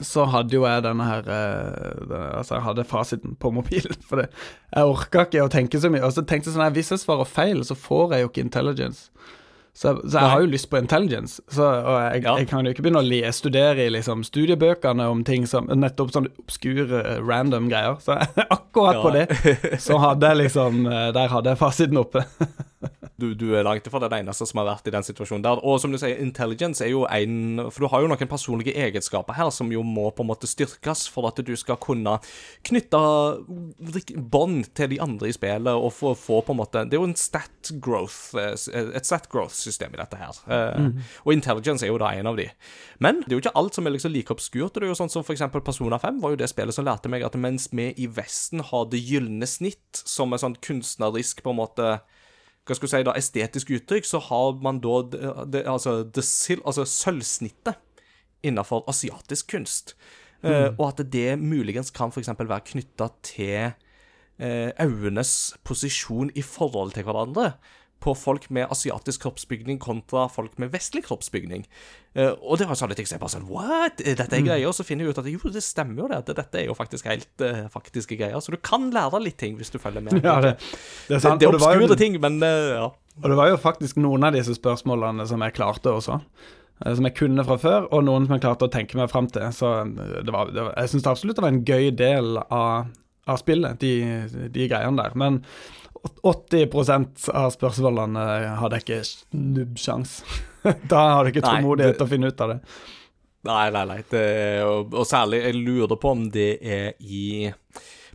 så 0.00 0.24
hadde 0.32 0.56
jo 0.56 0.64
jeg 0.66 0.84
denne 0.86 1.04
her 1.04 1.28
eh, 1.28 2.16
Altså, 2.38 2.56
jeg 2.56 2.64
hadde 2.66 2.84
fasiten 2.88 3.36
på 3.40 3.50
mobilen. 3.54 3.96
For 4.08 4.22
det, 4.22 4.30
jeg 4.72 4.90
orka 4.94 5.26
ikke 5.26 5.46
å 5.46 5.52
tenke 5.52 5.80
så 5.82 5.90
mye. 5.92 6.04
Og 6.06 6.14
så 6.16 6.24
tenkte 6.24 6.50
jeg 6.50 6.56
sånn 6.56 6.76
Hvis 6.76 6.92
jeg 6.94 7.02
svarer 7.04 7.28
feil, 7.28 7.64
så 7.66 7.76
får 7.78 8.16
jeg 8.16 8.24
jo 8.24 8.32
ikke 8.32 8.46
intelligence. 8.46 9.10
Så, 9.74 9.94
så 10.04 10.18
jeg 10.20 10.28
har 10.28 10.40
jo 10.44 10.48
lyst 10.52 10.68
på 10.68 10.76
intelligence. 10.76 11.40
Så, 11.48 11.64
og 11.64 11.94
jeg, 12.12 12.22
Ja. 12.26 12.34
jeg 12.36 12.48
kan 12.50 12.66
jo 12.66 12.72
ikke 12.74 12.82
begynne 12.84 13.00
å 13.00 13.06
le, 13.08 13.22
studere 13.32 13.86
i 13.86 13.92
liksom 13.94 14.20
studiebøkene 14.24 15.06
om 15.08 15.22
ting 15.24 15.46
som 15.48 15.64
Nettopp 15.72 16.12
sånne 16.12 16.28
obskure, 16.42 17.00
eh, 17.00 17.22
random 17.24 17.70
greier. 17.72 17.96
Så 18.04 18.18
akkurat 18.58 19.00
på 19.00 19.14
det 19.16 19.80
så 19.80 19.96
hadde 20.02 20.28
jeg 20.28 20.42
liksom 20.44 20.84
eh, 20.86 21.08
Der 21.16 21.32
hadde 21.32 21.54
jeg 21.54 21.58
fasiten 21.62 21.96
oppe. 22.02 22.26
Du, 23.22 23.28
du 23.38 23.52
er 23.54 23.62
langt 23.62 23.86
ifra 23.86 24.00
den 24.02 24.24
eneste 24.24 24.42
som 24.48 24.58
har 24.58 24.66
vært 24.66 24.88
i 24.90 24.90
den 24.90 25.04
situasjonen 25.06 25.44
der. 25.44 25.60
Og 25.62 25.76
som 25.78 25.92
du 25.94 25.98
sier, 26.00 26.16
intelligence 26.18 26.82
er 26.82 26.88
jo 26.90 27.04
en 27.06 27.60
For 27.70 27.84
du 27.84 27.86
har 27.92 28.02
jo 28.02 28.08
noen 28.10 28.26
personlige 28.26 28.74
egenskaper 28.74 29.36
her 29.38 29.52
som 29.54 29.70
jo 29.70 29.84
må 29.86 30.08
på 30.10 30.24
en 30.24 30.30
måte 30.32 30.48
styrkes 30.50 31.04
for 31.12 31.28
at 31.28 31.38
du 31.46 31.52
skal 31.54 31.78
kunne 31.78 32.16
knytte 32.66 32.98
bånd 34.32 34.72
til 34.74 34.90
de 34.90 34.98
andre 35.04 35.30
i 35.30 35.36
spillet 35.36 35.70
og 35.70 35.92
få, 35.94 36.16
få 36.18 36.40
på 36.42 36.56
en 36.56 36.60
måte 36.64 36.82
Det 36.88 36.98
er 36.98 37.02
jo 37.04 37.10
en 37.12 37.14
stat 37.18 37.70
growth 37.84 38.34
eh, 38.34 38.56
et 38.98 39.06
stat 39.06 39.28
growth-system 39.62 39.94
i 39.94 40.00
dette 40.00 40.16
her. 40.18 40.38
Eh, 40.48 41.02
Og 41.24 41.32
intelligence 41.32 41.84
er 41.84 41.88
jo 41.92 41.98
da 41.98 42.12
en 42.12 42.26
av 42.26 42.36
de. 42.36 42.48
Men 43.00 43.20
det 43.22 43.32
er 43.32 43.36
jo 43.38 43.42
ikke 43.44 43.54
alt 43.56 43.74
som 43.74 43.86
er 43.86 43.94
liksom 43.94 44.12
like 44.12 44.30
obskurt. 44.30 44.74
Det 44.74 44.82
er 44.82 44.88
jo 44.92 44.98
sånn 44.98 45.10
som 45.10 45.24
for 45.24 45.32
eksempel 45.34 45.62
Persona 45.62 45.98
5 45.98 46.20
var 46.22 46.30
jo 46.30 46.36
det 46.36 46.48
spillet 46.50 46.74
som 46.74 46.84
lærte 46.84 47.08
meg 47.08 47.22
at 47.22 47.34
mens 47.34 47.68
vi 47.72 47.92
i 47.96 48.06
Vesten 48.06 48.60
har 48.60 48.86
det 48.90 49.00
gylne 49.00 49.46
snitt 49.46 50.02
som 50.04 50.32
et 50.32 50.40
sånn 50.42 50.56
kunstnerisk 50.60 51.42
på 51.42 51.50
en 51.50 51.60
måte 51.62 52.00
hva 52.62 52.76
skal 52.76 52.86
du 52.86 52.90
si 52.92 53.02
da, 53.02 53.12
estetisk 53.18 53.70
uttrykk, 53.74 54.06
så 54.06 54.20
har 54.22 54.52
man 54.62 54.78
da 54.78 55.00
det, 55.50 55.64
altså, 55.66 56.04
det, 56.06 56.22
altså 56.62 56.84
sølvsnittet 56.86 57.74
innenfor 58.46 58.84
asiatisk 58.86 59.48
kunst. 59.50 59.96
Eh, 60.42 60.68
og 60.78 60.92
at 60.92 61.02
det 61.10 61.38
muligens 61.38 61.90
kan 61.90 62.10
f.eks. 62.14 62.30
være 62.38 62.60
knytta 62.70 63.08
til 63.26 63.72
eh, 64.38 64.70
øyenes 64.78 65.56
posisjon 65.66 66.30
i 66.34 66.42
forhold 66.42 66.94
til 66.94 67.02
hverandre. 67.02 67.52
På 68.02 68.14
folk 68.18 68.48
med 68.50 68.66
asiatisk 68.74 69.22
kroppsbygning 69.22 69.78
kontra 69.82 70.24
folk 70.32 70.56
med 70.58 70.72
vestlig 70.74 71.04
kroppsbygning. 71.06 71.62
Uh, 72.18 72.32
og 72.42 72.58
det 72.60 72.66
var 72.68 72.76
sånn 72.76 72.90
som 72.92 73.06
jeg 73.14 73.20
bare 73.22 73.32
sånn 73.32 73.46
What? 73.48 74.02
Er 74.04 74.18
Dette 74.18 74.36
er 74.36 74.42
greier? 74.44 74.66
Og 74.68 74.74
så 74.76 74.84
finner 74.84 75.06
jeg 75.06 75.14
ut 75.14 75.20
at 75.22 75.28
jo, 75.30 75.38
det 75.54 75.62
stemmer 75.64 76.02
jo 76.04 76.08
det. 76.10 76.18
at 76.24 76.32
Dette 76.42 76.60
er 76.60 76.66
jo 76.68 76.74
faktisk 76.76 77.06
helt 77.08 77.44
uh, 77.46 77.68
faktiske 77.72 78.18
greier. 78.20 78.40
Så 78.42 78.52
du 78.52 78.58
kan 78.60 78.90
lære 78.92 79.22
litt 79.22 79.38
ting 79.40 79.54
hvis 79.60 79.70
du 79.72 79.78
følger 79.82 80.02
med. 80.04 80.18
Ja, 80.26 80.40
det, 80.44 80.56
det 81.08 81.16
er 81.16 81.22
sant. 81.22 81.38
det 81.40 81.46
det 81.46 81.52
jo- 81.54 81.60
obskure 81.62 81.96
ting, 82.00 82.18
men 82.20 82.42
uh, 82.42 82.74
ja. 82.82 82.88
Og 83.22 83.28
det 83.28 83.36
var 83.36 83.48
jo 83.52 83.56
faktisk 83.60 83.98
noen 84.00 84.24
av 84.24 84.32
disse 84.34 84.54
spørsmålene 84.56 85.26
som 85.28 85.42
jeg 85.44 85.52
klarte 85.58 85.90
også. 85.92 86.14
eh, 86.84 86.94
Som 86.96 87.04
jeg 87.04 87.14
kunne 87.18 87.44
fra 87.44 87.58
før, 87.60 87.86
og 87.92 88.06
noen 88.06 88.24
som 88.24 88.34
jeg 88.38 88.44
klarte 88.46 88.64
å 88.64 88.72
tenke 88.72 88.96
meg 88.96 89.10
fram 89.12 89.28
til. 89.28 89.44
Så 89.52 89.68
eh, 89.82 90.22
det 90.24 90.32
var, 90.32 90.48
det 90.52 90.64
var, 90.64 90.72
jeg 90.80 90.94
syns 90.94 91.08
absolutt 91.10 91.36
det 91.36 91.44
var 91.44 91.52
en 91.52 91.64
gøy 91.68 91.90
del 91.98 92.38
av, 92.46 92.88
av 93.28 93.40
spillet, 93.42 93.76
de, 93.84 94.48
de 94.54 94.68
greiene 94.70 94.96
der. 95.02 95.12
Men 95.20 95.42
80% 96.02 97.28
av 97.36 97.52
spørsmålene 97.54 98.24
hadde 98.58 98.78
jeg 98.78 98.86
ikke 98.86 99.04
snubbsjans. 99.06 100.16
da 100.92 101.02
har 101.16 101.24
du 101.24 101.32
ikke 101.32 101.44
tålmodighet 101.46 101.98
til 101.98 102.06
å 102.06 102.10
finne 102.10 102.32
ut 102.32 102.42
av 102.42 102.54
det. 102.54 102.58
Nei, 103.46 103.64
nei, 103.74 103.82
nei. 103.90 103.98
Det, 104.10 104.26
og, 104.66 104.94
og 104.94 105.06
særlig, 105.08 105.42
jeg 105.48 105.58
lurer 105.58 105.98
på 105.98 106.12
om 106.14 106.28
det 106.34 106.52
er 106.62 106.92
i 107.02 107.50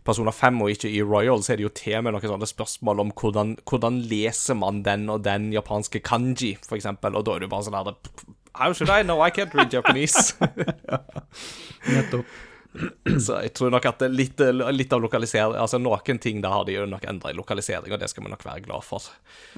Persona 0.08 0.32
5 0.32 0.62
og 0.64 0.72
ikke 0.72 0.88
i 0.88 1.02
Royal, 1.04 1.42
så 1.44 1.52
er 1.52 1.60
det 1.60 1.66
jo 1.66 1.74
til 1.76 2.00
med 2.04 2.14
noen 2.16 2.32
sånne 2.32 2.48
spørsmål 2.48 3.04
om 3.04 3.12
hvordan, 3.12 3.56
hvordan 3.68 4.00
leser 4.08 4.56
man 4.56 4.80
den 4.86 5.04
og 5.12 5.26
den 5.26 5.50
japanske 5.52 6.00
kanji, 6.04 6.54
for 6.64 6.78
eksempel, 6.78 7.16
og 7.18 7.26
da 7.28 7.36
er 7.36 7.44
det 7.44 7.52
bare 7.52 7.68
sånn 7.68 7.76
her 7.76 7.94
How 8.58 8.72
should 8.72 8.90
I 8.90 9.04
know? 9.04 9.20
I 9.20 9.30
can't 9.30 9.54
read 9.54 9.70
Japanese. 9.70 10.32
ja, 10.90 10.98
Nettopp. 11.86 12.26
Så 13.24 13.38
jeg 13.44 13.52
tror 13.56 13.72
nok 13.74 13.86
at 13.90 14.04
litt, 14.12 14.40
litt 14.74 14.92
av 14.94 15.02
lokalisering 15.02 15.58
Altså 15.58 15.80
noen 15.80 16.20
ting 16.22 16.42
der 16.44 16.54
har 16.54 16.66
de 16.68 16.76
jo 16.76 16.86
nok 16.88 17.06
endra 17.10 17.32
i 17.32 17.36
lokalisering, 17.36 17.92
og 17.94 18.00
det 18.02 18.10
skal 18.12 18.24
vi 18.24 18.32
nok 18.32 18.44
være 18.46 18.64
glad 18.66 18.86
for. 18.86 19.08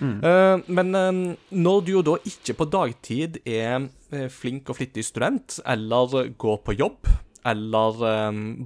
Eh, 0.01 0.57
men 0.73 0.95
eh, 0.97 1.23
når 1.53 1.83
du 1.85 1.93
jo 1.95 2.05
da 2.07 2.17
ikke 2.27 2.57
på 2.59 2.69
dagtid 2.73 3.41
er 3.45 3.89
eh, 4.13 4.29
flink 4.33 4.71
og 4.71 4.81
flittig 4.81 5.05
student, 5.09 5.61
eller 5.69 6.33
går 6.41 6.63
på 6.67 6.77
jobb, 6.79 7.11
eller 7.49 8.03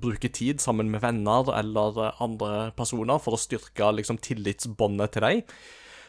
bruker 0.02 0.32
tid 0.34 0.58
sammen 0.58 0.88
med 0.90 1.04
venner 1.04 1.46
eller 1.54 2.00
andre 2.24 2.72
personer 2.74 3.20
for 3.22 3.36
å 3.36 3.38
styrke 3.38 3.92
liksom 3.94 4.18
tillitsbåndet 4.18 5.14
til 5.14 5.22
deg, 5.22 5.52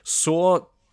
så 0.01 0.37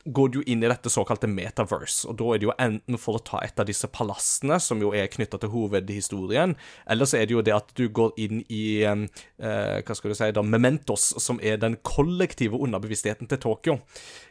går 0.04 0.28
du 0.28 0.38
jo 0.40 0.44
inn 0.50 0.62
i 0.64 0.70
dette 0.70 0.90
såkalte 0.90 1.28
metaverse, 1.30 2.08
og 2.10 2.16
da 2.18 2.30
er 2.32 2.40
det 2.40 2.48
jo 2.48 2.54
enten 2.58 2.98
for 2.98 3.18
å 3.18 3.22
ta 3.22 3.38
et 3.44 3.60
av 3.62 3.68
disse 3.68 3.86
palassene, 3.92 4.58
som 4.62 4.80
jo 4.82 4.90
er 4.98 5.10
knytta 5.12 5.38
til 5.42 5.52
hovedhistorien, 5.52 6.56
eller 6.90 7.08
så 7.08 7.20
er 7.20 7.28
det 7.28 7.36
jo 7.36 7.44
det 7.46 7.54
at 7.54 7.70
du 7.78 7.84
går 7.94 8.18
inn 8.24 8.42
i 8.50 8.64
eh, 8.82 9.04
hva 9.38 9.96
skal 9.96 10.10
du 10.10 10.18
si, 10.18 10.30
da, 10.34 10.42
Mementos, 10.42 11.12
som 11.22 11.38
er 11.42 11.60
den 11.62 11.78
kollektive 11.86 12.58
underbevisstheten 12.58 13.30
til 13.30 13.42
Tokyo. 13.42 13.78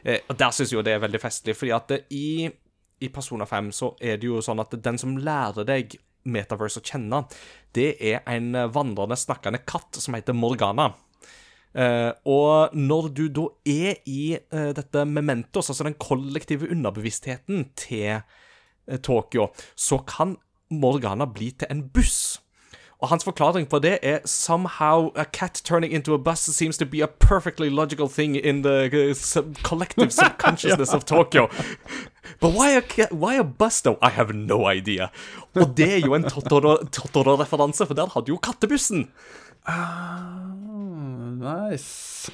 Eh, 0.04 0.20
og 0.28 0.36
Der 0.36 0.52
syns 0.52 0.72
jeg 0.72 0.80
jo 0.80 0.84
det 0.86 0.96
er 0.96 1.04
veldig 1.06 1.22
festlig, 1.22 1.56
fordi 1.56 1.74
at 1.76 1.88
det, 1.88 2.02
i, 2.12 2.50
i 3.00 3.12
Persona 3.12 3.48
5 3.48 3.72
så 3.72 3.94
er 4.00 4.20
det 4.20 4.28
jo 4.28 4.42
sånn 4.44 4.60
at 4.60 4.76
den 4.76 5.00
som 5.00 5.16
lærer 5.16 5.68
deg 5.68 5.96
Metaverse 6.22 6.78
å 6.78 6.86
kjenne, 6.86 7.24
det 7.74 7.96
er 7.98 8.20
en 8.30 8.52
eh, 8.54 8.68
vandrende, 8.70 9.16
snakkende 9.18 9.64
katt 9.64 9.98
som 9.98 10.14
heter 10.18 10.36
Morgana. 10.36 10.92
Eh, 11.74 12.12
og 12.28 12.74
når 12.76 13.08
du 13.16 13.24
da 13.32 13.46
er 13.64 13.94
i 14.06 14.36
eh, 14.36 14.70
dette 14.76 15.06
mementos, 15.08 15.70
altså 15.72 15.84
den 15.88 15.96
kollektive 16.00 16.68
underbevisstheten 16.70 17.70
til 17.76 18.20
eh, 18.20 18.98
Tokyo, 19.02 19.48
så 19.76 19.98
kan 20.04 20.36
Morgana 20.70 21.24
bli 21.24 21.50
til 21.56 21.68
en 21.70 21.86
buss. 21.88 22.40
Og 23.02 23.08
hans 23.08 23.24
forklaring 23.24 23.66
på 23.68 23.80
det 23.82 23.96
er 24.06 24.20
Somehow 24.24 25.08
a 25.16 25.24
cat 25.24 25.60
turning 25.64 25.92
into 25.92 26.14
a 26.14 26.18
bus 26.18 26.38
seems 26.38 26.78
to 26.78 26.86
be 26.86 27.02
a 27.02 27.08
perfectly 27.08 27.68
logical 27.68 28.06
thing 28.08 28.36
in 28.36 28.62
the 28.62 28.86
uh, 28.92 29.14
sub 29.14 29.56
collective 29.64 30.12
subconsciousness 30.12 30.94
of 30.94 31.04
Tokyo. 31.04 31.48
But 32.40 32.52
why 32.54 32.76
a, 32.76 32.82
why 33.10 33.34
a 33.40 33.42
bus, 33.44 33.80
though? 33.82 33.98
I 34.02 34.10
have 34.10 34.32
no 34.32 34.68
idea. 34.70 35.08
Og 35.54 35.76
det 35.76 35.92
er 35.94 35.98
jo 36.06 36.14
en 36.14 36.24
Totoro- 36.24 36.84
Totoro-referanse, 36.90 37.86
for 37.86 37.94
der 37.94 38.06
hadde 38.14 38.28
jo 38.28 38.36
kattebussen. 38.36 39.08
Nice. 41.42 42.30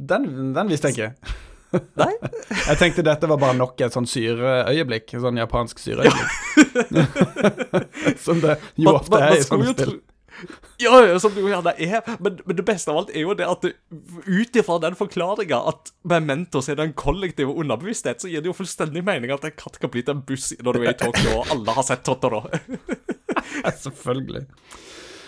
Den, 0.00 0.52
den 0.56 0.68
visste 0.72 0.90
jeg 0.90 0.96
ikke. 0.96 1.36
Nei? 2.00 2.10
Jeg 2.70 2.78
tenkte 2.80 3.04
dette 3.06 3.28
var 3.30 3.38
bare 3.38 3.54
nok 3.58 3.78
et 3.86 3.94
sånn 3.94 4.08
syreøyeblikk. 4.10 5.12
Sånn 5.22 5.38
japansk 5.38 5.78
syreøyeblikk. 5.78 6.30
Som 8.24 8.40
det 8.42 8.56
jo 8.74 8.88
Man- 8.90 8.96
ofte 9.00 9.12
man- 9.14 9.22
er 9.28 9.36
i 9.38 9.44
sånne 9.46 9.74
spill. 9.76 10.00
Ja, 10.80 10.94
ja, 11.04 11.18
som 11.20 11.34
det 11.34 11.42
jo 11.42 11.50
gjerne 11.50 11.74
er. 11.84 12.00
Men, 12.24 12.38
men 12.48 12.56
det 12.56 12.64
beste 12.64 12.88
av 12.88 12.96
alt 13.02 13.10
er 13.12 13.20
jo 13.26 13.34
det 13.36 13.44
at 13.44 13.60
det- 13.66 13.74
ut 14.24 14.56
ifra 14.56 14.78
den 14.80 14.94
forklaringa 14.96 15.58
at 15.68 15.90
Mementos 16.08 16.70
er 16.72 16.78
den 16.78 16.94
kollektive 16.96 17.52
underbevissthet, 17.60 18.22
så 18.22 18.30
gir 18.30 18.40
det 18.40 18.48
jo 18.48 18.54
fullstendig 18.56 19.02
mening 19.04 19.34
at 19.34 19.44
en 19.44 19.52
katt 19.60 19.76
kan 19.82 19.92
bli 19.92 20.00
til 20.06 20.14
en 20.16 20.22
buss 20.24 20.54
når 20.64 20.78
du 20.78 20.86
er 20.86 20.94
i 20.94 20.96
Tokyo, 21.02 21.34
og 21.42 21.50
alle 21.52 21.74
har 21.76 21.84
sett 21.90 22.06
Totoro. 22.08 22.40
Selvfølgelig. 23.82 24.46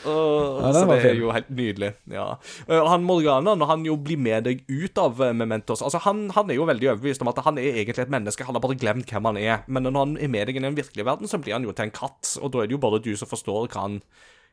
Uh, 0.04 0.62
Ja, 0.62 0.72
så 0.74 0.84
det 0.90 0.98
er 1.10 1.20
jo 1.20 1.32
helt 1.34 1.50
nydelig. 1.52 1.92
Ja. 2.10 2.26
Uh, 2.68 2.82
han 2.90 3.06
Morgana, 3.06 3.54
når 3.58 3.70
han 3.70 3.86
jo 3.86 3.96
blir 4.00 4.18
med 4.20 4.48
deg 4.48 4.64
ut 4.68 4.98
av 4.98 5.20
uh, 5.22 5.30
Mementos 5.36 5.82
Altså, 5.84 6.00
han, 6.06 6.24
han 6.34 6.50
er 6.50 6.58
jo 6.58 6.66
veldig 6.68 6.90
overbevist 6.94 7.24
om 7.24 7.30
at 7.32 7.42
han 7.46 7.60
er 7.60 7.78
egentlig 7.82 8.06
et 8.06 8.14
menneske, 8.14 8.46
han 8.48 8.58
har 8.58 8.64
bare 8.64 8.78
glemt 8.78 9.10
hvem 9.12 9.30
han 9.30 9.40
er. 9.40 9.62
Men 9.66 9.88
når 9.88 9.98
han 10.00 10.16
er 10.18 10.32
med 10.32 10.50
deg 10.50 10.58
i 10.58 10.64
den 10.66 10.78
virkelige 10.78 11.06
verden, 11.08 11.30
så 11.30 11.40
blir 11.42 11.56
han 11.58 11.66
jo 11.66 11.74
til 11.76 11.88
en 11.88 11.94
katt, 11.94 12.36
og 12.42 12.52
da 12.52 12.62
er 12.62 12.70
det 12.70 12.76
jo 12.78 12.82
bare 12.82 13.02
du 13.02 13.12
som 13.18 13.30
forstår 13.30 13.70
hva 13.72 13.86
han, 13.86 14.00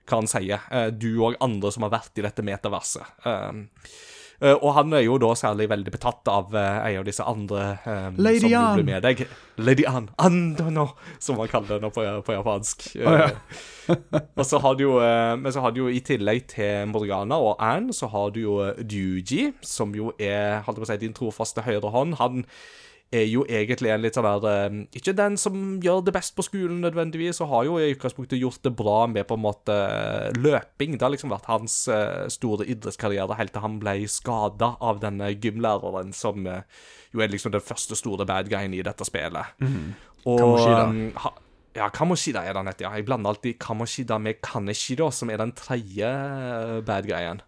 hva 0.09 0.21
han 0.21 0.29
sier. 0.29 0.69
Uh, 0.69 0.87
du 0.93 1.11
og 1.17 1.39
andre 1.43 1.73
som 1.73 1.87
har 1.87 1.95
vært 1.97 2.21
i 2.21 2.25
dette 2.25 2.45
metaverset. 2.45 3.19
Uh, 3.25 3.65
og 4.39 4.69
han 4.77 4.93
er 4.95 5.03
jo 5.03 5.17
da 5.21 5.33
særlig 5.35 5.67
veldig 5.71 5.91
betatt 5.91 6.29
av 6.31 6.53
uh, 6.55 6.79
en 6.87 7.01
av 7.01 7.07
disse 7.07 7.25
andre 7.27 7.65
um, 7.83 8.19
Lady 8.19 8.45
som 8.45 8.77
blir 8.77 8.87
med 8.87 9.03
deg. 9.03 9.25
Lady 9.59 9.83
Ann. 9.89 10.07
Andono, 10.17 10.89
som 11.19 11.39
man 11.39 11.51
kaller 11.51 11.77
henne 11.77 11.91
på, 11.91 12.05
på 12.23 12.35
japansk. 12.37 12.87
Oh, 13.03 13.17
ja. 13.19 13.29
Og 14.37 14.43
så 14.45 14.59
har 14.61 14.75
du 14.77 14.83
jo 14.83 14.91
eh, 15.01 15.33
Men 15.41 15.49
så 15.49 15.63
har 15.63 15.73
du 15.73 15.79
jo 15.81 15.87
i 15.89 16.01
tillegg 16.05 16.43
til 16.51 16.91
Morgana 16.91 17.39
og 17.41 17.55
Anne, 17.63 17.93
så 17.95 18.07
har 18.13 18.29
du 18.35 18.43
jo 18.43 18.59
Duji, 18.77 19.49
som 19.65 19.95
jo 19.97 20.13
er 20.21 20.61
holdt 20.67 20.79
på 20.79 20.85
å 20.85 20.91
si, 20.91 20.99
din 21.01 21.15
trofaste 21.17 21.65
høyre 21.65 21.91
hånd. 21.91 22.19
Han 22.21 22.45
er 23.11 23.25
jo 23.25 23.41
egentlig 23.49 23.89
en 23.89 24.03
litt 24.03 24.17
sånn 24.17 24.27
der 24.27 24.45
eh, 24.49 24.75
Ikke 24.99 25.15
den 25.17 25.37
som 25.41 25.79
gjør 25.81 26.03
det 26.05 26.13
best 26.13 26.35
på 26.37 26.45
skolen 26.45 26.81
nødvendigvis, 26.83 27.41
og 27.41 27.51
har 27.53 27.65
jo 27.67 27.79
i 27.79 27.89
utgangspunktet 27.95 28.41
gjort 28.41 28.61
det 28.65 28.75
bra 28.77 28.99
med 29.09 29.27
på 29.29 29.37
en 29.37 29.45
måte 29.45 29.77
løping. 30.37 30.97
Det 30.97 31.05
har 31.05 31.13
liksom 31.15 31.33
vært 31.33 31.49
hans 31.49 31.81
eh, 31.91 32.27
store 32.31 32.67
idrettskarriere 32.69 33.37
helt 33.39 33.55
til 33.55 33.65
han 33.65 33.79
ble 33.81 33.97
skada 34.11 34.75
av 34.77 35.01
denne 35.03 35.31
gymlæreren, 35.33 36.13
som 36.13 36.45
eh, 36.47 36.63
jo 37.13 37.25
er 37.25 37.33
liksom 37.33 37.55
den 37.55 37.65
første 37.65 37.97
store 37.97 38.27
bad 38.29 38.51
guyen 38.51 38.77
i 38.77 38.85
dette 38.85 39.07
spillet. 39.07 39.57
Og 40.29 40.41
Kamoshida. 40.41 40.83
um, 40.85 41.45
ja, 41.77 41.89
Kamoshida 41.93 42.43
er 42.43 42.53
det 42.53 42.61
han 42.61 42.69
heter. 42.71 42.87
Ja. 42.87 42.95
Jeg 42.97 43.05
blander 43.07 43.33
alltid 43.33 43.59
Kamoshida 43.61 44.17
med 44.21 44.41
Kaneshiro, 44.45 45.09
som 45.15 45.29
er 45.29 45.41
den 45.41 45.53
tredje 45.57 46.09
eh, 46.09 46.79
bad 46.85 47.09
guyen. 47.09 47.41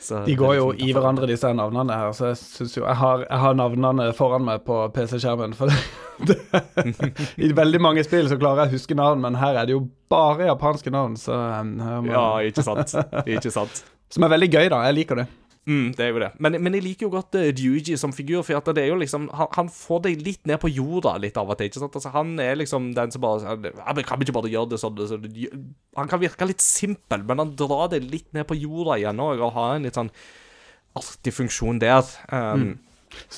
Så 0.00 0.22
De 0.24 0.34
går 0.34 0.54
jo 0.56 0.66
liksom 0.72 0.88
i 0.88 0.92
hverandre, 0.96 1.28
disse 1.28 1.50
navnene 1.54 1.96
her. 1.96 2.12
Så 2.16 2.30
jeg 2.30 2.38
synes 2.40 2.76
jo 2.78 2.84
Jeg 2.86 2.96
har, 2.96 3.24
jeg 3.26 3.40
har 3.44 3.58
navnene 3.58 4.06
foran 4.16 4.46
meg 4.46 4.64
på 4.64 4.78
PC-skjermen. 4.96 5.52
For 5.58 5.68
det, 5.68 6.38
I 7.44 7.52
veldig 7.56 7.80
mange 7.84 8.04
spill 8.06 8.30
så 8.30 8.38
klarer 8.40 8.64
jeg 8.64 8.72
å 8.72 8.76
huske 8.78 8.96
navn, 8.96 9.20
men 9.24 9.36
her 9.40 9.60
er 9.60 9.68
det 9.68 9.76
jo 9.76 9.84
bare 10.12 10.48
japanske 10.48 10.92
navn. 10.94 11.18
Så, 11.20 11.36
um, 11.36 12.08
Ja, 12.08 12.24
ikke 12.40 12.64
sant. 12.66 12.96
Ikke 13.26 13.52
sant. 13.52 13.84
Som 14.14 14.26
er 14.26 14.32
veldig 14.32 14.50
gøy, 14.50 14.66
da. 14.72 14.82
Jeg 14.88 14.98
liker 15.02 15.22
det. 15.22 15.28
Mm, 15.70 15.92
det 15.94 16.02
er 16.02 16.08
jo 16.10 16.20
det. 16.22 16.30
Men, 16.42 16.56
men 16.64 16.74
jeg 16.74 16.82
liker 16.82 17.06
jo 17.06 17.12
godt 17.12 17.36
uh, 17.38 17.46
Ryuji 17.54 17.94
som 18.00 18.14
figur, 18.14 18.42
for 18.46 18.72
det 18.74 18.82
er 18.82 18.90
jo 18.90 18.98
liksom 18.98 19.28
han, 19.38 19.50
han 19.54 19.70
får 19.70 20.02
deg 20.08 20.24
litt 20.26 20.42
ned 20.50 20.58
på 20.62 20.70
jorda 20.72 21.14
litt 21.22 21.38
av 21.38 21.52
og 21.52 21.60
til. 21.60 21.70
ikke 21.70 21.82
sant? 21.84 21.98
Altså, 22.00 22.12
Han 22.16 22.34
er 22.42 22.58
liksom 22.58 22.90
den 22.96 23.14
som 23.14 23.22
bare 23.22 23.54
men 23.60 24.04
Kan 24.08 24.18
vi 24.18 24.26
ikke 24.26 24.36
bare 24.40 24.50
gjøre 24.50 24.72
det 24.72 24.82
sånn? 24.82 24.98
Så 25.06 25.20
Han 25.98 26.10
kan 26.10 26.22
virke 26.22 26.48
litt 26.48 26.64
simpel, 26.64 27.22
men 27.28 27.44
han 27.44 27.54
drar 27.58 27.92
deg 27.94 28.08
litt 28.10 28.30
ned 28.34 28.48
på 28.50 28.58
jorda 28.58 28.98
igjen 28.98 29.22
òg, 29.22 29.42
og 29.46 29.54
har 29.58 29.76
en 29.76 29.86
litt 29.86 29.98
sånn 29.98 30.10
artig 30.98 31.32
funksjon 31.36 31.78
der. 31.78 32.02
Um, 32.34 32.72
Synes 32.74 32.89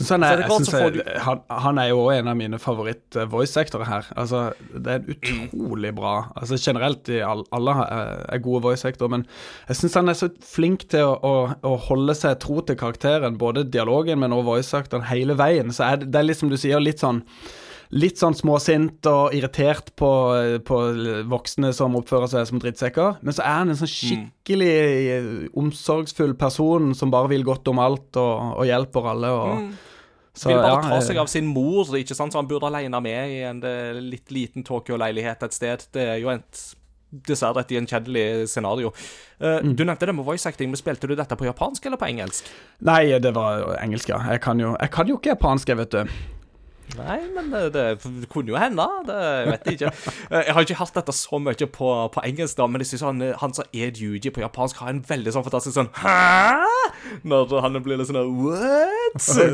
han, 0.09 0.25
er, 0.27 0.43
jeg 0.45 0.67
jeg, 0.73 1.05
han, 1.25 1.43
han 1.65 1.79
er 1.81 1.89
jo 1.91 2.07
en 2.13 2.29
av 2.29 2.37
mine 2.37 2.59
favoritt-voice-sektorer 2.61 3.89
her. 3.89 4.11
Altså, 4.17 4.43
Det 4.73 4.99
er 4.99 5.13
utrolig 5.15 5.95
bra. 5.97 6.15
Altså 6.37 6.59
Generelt 6.61 7.09
i 7.09 7.23
all, 7.25 7.45
alle 7.53 7.77
er 7.87 8.13
er 8.33 8.43
gode 8.45 8.63
voice-sektorer, 8.67 9.13
men 9.17 9.25
jeg 9.69 9.79
syns 9.79 9.99
han 9.99 10.13
er 10.13 10.19
så 10.19 10.29
flink 10.47 10.87
til 10.93 11.09
å, 11.09 11.17
å, 11.17 11.35
å 11.69 11.75
holde 11.89 12.15
seg 12.19 12.39
tro 12.43 12.61
til 12.67 12.79
karakteren, 12.81 13.39
både 13.41 13.67
dialogen, 13.69 14.21
men 14.23 14.35
også 14.35 14.49
voice-sektoren, 14.51 15.09
hele 15.11 15.37
veien. 15.39 15.73
Så 15.75 15.87
er 15.89 16.03
det, 16.03 16.13
det 16.13 16.23
er 16.23 16.31
liksom 16.31 16.53
du 16.53 16.59
sier, 16.61 16.83
litt 16.83 17.03
sånn 17.03 17.23
Litt 17.93 18.21
sånn 18.21 18.37
småsint 18.37 19.05
og 19.11 19.35
irritert 19.37 19.91
på, 20.01 20.11
på 20.65 20.77
voksne 21.29 21.75
som 21.77 21.97
oppfører 21.99 22.31
seg 22.33 22.47
som 22.49 22.61
drittsekker. 22.63 23.19
Men 23.21 23.37
så 23.37 23.45
er 23.45 23.59
han 23.59 23.73
en 23.73 23.79
sånn 23.79 23.91
skikkelig 23.93 24.77
mm. 25.27 25.41
omsorgsfull 25.61 26.33
person 26.41 26.95
som 26.97 27.13
bare 27.13 27.29
vil 27.35 27.45
godt 27.45 27.69
om 27.69 27.83
alt 27.85 28.17
og, 28.17 28.55
og 28.63 28.69
hjelper 28.69 29.09
alle. 29.13 29.33
Og, 29.37 29.73
så, 30.33 30.49
vil 30.49 30.63
bare 30.63 30.79
ja, 30.79 30.85
ta 30.87 30.97
eh, 30.97 31.05
seg 31.05 31.21
av 31.21 31.29
sin 31.29 31.51
mor, 31.53 31.91
ikke 31.99 32.17
sant? 32.17 32.33
så 32.33 32.41
han 32.41 32.49
burde 32.49 32.71
alene 32.71 33.03
med 33.05 33.35
i 33.35 33.43
en 33.45 33.61
eh, 33.69 33.99
litt 34.01 34.33
liten 34.33 34.65
Tokyo-leilighet 34.65 35.45
et 35.45 35.57
sted. 35.59 35.85
Det 35.93 36.07
er 36.15 36.23
jo 36.23 36.33
et 36.33 36.63
dessverre 37.29 37.61
et 37.61 37.75
gjenkjennelig 37.77 38.49
scenario. 38.49 38.95
Uh, 39.37 39.59
Mm. 39.63 39.75
Du 39.77 39.85
nevnte 39.85 40.07
det 40.07 40.15
med 40.15 40.25
voice 40.25 40.47
acting, 40.49 40.71
men 40.71 40.79
spilte 40.79 41.09
du 41.11 41.17
dette 41.19 41.37
på 41.37 41.45
japansk 41.45 41.85
eller 41.87 41.99
på 41.99 42.07
engelsk? 42.09 42.47
Nei, 42.81 43.19
det 43.19 43.35
var 43.35 43.75
engelsk, 43.83 44.09
ja. 44.09 44.21
Jeg 44.31 44.41
kan 44.41 44.61
jo, 44.61 44.77
jeg 44.81 44.91
kan 44.95 45.09
jo 45.11 45.19
ikke 45.19 45.35
japansk, 45.35 45.69
jeg, 45.69 45.81
vet 45.83 45.93
du. 45.93 46.15
Nei, 46.99 47.19
men 47.35 47.47
det, 47.73 47.73
det 48.05 48.29
kunne 48.33 48.53
jo 48.53 48.59
hende. 48.61 48.85
Det 49.09 49.19
vet 49.49 49.67
jeg 49.71 49.77
ikke. 49.79 49.93
Eh, 50.31 50.43
Jeg 50.49 50.55
har 50.57 50.67
ikke 50.67 50.77
hørt 50.83 50.95
dette 50.99 51.15
så 51.17 51.39
mye 51.41 51.69
på, 51.79 51.89
på 52.13 52.25
engelsk, 52.29 52.57
da, 52.59 52.67
men 52.69 52.83
jeg 52.85 52.91
synes 52.93 53.05
han, 53.09 53.23
han 53.41 53.55
som 53.57 53.65
er 53.73 53.93
Yuji 53.97 54.33
på 54.35 54.43
japansk, 54.45 54.83
har 54.83 54.93
en 54.93 55.01
veldig 55.09 55.33
sånn 55.33 55.47
fantastisk 55.47 55.79
sånn 55.79 55.89
Hæ? 56.03 56.59
Når 57.29 57.55
han 57.65 57.79
blir 57.85 58.01
litt 58.01 58.11
sånn 58.11 58.21
What? 58.45 59.21
Så, 59.23 59.49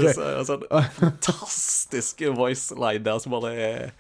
sånn 0.49 0.65
fantastisk 1.01 2.25
voice 2.37 2.73
line 2.75 3.05
der 3.07 3.23
som 3.23 3.35
bare 3.37 3.55
er 3.55 3.93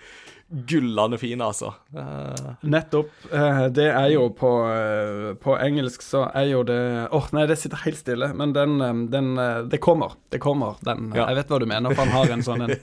gullende 0.48 1.18
fin, 1.20 1.40
altså. 1.44 1.72
Uh. 1.94 2.54
Nettopp. 2.64 3.10
Eh, 3.32 3.64
det 3.76 3.88
er 3.90 4.08
jo 4.14 4.28
på, 4.36 4.52
eh, 4.72 5.32
på 5.40 5.56
engelsk 5.60 6.04
så 6.04 6.24
er 6.32 6.48
jo 6.52 6.62
det 6.68 6.80
Åh, 7.12 7.30
nei, 7.36 7.44
det 7.50 7.58
sitter 7.60 7.84
helt 7.84 8.00
stille. 8.00 8.30
Men 8.36 8.54
den, 8.56 8.78
den 9.12 9.34
Det 9.68 9.80
kommer. 9.84 10.16
Det 10.32 10.40
kommer. 10.40 10.80
Den, 10.84 11.12
Ja. 11.14 11.28
Jeg 11.28 11.42
vet 11.42 11.52
hva 11.52 11.58
du 11.60 11.66
mener, 11.68 11.94
for 11.94 12.06
han 12.06 12.16
har 12.16 12.32
en 12.32 12.46
sånn 12.46 12.64
en. 12.64 12.76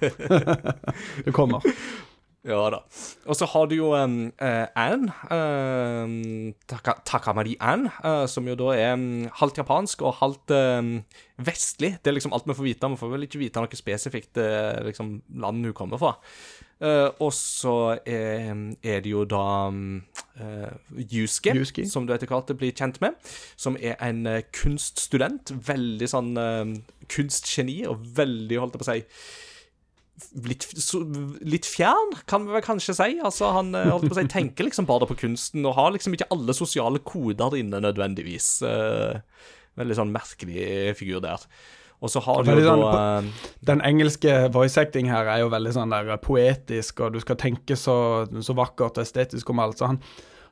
det 1.26 1.34
kommer. 1.34 1.66
Ja 2.46 2.60
da. 2.70 2.82
Og 3.26 3.38
så 3.38 3.48
har 3.50 3.70
du 3.70 3.74
jo 3.80 3.88
um, 3.98 4.28
uh, 4.38 4.66
Anne, 4.78 5.10
um, 5.34 6.52
Taka, 6.70 7.00
Takamari 7.08 7.56
Anne, 7.58 7.90
uh, 8.06 8.28
som 8.30 8.46
jo 8.46 8.54
da 8.60 8.76
er 8.78 8.94
um, 8.94 9.26
halvt 9.40 9.64
japansk 9.64 10.04
og 10.06 10.20
halvt 10.20 10.54
um, 10.54 10.92
vestlig. 11.42 11.96
Det 11.98 12.12
er 12.12 12.18
liksom 12.20 12.36
alt 12.38 12.46
vi 12.46 12.58
får 12.58 12.68
vite. 12.68 12.92
Vi 12.94 13.02
får 13.02 13.14
vel 13.16 13.26
ikke 13.26 13.42
vite 13.42 13.64
noe 13.64 13.80
spesifikt 13.80 14.38
uh, 14.38 14.78
liksom, 14.86 15.18
land 15.42 15.66
hun 15.66 15.74
kommer 15.78 16.02
fra. 16.02 16.14
Eh, 16.84 17.08
og 17.24 17.32
så 17.34 17.76
er, 18.04 18.52
er 18.84 19.00
det 19.06 19.12
jo 19.14 19.24
da 19.30 19.46
um, 19.72 20.04
eh, 20.36 21.06
Yusuke. 21.14 21.56
som 21.88 22.08
du 22.08 22.12
etter 22.14 22.28
hvert 22.28 22.52
blir 22.60 22.76
kjent 22.76 23.00
med, 23.04 23.16
som 23.56 23.80
er 23.80 23.96
en 24.04 24.26
uh, 24.28 24.42
kunststudent. 24.56 25.56
Veldig 25.68 26.12
sånn 26.12 26.36
uh, 26.36 26.76
kunstgeni 27.12 27.84
og 27.88 28.04
veldig, 28.18 28.60
holdt 28.60 28.76
jeg 28.76 28.84
på 28.84 28.90
å 28.90 28.94
si 28.94 29.02
litt, 30.48 30.66
så, 30.80 31.02
litt 31.46 31.68
fjern, 31.68 32.14
kan 32.30 32.46
vi 32.48 32.56
vel 32.56 32.64
kanskje 32.66 32.96
si. 32.98 33.10
Altså, 33.20 33.52
han 33.56 33.74
eh, 33.76 33.90
holdt 33.92 34.08
på 34.10 34.16
å 34.16 34.20
si, 34.20 34.28
tenker 34.32 34.68
liksom 34.68 34.88
bare 34.90 35.08
på 35.10 35.18
kunsten, 35.26 35.66
og 35.68 35.78
har 35.80 35.94
liksom 35.96 36.16
ikke 36.16 36.30
alle 36.34 36.56
sosiale 36.58 37.02
koder 37.06 37.58
inne 37.60 37.82
nødvendigvis. 37.84 38.50
Eh, 38.68 39.50
veldig 39.80 40.00
sånn 40.00 40.14
merkelig 40.16 40.96
figur 41.00 41.24
der. 41.26 41.44
Og 42.04 42.12
så 42.12 42.22
har 42.26 42.44
du 42.44 42.52
jo 42.52 42.62
da 42.66 43.02
eh, 43.20 43.28
Den 43.66 43.82
engelske 43.86 44.34
voice 44.54 44.78
acting 44.82 45.10
her 45.12 45.28
er 45.32 45.44
jo 45.44 45.52
veldig 45.54 45.74
sånn 45.76 45.94
der 45.94 46.16
poetisk, 46.22 47.02
og 47.06 47.16
du 47.16 47.22
skal 47.24 47.40
tenke 47.42 47.78
så, 47.80 47.98
så 48.44 48.56
vakkert 48.58 49.00
og 49.00 49.06
estetisk 49.06 49.50
om 49.54 49.62
alt. 49.64 49.80
Så 49.80 49.90
han, 49.90 50.02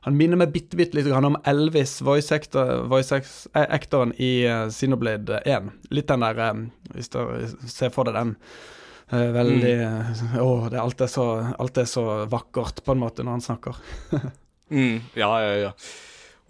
han 0.08 0.18
minner 0.20 0.40
meg 0.40 0.54
bitte, 0.56 0.80
bitte 0.80 0.98
litt 0.98 1.10
om 1.14 1.38
Elvis, 1.50 2.00
voice, 2.06 2.32
actor, 2.36 2.86
voice 2.92 3.20
actoren 3.54 4.16
i 4.18 4.46
Sinoblade 4.74 5.44
1. 5.44 5.74
Litt 5.94 6.10
den 6.12 6.26
der 6.26 6.46
eh, 6.48 6.64
Hvis 6.96 7.12
du 7.14 7.20
ser 7.68 7.94
for 7.94 8.10
deg 8.10 8.18
den. 8.20 8.38
veldig 9.12 9.76
mm. 9.84 10.40
Å, 10.42 10.50
det, 10.72 10.80
alt, 10.82 11.04
er 11.04 11.12
så, 11.12 11.28
alt 11.60 11.78
er 11.78 11.90
så 11.90 12.08
vakkert, 12.32 12.82
på 12.86 12.96
en 12.96 13.04
måte, 13.04 13.26
når 13.26 13.38
han 13.38 13.46
snakker. 13.52 13.84
mm, 14.74 15.14
Ja, 15.20 15.36
ja, 15.44 15.54
ja. 15.68 15.76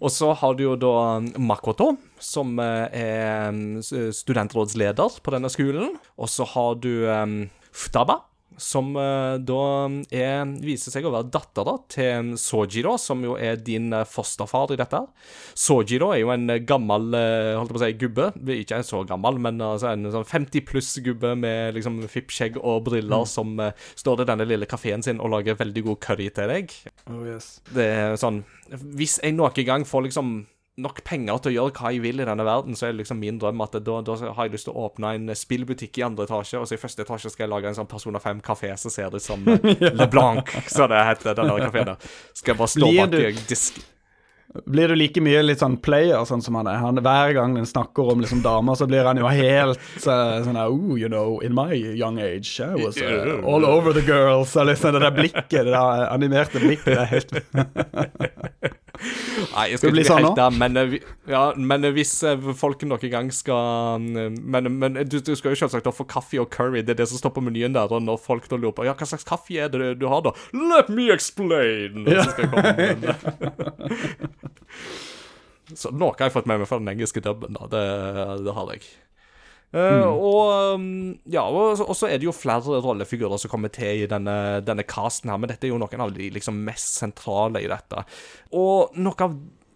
Og 0.02 0.10
så 0.10 0.32
har 0.36 0.56
du 0.56 0.64
jo 0.64 0.74
da 0.76 1.20
Makoto, 1.38 1.94
som 2.18 2.58
eh, 2.62 2.86
er 2.90 3.52
mm, 3.54 3.82
studentrådsleder 4.14 5.20
på 5.22 5.34
denne 5.34 5.50
skolen. 5.52 5.94
Og 6.18 6.30
så 6.30 6.46
har 6.50 6.80
du 6.82 7.06
um, 7.06 7.36
Futaba, 7.74 8.20
som 8.60 8.94
eh, 8.96 9.36
da 9.42 9.62
er, 10.14 10.44
viser 10.62 10.94
seg 10.94 11.06
å 11.06 11.12
være 11.14 11.30
dattera 11.34 11.76
til 11.90 12.34
Sojiro, 12.40 12.94
som 13.00 13.22
jo 13.26 13.36
er 13.40 13.58
din 13.60 13.92
eh, 13.94 14.06
fosterfar 14.08 14.74
i 14.74 14.78
dette. 14.78 15.00
Sojiro 15.58 16.12
er 16.14 16.22
jo 16.22 16.32
en 16.34 16.48
eh, 16.52 16.62
gammel 16.66 17.10
holdt 17.58 17.74
på 17.74 17.80
å 17.80 17.82
si, 17.82 17.90
gubbe. 17.98 18.30
Ikke 18.54 18.80
så 18.86 19.02
gammel, 19.08 19.40
men 19.42 19.60
altså 19.64 19.90
en 19.92 20.08
sånn 20.14 20.28
50 20.28 20.66
pluss-gubbe 20.68 21.34
med 21.40 21.78
liksom 21.78 22.02
fippskjegg 22.10 22.58
og 22.62 22.84
briller 22.88 23.26
som 23.28 23.58
eh, 23.62 23.74
står 23.98 24.24
i 24.24 24.28
denne 24.30 24.48
lille 24.48 24.70
kafeen 24.70 25.04
sin 25.04 25.22
og 25.22 25.34
lager 25.34 25.58
veldig 25.60 25.86
god 25.90 26.02
curry 26.04 26.30
til 26.34 26.50
deg. 26.50 26.74
Oh, 27.10 27.22
yes. 27.26 27.58
Det 27.74 27.84
er 27.84 28.18
sånn 28.20 28.42
Hvis 28.96 29.18
jeg 29.22 29.34
noen 29.36 29.66
gang 29.66 29.84
får 29.88 30.06
liksom 30.08 30.36
nok 30.76 31.04
penger 31.06 31.38
til 31.38 31.52
å 31.52 31.54
gjøre 31.54 31.74
hva 31.78 31.92
jeg 31.94 32.02
vil 32.02 32.18
i 32.18 32.26
denne 32.26 32.44
verden, 32.46 32.74
så 32.74 32.88
er 32.88 32.94
det 32.94 33.04
liksom 33.04 33.20
min 33.22 33.38
drøm 33.38 33.62
at 33.62 33.76
da, 33.78 34.00
da 34.02 34.16
har 34.34 34.48
jeg 34.48 34.56
lyst 34.56 34.66
til 34.66 34.74
å 34.74 34.88
åpne 34.88 35.12
en 35.14 35.30
spillbutikk 35.38 36.00
i 36.00 36.06
andre 36.08 36.26
etasje, 36.26 36.58
og 36.58 36.66
så 36.66 36.74
i 36.74 36.82
første 36.82 37.06
etasje 37.06 37.30
skal 37.30 37.46
jeg 37.46 37.52
lage 37.54 37.70
en 37.70 37.78
sånn 37.78 37.90
Persona 37.90 38.18
5-kafé 38.22 38.72
som 38.80 38.90
ser 38.90 39.14
ut 39.14 39.22
som 39.22 39.46
ja. 39.84 39.92
Le 39.94 40.08
Blanc, 40.10 40.50
som 40.66 40.90
det 40.90 41.04
heter, 41.12 41.38
den 41.38 41.52
der 41.52 41.66
kafeen 41.68 41.90
der. 41.92 42.14
Skal 42.34 42.54
jeg 42.56 42.62
bare 42.64 42.72
stå 42.74 42.88
Blir 42.88 43.04
bak 43.04 43.12
du- 43.14 43.20
eh, 43.26 43.42
disk 43.50 43.82
Blir 44.70 44.92
du 44.92 44.94
like 44.94 45.18
mye 45.24 45.40
litt 45.42 45.58
sånn 45.58 45.80
player, 45.82 46.20
sånn 46.28 46.42
som 46.44 46.54
han 46.54 46.68
er? 46.70 46.76
Han, 46.78 47.00
hver 47.02 47.32
gang 47.34 47.56
han 47.58 47.66
snakker 47.66 48.12
om 48.12 48.20
liksom 48.22 48.42
damer, 48.44 48.76
så 48.78 48.86
blir 48.86 49.02
han 49.02 49.18
jo 49.18 49.26
helt 49.26 49.80
uh, 50.06 50.36
sånn 50.44 50.54
her 50.54 50.70
Oh, 50.70 50.94
you 51.00 51.08
know, 51.10 51.40
in 51.42 51.56
my 51.56 51.72
young 51.74 52.20
age, 52.22 52.60
I 52.62 52.76
was 52.78 53.00
uh, 53.02 53.40
all 53.42 53.66
over 53.66 53.90
the 53.96 54.04
girls. 54.06 54.54
Og 54.54 54.68
liksom 54.68 54.94
det 54.94 55.02
der 55.02 55.16
blikket, 55.16 55.50
det 55.50 55.72
der 55.72 56.06
animerte 56.06 56.62
blikket, 56.62 56.92
det 56.92 57.02
er 57.02 57.10
helt 57.16 57.34
Nei, 59.52 59.66
jeg 59.70 59.80
Skal 59.80 59.90
ikke 59.90 59.96
bli 59.96 60.04
sånn 60.08 60.24
helt 60.24 60.38
der, 60.38 60.56
men, 60.58 60.76
eh, 60.80 60.96
ja, 61.30 61.42
men 61.56 61.86
eh, 61.86 61.94
hvis 61.96 62.12
eh, 62.26 62.50
folk 62.58 62.82
noen 62.88 63.12
gang 63.12 63.30
skal 63.34 64.02
Men, 64.04 64.70
men 64.80 64.98
du, 65.08 65.18
du 65.20 65.32
skal 65.36 65.54
jo 65.54 65.60
selvsagt 65.64 65.88
få 65.94 66.06
kaffe 66.08 66.40
og 66.42 66.50
curry, 66.54 66.82
det 66.82 66.96
er 66.96 67.02
det 67.02 67.08
som 67.12 67.20
står 67.20 67.34
på 67.36 67.44
menyen 67.44 67.76
der. 67.76 67.92
Og 67.92 68.02
når 68.04 68.20
folk 68.22 68.48
da 68.50 68.56
lurer 68.58 68.74
på 68.76 68.86
Ja, 68.88 68.96
hva 68.98 69.08
slags 69.08 69.26
kaffe 69.28 69.58
er 69.60 69.68
det 69.72 69.94
du 70.00 70.06
har, 70.10 70.24
da? 70.24 70.34
Let 70.54 70.88
me 70.92 71.10
explain! 71.14 72.06
Ja. 72.10 72.24
så. 75.74 75.90
Så 75.90 75.90
noe 75.96 76.12
har 76.18 76.28
jeg 76.28 76.34
fått 76.34 76.48
med 76.48 76.60
meg 76.60 76.68
fra 76.68 76.78
den 76.80 76.90
engelske 76.92 77.22
dubben, 77.24 77.56
da. 77.56 77.68
Det, 77.72 77.84
det 78.44 78.54
har 78.56 78.70
jeg. 78.74 78.84
Eh, 79.74 80.06
og 80.06 80.76
um, 80.78 80.84
ja, 81.26 81.42
og, 81.50 81.80
så- 81.98 82.06
er 82.06 82.20
det 82.22 82.28
jo 82.28 82.34
flere 82.36 82.78
rollefigurer 82.84 83.40
som 83.42 83.50
kommer 83.50 83.72
til 83.74 84.04
i 84.04 84.06
denne, 84.06 84.60
denne 84.62 84.84
casten 84.86 85.32
her, 85.32 85.40
men 85.42 85.50
dette 85.50 85.66
er 85.66 85.72
jo 85.72 85.80
noen 85.82 86.04
av 86.04 86.12
de 86.14 86.28
liksom 86.30 86.60
mest 86.66 87.00
sentrale 87.00 87.64
i 87.64 87.66
dette. 87.70 88.04
Og 88.54 88.94
noe 89.02 89.26
av 89.26 89.34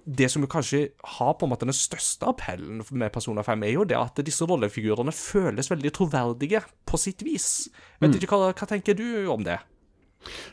det 0.09 0.31
som 0.33 0.47
kanskje 0.49 0.85
har 1.19 1.35
på 1.37 1.45
en 1.45 1.51
måte 1.53 1.67
den 1.69 1.77
største 1.77 2.31
appellen 2.31 2.79
med 2.97 3.11
Persona 3.13 3.43
5, 3.45 3.65
er 3.67 3.75
jo 3.75 3.83
det 3.91 3.99
at 3.99 4.23
disse 4.25 4.47
rollefigurene 4.49 5.13
føles 5.13 5.69
veldig 5.69 5.93
troverdige 5.99 6.63
på 6.89 6.97
sitt 7.03 7.21
vis. 7.27 7.67
Vet 8.01 8.15
ikke, 8.17 8.31
hva, 8.39 8.53
hva 8.55 8.69
tenker 8.71 8.97
du 8.97 9.27
om 9.35 9.43
det? 9.45 9.59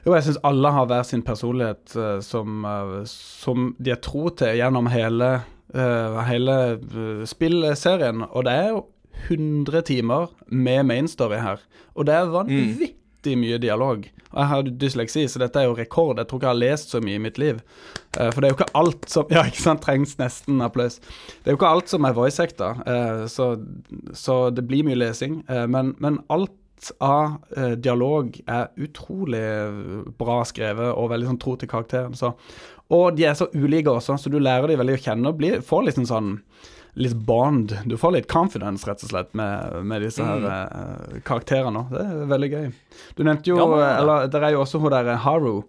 Jo, 0.05 0.11
jeg 0.17 0.25
syns 0.25 0.41
alle 0.45 0.73
har 0.75 0.89
hver 0.89 1.05
sin 1.07 1.23
personlighet 1.25 1.93
eh, 1.95 2.17
som, 2.25 2.65
eh, 2.65 2.97
som 3.13 3.69
de 3.79 3.93
er 3.93 4.01
tro 4.03 4.27
til 4.41 4.57
gjennom 4.59 4.89
hele, 4.91 5.29
hele 6.27 6.57
spillserien. 7.29 8.25
Og 8.31 8.45
det 8.47 8.53
er 8.59 8.69
jo 8.73 8.83
100 9.29 9.81
timer 9.87 10.29
med 10.47 10.85
mainstory 10.85 11.39
her. 11.41 11.63
Og 11.95 12.07
det 12.07 12.15
er 12.15 12.33
vanvittig 12.33 13.37
mye 13.39 13.59
dialog. 13.61 14.05
Og 14.35 14.41
jeg 14.41 14.51
har 14.51 14.69
dysleksi, 14.83 15.23
så 15.31 15.39
dette 15.39 15.61
er 15.61 15.69
jo 15.69 15.77
rekord. 15.77 16.19
Jeg 16.19 16.27
tror 16.27 16.41
ikke 16.41 16.49
jeg 16.49 16.53
har 16.53 16.59
lest 16.59 16.91
så 16.91 16.99
mye 17.03 17.19
i 17.19 17.23
mitt 17.23 17.39
liv. 17.39 17.61
Eh, 18.19 18.29
for 18.33 18.41
det 18.41 18.49
er 18.49 18.53
jo 18.53 18.57
ikke 18.59 18.75
alt 18.81 19.07
som 19.09 19.31
Ja, 19.35 19.45
ikke 19.47 19.63
sant, 19.63 19.83
trengs 19.85 20.17
nesten 20.19 20.59
applaus. 20.65 20.99
Det 20.99 21.47
er 21.47 21.55
jo 21.55 21.61
ikke 21.61 21.71
alt 21.71 21.91
som 21.91 22.07
er 22.07 22.17
voice-acta, 22.17 22.73
eh, 22.83 23.23
så, 23.31 23.53
så 24.13 24.37
det 24.51 24.67
blir 24.67 24.85
mye 24.87 24.99
lesing. 24.99 25.39
Eh, 25.47 25.65
men, 25.71 25.95
men 26.03 26.19
alt 26.33 26.53
av 27.01 27.39
dialog 27.81 28.35
er 28.51 28.67
utrolig 28.83 29.39
bra 30.19 30.35
skrevet 30.45 30.91
og 30.91 31.07
veldig 31.09 31.29
sånn 31.31 31.39
tro 31.41 31.55
til 31.57 31.69
karakteren. 31.71 32.13
Så. 32.19 32.33
Og 32.93 33.15
de 33.15 33.25
er 33.25 33.37
så 33.39 33.47
ulike 33.55 33.89
også, 33.89 34.19
så 34.19 34.29
du 34.29 34.37
lærer 34.43 34.69
de 34.69 34.77
veldig 34.77 34.97
å 34.99 35.01
kjenne 35.07 35.31
og 35.31 35.39
blir, 35.39 35.63
får 35.65 35.87
liksom 35.87 36.05
sånn 36.11 36.33
litt 36.95 37.15
bond. 37.27 37.73
Du 37.85 37.97
får 37.99 38.11
litt 38.15 38.27
confidence, 38.31 38.87
rett 38.87 39.03
og 39.03 39.09
slett, 39.11 39.33
med, 39.35 39.81
med 39.83 40.01
disse 40.05 40.23
her 40.23 40.45
eh, 40.47 41.19
karakterene. 41.27 41.85
Det 41.91 42.03
er 42.05 42.25
veldig 42.31 42.49
gøy. 42.53 42.69
Du 43.17 43.23
nevnte 43.27 43.51
jo 43.51 43.57
Ja, 43.59 43.65
men- 43.67 43.97
Eller 43.99 44.27
det 44.31 44.41
er 44.43 44.55
jo 44.55 44.61
også 44.63 44.79
hun 44.79 44.91
der 44.93 45.15
Haru. 45.25 45.63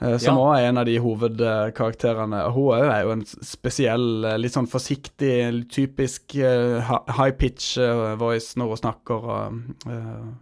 Eh, 0.00 0.16
Som 0.18 0.36
Ja. 0.38 0.52
er 0.56 0.68
en 0.68 0.78
av 0.78 0.86
de 0.86 0.98
hovedkarakterene. 0.98 2.52
Hun 2.54 2.72
er 2.90 3.02
jo- 3.02 3.10
en 3.12 3.24
spesiell, 3.24 4.24
eh, 4.24 4.36
litt 4.38 4.52
sånn 4.52 4.68
forsiktig, 4.68 5.68
typisk 5.70 6.36
eh, 6.36 6.80
high 7.16 7.30
pitch 7.32 7.76
voice 8.18 8.54
når 8.56 8.68
hun 8.68 8.76
snakker. 8.76 9.20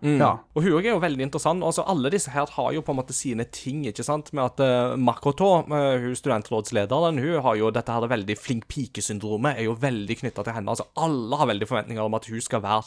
Mm. 0.03 0.19
Ja. 0.19 0.39
Og 0.55 0.63
hun 0.63 0.79
er 0.79 0.91
jo 0.91 1.01
veldig 1.01 1.21
interessant. 1.31 1.63
Altså, 1.63 1.85
alle 1.87 2.11
disse 2.11 2.31
her 2.31 2.47
har 2.47 2.73
jo 2.73 2.83
på 2.83 2.91
en 2.91 2.97
måte 2.97 3.13
sine 3.15 3.45
ting, 3.51 3.85
ikke 3.85 4.05
sant. 4.05 4.33
Med 4.33 4.45
at 4.45 4.61
uh, 4.61 4.97
Makoto, 4.97 5.65
hun 5.69 6.15
studentrådslederen, 6.15 7.19
hun 7.19 7.43
har 7.43 7.57
jo 7.57 7.71
dette 7.71 7.89
her 7.89 8.01
veldig 8.09 8.37
flink 8.39 8.69
pike-syndromet, 8.69 9.59
er 9.59 9.65
jo 9.65 9.75
veldig 9.75 10.19
knytta 10.21 10.45
til 10.45 10.53
henne. 10.55 10.69
Altså, 10.69 10.87
alle 10.97 11.37
har 11.37 11.47
veldig 11.47 11.69
forventninger 11.69 12.05
om 12.05 12.15
at 12.15 12.27
hun 12.27 12.41
skal 12.41 12.61
være 12.61 12.85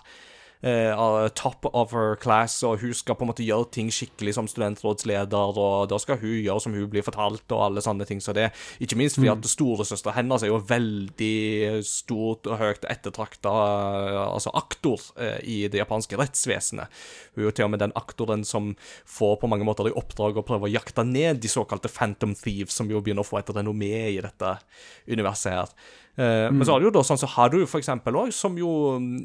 eh, 0.61 0.91
av 0.93 1.29
top 1.37 1.67
of 1.71 1.93
her 1.95 2.15
class, 2.21 2.59
og 2.67 2.81
hun 2.81 2.93
skal 2.97 3.17
på 3.17 3.25
en 3.25 3.31
måte 3.31 3.45
gjøre 3.45 3.69
ting 3.73 3.91
skikkelig 3.93 4.35
som 4.37 4.49
studentrådsleder, 4.49 5.59
og 5.61 5.89
da 5.91 5.99
skal 6.01 6.19
hun 6.21 6.37
gjøre 6.41 6.63
som 6.63 6.75
hun 6.77 6.89
blir 6.91 7.05
fortalt, 7.05 7.45
og 7.49 7.65
alle 7.65 7.83
sånne 7.83 8.07
ting 8.09 8.21
som 8.23 8.37
det. 8.37 8.49
Ikke 8.83 8.97
minst 8.99 9.19
fordi 9.19 9.31
at 9.33 9.49
storesøstera 9.51 10.15
hennes 10.17 10.45
er 10.45 10.51
jo 10.51 10.61
veldig 10.71 11.81
stort 11.87 12.49
og 12.49 12.59
høyt 12.61 12.87
ettertrakta 12.89 13.51
altså 14.27 14.53
aktor 14.57 15.01
eh, 15.21 15.39
i 15.43 15.57
det 15.71 15.81
japanske 15.81 16.19
rettsvesenet. 16.19 17.01
Hun 17.35 17.43
er 17.43 17.49
jo 17.49 17.55
til 17.55 17.67
og 17.67 17.73
med 17.75 17.83
den 17.83 17.95
aktoren 17.97 18.45
som 18.47 18.73
får 19.09 19.37
på 19.41 19.49
mange 19.51 19.67
måter 19.67 19.89
i 19.89 19.95
oppdrag 19.97 20.39
å 20.39 20.45
prøve 20.45 20.69
å 20.69 20.73
jakte 20.73 21.05
ned 21.07 21.41
de 21.41 21.51
såkalte 21.51 21.91
Phantom 21.91 22.35
Thieves, 22.37 22.75
som 22.77 22.91
jo 22.91 23.01
begynner 23.03 23.25
å 23.25 23.27
få 23.27 23.41
et 23.41 23.53
renommé 23.55 23.93
i 24.11 24.21
dette 24.23 24.55
universet 25.09 25.55
her. 25.55 25.75
Eh, 26.17 26.51
Men 26.51 26.65
så 26.65 26.73
har 26.73 26.81
du 26.81 26.89
jo 26.89 26.93
da 26.93 27.03
sånn 27.07 27.19
som 27.21 27.31
Haru, 27.31 27.61
for 27.69 27.79
eksempel, 27.79 28.17
også, 28.19 28.35
som 28.45 28.57
jo 28.59 28.71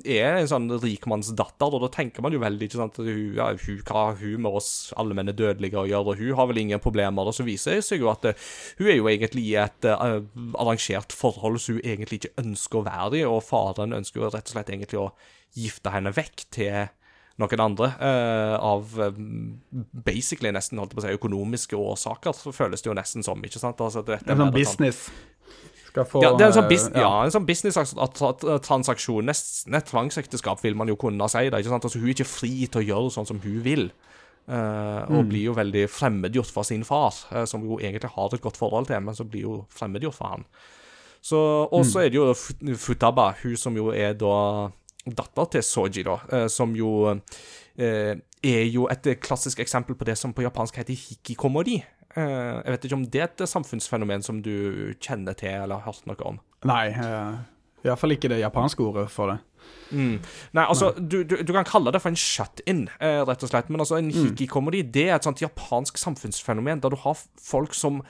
er 0.07 0.39
en 0.39 0.51
sånn 0.51 0.69
rikmannsdatter, 0.83 1.75
og 1.75 1.83
da 1.83 1.91
tenker 1.97 2.23
man 2.23 2.35
jo 2.37 2.43
veldig 2.43 2.69
ikke 2.69 2.79
sant, 2.79 3.01
at 3.01 3.09
hun, 3.09 3.35
ja, 3.39 3.49
hun, 3.51 3.81
hva 3.83 4.05
har 4.11 4.21
hun 4.21 4.45
med 4.47 4.59
oss 4.61 4.71
alle 4.97 5.17
menn 5.19 5.33
er 5.33 5.39
dødelige 5.39 5.81
å 5.83 5.87
gjøre, 5.91 6.15
og 6.15 6.23
hun 6.23 6.37
har 6.39 6.51
vel 6.53 6.63
ingen 6.63 6.83
problemer, 6.83 7.27
og 7.27 7.35
så 7.37 7.47
viser 7.47 7.79
det 7.81 7.87
seg 7.89 8.05
jo 8.05 8.13
at 8.13 8.29
eh, 8.31 8.45
hun 8.79 8.93
er 8.93 9.01
jo 9.01 9.11
egentlig 9.11 9.49
i 9.51 9.57
et 9.61 9.89
uh, 9.91 10.21
arrangert 10.63 11.15
forhold 11.17 11.59
som 11.63 11.81
hun 11.81 11.87
egentlig 11.87 12.23
ikke 12.23 12.45
ønsker 12.45 12.81
å 12.81 12.87
være 12.87 13.19
i, 13.23 13.27
og 13.27 13.43
faren 13.47 13.97
ønsker 13.97 14.23
jo 14.23 14.31
rett 14.31 14.47
og 14.47 14.55
slett 14.55 14.71
egentlig 14.71 15.03
å 15.03 15.11
gifte 15.57 15.91
henne 15.91 16.13
vekk 16.15 16.47
til 16.55 16.87
noen 17.37 17.61
andre, 17.61 17.91
uh, 18.01 18.57
av 18.65 18.95
eh, 19.05 19.17
basically 20.07 20.49
nesten 20.57 20.81
holdt 20.81 20.95
på 20.97 21.03
å 21.03 21.05
si, 21.05 21.17
økonomiske 21.19 21.77
årsaker, 21.77 22.33
så 22.33 22.53
føles 22.57 22.81
det 22.81 22.89
jo 22.89 22.97
nesten 22.97 23.27
som, 23.27 23.43
ikke 23.45 23.61
sant? 23.61 23.81
Altså, 23.85 24.01
dette 24.07 24.31
En 24.33 24.39
med 24.41 24.47
sånn 24.47 24.55
business? 24.55 25.03
Sånn, 25.11 25.13
business. 25.13 25.35
Skal 25.97 26.09
få 26.09 26.21
ja, 26.21 26.35
det 26.37 26.45
er 26.45 26.51
en 26.51 26.57
sånn, 26.59 26.67
eh, 26.67 26.75
bus 26.75 26.83
ja. 26.93 27.11
en 27.25 27.33
sånn 27.33 27.47
business-transaksjon, 27.49 29.31
nesten 29.31 29.79
et 29.79 29.87
tvangsekteskap, 29.89 30.61
vil 30.61 30.77
man 30.77 30.93
jo 30.93 30.99
kunne 31.01 31.29
si. 31.33 31.47
det, 31.49 31.63
ikke 31.63 31.73
sant? 31.73 31.89
Altså, 31.89 32.03
hun 32.03 32.11
er 32.11 32.19
ikke 32.19 32.29
fri 32.29 32.53
til 32.69 32.83
å 32.83 32.87
gjøre 32.91 33.15
sånn 33.17 33.33
som 33.33 33.41
hun 33.45 33.65
vil, 33.65 33.89
Uh, 34.47 35.03
og 35.11 35.25
blir 35.27 35.49
jo 35.49 35.57
veldig 35.57 35.89
fremmedgjort 35.91 36.53
for 36.55 36.63
sin 36.63 36.85
far, 36.87 37.17
uh, 37.35 37.41
som 37.51 37.65
jo 37.67 37.81
egentlig 37.81 38.13
har 38.15 38.31
et 38.31 38.43
godt 38.45 38.55
forhold 38.61 38.87
til, 38.87 39.01
men 39.03 39.17
så 39.19 39.25
blir 39.27 39.43
jo 39.43 39.55
fremmedgjort 39.75 40.15
for 40.15 40.37
han. 40.37 40.45
Så, 41.19 41.41
og 41.67 41.83
så 41.83 42.05
er 42.05 42.13
det 42.15 42.21
jo 42.21 42.29
Futaba, 42.79 43.33
hun 43.41 43.57
som 43.59 43.75
jo 43.75 43.89
er 43.91 44.15
da 44.15 44.69
datter 45.03 45.51
til 45.57 45.67
Soji, 45.67 46.07
da, 46.07 46.21
uh, 46.31 46.47
som 46.47 46.79
jo 46.79 46.93
eh, 47.11 48.15
er 48.47 48.65
jo 48.71 48.87
et 48.91 49.09
klassisk 49.19 49.65
eksempel 49.65 49.99
på 49.99 50.07
det 50.07 50.15
som 50.19 50.35
på 50.35 50.47
japansk 50.47 50.79
heter 50.79 50.95
hikikomori. 50.95 51.81
Eh, 52.17 52.63
jeg 52.65 52.73
vet 52.73 52.87
ikke 52.89 52.97
om 52.97 53.05
det 53.13 53.21
er 53.21 53.29
et 53.29 53.51
samfunnsfenomen 53.51 54.25
som 54.25 54.41
du 54.45 54.95
kjenner 55.05 55.37
til 55.37 55.53
eller 55.53 55.83
har 55.83 55.93
hørt 55.93 56.07
noe 56.09 56.31
om? 56.31 56.39
Nei, 56.67 56.89
uh, 56.97 57.37
iallfall 57.85 58.17
ikke 58.17 58.31
det 58.33 58.41
japanske 58.41 58.83
ordet 58.83 59.11
for 59.13 59.35
det. 59.35 59.41
Mm. 59.91 60.17
Nei, 60.57 60.65
altså, 60.65 60.93
du, 60.97 61.21
du, 61.29 61.37
du 61.43 61.53
kan 61.55 61.67
kalle 61.69 61.93
det 61.95 62.01
for 62.03 62.13
en 62.13 62.19
shut-in, 62.19 62.87
eh, 63.03 63.21
rett 63.27 63.45
og 63.45 63.51
slett. 63.51 63.69
Men 63.71 63.85
altså, 63.85 63.99
en 64.01 64.11
hikikomori 64.15 64.81
det 64.95 65.09
er 65.11 65.19
et 65.19 65.29
sånt 65.29 65.43
japansk 65.45 66.01
samfunnsfenomen 66.01 66.83
der 66.83 66.95
du 66.95 66.99
har 67.05 67.19
folk 67.43 67.77
som 67.77 68.01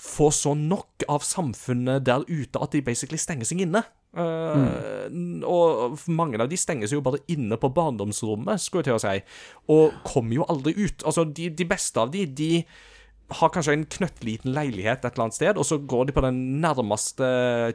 får 0.00 0.30
så 0.32 0.54
nok 0.56 1.04
av 1.12 1.24
samfunnet 1.26 2.06
der 2.08 2.24
ute 2.24 2.60
at 2.62 2.72
de 2.72 2.80
basically 2.84 3.20
stenger 3.20 3.48
seg 3.48 3.66
inne. 3.66 3.82
Uh, 4.16 5.06
mm. 5.12 5.42
Og 5.46 6.00
mange 6.10 6.40
av 6.40 6.48
de 6.50 6.58
stenger 6.58 6.88
seg 6.88 6.98
jo 6.98 7.04
bare 7.04 7.20
inne 7.30 7.60
på 7.60 7.70
barndomsrommet, 7.76 8.62
skulle 8.62 8.82
jeg 8.82 8.88
til 8.88 8.96
å 8.96 9.02
si, 9.04 9.18
og 9.76 10.00
kommer 10.08 10.40
jo 10.40 10.48
aldri 10.48 10.74
ut. 10.80 11.04
Altså, 11.04 11.28
de, 11.28 11.50
de 11.52 11.68
beste 11.68 12.00
av 12.00 12.14
de, 12.14 12.24
de 12.26 12.64
har 13.30 13.50
kanskje 13.54 13.74
en 13.76 13.84
knøttliten 13.94 14.54
leilighet 14.54 15.04
et 15.04 15.12
eller 15.12 15.26
annet 15.26 15.36
sted, 15.36 15.58
og 15.60 15.66
så 15.66 15.78
går 15.78 16.08
de 16.08 16.14
på 16.16 16.22
den 16.24 16.38
nærmeste 16.62 17.26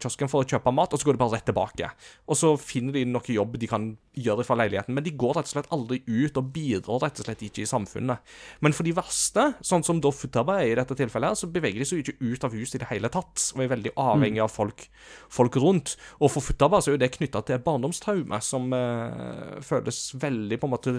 kiosken 0.04 0.32
for 0.32 0.44
å 0.44 0.50
kjøpe 0.50 0.74
mat, 0.76 0.94
og 0.94 1.00
så 1.00 1.08
går 1.08 1.18
de 1.18 1.22
bare 1.22 1.38
rett 1.38 1.48
tilbake. 1.48 1.90
Og 2.28 2.40
så 2.40 2.52
finner 2.60 2.98
de 2.98 3.06
noe 3.10 3.36
jobb 3.36 3.58
de 3.62 3.70
kan 3.70 3.88
gjøre 4.16 4.46
fra 4.48 4.58
leiligheten, 4.60 4.96
men 4.96 5.06
de 5.06 5.14
går 5.16 5.38
rett 5.38 5.50
og 5.50 5.54
slett 5.54 5.72
aldri 5.76 6.02
ut 6.08 6.40
og 6.40 6.50
bidrar 6.56 7.04
rett 7.04 7.22
og 7.22 7.28
slett 7.28 7.44
ikke 7.48 7.64
i 7.64 7.70
samfunnet. 7.70 8.36
Men 8.66 8.76
for 8.76 8.88
de 8.88 8.96
verste, 8.96 9.48
sånn 9.66 9.86
som 9.88 10.02
da 10.04 10.12
Futaba 10.16 10.60
er 10.62 10.74
i 10.74 10.80
dette 10.80 10.98
tilfellet, 11.00 11.40
så 11.40 11.50
beveger 11.52 11.82
de 11.82 11.90
seg 11.90 12.04
ikke 12.04 12.18
ut 12.24 12.48
av 12.48 12.56
huset 12.56 12.80
i 12.80 12.84
det 12.84 12.90
hele 12.92 13.12
tatt, 13.14 13.50
og 13.56 13.64
er 13.64 13.72
veldig 13.76 13.96
avhengig 14.02 14.44
av 14.44 14.52
folk, 14.54 14.88
folk 15.32 15.60
rundt. 15.62 15.96
Og 16.20 16.34
for 16.34 16.46
Futaba 16.46 16.82
så 16.82 16.92
er 16.92 17.00
jo 17.00 17.04
det 17.06 17.14
knytta 17.16 17.44
til 17.48 17.64
barndomstraume 17.64 18.42
som 18.44 18.76
eh, 18.76 19.62
føles 19.66 20.02
veldig 20.20 20.60
på 20.60 20.70
en 20.70 20.76
måte 20.76 20.98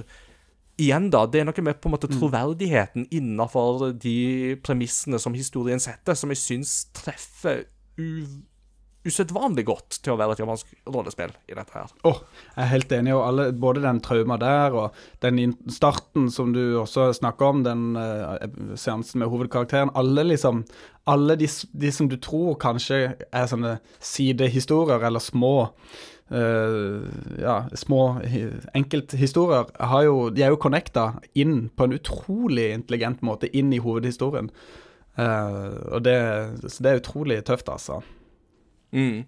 igjen, 0.80 1.08
da, 1.12 1.24
det 1.30 1.40
er 1.40 1.48
noe 1.48 1.64
med 1.64 1.80
på 1.80 1.88
en 1.88 1.94
måte 1.96 2.10
troverdigheten 2.10 3.08
innafor 3.14 3.92
de 3.96 4.56
premissene 4.64 5.20
som 5.22 5.36
historien 5.36 5.80
setter, 5.82 6.18
som 6.18 6.32
jeg 6.32 6.42
syns 6.42 6.76
treffer 6.96 7.64
usedvanlig 9.06 9.64
godt 9.68 10.00
til 10.02 10.14
å 10.14 10.18
være 10.18 10.34
et 10.34 10.40
japansk 10.42 10.72
rollespill 10.90 11.32
i 11.46 11.54
dette 11.56 11.74
her. 11.74 11.92
Åh, 12.08 12.18
jeg 12.56 12.62
er 12.64 12.72
helt 12.72 12.94
enig. 12.96 13.14
Og 13.14 13.22
alle, 13.22 13.46
både 13.54 13.84
den 13.84 14.00
trauma 14.04 14.38
der 14.42 14.74
og 14.76 14.98
den 15.22 15.54
starten 15.72 16.28
som 16.32 16.52
du 16.56 16.78
også 16.80 17.12
snakker 17.16 17.52
om, 17.52 17.62
den 17.66 17.94
uh, 17.94 18.34
seansen 18.78 19.22
med 19.22 19.30
hovedkarakteren. 19.32 19.94
Alle 19.94 20.26
liksom 20.26 20.64
Alle 21.06 21.36
de, 21.38 21.46
de 21.46 21.90
som 21.94 22.08
du 22.10 22.16
tror 22.18 22.56
kanskje 22.58 22.96
er 23.14 23.44
sånne 23.46 23.76
sidehistorier 24.02 25.04
eller 25.06 25.22
små 25.22 25.70
eh, 26.30 27.06
ja, 27.42 27.56
små 27.74 28.00
enkelthistorier, 28.74 29.70
har 29.92 30.02
jo, 30.06 30.16
de 30.30 30.42
er 30.42 30.54
jo 30.54 30.60
connecta 30.60 31.12
inn 31.34 31.68
på 31.76 31.86
en 31.86 31.96
utrolig 31.98 32.72
intelligent 32.74 33.22
måte 33.26 33.50
inn 33.56 33.72
i 33.72 33.82
hovedhistorien. 33.82 34.50
Uh, 35.16 35.96
og 35.96 36.02
det, 36.04 36.16
så 36.68 36.82
det 36.84 36.90
er 36.90 36.98
utrolig 37.00 37.38
tøft, 37.48 37.70
altså. 37.72 38.02
Mm. 38.92 39.24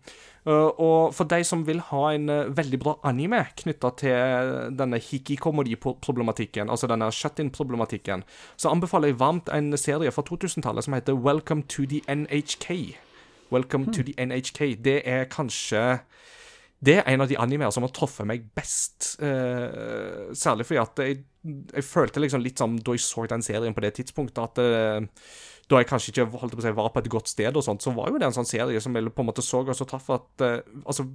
Uh, 0.46 0.68
og 0.80 1.14
for 1.16 1.24
de 1.28 1.40
som 1.44 1.64
vil 1.66 1.80
ha 1.90 2.02
en 2.12 2.28
uh, 2.28 2.50
veldig 2.56 2.78
bra 2.82 2.94
anime 3.08 3.40
knytta 3.56 3.90
til 4.00 4.52
denne 4.76 5.00
hikikomori-problematikken, 5.00 6.68
altså 6.68 6.90
denne 6.92 7.08
shut-in-problematikken, 7.12 8.24
så 8.56 8.68
anbefaler 8.72 9.12
jeg 9.12 9.20
varmt 9.20 9.48
en 9.52 9.72
serie 9.80 10.12
fra 10.12 10.24
2000-tallet 10.28 10.84
som 10.84 10.96
heter 10.96 11.16
Welcome 11.16 11.64
to 11.68 11.88
the 11.88 12.02
NHK. 12.08 12.98
Welcome 13.52 13.92
to 13.92 14.04
the 14.04 14.12
NHK. 14.26 14.76
Det 14.84 15.02
er 15.08 15.24
kanskje 15.24 16.00
det 16.84 16.94
er 17.00 17.08
en 17.10 17.24
av 17.24 17.30
de 17.30 17.38
animer 17.40 17.72
som 17.74 17.82
har 17.82 17.90
truffet 17.94 18.26
meg 18.28 18.44
best. 18.54 19.16
eh, 19.24 20.30
særlig 20.38 20.66
fordi 20.68 20.80
at 20.82 21.02
jeg, 21.02 21.24
jeg 21.74 21.86
følte 21.86 22.22
liksom 22.22 22.44
litt 22.44 22.62
som 22.62 22.76
da 22.78 22.94
jeg 22.94 23.02
så 23.02 23.26
den 23.26 23.42
serien 23.42 23.74
på 23.74 23.82
det 23.82 23.96
tidspunktet, 23.98 24.38
at 24.38 24.62
eh, 24.62 25.08
da 25.68 25.82
jeg 25.82 25.90
kanskje 25.90 26.14
ikke 26.14 26.28
holdt 26.38 26.54
på 26.54 26.62
å 26.62 26.64
si, 26.64 26.76
var 26.78 26.92
på 26.94 27.02
et 27.02 27.10
godt 27.12 27.28
sted, 27.28 27.58
og 27.58 27.66
sånt, 27.66 27.82
så 27.84 27.92
var 27.96 28.12
jo 28.12 28.20
det 28.20 28.30
en 28.30 28.38
sånn 28.38 28.48
serie 28.48 28.80
som 28.80 28.94
jeg 28.94 29.10
på 29.10 29.24
en 29.24 29.30
måte 29.30 29.44
så 29.44 29.64
og 29.64 29.74
så 29.76 29.88
traff 29.90 30.08
at 30.14 30.46
eh, 30.46 30.62
altså, 30.84 31.08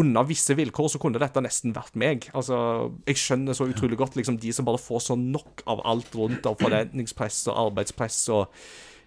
under 0.00 0.26
visse 0.26 0.54
vilkår 0.54 0.90
så 0.92 1.00
kunne 1.02 1.22
dette 1.22 1.42
nesten 1.42 1.72
vært 1.74 1.96
meg. 1.98 2.28
Altså, 2.36 2.90
Jeg 3.08 3.18
skjønner 3.18 3.56
så 3.58 3.66
utrolig 3.70 3.98
godt 3.98 4.18
liksom 4.18 4.38
de 4.42 4.52
som 4.54 4.66
bare 4.66 4.78
får 4.78 5.06
så 5.08 5.16
nok 5.18 5.64
av 5.70 5.82
alt 5.86 6.14
rundt 6.14 6.46
av 6.46 6.58
forventningspress 6.60 7.44
og 7.50 7.58
arbeidspress 7.66 8.20
og 8.36 8.60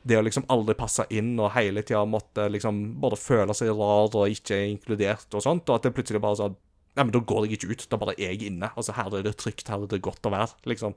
det 0.04 0.20
å 0.20 0.24
liksom 0.26 0.46
aldri 0.52 0.76
passe 0.78 1.06
inn 1.16 1.34
og 1.40 1.54
hele 1.56 1.84
tida 1.86 2.04
måtte 2.10 2.50
liksom 2.52 2.82
både 3.02 3.20
føle 3.20 3.56
seg 3.56 3.72
rar 3.72 4.12
og 4.12 4.32
ikke 4.32 4.60
inkludert 4.74 5.32
og 5.32 5.44
sånt, 5.46 5.70
og 5.70 5.80
at 5.80 5.88
det 5.88 5.94
plutselig 5.96 6.24
bare 6.24 6.42
sånn 6.44 6.62
Nei, 6.94 7.08
men 7.08 7.14
da 7.16 7.24
går 7.26 7.48
jeg 7.48 7.58
ikke 7.58 7.72
ut, 7.74 7.84
da 7.90 7.98
bare 7.98 8.14
er 8.20 8.36
jeg 8.36 8.52
inne. 8.52 8.68
Altså, 8.78 8.94
her 8.94 9.16
er 9.18 9.24
det 9.26 9.32
trygt, 9.42 9.66
her 9.66 9.82
er 9.82 9.90
det 9.90 9.98
godt 10.06 10.28
å 10.30 10.32
være, 10.34 10.60
liksom. 10.70 10.94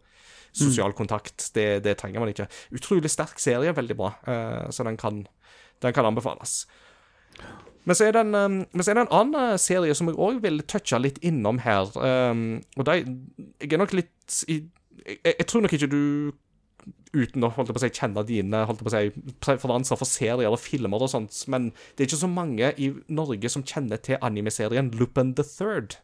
Sosial 0.52 0.92
kontakt, 0.92 1.46
det, 1.56 1.64
det 1.86 1.94
trenger 1.96 2.20
man 2.20 2.28
ikke. 2.28 2.44
Utrolig 2.76 3.08
sterk 3.08 3.40
serie, 3.40 3.72
veldig 3.72 3.96
bra, 3.96 4.10
uh, 4.28 4.66
så 4.68 4.84
den 4.84 4.98
kan, 5.00 5.22
den 5.80 5.96
kan 5.96 6.04
anbefales. 6.04 6.66
Men 7.88 7.96
så 7.96 8.10
det 8.12 8.20
en, 8.26 8.34
um, 8.36 8.58
men 8.68 8.84
så 8.84 8.92
er 8.92 8.98
det 8.98 9.06
en 9.06 9.14
annen 9.14 9.54
eh, 9.54 9.58
serie 9.62 9.96
som 9.96 10.08
jeg 10.10 10.18
òg 10.20 10.40
vil 10.44 10.60
touche 10.68 10.98
litt 11.00 11.20
innom 11.24 11.62
her. 11.64 11.88
Um, 11.96 12.58
og 12.76 12.88
det, 12.88 12.96
jeg 13.62 13.72
er 13.72 13.80
nok 13.80 13.96
litt 13.96 14.40
i, 14.52 14.58
jeg, 15.00 15.32
jeg 15.32 15.46
tror 15.48 15.64
nok 15.64 15.76
ikke 15.78 15.90
du 15.92 16.02
uten 17.16 17.46
å 17.46 17.50
holdt 17.54 17.72
på 17.72 17.80
å 17.80 17.84
si, 17.84 17.92
kjenne 17.96 18.24
dine 18.28 18.64
holdt 18.68 18.82
på 18.84 18.90
å 18.90 18.94
si, 18.94 19.34
preferanser 19.44 19.98
for 19.98 20.08
serier 20.08 20.52
og 20.52 20.60
filmer 20.60 21.02
og 21.02 21.12
sånt, 21.12 21.36
men 21.52 21.70
det 21.94 22.04
er 22.04 22.10
ikke 22.10 22.24
så 22.24 22.30
mange 22.30 22.72
i 22.76 22.90
Norge 23.08 23.50
som 23.52 23.64
kjenner 23.66 24.00
til 24.02 24.20
anime-serien 24.24 24.92
Lupin 24.98 25.34
the 25.38 25.46
Third. 25.46 25.98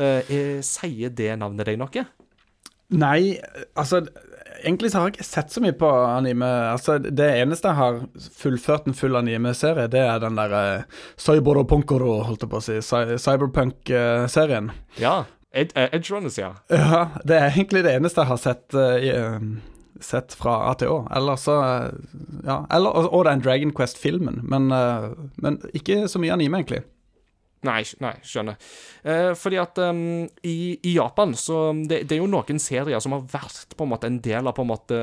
Eh, 0.00 0.24
eh, 0.32 0.58
sier 0.64 1.12
det 1.12 1.34
navnet 1.40 1.68
deg 1.68 1.80
noe? 1.80 2.06
Nei, 2.92 3.38
altså 3.78 4.04
Egentlig 4.62 4.92
så 4.92 5.00
har 5.00 5.08
jeg 5.08 5.16
ikke 5.16 5.24
sett 5.26 5.50
så 5.50 5.60
mye 5.64 5.74
på 5.74 5.88
anime. 5.90 6.46
Altså, 6.70 6.98
Det 7.02 7.26
eneste 7.40 7.72
jeg 7.72 7.78
har 7.80 7.96
fullført 8.36 8.84
en 8.86 8.94
full 8.94 9.16
anime-serie, 9.18 9.88
det 9.90 9.98
er 10.04 10.20
den 10.22 10.36
der 10.38 10.52
uh, 10.54 11.00
Cyber 11.18 11.64
Punkoro, 11.66 12.20
holdt 12.28 12.44
jeg 12.44 12.52
på 12.52 12.60
å 12.60 12.62
si. 12.62 12.76
Cyberpunk-serien. 13.24 14.70
Ja. 15.02 15.24
Ed 15.50 15.74
eh, 15.74 15.88
Edge 15.96 16.14
Runners, 16.14 16.38
ja. 16.38 16.52
Ja, 16.70 17.08
det 17.26 17.40
er 17.40 17.48
egentlig 17.50 17.82
det 17.88 17.96
eneste 17.96 18.22
jeg 18.22 18.30
har 18.30 18.40
sett, 18.44 18.68
uh, 18.76 18.94
i, 19.02 19.10
uh, 19.10 19.71
sett 20.00 20.34
fra 20.38 20.56
A 20.70 20.72
til 20.78 20.92
Å. 20.92 21.02
Eller 21.16 21.36
så 21.40 21.58
Ja. 22.46 22.62
Eller, 22.70 22.90
og, 22.90 23.12
og 23.12 23.26
den 23.28 23.42
Dragon 23.44 23.74
Quest-filmen. 23.76 24.40
Men, 24.42 24.72
uh, 24.72 25.12
men 25.36 25.60
ikke 25.74 26.06
så 26.08 26.22
mye 26.22 26.34
anime, 26.34 26.62
egentlig. 26.62 26.82
Nei, 27.62 27.82
nei, 28.02 28.16
skjønner. 28.26 28.56
Eh, 29.06 29.28
fordi 29.38 29.58
at 29.62 29.78
um, 29.86 30.24
i, 30.42 30.56
i, 30.82 30.96
Japan 30.96 31.30
så 31.38 31.68
det, 31.86 32.00
det, 32.10 32.16
er 32.16 32.18
jo 32.24 32.30
noen 32.30 32.58
serier 32.58 32.98
som 33.02 33.14
har 33.14 33.22
vært 33.30 33.76
på 33.78 33.86
en 33.86 33.92
måte 33.92 34.10
en 34.10 34.18
del 34.24 34.50
av 34.50 34.56
på 34.56 34.64
en 34.64 34.72
måte 34.72 34.98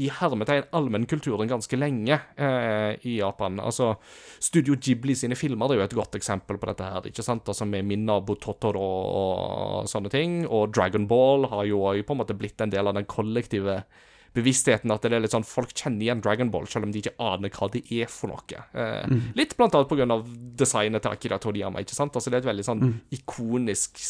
i 0.00 0.06
hermetegn 0.08 0.70
allmennkulturen 0.76 1.50
ganske 1.50 1.76
lenge 1.76 2.16
eh, 2.40 2.94
i 3.04 3.18
Japan. 3.18 3.58
Altså, 3.60 3.92
Studio 4.40 4.78
Ghibli 4.80 5.12
sine 5.18 5.36
filmer 5.36 5.74
er 5.74 5.80
jo 5.80 5.84
et 5.84 5.96
godt 5.98 6.16
eksempel 6.16 6.56
på 6.60 6.70
dette 6.70 6.88
her, 6.88 7.08
ikke 7.10 7.24
sant? 7.26 7.48
Altså 7.52 7.68
Med 7.68 7.84
min 7.84 8.06
nabo 8.08 8.38
Totoro 8.40 8.80
og, 8.80 9.10
og 9.82 9.90
sånne 9.92 10.12
ting. 10.12 10.40
Og 10.48 10.72
Dragon 10.72 11.04
Ball 11.10 11.44
har 11.52 11.66
jo 11.68 11.84
på 11.84 12.16
en 12.16 12.22
måte 12.22 12.38
blitt 12.38 12.64
en 12.64 12.72
del 12.72 12.88
av 12.88 12.96
den 12.96 13.08
kollektive 13.10 13.82
bevisstheten 14.36 14.92
at 14.94 15.02
det 15.02 15.16
er 15.16 15.22
litt 15.24 15.34
sånn 15.34 15.46
folk 15.46 15.72
kjenner 15.74 16.06
igjen 16.06 16.22
Dragon 16.22 16.50
Ball, 16.52 16.68
selv 16.70 16.86
om 16.86 16.94
de 16.94 17.02
ikke 17.02 17.16
aner 17.22 17.52
hva 17.54 17.68
det 17.74 17.82
er 17.90 18.10
for 18.10 18.30
noe. 18.30 18.64
Eh, 18.72 19.10
mm. 19.10 19.22
Litt 19.38 19.56
blant 19.58 19.74
annet 19.74 20.14
av 20.14 20.26
designet 20.60 21.04
til 21.04 21.14
Akira 21.16 21.40
Toriyama, 21.42 21.82
ikke 21.82 21.96
sant? 21.96 22.14
Altså 22.14 22.30
Det 22.30 22.38
er 22.38 22.44
et 22.44 22.50
veldig 22.50 22.66
sånn 22.66 22.82
mm. 22.84 22.96
ikonisk 23.18 24.02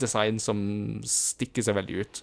design 0.00 0.40
som 0.42 0.60
stikker 1.06 1.66
seg 1.66 1.76
veldig 1.78 2.04
ut. 2.04 2.22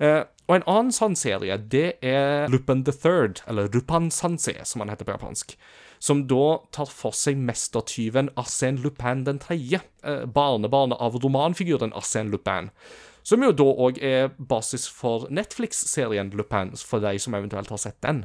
Eh, 0.00 0.22
og 0.48 0.56
en 0.56 0.66
annen 0.66 0.94
sånn 0.94 1.14
serie, 1.18 1.58
det 1.70 2.00
er 2.02 2.48
Lupin 2.50 2.82
the 2.88 2.94
Third, 2.94 3.44
eller 3.50 3.70
Rupan 3.70 4.08
Sanse, 4.14 4.56
som 4.66 4.82
han 4.82 4.90
heter 4.90 5.06
på 5.06 5.14
japansk. 5.14 5.54
Som 6.00 6.24
da 6.30 6.56
tar 6.72 6.88
for 6.88 7.12
seg 7.14 7.36
mestertyven 7.38 8.32
Arsène 8.40 8.80
Lupin 8.80 9.26
den 9.26 9.38
tredje, 9.42 9.82
eh, 10.02 10.24
barnebarnet 10.24 10.98
av 10.98 11.20
romanfiguren 11.22 11.92
Arsène 11.92 12.32
Lupin. 12.32 12.72
Som 13.26 13.44
jo 13.44 13.52
da 13.52 13.66
òg 13.86 13.98
er 14.02 14.30
basis 14.38 14.86
for 14.88 15.28
Netflix-serien 15.30 16.32
Lupin, 16.36 16.72
for 16.76 17.02
de 17.04 17.18
som 17.20 17.36
eventuelt 17.36 17.70
har 17.72 17.80
sett 17.82 18.00
den. 18.04 18.24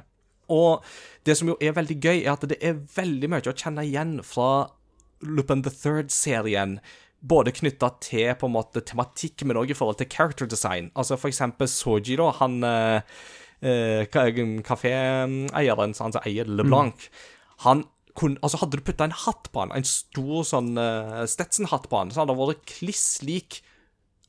Og 0.51 0.83
det 1.25 1.37
som 1.39 1.49
jo 1.49 1.57
er 1.61 1.75
veldig 1.75 1.97
gøy, 1.97 2.19
er 2.21 2.35
at 2.35 2.45
det 2.49 2.59
er 2.63 2.83
veldig 2.95 3.31
mye 3.33 3.49
å 3.49 3.55
kjenne 3.55 3.85
igjen 3.85 4.19
fra 4.25 4.67
Lupin 5.25 5.63
the 5.65 5.73
Third-serien. 5.73 6.77
Både 7.25 7.53
knytta 7.55 7.89
til 8.03 8.35
på 8.37 8.49
en 8.49 8.55
måte 8.55 8.83
tematikk, 8.85 9.45
men 9.45 9.57
òg 9.57 9.73
i 9.73 9.77
forhold 9.77 9.99
til 10.01 10.11
character 10.11 10.49
design. 10.49 10.91
Altså 10.95 11.17
for 11.17 11.31
eksempel 11.31 11.69
Soji, 11.71 12.19
da. 12.21 12.29
Han 12.41 12.61
eh, 12.63 13.17
eh 13.65 14.05
kaféeieren 14.11 15.49
han 15.49 15.97
som 15.97 16.21
eier 16.21 16.45
LeBlanc. 16.45 17.09
Mm. 17.09 17.25
Han 17.65 17.85
kun, 18.15 18.37
altså 18.41 18.61
Hadde 18.61 18.79
du 18.79 18.85
putta 18.85 19.07
en 19.07 19.15
hatt 19.25 19.49
på 19.51 19.59
han, 19.59 19.73
en 19.75 19.87
stor 19.87 20.45
sånn 20.47 20.75
uh, 20.79 21.25
Stetson-hatt 21.27 21.89
på 21.91 21.99
han, 21.99 22.13
så 22.13 22.23
hadde 22.23 22.35
han 22.35 22.47
vært 22.47 22.67
kliss 22.77 23.19
lik 23.27 23.59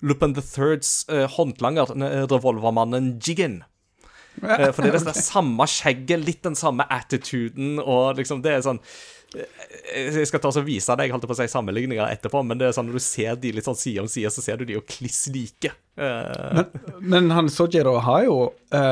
Lupin 0.00 0.34
the 0.36 0.44
Thirds 0.44 1.06
uh, 1.08 1.24
håndlanger, 1.36 1.92
revolvermannen 2.30 3.16
Jiggin. 3.22 3.62
Uh, 4.42 4.70
for 4.70 4.84
det 4.84 4.92
er 4.92 5.04
det 5.06 5.16
samme 5.16 5.66
skjegget, 5.70 6.24
litt 6.26 6.42
den 6.44 6.58
samme 6.58 6.84
attituden, 6.92 7.78
og 7.80 8.18
liksom 8.18 8.42
Det 8.44 8.50
er 8.52 8.64
sånn 8.66 8.82
eh, 9.32 10.10
Jeg 10.12 10.28
skal 10.28 10.42
ta 10.44 10.50
og 10.50 10.66
vise 10.66 10.92
deg 11.00 11.14
holdt 11.14 11.24
på 11.24 11.32
å 11.32 11.38
si 11.38 11.46
sammenligninger 11.48 12.04
etterpå, 12.04 12.42
men 12.44 12.60
det 12.60 12.68
er 12.68 12.76
sånn 12.76 12.90
når 12.90 13.00
du 13.00 13.04
ser 13.06 13.40
de 13.40 13.54
litt 13.56 13.64
sånn 13.64 13.78
side 13.80 14.04
om 14.04 14.10
side, 14.12 14.34
så 14.34 14.44
ser 14.44 14.60
du 14.60 14.66
de 14.68 14.76
jo 14.76 14.84
kliss 14.84 15.24
like. 15.32 15.72
Uh, 15.96 16.60
men, 16.60 16.66
men, 17.00 17.32
han 17.32 17.48
Sojiro 17.52 17.96
har 18.04 18.26
jo 18.28 18.40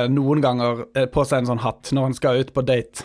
noen 0.09 0.41
ganger 0.41 0.87
på 1.13 1.27
seg 1.29 1.43
en 1.43 1.53
sånn 1.53 1.65
hatt 1.67 1.93
når 1.93 2.09
han 2.09 2.17
skal 2.17 2.41
ut 2.41 2.55
på 2.57 2.65
date. 2.65 3.05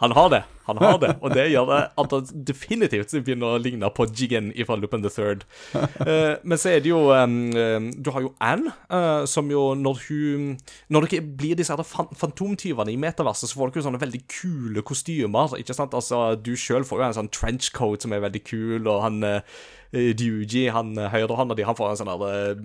Han 0.00 0.16
har 0.16 0.32
det. 0.32 0.44
Han 0.68 0.80
har 0.82 0.98
det, 1.02 1.14
og 1.24 1.32
det 1.34 1.46
gjør 1.50 1.68
det 1.70 1.80
at 2.02 2.14
han 2.14 2.44
definitivt 2.48 3.14
begynner 3.24 3.56
å 3.56 3.60
ligne 3.62 3.88
på 3.94 4.06
Jiggen 4.12 4.50
fra 4.68 4.76
Lupin 4.76 5.04
the 5.04 5.12
Third. 5.12 5.46
Uh, 5.74 6.36
men 6.48 6.60
så 6.60 6.74
er 6.74 6.84
det 6.84 6.92
jo 6.92 7.08
um, 7.12 7.88
Du 7.96 8.10
har 8.14 8.24
jo 8.24 8.34
Anne, 8.44 8.72
uh, 8.92 9.24
som 9.28 9.48
jo 9.52 9.72
når 9.78 10.02
hun 10.08 10.46
Når 10.92 11.08
det 11.08 11.22
blir 11.40 11.58
disse 11.58 11.74
her 11.74 11.82
fantomtyvene 12.18 12.92
i 12.92 13.00
metaverset, 13.00 13.50
så 13.50 13.58
får 13.58 13.72
dere 13.72 13.82
jo 13.82 13.88
sånne 13.88 14.02
veldig 14.02 14.22
kule 14.28 14.84
kostymer. 14.86 15.56
ikke 15.58 15.76
sant? 15.76 15.96
Altså, 15.96 16.36
Du 16.36 16.54
sjøl 16.56 16.86
får 16.88 17.00
jo 17.02 17.08
en 17.08 17.18
sånn 17.22 17.32
trenchcoat 17.34 18.04
som 18.04 18.14
er 18.14 18.24
veldig 18.24 18.44
kul, 18.46 18.86
og 18.86 19.02
han 19.06 19.22
uh, 19.24 19.58
Duji, 19.92 20.68
han 20.74 20.98
høyrehånda 20.98 21.54
di, 21.56 21.62
han 21.64 21.76
får 21.78 21.90
en 21.94 21.98
sånn 22.00 22.10
der 22.10 22.22
uh, 22.28 22.56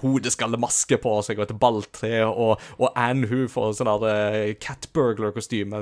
hodeskallemaske 0.00 0.96
på 1.02 1.12
seg 1.26 1.38
og 1.40 1.44
et 1.46 1.60
balltre, 1.60 2.12
og, 2.28 2.52
og 2.78 2.88
Anne 2.98 3.28
hun 3.28 3.48
får 3.52 3.72
sånn 3.78 3.90
der 3.90 4.02
uh, 4.08 4.54
catburglar-kostyme, 4.62 5.76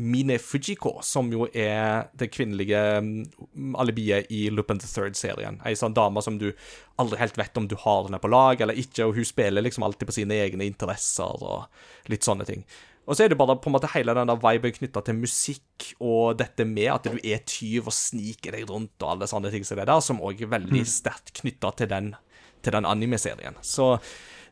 Mine 0.00 0.38
Fujiko, 0.40 0.96
som 1.04 1.28
jo 1.32 1.46
er 1.52 2.08
det 2.18 2.30
kvinnelige 2.32 2.80
mm, 3.04 3.74
alibiet 3.80 4.30
i 4.32 4.46
Lupin 4.52 4.80
the 4.80 4.88
Third-serien. 4.88 5.60
Ei 5.68 5.76
sånn 5.76 5.96
dame 5.96 6.22
som 6.24 6.38
du 6.40 6.48
aldri 7.00 7.20
helt 7.20 7.36
vet 7.38 7.60
om 7.60 7.68
du 7.68 7.76
har 7.80 8.06
henne 8.06 8.20
på 8.22 8.30
lag 8.32 8.60
eller 8.60 8.78
ikke, 8.80 9.06
og 9.06 9.18
hun 9.18 9.28
spiller 9.28 9.64
liksom 9.64 9.84
alltid 9.84 10.08
på 10.08 10.16
sine 10.20 10.38
egne 10.40 10.68
interesser 10.68 11.44
og 11.44 12.12
litt 12.12 12.24
sånne 12.26 12.48
ting. 12.48 12.64
Og 13.10 13.16
så 13.16 13.24
er 13.24 13.32
det 13.32 13.38
bare 13.40 13.56
på 13.58 13.70
en 13.70 13.74
måte 13.74 13.90
hele 13.90 14.14
den 14.14 14.28
der 14.30 14.40
viben 14.40 14.74
knytta 14.76 15.02
til 15.02 15.16
musikk 15.18 15.92
og 15.98 16.36
dette 16.38 16.66
med 16.68 16.92
at 16.92 17.08
du 17.08 17.16
er 17.18 17.40
tyv 17.48 17.88
og 17.90 17.96
sniker 17.96 18.54
deg 18.54 18.68
rundt 18.70 19.02
og 19.02 19.14
alle 19.14 19.28
sånne 19.30 19.50
ting 19.52 19.66
som 19.66 19.80
det 19.80 19.88
der, 19.90 20.02
som 20.04 20.20
òg 20.22 20.44
er 20.44 20.52
veldig 20.52 20.84
mm. 20.84 20.90
sterkt 20.92 21.32
knytta 21.40 21.72
til 21.80 21.90
den, 21.90 22.12
til 22.62 22.76
den 22.76 22.86
anime-serien. 22.86 23.58
Så 23.66 23.96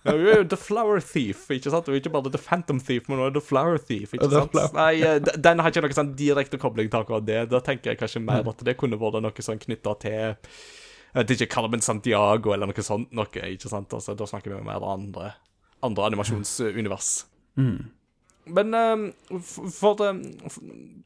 Ja, 0.03 0.11
hun 0.17 0.25
er 0.27 0.41
jo 0.41 0.47
The 0.51 0.57
Flower 0.59 0.99
Thief, 0.99 1.45
ikke 1.55 1.71
sant? 1.71 1.85
Hun 1.87 1.95
er 1.95 2.01
ikke 2.01 2.11
bare 2.11 2.31
The 2.33 2.41
Phantom 2.41 2.79
Thief, 2.83 3.05
men 3.07 3.19
hun 3.21 3.27
er 3.29 3.35
The 3.37 3.43
Flower 3.43 3.77
Thief, 3.79 4.11
ikke 4.17 4.27
sant? 4.33 4.51
Flower- 4.51 4.73
Nei, 4.75 5.01
eh, 5.01 5.19
den 5.19 5.59
har 5.63 5.71
ikke 5.71 5.83
noe 5.85 5.95
sånn 5.95 6.13
direkte 6.19 6.59
kobling 6.59 6.89
til 6.91 6.99
akkurat 7.05 7.25
det. 7.25 7.37
Da 7.53 7.61
tenker 7.63 7.93
jeg 7.93 7.99
kanskje 8.01 8.21
mer 8.25 8.43
at 8.51 8.63
det 8.67 8.75
kunne 8.81 8.99
vært 8.99 9.21
noe 9.23 9.31
sånn 9.47 9.61
knytta 9.63 9.95
til 10.03 10.35
jeg 11.13 11.27
vet 11.27 11.31
ikke, 11.37 11.49
Carmen 11.53 11.79
Santiago 11.85 12.51
eller 12.55 12.65
noe 12.67 12.83
sånt 12.83 13.11
noe, 13.13 13.29
ikke 13.53 13.69
sant? 13.69 13.93
Altså, 13.93 14.15
da 14.17 14.25
snakker 14.25 14.49
vi 14.49 14.59
om 14.59 14.65
mer 14.65 14.81
andre, 14.81 15.33
andre 15.85 16.07
animasjonsunivers. 16.09 17.11
Men 18.45 18.73
um, 18.75 19.03
for 19.71 20.01
eh, 20.03 20.17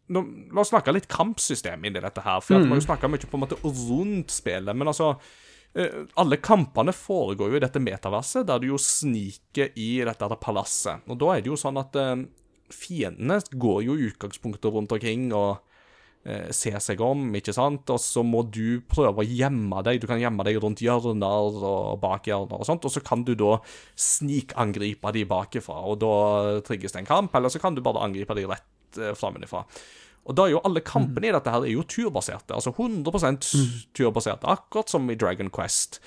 nå, 0.09 0.21
La 0.55 0.61
oss 0.63 0.71
snakke 0.71 0.93
litt 0.95 1.07
kampsystem 1.11 1.83
inni 1.85 1.99
dette 2.01 2.23
her. 2.25 2.39
For 2.41 2.55
at 2.57 2.63
vi 2.65 2.71
har 2.71 2.79
jo 2.79 2.85
snakka 2.87 3.09
mye 3.11 3.27
på 3.29 3.37
en 3.37 3.43
måte 3.43 3.59
rundt 3.61 4.31
spillet, 4.33 4.73
men 4.73 4.87
altså 4.89 5.11
eh, 5.19 5.19
Alle 6.17 6.39
kampene 6.41 6.93
foregår 6.95 7.51
jo 7.51 7.59
i 7.59 7.61
dette 7.61 7.81
metaverset, 7.83 8.47
der 8.49 8.61
du 8.61 8.71
jo 8.71 8.81
sniker 8.81 9.75
i 9.77 9.89
dette 10.07 10.37
palasset. 10.41 11.05
Og 11.05 11.19
da 11.21 11.35
er 11.35 11.43
det 11.43 11.51
jo 11.51 11.59
sånn 11.59 11.77
at 11.77 11.97
eh, 12.01 12.25
fiendene 12.73 13.39
går 13.53 13.81
jo 13.85 13.97
i 13.97 14.07
utgangspunktet 14.09 14.73
rundt 14.73 14.95
omkring 14.95 15.27
og 15.37 15.59
eh, 16.25 16.49
ser 16.55 16.79
seg 16.83 17.03
om, 17.05 17.27
ikke 17.37 17.53
sant? 17.55 17.89
Og 17.93 18.01
så 18.01 18.23
må 18.25 18.41
du 18.49 18.81
prøve 18.89 19.21
å 19.21 19.27
gjemme 19.27 19.83
deg. 19.85 20.01
Du 20.01 20.09
kan 20.09 20.21
gjemme 20.21 20.47
deg 20.47 20.59
rundt 20.63 20.81
hjørner 20.83 21.61
og 21.61 22.01
bak 22.03 22.27
hjørner 22.31 22.57
og 22.57 22.67
sånt, 22.67 22.87
og 22.87 22.93
så 22.93 23.03
kan 23.05 23.27
du 23.27 23.35
da 23.37 23.59
snikangripe 23.93 25.13
de 25.13 25.27
bakifra, 25.29 25.83
og 25.85 26.01
da 26.03 26.17
trigges 26.67 26.95
det 26.95 27.03
en 27.03 27.13
kamp, 27.13 27.37
eller 27.37 27.53
så 27.53 27.61
kan 27.63 27.77
du 27.77 27.85
bare 27.85 28.03
angripe 28.07 28.37
de 28.37 28.49
rett 28.49 29.01
eh, 29.01 29.15
framenifra. 29.17 29.65
Og 30.27 30.35
da 30.35 30.45
er 30.45 30.55
jo 30.57 30.63
alle 30.67 30.83
kampene 30.83 31.29
i 31.29 31.35
dette 31.35 31.51
her 31.51 31.63
er 31.63 31.71
jo 31.71 31.85
turbaserte, 31.87 32.55
altså 32.55 32.73
100% 32.75 33.47
turbaserte, 33.95 34.47
akkurat 34.51 34.91
som 34.91 35.07
i 35.09 35.15
Dragon 35.15 35.49
Quest. 35.53 36.01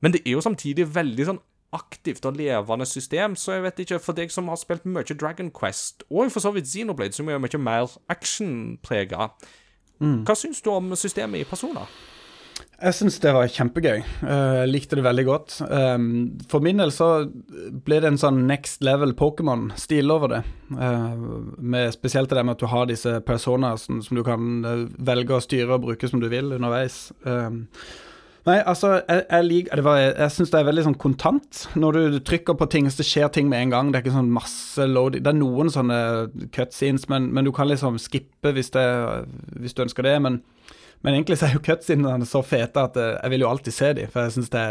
Men 0.00 0.14
det 0.14 0.22
er 0.24 0.36
jo 0.36 0.44
samtidig 0.44 0.88
veldig 0.94 1.28
sånn 1.28 1.42
aktivt 1.76 2.24
og 2.24 2.38
levende 2.38 2.86
system, 2.88 3.36
så 3.36 3.56
jeg 3.56 3.66
vet 3.66 3.80
ikke, 3.84 4.00
for 4.00 4.16
deg 4.16 4.32
som 4.32 4.48
har 4.48 4.56
spilt 4.60 4.86
mye 4.88 5.16
Dragon 5.18 5.50
Quest, 5.52 6.06
og 6.08 6.32
for 6.32 6.40
så 6.40 6.54
vidt 6.56 6.70
Xenoblade, 6.70 7.16
som 7.16 7.28
er 7.28 7.42
mye 7.42 7.60
mer 7.60 7.92
actionprega, 8.12 9.28
hva 9.98 10.36
syns 10.36 10.60
du 10.64 10.70
om 10.72 10.92
systemet 10.96 11.40
i 11.40 11.48
Persona? 11.48 11.86
Jeg 12.76 12.92
syns 12.92 13.16
det 13.24 13.32
var 13.32 13.48
kjempegøy. 13.48 14.02
Eh, 14.04 14.54
Jeg 14.62 14.68
likte 14.70 14.96
det 14.98 15.04
veldig 15.06 15.24
godt. 15.24 15.54
Um, 15.64 16.08
for 16.48 16.60
min 16.64 16.76
del 16.80 16.90
så 16.92 17.08
ble 17.86 18.00
det 18.04 18.10
en 18.10 18.18
sånn 18.20 18.42
next 18.48 18.84
level 18.84 19.14
Pokémon-stil 19.16 20.12
over 20.12 20.28
det. 20.34 20.42
Eh, 20.76 21.14
med 21.58 21.94
Spesielt 21.96 22.28
det 22.32 22.44
med 22.44 22.56
at 22.58 22.64
du 22.64 22.68
har 22.68 22.84
disse 22.90 23.14
personer 23.24 23.78
som, 23.80 24.02
som 24.04 24.16
du 24.20 24.22
kan 24.26 24.60
eh, 24.64 24.84
velge 25.08 25.38
å 25.38 25.40
styre 25.44 25.78
og 25.78 25.86
bruke 25.88 26.08
som 26.12 26.20
du 26.20 26.28
vil 26.32 26.52
underveis. 26.58 27.06
Nei, 28.46 28.60
altså, 28.62 28.92
jeg, 29.08 29.24
jeg, 29.26 29.44
lik- 29.48 29.70
det 29.74 29.82
var- 29.82 29.98
jeg 30.04 30.30
syns 30.30 30.52
det 30.52 30.60
er 30.60 30.68
veldig 30.68 30.84
sånn 30.86 30.98
kontant. 31.02 31.64
Når 31.74 31.92
du 31.96 32.18
trykker 32.20 32.54
på 32.60 32.68
ting, 32.70 32.86
så 32.92 33.02
skjer 33.02 33.32
ting 33.34 33.48
med 33.50 33.58
en 33.64 33.70
gang. 33.72 33.88
Det 33.90 33.98
er 33.98 34.04
ikke 34.04 34.18
sånn 34.20 34.30
masse 34.30 34.86
loading. 34.86 35.24
Det 35.24 35.32
er 35.32 35.40
noen 35.40 35.72
sånne 35.74 35.96
cutscenes, 36.54 37.08
men, 37.10 37.32
men 37.34 37.44
du 37.48 37.50
kan 37.56 37.66
liksom 37.66 37.98
skippe 37.98 38.52
hvis, 38.54 38.70
det, 38.76 38.84
hvis 39.58 39.74
du 39.74 39.82
ønsker 39.88 40.06
det. 40.06 40.14
Men, 40.22 40.38
men 41.06 41.14
egentlig 41.14 41.36
så 41.38 41.46
er 41.46 41.52
jo 41.54 41.62
cutscenene 41.62 42.26
så 42.26 42.40
fete 42.42 42.82
at 42.82 42.96
eh, 42.98 43.12
jeg 43.14 43.30
vil 43.30 43.44
jo 43.44 43.50
alltid 43.52 43.74
se 43.76 43.88
dem, 43.94 44.08
for 44.10 44.26
jeg 44.26 44.32
syns 44.34 44.48
det, 44.50 44.62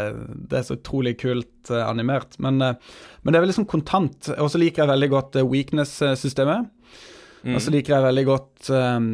det 0.52 0.58
er 0.58 0.64
så 0.66 0.74
utrolig 0.76 1.14
kult 1.16 1.70
eh, 1.72 1.80
animert. 1.80 2.36
Men, 2.44 2.60
eh, 2.60 2.74
men 3.22 3.32
det 3.32 3.38
er 3.38 3.44
veldig 3.46 3.54
sånn 3.56 3.68
kontant. 3.70 4.28
Og 4.34 4.50
så 4.52 4.60
liker 4.60 4.82
jeg 4.82 4.90
veldig 4.90 5.08
godt 5.14 5.38
weakness-systemet. 5.40 6.68
Og 7.46 7.60
så 7.62 7.70
liker 7.70 7.94
jeg 7.94 8.02
veldig 8.02 8.24
godt 8.26 8.68
um, 8.74 9.04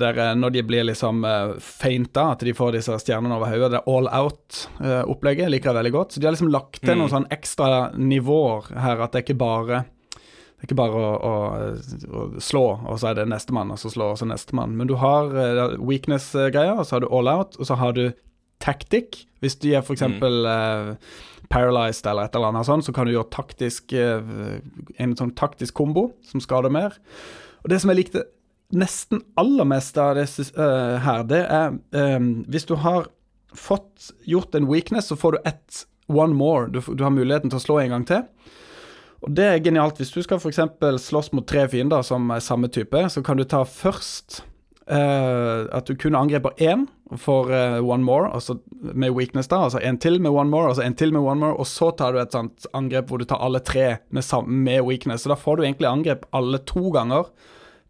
der, 0.00 0.18
når 0.40 0.54
de 0.54 0.62
blir 0.64 0.86
liksom 0.88 1.18
uh, 1.26 1.50
feinta, 1.60 2.30
at 2.32 2.40
de 2.46 2.54
får 2.56 2.78
disse 2.78 2.96
stjernene 3.02 3.36
over 3.36 3.52
hodet. 3.52 3.74
Det 3.74 3.82
all 3.92 4.08
out-opplegget 4.08 5.52
liker 5.52 5.68
jeg 5.68 5.78
veldig 5.82 5.92
godt. 5.92 6.14
Så 6.14 6.22
de 6.22 6.30
har 6.30 6.32
liksom 6.32 6.48
lagt 6.54 6.80
til 6.80 6.96
noen 6.96 7.12
sånn 7.12 7.28
ekstra 7.34 7.90
nivåer 7.92 8.70
her, 8.72 9.04
at 9.04 9.12
det 9.12 9.26
ikke 9.26 9.36
bare 9.42 9.82
det 10.58 10.64
er 10.64 10.72
ikke 10.72 10.78
bare 10.80 10.98
å, 10.98 11.10
å, 11.22 11.34
å 12.18 12.22
slå, 12.42 12.64
og 12.90 12.96
så 12.98 13.12
er 13.12 13.20
det 13.20 13.28
nestemann, 13.30 13.70
og 13.70 13.78
så 13.78 13.92
slå, 13.94 14.08
og 14.10 14.18
så 14.18 14.26
nestemann. 14.26 14.72
Men 14.74 14.88
du 14.90 14.96
har 14.98 15.30
uh, 15.30 15.76
weakness-greier, 15.78 16.74
og 16.74 16.88
så 16.88 16.96
har 16.96 17.04
du 17.04 17.12
all 17.14 17.30
out, 17.30 17.54
og 17.62 17.68
så 17.68 17.76
har 17.78 17.94
du 17.94 18.08
tactic. 18.58 19.20
Hvis 19.38 19.54
du 19.62 19.68
er 19.70 19.84
f.eks. 19.84 20.00
eksempel 20.00 20.48
uh, 20.50 20.96
paralyzed 21.52 22.08
eller 22.10 22.26
et 22.26 22.34
eller 22.34 22.50
annet 22.50 22.66
sånt, 22.66 22.88
så 22.88 22.94
kan 22.96 23.06
du 23.06 23.14
gjøre 23.14 23.30
taktisk 23.36 23.94
uh, 23.94 24.58
en 24.98 25.14
sånn 25.20 25.30
taktisk 25.38 25.78
kombo 25.78 26.08
som 26.26 26.42
skader 26.42 26.74
mer. 26.74 26.98
Og 27.62 27.70
det 27.70 27.78
som 27.78 27.94
jeg 27.94 28.02
likte 28.02 28.26
nesten 28.74 29.22
aller 29.38 29.70
mest 29.70 29.94
av 30.02 30.16
det 30.18 30.26
uh, 30.58 30.98
her, 31.06 31.22
det 31.30 31.44
er 31.46 31.78
um, 32.18 32.32
hvis 32.50 32.66
du 32.66 32.74
har 32.82 33.06
fått 33.54 34.10
gjort 34.26 34.58
en 34.58 34.66
weakness, 34.66 35.06
så 35.06 35.16
får 35.16 35.38
du 35.38 35.48
ett 35.54 35.84
one 36.10 36.34
more. 36.34 36.66
Du, 36.66 36.82
du 36.82 37.06
har 37.06 37.14
muligheten 37.14 37.54
til 37.54 37.62
å 37.62 37.62
slå 37.62 37.78
en 37.84 37.94
gang 37.94 38.10
til. 38.10 38.26
Og 39.26 39.32
det 39.34 39.46
er 39.48 39.64
genialt. 39.64 39.98
Hvis 39.98 40.12
du 40.14 40.20
skal 40.22 40.38
f.eks. 40.38 40.60
slåss 41.02 41.32
mot 41.34 41.46
tre 41.48 41.66
fiender 41.70 42.04
som 42.06 42.30
er 42.30 42.44
samme 42.44 42.70
type, 42.70 43.00
så 43.10 43.22
kan 43.26 43.40
du 43.40 43.44
ta 43.48 43.64
først 43.66 44.42
eh, 44.86 45.66
at 45.74 45.88
du 45.88 45.98
kun 45.98 46.16
angriper 46.18 46.54
én 46.62 46.86
for 47.18 47.50
eh, 47.54 47.78
one 47.82 48.04
more, 48.04 48.28
altså 48.34 48.58
med 48.70 49.16
weakness, 49.16 49.48
da. 49.50 49.64
Altså 49.66 49.80
en 49.82 49.98
til 49.98 50.20
med 50.22 50.30
one 50.30 50.50
more, 50.52 50.70
altså 50.70 50.84
en 50.84 50.94
til 50.94 51.12
med 51.12 51.24
one 51.24 51.40
more, 51.40 51.56
og 51.58 51.66
så 51.66 51.90
tar 51.98 52.14
du 52.14 52.20
et 52.22 52.34
sånt 52.34 52.68
angrep 52.76 53.10
hvor 53.10 53.18
du 53.18 53.26
tar 53.28 53.42
alle 53.42 53.62
tre 53.64 53.96
med, 54.14 54.24
med 54.46 54.84
weakness. 54.86 55.24
Så 55.24 55.32
da 55.32 55.38
får 55.40 55.58
du 55.58 55.66
egentlig 55.66 55.90
angrep 55.90 56.28
alle 56.36 56.62
to 56.68 56.92
ganger 56.94 57.32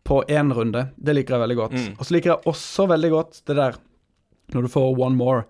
på 0.09 0.23
én 0.33 0.55
runde. 0.57 0.87
Det 0.97 1.13
liker 1.13 1.37
jeg 1.37 1.45
veldig 1.45 1.59
godt. 1.59 1.77
Og 1.99 2.07
så 2.07 2.15
liker 2.15 2.33
jeg 2.33 2.49
også 2.49 2.89
veldig 2.89 3.11
godt 3.13 3.43
det 3.51 3.59
der 3.59 3.77
når 4.55 4.65
du 4.65 4.69
får 4.73 4.95
one 4.97 5.17
more, 5.17 5.43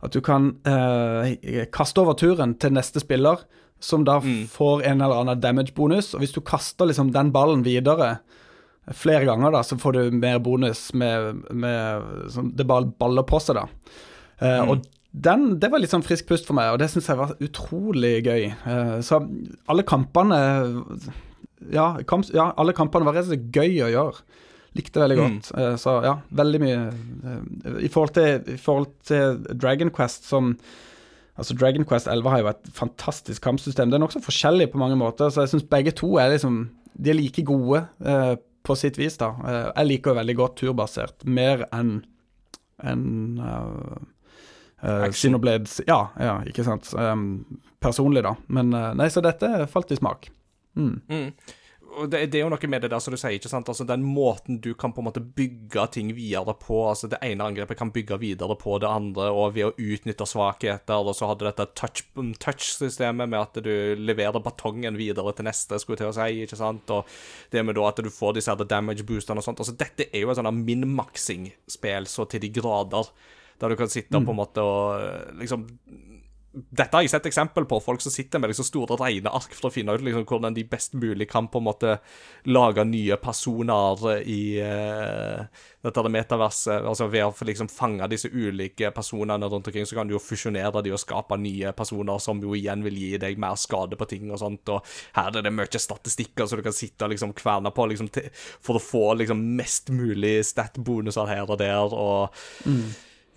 at 0.00 0.14
du 0.16 0.22
kan 0.24 0.54
eh, 0.64 1.66
kaste 1.74 2.00
over 2.00 2.16
turen 2.16 2.54
til 2.56 2.72
neste 2.72 3.02
spiller, 3.02 3.42
som 3.80 4.04
da 4.04 4.18
får 4.20 4.84
en 4.88 5.00
eller 5.00 5.22
annen 5.22 5.40
damage-bonus. 5.40 6.12
Og 6.14 6.24
hvis 6.24 6.34
du 6.36 6.40
kaster 6.44 6.88
liksom 6.88 7.12
den 7.14 7.32
ballen 7.34 7.64
videre 7.66 8.18
flere 8.96 9.26
ganger, 9.28 9.52
da, 9.54 9.64
så 9.66 9.78
får 9.78 9.96
du 9.96 10.16
mer 10.20 10.40
bonus 10.42 10.88
med, 10.96 11.44
med 11.52 12.30
sånn, 12.32 12.52
Det 12.56 12.66
bare 12.66 12.90
baller 13.00 13.26
på 13.28 13.40
seg, 13.42 13.60
da. 13.60 13.66
Eh, 14.40 14.72
Og 14.72 14.84
den, 15.10 15.56
det 15.58 15.70
var 15.72 15.82
litt 15.82 15.90
sånn 15.90 16.06
frisk 16.06 16.28
pust 16.28 16.46
for 16.46 16.54
meg, 16.54 16.72
og 16.72 16.78
det 16.78 16.86
syns 16.92 17.08
jeg 17.10 17.18
var 17.18 17.34
utrolig 17.42 18.20
gøy. 18.22 18.44
Uh, 18.62 18.98
så 19.02 19.18
alle 19.66 19.82
kampene 19.82 20.38
ja, 21.74 21.96
kamp, 22.08 22.28
ja, 22.34 22.52
alle 22.56 22.74
kampene 22.76 23.08
var 23.08 23.18
rett 23.18 23.26
og 23.26 23.34
slett 23.34 23.50
gøy 23.54 23.82
å 23.84 23.90
gjøre. 23.90 24.22
Likte 24.78 25.02
veldig 25.02 25.16
godt. 25.18 25.48
Eh, 25.58 25.72
så 25.82 25.96
ja, 26.04 26.12
veldig 26.38 26.60
mye 26.62 26.82
I 27.82 27.88
forhold 27.90 28.12
til, 28.14 28.52
i 28.54 28.58
forhold 28.60 28.92
til 29.02 29.40
Dragon 29.58 29.90
Quest 29.90 30.28
som 30.30 30.52
Altså 31.40 31.56
Dragon 31.56 31.86
Quest 31.88 32.10
11 32.10 32.30
har 32.34 32.42
jo 32.42 32.50
et 32.50 32.70
fantastisk 32.76 33.42
kampsystem. 33.42 33.88
Det 33.90 33.96
er 33.96 34.04
nokså 34.04 34.20
forskjellig 34.24 34.70
på 34.72 34.80
mange 34.82 34.98
måter, 35.00 35.32
så 35.32 35.46
jeg 35.46 35.54
syns 35.54 35.66
begge 35.70 35.94
to 35.96 36.18
er 36.20 36.34
liksom 36.34 36.62
De 37.00 37.12
er 37.12 37.16
like 37.16 37.44
gode 37.48 37.86
eh, 38.04 38.34
på 38.66 38.76
sitt 38.76 38.98
vis, 39.00 39.16
da. 39.16 39.30
Eh, 39.40 39.68
jeg 39.70 39.88
liker 39.88 40.12
jo 40.12 40.18
veldig 40.20 40.36
godt 40.36 40.58
turbasert, 40.60 41.24
mer 41.24 41.64
enn 41.72 42.00
enn 42.80 43.40
uh, 43.44 43.96
Action. 44.80 45.12
Xenoblades 45.12 45.82
Ja, 45.84 46.06
ja, 46.16 46.38
ikke 46.48 46.64
sant. 46.64 46.88
Um, 46.96 47.60
personlig, 47.84 48.22
da. 48.24 48.34
Men 48.48 48.72
uh, 48.72 48.92
nei, 48.96 49.10
så 49.12 49.20
dette 49.24 49.66
falt 49.68 49.92
i 49.92 49.98
smak. 49.98 50.30
Mm. 50.80 50.94
Og 51.90 52.10
det, 52.10 52.20
det 52.30 52.38
er 52.38 52.44
jo 52.44 52.50
noe 52.52 52.68
med 52.70 52.84
det 52.84 52.90
der 52.92 53.02
som 53.02 53.14
du 53.14 53.18
sier, 53.18 53.34
ikke 53.34 53.50
sant? 53.50 53.68
Altså 53.70 53.84
Den 53.88 54.04
måten 54.06 54.60
du 54.62 54.70
kan 54.78 54.92
på 54.94 55.02
en 55.02 55.08
måte 55.08 55.22
bygge 55.22 55.86
ting 55.96 56.12
videre 56.14 56.54
på 56.60 56.78
altså 56.90 57.10
Det 57.10 57.18
ene 57.26 57.48
angrepet 57.50 57.78
kan 57.80 57.90
bygge 57.94 58.18
videre 58.22 58.56
på 58.58 58.76
det 58.82 58.88
andre, 58.90 59.30
og 59.34 59.56
ved 59.56 59.68
å 59.68 59.72
utnytte 59.74 60.28
svakheter. 60.28 61.02
Og 61.02 61.16
så 61.18 61.30
har 61.30 61.38
du 61.40 61.46
dette 61.48 61.66
touch- 61.78 62.04
touch-systemet 62.42 63.30
med 63.30 63.40
at 63.40 63.58
du 63.64 63.72
leverer 63.98 64.42
batongen 64.44 64.98
videre 65.00 65.34
til 65.34 65.48
neste, 65.48 65.80
skulle 65.82 65.98
jeg 65.98 66.04
til 66.04 66.12
å 66.12 66.18
si. 66.20 66.44
ikke 66.46 66.60
sant? 66.60 66.94
Og 66.94 67.10
det 67.50 67.64
med 67.66 67.78
da 67.78 67.88
at 67.90 68.04
du 68.04 68.12
får 68.14 68.38
disse 68.38 68.56
damage 68.70 69.06
boostene 69.08 69.42
og 69.42 69.48
sånt. 69.48 69.62
altså 69.64 69.76
Dette 69.78 70.10
er 70.12 70.24
jo 70.24 70.30
et 70.30 70.38
sånt 70.38 70.64
min-maxing-spill 70.70 72.08
så 72.10 72.28
til 72.30 72.44
de 72.46 72.52
grader. 72.60 73.10
Der 73.60 73.68
du 73.68 73.76
kan 73.76 73.90
sitte 73.92 74.16
på 74.24 74.32
en 74.32 74.38
måte 74.38 74.62
og 74.64 75.36
liksom 75.36 75.66
dette 76.50 76.96
har 76.96 77.04
jeg 77.04 77.12
sett 77.12 77.26
eksempel 77.28 77.64
på. 77.70 77.78
Folk 77.82 78.02
som 78.02 78.10
sitter 78.10 78.40
med 78.42 78.50
liksom 78.50 78.66
store 78.66 78.96
regneark 78.98 79.52
for 79.54 79.68
å 79.68 79.72
finne 79.74 79.94
ut 79.94 80.02
liksom 80.02 80.24
hvordan 80.26 80.54
de 80.56 80.64
best 80.66 80.96
mulig 80.98 81.28
kan 81.30 81.46
på 81.46 81.60
en 81.60 81.66
måte 81.68 81.92
lage 82.50 82.82
nye 82.88 83.14
personer 83.22 84.02
i 84.26 84.58
uh, 84.58 85.44
dette 85.84 86.04
det 86.06 86.12
metaverset. 86.16 86.82
Altså 86.82 87.06
Ved 87.12 87.28
å 87.28 87.46
liksom 87.46 87.70
fange 87.70 88.08
disse 88.10 88.32
ulike 88.32 88.90
personene 88.94 89.46
rundt 89.46 89.70
omkring, 89.70 89.86
så 89.86 90.00
kan 90.00 90.10
du 90.10 90.16
jo 90.16 90.22
fusjonere 90.22 90.82
de 90.82 90.94
og 90.94 91.02
skape 91.02 91.38
nye 91.38 91.70
personer 91.76 92.18
som 92.22 92.42
jo 92.42 92.56
igjen 92.58 92.82
vil 92.86 92.98
gi 92.98 93.12
deg 93.22 93.38
mer 93.38 93.54
skade 93.60 93.98
på 94.00 94.08
ting 94.10 94.26
og 94.32 94.42
sånt. 94.42 94.74
Og 94.74 94.82
her 95.20 95.30
er 95.30 95.46
det 95.46 95.54
mye 95.54 95.84
statistikker 95.86 96.50
så 96.50 96.58
du 96.58 96.64
kan 96.66 96.74
sitte 96.74 97.06
og 97.06 97.14
liksom 97.14 97.36
kverne 97.38 97.70
på 97.74 97.86
liksom, 97.92 98.10
for 98.58 98.80
å 98.80 98.82
få 98.82 99.04
liksom 99.22 99.46
mest 99.60 99.94
mulig 99.94 100.40
stat-bonuser 100.50 101.30
her 101.30 101.46
og 101.46 101.62
der. 101.62 101.94
og 101.94 102.42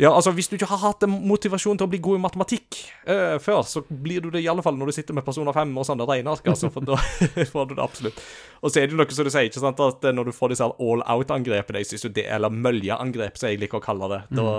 ja, 0.01 0.09
altså 0.09 0.31
Hvis 0.33 0.49
du 0.49 0.55
ikke 0.57 0.69
har 0.71 0.81
hatt 0.81 1.03
motivasjon 1.05 1.77
til 1.77 1.85
å 1.85 1.91
bli 1.91 1.99
god 2.01 2.17
i 2.17 2.21
matematikk 2.23 2.79
uh, 3.05 3.37
før, 3.41 3.61
så 3.69 3.83
blir 3.85 4.23
du 4.23 4.31
det 4.33 4.41
i 4.41 4.47
alle 4.49 4.63
fall 4.65 4.77
når 4.79 4.89
du 4.89 4.95
sitter 4.95 5.13
med 5.13 5.25
personer 5.25 5.53
fem 5.53 5.69
og 5.77 5.85
sånne 5.85 6.07
regneark. 6.09 6.47
Altså, 6.49 6.71
for 6.73 6.85
da 6.87 6.97
får 7.53 7.69
du 7.69 7.75
det 7.77 7.83
absolutt. 7.83 8.23
Og 8.63 8.73
så 8.73 8.81
er 8.81 8.87
det 8.87 8.95
jo 8.95 9.01
noe 9.03 9.13
som 9.13 9.27
du 9.27 9.31
sier, 9.35 9.51
ikke 9.51 9.61
sant, 9.61 9.83
at 9.85 10.07
eh, 10.09 10.15
når 10.15 10.31
du 10.31 10.33
får 10.33 10.55
disse 10.55 10.65
all 10.65 11.05
out-angrepene, 11.13 11.83
eller 12.23 12.57
møljeangrep, 12.65 13.37
som 13.37 13.51
jeg 13.51 13.61
liker 13.61 13.81
å 13.81 13.85
kalle 13.85 14.09
det, 14.15 14.21
da, 14.39 14.49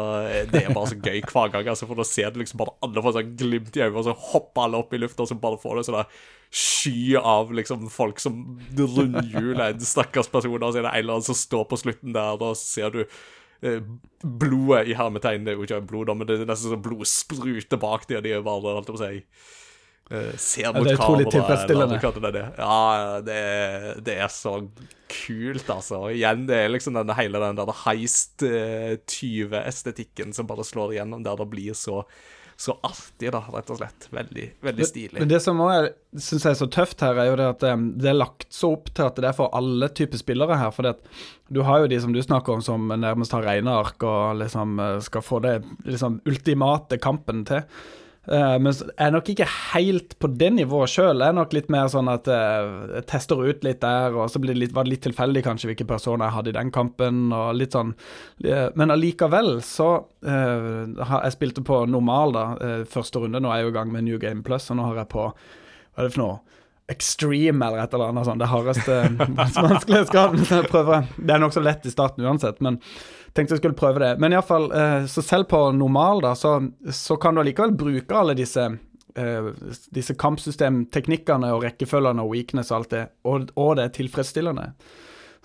det 0.52 0.62
er 0.62 0.76
bare 0.76 0.92
så 0.92 1.00
gøy 1.00 1.20
hver 1.26 1.52
gang. 1.56 1.72
altså, 1.74 1.90
For 1.90 1.98
da 1.98 2.06
ser 2.06 2.30
du 2.30 2.40
liksom 2.42 2.62
bare 2.62 2.76
alle 2.86 3.02
får 3.02 3.18
sånn 3.18 3.36
glimt 3.40 3.74
i 3.74 3.84
øynene, 3.84 3.98
og 4.04 4.06
så 4.06 4.16
hopper 4.30 4.68
alle 4.68 4.84
opp 4.84 4.94
i 4.94 5.02
lufta, 5.02 5.26
og 5.26 5.32
så 5.32 5.40
bare 5.40 5.60
får 5.62 5.80
du 5.80 5.86
sånn 5.90 6.02
sky 6.54 7.16
av 7.18 7.50
liksom 7.50 7.88
folk 7.90 8.20
som 8.22 8.60
rundhjuler 8.78 9.72
en 9.72 9.80
stakkars 9.82 10.30
person, 10.30 10.60
og 10.60 10.68
så 10.68 10.78
er 10.78 10.86
det 10.86 10.92
en 10.92 11.00
eller 11.00 11.16
annen 11.16 11.26
som 11.26 11.38
står 11.38 11.66
på 11.72 11.80
slutten 11.80 12.14
der, 12.14 12.36
og 12.36 12.44
da 12.44 12.52
ser 12.58 12.94
du 12.94 13.02
blodet 14.22 14.88
i 14.88 14.94
hermetegn. 14.98 15.44
Det 15.44 15.50
er 15.52 15.56
jo 15.58 15.64
ikke 15.66 15.88
blod, 15.88 16.06
da, 16.10 16.14
men 16.18 16.26
det 16.28 16.34
er 16.40 16.48
nesten 16.48 16.70
sånn 16.74 16.84
blodet 16.84 17.10
spruter 17.10 17.78
bak 17.80 18.02
dem, 18.08 18.16
og 18.20 18.24
de 18.26 18.30
er 18.32 18.46
bare, 18.46 18.74
holdt 18.78 18.90
på 18.90 18.98
å 18.98 19.04
si 19.04 19.14
eh, 19.20 20.34
Ser 20.40 20.70
mot 20.74 20.84
det 20.84 20.90
er 20.94 20.98
utrolig 20.98 21.26
kamera, 21.26 21.36
tilfredsstillende. 21.36 21.96
det 22.26 22.32
det. 22.38 22.46
Ja, 22.60 22.82
det 23.24 23.40
det 24.04 24.16
er 24.26 24.32
så 24.32 24.52
kult, 25.14 25.68
altså. 25.70 25.94
Og 26.06 26.10
igjen, 26.16 26.40
det 26.48 26.56
er 26.60 26.68
liksom 26.72 26.92
den, 26.98 27.16
hele 27.18 27.38
den 27.42 27.58
der 27.60 27.70
heist-tyve-estetikken 27.84 30.28
som 30.36 30.44
bare 30.50 30.64
slår 30.66 30.88
igjennom, 30.96 31.20
der 31.26 31.34
det 31.40 31.48
blir 31.52 31.74
så 31.78 31.96
så 32.56 32.76
artig, 32.86 33.32
da, 33.34 33.40
rett 33.50 33.70
og 33.72 33.78
slett. 33.80 34.06
Veldig, 34.14 34.44
veldig 34.62 34.86
stilig. 34.86 35.18
Men 35.18 35.30
det 35.30 35.40
som 35.42 35.60
òg 35.64 35.88
syns 36.14 36.46
jeg 36.46 36.54
er 36.54 36.60
så 36.60 36.68
tøft 36.70 37.02
her, 37.02 37.18
er 37.18 37.30
jo 37.30 37.38
det 37.40 37.48
at 37.50 37.66
um, 37.74 37.88
det 37.98 38.12
er 38.12 38.16
lagt 38.18 38.46
så 38.54 38.74
opp 38.76 38.92
til 38.94 39.08
at 39.08 39.18
det 39.18 39.28
er 39.30 39.36
for 39.36 39.50
alle 39.58 39.88
typer 39.90 40.20
spillere 40.20 40.58
her. 40.60 40.70
For 40.74 40.86
du 41.50 41.60
har 41.66 41.82
jo 41.82 41.90
de 41.90 41.98
som 42.02 42.14
du 42.14 42.22
snakker 42.22 42.54
om, 42.54 42.62
som 42.64 42.94
nærmest 42.94 43.34
har 43.34 43.46
regneark 43.46 44.06
og 44.06 44.38
liksom 44.44 44.78
eh, 44.80 45.00
skal 45.04 45.26
få 45.26 45.42
det 45.44 45.56
liksom 45.82 46.20
ultimate 46.30 47.00
kampen 47.02 47.42
til. 47.48 47.66
Eh, 48.24 48.54
men 48.56 48.72
jeg 48.72 48.92
er 49.04 49.12
nok 49.12 49.26
ikke 49.28 49.46
helt 49.74 50.14
på 50.22 50.30
det 50.32 50.48
nivået 50.56 50.92
sjøl. 50.92 51.20
Jeg 51.20 51.34
er 51.34 51.36
nok 51.36 51.52
litt 51.56 51.68
mer 51.72 51.90
sånn 51.92 52.08
at 52.12 52.28
eh, 52.32 52.70
jeg 52.96 53.06
tester 53.10 53.42
ut 53.44 53.66
litt 53.66 53.82
der, 53.84 54.16
og 54.16 54.30
så 54.32 54.40
det 54.40 54.56
litt, 54.56 54.72
var 54.76 54.86
det 54.86 54.94
litt 54.94 55.04
tilfeldig 55.04 55.42
kanskje 55.44 55.70
hvilke 55.70 55.88
personer 55.88 56.28
jeg 56.28 56.36
hadde 56.38 56.54
i 56.54 56.56
den 56.56 56.72
kampen, 56.74 57.20
og 57.36 57.52
litt 57.58 57.76
sånn. 57.76 57.92
Eh, 58.44 58.70
Men 58.74 58.94
allikevel 58.94 59.58
så 59.64 59.90
Jeg 60.24 61.32
spilte 61.34 61.60
på 61.64 61.82
normal, 61.90 62.32
da, 62.32 62.44
første 62.88 63.20
runde. 63.20 63.40
Nå 63.44 63.50
er 63.52 63.60
jeg 63.60 63.66
jo 63.66 63.72
i 63.74 63.76
gang 63.76 63.90
med 63.92 64.06
New 64.06 64.18
Game 64.18 64.40
Plus, 64.46 64.70
og 64.72 64.78
nå 64.78 64.86
har 64.88 65.02
jeg 65.02 65.10
på 65.12 65.26
Hva 65.28 66.00
er 66.00 66.08
det 66.08 66.14
for 66.14 66.22
noe? 66.22 66.38
Extreme 66.88 67.64
eller 67.66 67.80
et 67.84 67.94
eller 67.96 68.10
annet 68.12 68.28
sånt. 68.28 68.40
Det 68.40 68.48
hardeste 68.48 68.96
vanskelighetsgraden. 69.68 71.12
Det 71.16 71.32
er 71.36 71.40
nokså 71.44 71.62
lett 71.64 71.84
i 71.88 71.92
starten 71.92 72.24
uansett, 72.24 72.60
men 72.64 72.80
tenkte 73.34 73.56
jeg 73.56 73.62
skulle 73.62 73.78
prøve 73.78 74.02
det. 74.02 74.14
Men 74.22 74.34
iallfall, 74.34 74.68
fall, 74.70 75.08
så 75.10 75.22
selv 75.26 75.48
på 75.50 75.60
normal, 75.76 76.22
da, 76.24 76.34
så, 76.38 76.56
så 76.94 77.18
kan 77.20 77.34
du 77.34 77.42
allikevel 77.42 77.74
bruke 77.76 78.14
alle 78.18 78.36
disse 78.38 78.68
eh, 79.18 79.48
disse 79.94 80.16
kampsystemteknikkene 80.20 81.50
og 81.54 81.64
rekkefølgene 81.66 82.22
og 82.24 82.34
weakness 82.34 82.72
og 82.72 82.80
alt 82.80 82.94
det, 82.94 83.02
og, 83.26 83.50
og 83.60 83.74
det 83.78 83.88
er 83.88 83.96
tilfredsstillende. 83.98 84.68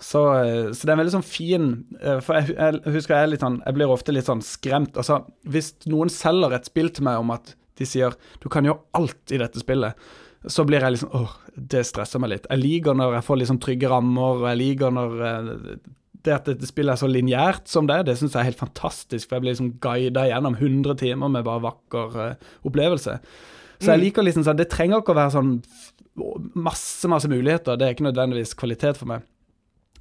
Så, 0.00 0.22
eh, 0.40 0.70
så 0.72 0.86
det 0.86 0.92
er 0.92 0.96
en 0.96 1.02
veldig 1.02 1.16
sånn 1.18 1.26
fin 1.28 1.66
eh, 2.00 2.22
For 2.24 2.38
jeg, 2.38 2.54
jeg 2.56 2.94
husker 2.94 3.18
jeg 3.18 3.34
litt 3.34 3.42
sånn 3.44 3.58
Jeg 3.66 3.76
blir 3.76 3.90
ofte 3.92 4.14
litt 4.16 4.30
sånn 4.30 4.40
skremt. 4.40 4.96
Altså, 4.96 5.18
hvis 5.44 5.74
noen 5.92 6.08
selger 6.08 6.56
et 6.56 6.70
spill 6.70 6.88
til 6.88 7.04
meg 7.04 7.20
om 7.20 7.34
at 7.34 7.52
de 7.76 7.88
sier 7.88 8.16
du 8.40 8.48
kan 8.52 8.64
gjøre 8.64 8.80
alt 8.96 9.32
i 9.32 9.38
dette 9.40 9.60
spillet, 9.60 10.08
så 10.48 10.64
blir 10.68 10.84
jeg 10.84 10.96
liksom 10.96 11.12
åh, 11.16 11.36
det 11.56 11.84
stresser 11.88 12.20
meg 12.20 12.32
litt. 12.32 12.48
Jeg 12.48 12.60
liker 12.60 12.96
når 12.96 13.18
jeg 13.18 13.26
får 13.28 13.38
liksom 13.40 13.60
trygge 13.60 13.88
rammer, 13.92 14.40
og 14.40 14.48
jeg 14.48 14.60
liker 14.60 14.92
når 14.96 15.22
eh, 15.28 15.50
det 16.26 16.34
at 16.34 16.48
dette 16.50 16.68
spillet 16.68 16.94
er 16.94 17.00
så 17.00 17.08
lineært 17.10 17.70
som 17.70 17.88
det 17.88 17.96
er, 17.96 18.06
det 18.08 18.16
syns 18.20 18.34
jeg 18.34 18.42
er 18.42 18.50
helt 18.50 18.60
fantastisk. 18.60 19.28
For 19.28 19.36
jeg 19.36 19.44
blir 19.44 19.54
liksom 19.54 19.72
guida 19.82 20.26
gjennom 20.28 20.58
100 20.58 20.98
timer 21.00 21.32
med 21.32 21.46
bare 21.46 21.64
vakker 21.64 22.18
uh, 22.18 22.52
opplevelse. 22.68 23.16
Så 23.80 23.94
jeg 23.94 24.02
liker 24.02 24.26
liksom 24.26 24.44
sånn 24.44 24.58
Det 24.58 24.68
trenger 24.68 25.00
ikke 25.00 25.14
å 25.14 25.16
være 25.16 25.32
sånn 25.32 25.52
masse, 26.58 27.08
masse 27.08 27.30
muligheter. 27.32 27.78
Det 27.80 27.86
er 27.86 27.94
ikke 27.94 28.08
nødvendigvis 28.10 28.52
kvalitet 28.58 29.00
for 29.00 29.08
meg. 29.08 29.24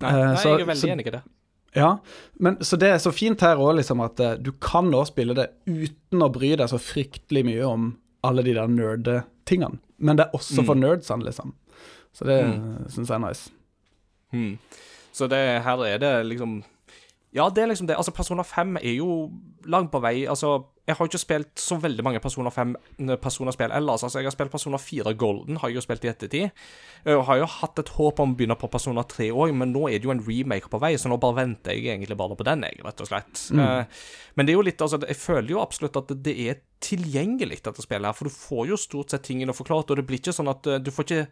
Nei, 0.03 0.11
uh, 0.11 0.23
nei 0.33 0.41
så- 0.41 0.55
jeg 0.55 0.65
er 0.65 0.71
veldig 0.73 0.83
så- 0.83 0.93
enig 0.95 1.07
i 1.07 1.15
det. 1.17 1.23
Ja, 1.77 1.99
men 2.39 2.57
så 2.57 2.79
det 2.79 2.89
er 2.89 2.97
så 2.97 3.13
fint 3.13 3.39
her 3.41 3.55
òg, 3.61 3.75
liksom, 3.77 4.01
at 4.03 4.19
uh, 4.19 4.35
du 4.35 4.51
kan 4.53 4.89
nå 4.89 5.05
spille 5.05 5.35
det 5.37 5.51
uten 5.67 6.25
å 6.25 6.31
bry 6.33 6.55
deg 6.55 6.67
så 6.67 6.79
fryktelig 6.81 7.45
mye 7.45 7.63
om 7.67 7.97
alle 8.23 8.43
de 8.43 8.53
der 8.53 8.67
nerde-tingene. 8.67 9.79
Men 9.99 10.17
det 10.17 10.25
er 10.25 10.37
også 10.37 10.65
for 10.65 10.75
nerdsene, 10.75 11.23
liksom. 11.23 11.53
Så 12.11 12.25
det 12.25 12.39
mm. 12.43 12.89
syns 12.89 13.07
jeg 13.11 13.15
er 13.15 13.23
nice. 13.23 13.51
Hmm. 14.33 14.57
Så 15.15 15.29
det, 15.31 15.39
her 15.65 15.85
er 15.85 16.01
det 16.01 16.13
liksom 16.29 16.59
Ja, 17.33 17.49
det 17.53 17.61
er 17.63 17.67
liksom 17.69 17.87
det. 17.87 17.97
Altså, 17.97 18.11
Persona 18.11 18.43
5 18.43 18.77
er 18.81 18.95
jo 18.97 19.29
langt 19.69 19.91
på 19.93 20.01
vei 20.01 20.25
Altså, 20.25 20.63
jeg 20.89 20.97
har 20.97 21.05
ikke 21.05 21.21
spilt 21.21 21.61
så 21.61 21.77
veldig 21.77 22.03
mange 22.05 22.19
Persona 22.23 22.49
5 22.49 22.71
Persona-spill 23.21 23.73
ellers. 23.77 24.03
Altså, 24.03 24.19
jeg 24.19 24.25
har 24.25 24.33
spilt 24.33 24.51
Persona 24.51 24.79
4 24.81 25.13
Golden, 25.21 25.59
har 25.61 25.69
jeg 25.69 25.77
jo 25.77 25.83
spilt 25.85 26.05
i 26.07 26.09
ettertid. 26.09 26.63
Jeg 27.05 27.25
har 27.27 27.37
jo 27.37 27.49
hatt 27.59 27.81
et 27.81 27.91
håp 27.93 28.21
om 28.23 28.33
å 28.33 28.39
begynne 28.39 28.57
på 28.57 28.71
Persona 28.73 29.03
3 29.05 29.29
òg, 29.29 29.53
men 29.53 29.69
nå 29.75 29.85
er 29.89 29.99
det 29.99 30.09
jo 30.09 30.15
en 30.15 30.23
remake 30.25 30.71
på 30.71 30.81
vei, 30.81 30.95
så 30.97 31.11
nå 31.11 31.19
bare 31.21 31.43
venter 31.43 31.77
jeg 31.77 31.91
egentlig 31.93 32.17
bare 32.17 32.37
på 32.39 32.47
den, 32.47 32.65
jeg, 32.65 32.81
rett 32.87 33.05
og 33.05 33.11
slett. 33.11 33.43
Eh, 33.53 34.01
men 34.33 34.47
det 34.47 34.55
er 34.55 34.57
jo 34.57 34.65
litt 34.65 34.81
Altså, 34.81 34.97
jeg 35.05 35.19
føler 35.19 35.53
jo 35.53 35.61
absolutt 35.61 36.01
at 36.01 36.15
det 36.25 36.33
er 36.47 36.61
tilgjengelig, 36.81 37.61
dette 37.67 37.85
spillet 37.85 38.09
her, 38.09 38.17
for 38.17 38.25
du 38.29 38.33
får 38.33 38.69
jo 38.71 38.81
stort 38.81 39.13
sett 39.13 39.27
tingene 39.29 39.53
forklart, 39.53 39.91
og 39.91 39.99
det 39.99 40.07
blir 40.09 40.23
ikke 40.23 40.33
sånn 40.33 40.49
at 40.49 40.65
eh, 40.65 40.81
du 40.81 40.89
får 40.95 41.05
ikke 41.05 41.25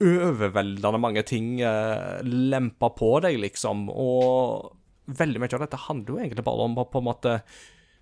overveldende 0.00 1.00
mange 1.00 1.24
ting 1.28 1.58
eh, 1.60 2.20
lempa 2.24 2.90
på 2.96 3.18
deg, 3.24 3.38
liksom. 3.42 3.88
Og 3.92 4.70
veldig 5.20 5.42
mye 5.42 5.52
av 5.56 5.64
dette 5.64 5.84
handler 5.88 6.14
jo 6.14 6.22
egentlig 6.22 6.46
bare 6.46 6.66
om 6.68 6.78
på 6.78 7.00
en 7.00 7.06
måte 7.08 7.40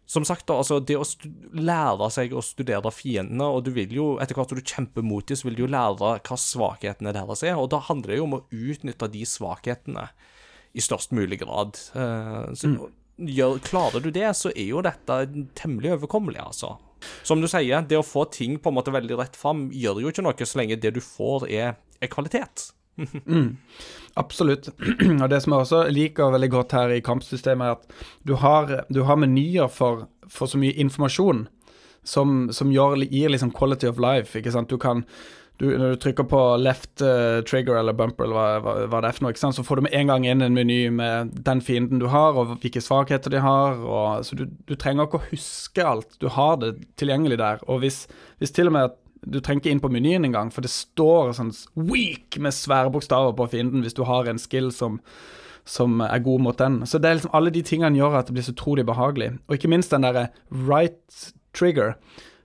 Som 0.08 0.24
sagt, 0.24 0.46
da, 0.48 0.56
altså 0.56 0.78
det 0.80 0.96
å 0.96 1.04
lære 1.52 2.06
seg 2.14 2.32
å 2.32 2.40
studere 2.40 2.88
fiendene, 2.94 3.44
og 3.44 3.66
du 3.66 3.74
vil 3.76 3.90
jo, 3.92 4.06
etter 4.22 4.38
hvert 4.38 4.48
som 4.54 4.56
du 4.56 4.64
kjemper 4.64 5.04
mot 5.04 5.26
dem, 5.28 5.36
så 5.36 5.44
vil 5.44 5.58
du 5.58 5.66
jo 5.66 5.68
lære 5.68 6.14
hva 6.24 6.38
svakhetene 6.40 7.12
deres 7.12 7.42
er, 7.44 7.58
og 7.60 7.68
da 7.74 7.82
handler 7.90 8.14
det 8.14 8.16
jo 8.16 8.24
om 8.24 8.38
å 8.38 8.44
utnytte 8.48 9.10
de 9.12 9.26
svakhetene 9.28 10.06
i 10.72 10.80
størst 10.80 11.12
mulig 11.12 11.42
grad. 11.42 11.76
Eh, 11.92 12.48
så 12.56 12.72
gjør, 13.18 13.60
klarer 13.68 14.00
du 14.00 14.08
det, 14.14 14.30
så 14.38 14.48
er 14.54 14.70
jo 14.70 14.80
dette 14.86 15.20
temmelig 15.58 15.98
overkommelig, 15.98 16.40
altså. 16.40 16.78
Som 17.22 17.42
du 17.42 17.48
sier, 17.50 17.84
det 17.84 17.98
å 17.98 18.06
få 18.06 18.24
ting 18.32 18.56
på 18.56 18.72
en 18.72 18.78
måte 18.78 18.94
veldig 18.94 19.18
rett 19.20 19.36
fram 19.38 19.68
gjør 19.74 20.02
jo 20.02 20.12
ikke 20.12 20.24
noe 20.24 20.48
så 20.48 20.62
lenge 20.62 20.80
det 20.80 20.94
du 20.96 21.02
får, 21.04 21.46
er, 21.52 21.76
er 22.00 22.12
kvalitet. 22.12 22.70
Absolutt. 24.18 24.68
Og 25.22 25.28
det 25.30 25.42
som 25.44 25.54
jeg 25.54 25.64
også 25.64 25.82
liker 25.94 26.32
veldig 26.34 26.50
godt 26.50 26.74
her 26.78 26.94
i 26.96 27.02
kampsystemet, 27.04 27.66
er 27.66 27.76
at 27.78 28.06
du 28.26 28.34
har, 28.42 28.72
du 28.90 29.04
har 29.06 29.20
menyer 29.20 29.70
for, 29.70 30.08
for 30.28 30.50
så 30.50 30.58
mye 30.60 30.74
informasjon 30.74 31.46
som, 32.08 32.48
som 32.54 32.72
gjør, 32.72 33.04
gir 33.06 33.34
liksom 33.34 33.52
quality 33.54 33.88
of 33.88 34.00
life. 34.02 34.38
ikke 34.38 34.54
sant? 34.54 34.70
Du 34.70 34.80
kan 34.80 35.04
du, 35.58 35.66
Når 35.74 35.90
du 35.90 35.96
trykker 35.98 36.26
på 36.30 36.40
left 36.62 37.02
uh, 37.02 37.40
trigger 37.42 37.80
eller 37.80 37.96
bumper, 37.98 38.28
eller 38.28 38.36
hva, 38.36 38.58
hva, 38.62 38.74
hva 38.86 39.00
det 39.02 39.08
er 39.08 39.16
for 39.16 39.26
noe, 39.26 39.32
ikke 39.34 39.42
sant? 39.42 39.56
så 39.56 39.64
får 39.66 39.80
du 39.80 39.84
med 39.88 39.96
en 39.98 40.12
gang 40.12 40.26
inn 40.30 40.44
en 40.46 40.54
meny 40.54 40.76
med 40.94 41.32
den 41.48 41.62
fienden 41.66 41.98
du 41.98 42.06
har, 42.12 42.38
og 42.38 42.52
hvilke 42.62 42.82
svakheter 42.82 43.34
de 43.34 43.42
har. 43.42 43.80
Og, 43.82 44.22
så 44.26 44.38
du, 44.38 44.44
du 44.70 44.76
trenger 44.78 45.08
ikke 45.08 45.18
å 45.18 45.28
huske 45.32 45.82
alt. 45.82 46.14
Du 46.22 46.28
har 46.30 46.60
det 46.62 46.76
tilgjengelig 47.00 47.40
der. 47.42 47.64
Og 47.66 47.82
hvis, 47.82 48.04
hvis 48.38 48.54
til 48.54 48.70
og 48.70 48.76
med 48.76 48.92
at 48.92 49.00
du 49.26 49.40
trenger 49.40 49.64
ikke 49.64 49.72
inn 49.74 49.82
på 49.82 49.90
menyen 49.92 50.26
engang, 50.28 50.52
for 50.54 50.64
det 50.64 50.72
står 50.72 51.34
sånn 51.38 51.52
weak 51.74 52.38
med 52.42 52.54
svære 52.54 52.92
bokstaver 52.94 53.34
på 53.38 53.48
fienden 53.52 53.84
hvis 53.84 53.96
du 53.96 54.04
har 54.08 54.28
en 54.28 54.40
skill 54.40 54.70
som, 54.74 55.00
som 55.68 56.02
er 56.04 56.22
god 56.24 56.44
mot 56.46 56.60
den. 56.60 56.80
Så 56.86 57.00
det 57.00 57.10
er 57.10 57.18
liksom 57.18 57.34
alle 57.36 57.52
de 57.54 57.64
tingene 57.66 57.98
gjør 57.98 58.20
at 58.20 58.30
det 58.30 58.38
blir 58.38 58.46
så 58.46 58.54
utrolig 58.56 58.86
behagelig. 58.88 59.34
Og 59.48 59.58
ikke 59.58 59.72
minst 59.72 59.94
den 59.94 60.06
derre 60.06 60.28
right 60.52 61.32
trigger. 61.56 61.96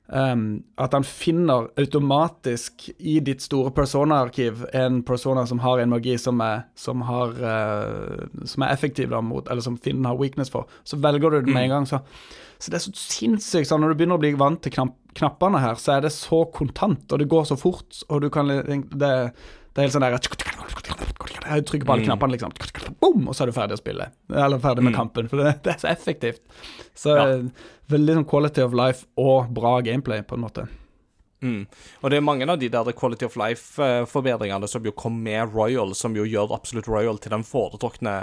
Um, 0.08 0.64
at 0.76 0.91
han 0.93 1.06
finner 1.08 1.70
automatisk 1.80 2.89
i 2.99 3.16
ditt 3.24 3.41
store 3.41 3.72
persona-arkiv 3.72 4.66
en 4.76 4.99
persona 5.08 5.45
som 5.47 5.62
har 5.64 5.80
en 5.80 5.93
magi 5.93 6.18
som 6.20 6.41
er, 6.43 6.66
som 6.76 7.06
har, 7.08 7.32
uh, 7.39 8.43
som 8.45 8.66
er 8.66 8.76
effektiv 8.76 9.14
da, 9.14 9.22
mot, 9.24 9.47
eller 9.47 9.64
som 9.64 9.80
fienden 9.80 10.10
har 10.10 10.20
weakness 10.20 10.51
for. 10.51 10.68
Så 10.84 10.99
velger 10.99 11.32
du 11.32 11.39
det 11.41 11.56
med 11.56 11.70
en 11.70 11.76
gang. 11.78 11.88
Så, 11.88 12.01
så 12.60 12.74
det 12.74 12.82
er 12.82 12.86
så 12.89 12.93
sinnssykt. 12.99 13.70
Så 13.70 13.80
Når 13.80 13.93
du 13.93 14.01
begynner 14.01 14.20
å 14.20 14.26
bli 14.26 14.36
vant 14.39 14.62
til 14.62 14.76
knapp, 14.76 14.93
knappene 15.16 15.64
her, 15.64 15.80
så 15.80 15.95
er 15.95 16.06
det 16.06 16.14
så 16.16 16.43
kontant, 16.51 17.08
og 17.08 17.24
det 17.24 17.32
går 17.32 17.47
så 17.47 17.58
fort, 17.60 18.04
og 18.10 18.26
du 18.26 18.30
kan 18.34 18.51
Det, 18.51 18.84
det 18.93 19.80
er 19.80 19.88
helt 19.88 19.95
sånn 19.95 20.04
der 20.04 20.20
Jeg 21.41 21.65
trykker 21.69 21.86
på 21.88 21.95
alle 21.95 22.05
knappene, 22.05 22.36
liksom. 22.36 22.53
boom, 23.01 23.27
og 23.27 23.36
så 23.36 23.43
er 23.43 23.51
du 23.51 23.55
ferdig 23.55 23.77
å 23.77 23.81
spille. 23.81 24.11
Eller 24.29 24.61
ferdig 24.63 24.84
med 24.86 24.95
kampen, 24.95 25.27
for 25.31 25.41
det, 25.41 25.55
det 25.65 25.73
er 25.75 25.81
så 25.81 25.89
effektivt. 25.91 26.41
Så 26.95 27.15
Ja. 27.17 27.25
eh, 27.38 27.43
veldig 27.89 28.15
sånn 28.19 28.29
quality 28.29 28.61
of 28.61 28.73
life 28.73 29.05
og 29.17 29.51
bra 29.53 29.79
gameplay, 29.81 30.21
på 30.23 30.36
en 30.36 30.45
måte. 30.45 30.67
Mm. 31.43 31.65
Og 32.01 32.09
det 32.09 32.17
er 32.17 32.21
mange 32.23 32.47
av 32.47 32.57
de 32.59 32.69
der 32.71 32.91
Quality 32.95 33.25
of 33.25 33.36
Life-forbedringene 33.36 34.67
som 34.71 34.86
jo 34.86 34.93
kom 34.95 35.17
med 35.23 35.51
Royal, 35.53 35.91
som 35.93 36.15
jo 36.15 36.23
gjør 36.23 36.53
absolutt 36.55 36.88
Royal 36.88 37.17
til 37.19 37.34
den 37.36 37.43
foretrukne, 37.43 38.13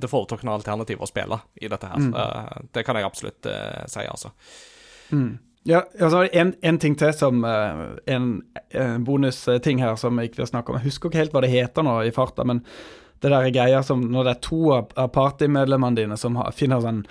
det 0.00 0.08
foretrukne 0.08 0.54
alternativet 0.56 1.04
å 1.04 1.10
spille 1.10 1.40
i 1.60 1.68
dette 1.68 1.90
her. 1.90 1.98
Mm. 2.00 2.68
det 2.72 2.86
kan 2.86 2.96
jeg 2.96 3.04
absolutt 3.04 3.46
eh, 3.52 3.84
si, 3.86 4.00
altså. 4.08 4.32
Ja, 5.68 5.82
og 6.00 6.10
så 6.10 6.22
det 6.24 6.40
en, 6.40 6.54
en 6.64 6.78
ting 6.80 6.94
til 6.96 7.12
som 7.12 7.42
eh, 7.44 7.82
En, 8.14 8.28
en 8.72 9.04
bonusting 9.04 9.82
her 9.82 9.98
som 10.00 10.16
jeg 10.18 10.30
ikke 10.30 10.42
vil 10.42 10.52
snakke 10.52 10.72
om. 10.72 10.78
Jeg 10.80 10.88
husker 10.88 11.10
ikke 11.10 11.20
helt 11.20 11.36
hva 11.36 11.44
det 11.44 11.52
heter 11.52 11.84
nå 11.84 12.00
i 12.08 12.14
farta, 12.14 12.46
men 12.48 12.62
det 13.20 13.32
der 13.32 13.48
er 13.48 13.52
greia 13.54 13.80
som 13.84 14.06
når 14.12 14.24
det 14.24 14.34
er 14.36 14.44
to 14.46 14.60
av, 14.76 14.92
partymedlemmene 15.12 15.98
dine 15.98 16.16
som 16.16 16.38
har, 16.38 16.54
finner 16.56 16.80
sånn 16.80 17.02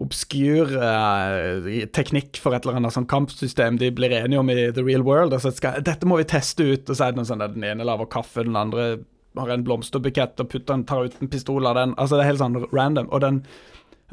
obskur 0.00 0.74
eh, 0.76 1.86
teknikk 1.96 2.38
for 2.40 2.56
et 2.56 2.66
eller 2.66 2.78
annet 2.80 2.94
sånn 2.94 3.08
kampsystem 3.08 3.78
de 3.80 3.88
blir 3.96 4.12
enige 4.12 4.40
om 4.40 4.50
i 4.52 4.56
the 4.76 4.84
real 4.84 5.04
world. 5.04 5.34
Altså, 5.36 5.52
skal, 5.56 5.80
dette 5.84 6.08
må 6.08 6.20
vi 6.20 6.28
teste 6.28 6.64
ut, 6.64 6.88
og 6.88 6.96
så 6.96 7.06
er 7.06 7.14
det 7.14 7.20
noe 7.20 7.28
sånn 7.28 7.44
den 7.44 7.64
ene 7.68 7.86
lager 7.88 8.08
kaffe, 8.12 8.44
den 8.44 8.58
andre 8.60 8.90
har 9.36 9.52
en 9.52 9.64
blomsterbukett 9.64 10.40
og 10.40 10.50
putter 10.52 10.84
tar 10.88 11.08
ut 11.08 11.16
en 11.20 11.32
pistol 11.32 11.68
av 11.68 11.76
den. 11.76 11.92
Altså 12.00 12.16
Det 12.16 12.24
er 12.24 12.30
helt 12.32 12.40
sånn 12.40 12.60
random. 12.72 13.10
Og 13.12 13.20
den 13.24 13.42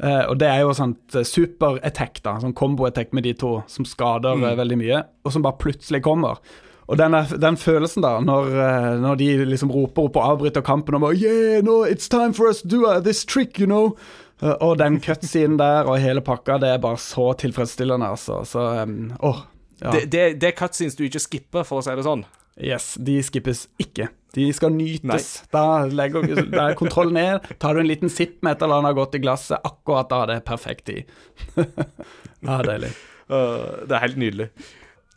Eh, 0.02 0.24
og 0.26 0.38
det 0.40 0.48
er 0.50 0.64
jo 0.64 0.74
sånt 0.74 1.14
uh, 1.14 1.22
super-attack, 1.22 2.18
da, 2.24 2.38
sånn 2.42 2.54
combo-attack 2.58 3.12
med 3.14 3.28
de 3.28 3.34
to, 3.38 3.56
som 3.70 3.86
skader 3.86 4.40
mm. 4.40 4.46
veldig 4.58 4.78
mye, 4.80 5.02
og 5.22 5.34
som 5.34 5.44
bare 5.44 5.60
plutselig 5.60 6.02
kommer. 6.06 6.40
Og 6.90 6.98
den, 7.00 7.16
den 7.40 7.56
følelsen, 7.56 8.04
da, 8.04 8.18
når, 8.20 8.50
eh, 8.60 8.90
når 9.00 9.20
de 9.20 9.28
liksom 9.48 9.72
roper 9.72 10.08
opp 10.08 10.18
og 10.20 10.26
avbryter 10.34 10.64
kampen 10.66 10.98
og 10.98 11.06
bare 11.06 11.16
Yeah, 11.16 11.62
no, 11.64 11.82
it's 11.88 12.10
time 12.12 12.34
for 12.36 12.50
us 12.50 12.60
to 12.60 12.68
do 12.68 12.84
uh, 12.84 12.98
this 13.00 13.24
trick, 13.24 13.58
you 13.60 13.70
know. 13.70 13.94
Uh, 14.42 14.56
og 14.58 14.78
den 14.82 14.98
cutscenen 15.00 15.56
der 15.60 15.88
og 15.88 16.02
hele 16.02 16.20
pakka, 16.24 16.58
det 16.60 16.74
er 16.74 16.82
bare 16.82 17.00
så 17.00 17.30
tilfredsstillende, 17.40 18.10
altså. 18.18 18.42
Så 18.44 18.66
um, 18.82 19.14
åh. 19.22 19.46
ja. 19.80 19.94
Det, 19.94 20.04
det, 20.12 20.26
det 20.42 20.50
er 20.50 20.58
cutscenes 20.58 20.98
du 20.98 21.06
ikke 21.06 21.22
skipper, 21.22 21.64
for 21.64 21.80
å 21.80 21.86
si 21.86 21.94
det 21.96 22.04
sånn. 22.04 22.26
Yes, 22.60 22.94
de 23.00 23.16
skippes 23.24 23.64
ikke. 23.80 24.10
De 24.34 24.46
skal 24.56 24.74
nytes. 24.74 25.32
Da 25.54 25.84
legger 25.86 26.26
da 26.50 26.68
er 26.70 26.78
kontroll 26.78 27.12
ned. 27.14 27.46
Tar 27.62 27.74
du 27.74 27.84
en 27.84 27.90
liten 27.90 28.12
sipp 28.12 28.40
med 28.42 28.56
et 28.56 28.64
eller 28.66 28.82
annet 28.82 28.96
godt 28.98 29.18
i 29.18 29.22
glasset, 29.22 29.60
akkurat 29.62 30.10
da 30.10 30.22
er 30.24 30.32
det 30.34 30.44
perfekt 30.48 30.88
tid. 30.90 31.12
ja, 32.44 32.62
deilig. 32.66 32.94
Uh, 33.30 33.84
det 33.86 33.94
er 33.94 34.02
helt 34.04 34.18
nydelig. 34.20 34.48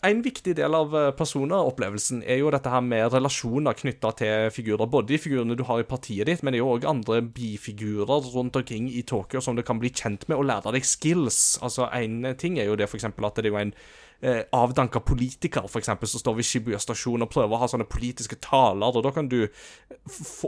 En 0.05 0.19
viktig 0.21 0.53
del 0.59 0.75
av 0.77 0.93
uh, 0.93 1.09
personeropplevelsen 1.17 2.21
er 2.29 2.37
jo 2.43 2.51
dette 2.53 2.69
her 2.69 2.83
med 2.85 3.09
relasjoner 3.11 3.75
knytta 3.79 4.13
til 4.19 4.51
figurer. 4.53 4.85
Både 4.85 5.09
de 5.09 5.19
figurene 5.19 5.57
du 5.57 5.65
har 5.67 5.81
i 5.81 5.87
partiet 5.89 6.29
ditt, 6.29 6.43
men 6.45 6.53
det 6.53 6.61
er 6.61 6.63
jo 6.63 6.75
òg 6.75 6.85
andre 6.87 7.23
bifigurer 7.25 8.29
rundt 8.35 8.59
omkring 8.61 8.91
i 8.93 9.01
Tokyo 9.01 9.41
som 9.41 9.57
du 9.57 9.65
kan 9.65 9.81
bli 9.81 9.89
kjent 9.89 10.27
med 10.29 10.37
og 10.37 10.45
lære 10.51 10.75
deg 10.77 10.85
skills. 10.85 11.57
Altså, 11.65 11.89
En 11.89 12.21
ting 12.37 12.59
er 12.61 12.69
jo 12.69 12.77
det 12.77 12.87
for 12.91 13.01
eksempel 13.01 13.25
at 13.25 13.41
det 13.41 13.49
er 13.49 13.55
jo 13.55 13.63
en 13.65 13.73
eh, 14.21 14.43
avdanka 14.55 15.01
politiker, 15.05 15.67
for 15.69 15.81
eksempel, 15.81 16.09
som 16.09 16.21
står 16.21 16.37
ved 16.39 16.49
Shibuya 16.49 16.81
stasjon 16.81 17.25
og 17.25 17.31
prøver 17.33 17.55
å 17.55 17.61
ha 17.63 17.71
sånne 17.71 17.89
politiske 17.89 18.39
taler, 18.43 18.89
og 18.89 19.05
da 19.05 19.13
kan 19.15 19.29
du 19.31 19.39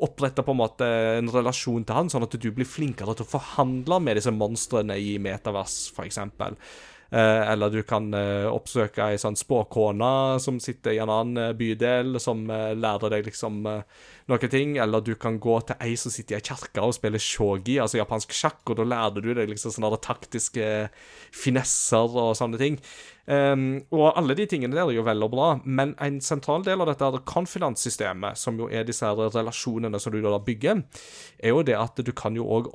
opprette 0.02 0.46
på 0.46 0.56
en 0.56 0.62
måte 0.62 0.92
en 1.20 1.32
relasjon 1.34 1.86
til 1.86 1.98
han, 1.98 2.12
sånn 2.12 2.28
at 2.28 2.38
du 2.40 2.50
blir 2.52 2.70
flinkere 2.70 3.18
til 3.18 3.28
å 3.28 3.34
forhandle 3.38 4.02
med 4.04 4.20
disse 4.20 4.34
monstrene 4.34 5.00
i 5.00 5.18
Metavers, 5.22 5.82
for 5.96 6.08
eksempel. 6.08 6.58
Eh, 7.12 7.52
eller 7.52 7.70
du 7.74 7.80
kan 7.90 8.12
eh, 8.14 8.46
oppsøke 8.46 9.02
ei 9.02 9.18
sånn 9.18 9.38
spåkone 9.38 10.38
som 10.44 10.60
sitter 10.62 10.94
i 10.94 11.00
en 11.02 11.10
annen 11.10 11.42
eh, 11.42 11.56
bydel, 11.58 12.20
som 12.22 12.44
eh, 12.54 12.76
lærer 12.78 13.16
deg 13.16 13.26
liksom 13.26 13.64
eh, 13.66 14.04
noen 14.30 14.52
ting. 14.54 14.76
Eller 14.78 15.02
du 15.02 15.16
kan 15.18 15.40
gå 15.42 15.56
til 15.66 15.82
ei 15.82 15.96
som 15.98 16.14
sitter 16.14 16.38
i 16.38 16.40
ei 16.40 16.46
kirke 16.46 16.86
og 16.86 16.94
spiller 17.00 17.24
shogi, 17.24 17.80
altså 17.82 17.98
japansk 17.98 18.36
sjakk, 18.38 18.62
og 18.70 18.78
da 18.78 18.86
lærer 18.92 19.26
du 19.26 19.32
deg 19.34 19.50
liksom 19.50 19.74
sånne 19.74 19.98
taktiske 20.06 20.68
finesser 21.34 22.14
og 22.28 22.36
sånne 22.38 22.62
ting. 22.62 22.78
Um, 23.30 23.84
og 23.94 24.16
alle 24.18 24.34
de 24.34 24.48
tingene 24.50 24.74
der 24.74 24.88
er 24.88 24.96
jo 24.96 25.04
vel 25.06 25.22
og 25.22 25.30
bra, 25.30 25.50
men 25.62 25.92
en 26.02 26.16
sentral 26.24 26.64
del 26.66 26.82
av 26.82 26.90
dette 26.90 27.06
er 27.06 27.20
confidence-systemet, 27.30 28.40
som 28.42 28.58
jo 28.58 28.70
er 28.74 28.88
disse 28.88 29.06
her 29.06 29.20
relasjonene 29.36 30.02
som 30.02 30.16
du 30.16 30.18
da 30.24 30.40
bygger, 30.42 30.82
er 31.38 31.54
jo 31.54 31.62
det 31.66 31.76
at 31.78 32.02
du 32.02 32.10
kan 32.18 32.34
jo 32.38 32.48
òg 32.58 32.72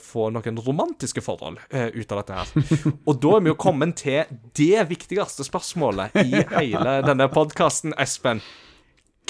få 0.00 0.28
noen 0.34 0.60
romantiske 0.66 1.24
forhold 1.24 1.56
uh, 1.72 1.88
ut 1.88 2.12
av 2.12 2.20
dette 2.20 2.36
her. 2.36 2.76
Og 3.08 3.16
da 3.22 3.32
er 3.38 3.46
vi 3.46 3.52
jo 3.54 3.56
kommet 3.64 3.96
til 4.02 4.36
det 4.60 4.84
viktigste 4.92 5.46
spørsmålet 5.48 6.20
i 6.20 6.44
hele 6.52 7.00
denne 7.06 7.30
podkasten, 7.32 7.96
Espen. 8.00 8.44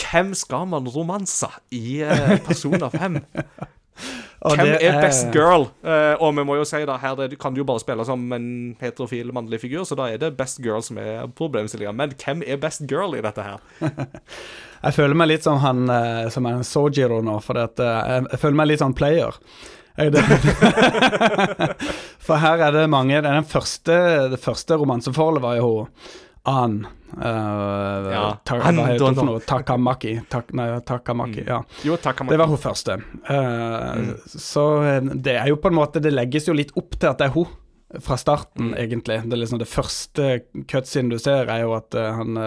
Hvem 0.00 0.34
skal 0.34 0.66
man 0.66 0.90
romanse 0.90 1.52
i 1.70 2.00
uh, 2.02 2.34
Persona 2.42 2.90
5? 2.90 3.22
Og 3.22 3.70
Hvem 4.44 4.74
er 4.76 4.98
best 5.00 5.30
girl? 5.32 5.68
Eh, 5.86 6.14
og 6.20 6.34
vi 6.36 6.44
må 6.44 6.58
jo 6.58 6.66
si 6.68 6.82
da, 6.84 6.98
her 7.00 7.20
er, 7.24 7.36
kan 7.40 7.54
du 7.54 7.62
jo 7.62 7.68
bare 7.68 7.80
spille 7.80 8.04
som 8.04 8.20
en 8.36 8.48
heterofil 8.80 9.32
mannlig 9.32 9.62
figur, 9.62 9.86
så 9.88 9.96
da 9.96 10.10
er 10.12 10.20
det 10.20 10.34
best 10.36 10.60
girl 10.64 10.82
som 10.84 11.00
er 11.00 11.30
problemstillingen. 11.38 11.96
Men 11.96 12.12
hvem 12.18 12.42
er 12.44 12.60
best 12.60 12.84
girl 12.90 13.16
i 13.16 13.22
dette 13.24 13.46
her? 13.46 13.62
Jeg 14.84 14.92
føler 14.98 15.16
meg 15.16 15.30
litt 15.30 15.46
som 15.46 15.62
han 15.62 15.88
eh, 15.88 16.26
som 16.32 16.44
er 16.44 16.58
en 16.58 16.66
Sojiro 16.66 17.22
nå, 17.24 17.38
for 17.40 17.56
at, 17.56 17.80
eh, 17.80 18.10
jeg, 18.18 18.40
føler 18.42 18.58
meg 18.58 18.68
litt 18.68 18.82
sånn 18.82 18.96
player. 18.96 19.32
For 22.26 22.40
her 22.42 22.58
er 22.66 22.72
det 22.74 22.88
mange 22.90 23.14
Det, 23.14 23.28
er 23.30 23.36
den 23.38 23.46
første, 23.46 23.94
det 24.32 24.40
første 24.42 24.74
romanseforholdet 24.80 25.44
var 25.44 25.54
jo 25.60 25.68
An. 26.44 26.86
Uh, 27.14 28.10
Ja, 28.10 28.22
ta, 28.44 28.58
hva 28.58 28.72
heter 28.88 29.04
hun 29.06 29.16
for 29.16 29.28
noe? 29.28 29.42
Takamaki. 29.46 30.16
Tak, 30.28 30.50
nei, 30.56 30.66
Takamaki, 30.84 31.44
ja. 31.46 31.60
Jo, 31.86 31.96
Takamaki. 31.96 32.34
Det 32.34 32.40
var 32.42 32.50
hun 32.50 32.60
første. 32.60 32.96
Eh, 33.30 34.00
Så 34.26 34.64
eh, 34.84 35.12
det 35.14 35.36
er 35.38 35.52
jo 35.52 35.56
på 35.62 35.70
en 35.70 35.78
måte 35.78 36.02
Det 36.02 36.12
legges 36.12 36.48
jo 36.48 36.56
litt 36.56 36.74
opp 36.76 36.98
til 36.98 37.08
at 37.12 37.22
det 37.22 37.30
er 37.30 37.36
hun 37.36 37.46
fra 38.02 38.16
starten, 38.18 38.72
egentlig. 38.74 39.20
Det 39.22 39.36
er 39.36 39.38
liksom 39.38 39.60
det 39.60 39.70
første 39.70 40.40
cutscenen 40.66 41.12
du 41.12 41.18
ser, 41.22 41.46
er 41.46 41.60
jo 41.62 41.76
at 41.76 41.94
uh, 41.94 42.08
han 42.18 42.40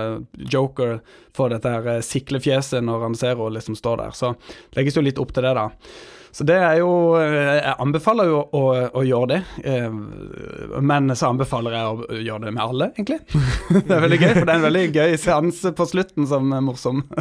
Joker 0.52 0.98
får 1.38 1.54
dette 1.54 1.72
her 1.72 1.88
uh, 1.88 2.02
siklefjeset 2.04 2.84
når 2.84 3.06
han 3.06 3.16
ser 3.16 3.38
henne 3.40 3.56
liksom 3.56 3.78
står 3.80 4.02
der. 4.02 4.18
Så 4.18 4.34
det 4.36 4.82
legges 4.82 5.00
jo 5.00 5.06
litt 5.06 5.22
opp 5.24 5.32
til 5.32 5.48
det, 5.48 5.54
da. 5.56 5.70
Så 6.36 6.46
det 6.48 6.56
er 6.60 6.80
jo 6.82 6.90
eh, 7.20 7.58
Jeg 7.64 7.76
anbefaler 7.84 8.30
jo 8.30 8.40
å, 8.56 8.64
å 9.00 9.04
gjøre 9.08 9.28
det. 9.32 9.40
eh, 9.68 10.82
Men 10.82 11.12
så 11.18 11.32
anbefaler 11.32 11.76
jeg 11.78 11.86
å 11.88 12.20
gjøre 12.28 12.46
det 12.48 12.54
med 12.58 12.64
alle, 12.64 12.90
egentlig. 12.96 13.20
Det 13.88 13.96
er 13.98 14.04
veldig 14.04 14.20
gøy, 14.22 14.34
for 14.38 14.46
det 14.48 14.54
er 14.54 14.58
en 14.60 14.66
veldig 14.68 14.86
gøy 14.96 15.16
seanse 15.22 15.72
på 15.78 15.86
slutten 15.90 16.28
som 16.30 16.52
er 16.56 16.64
morsom. 16.66 17.04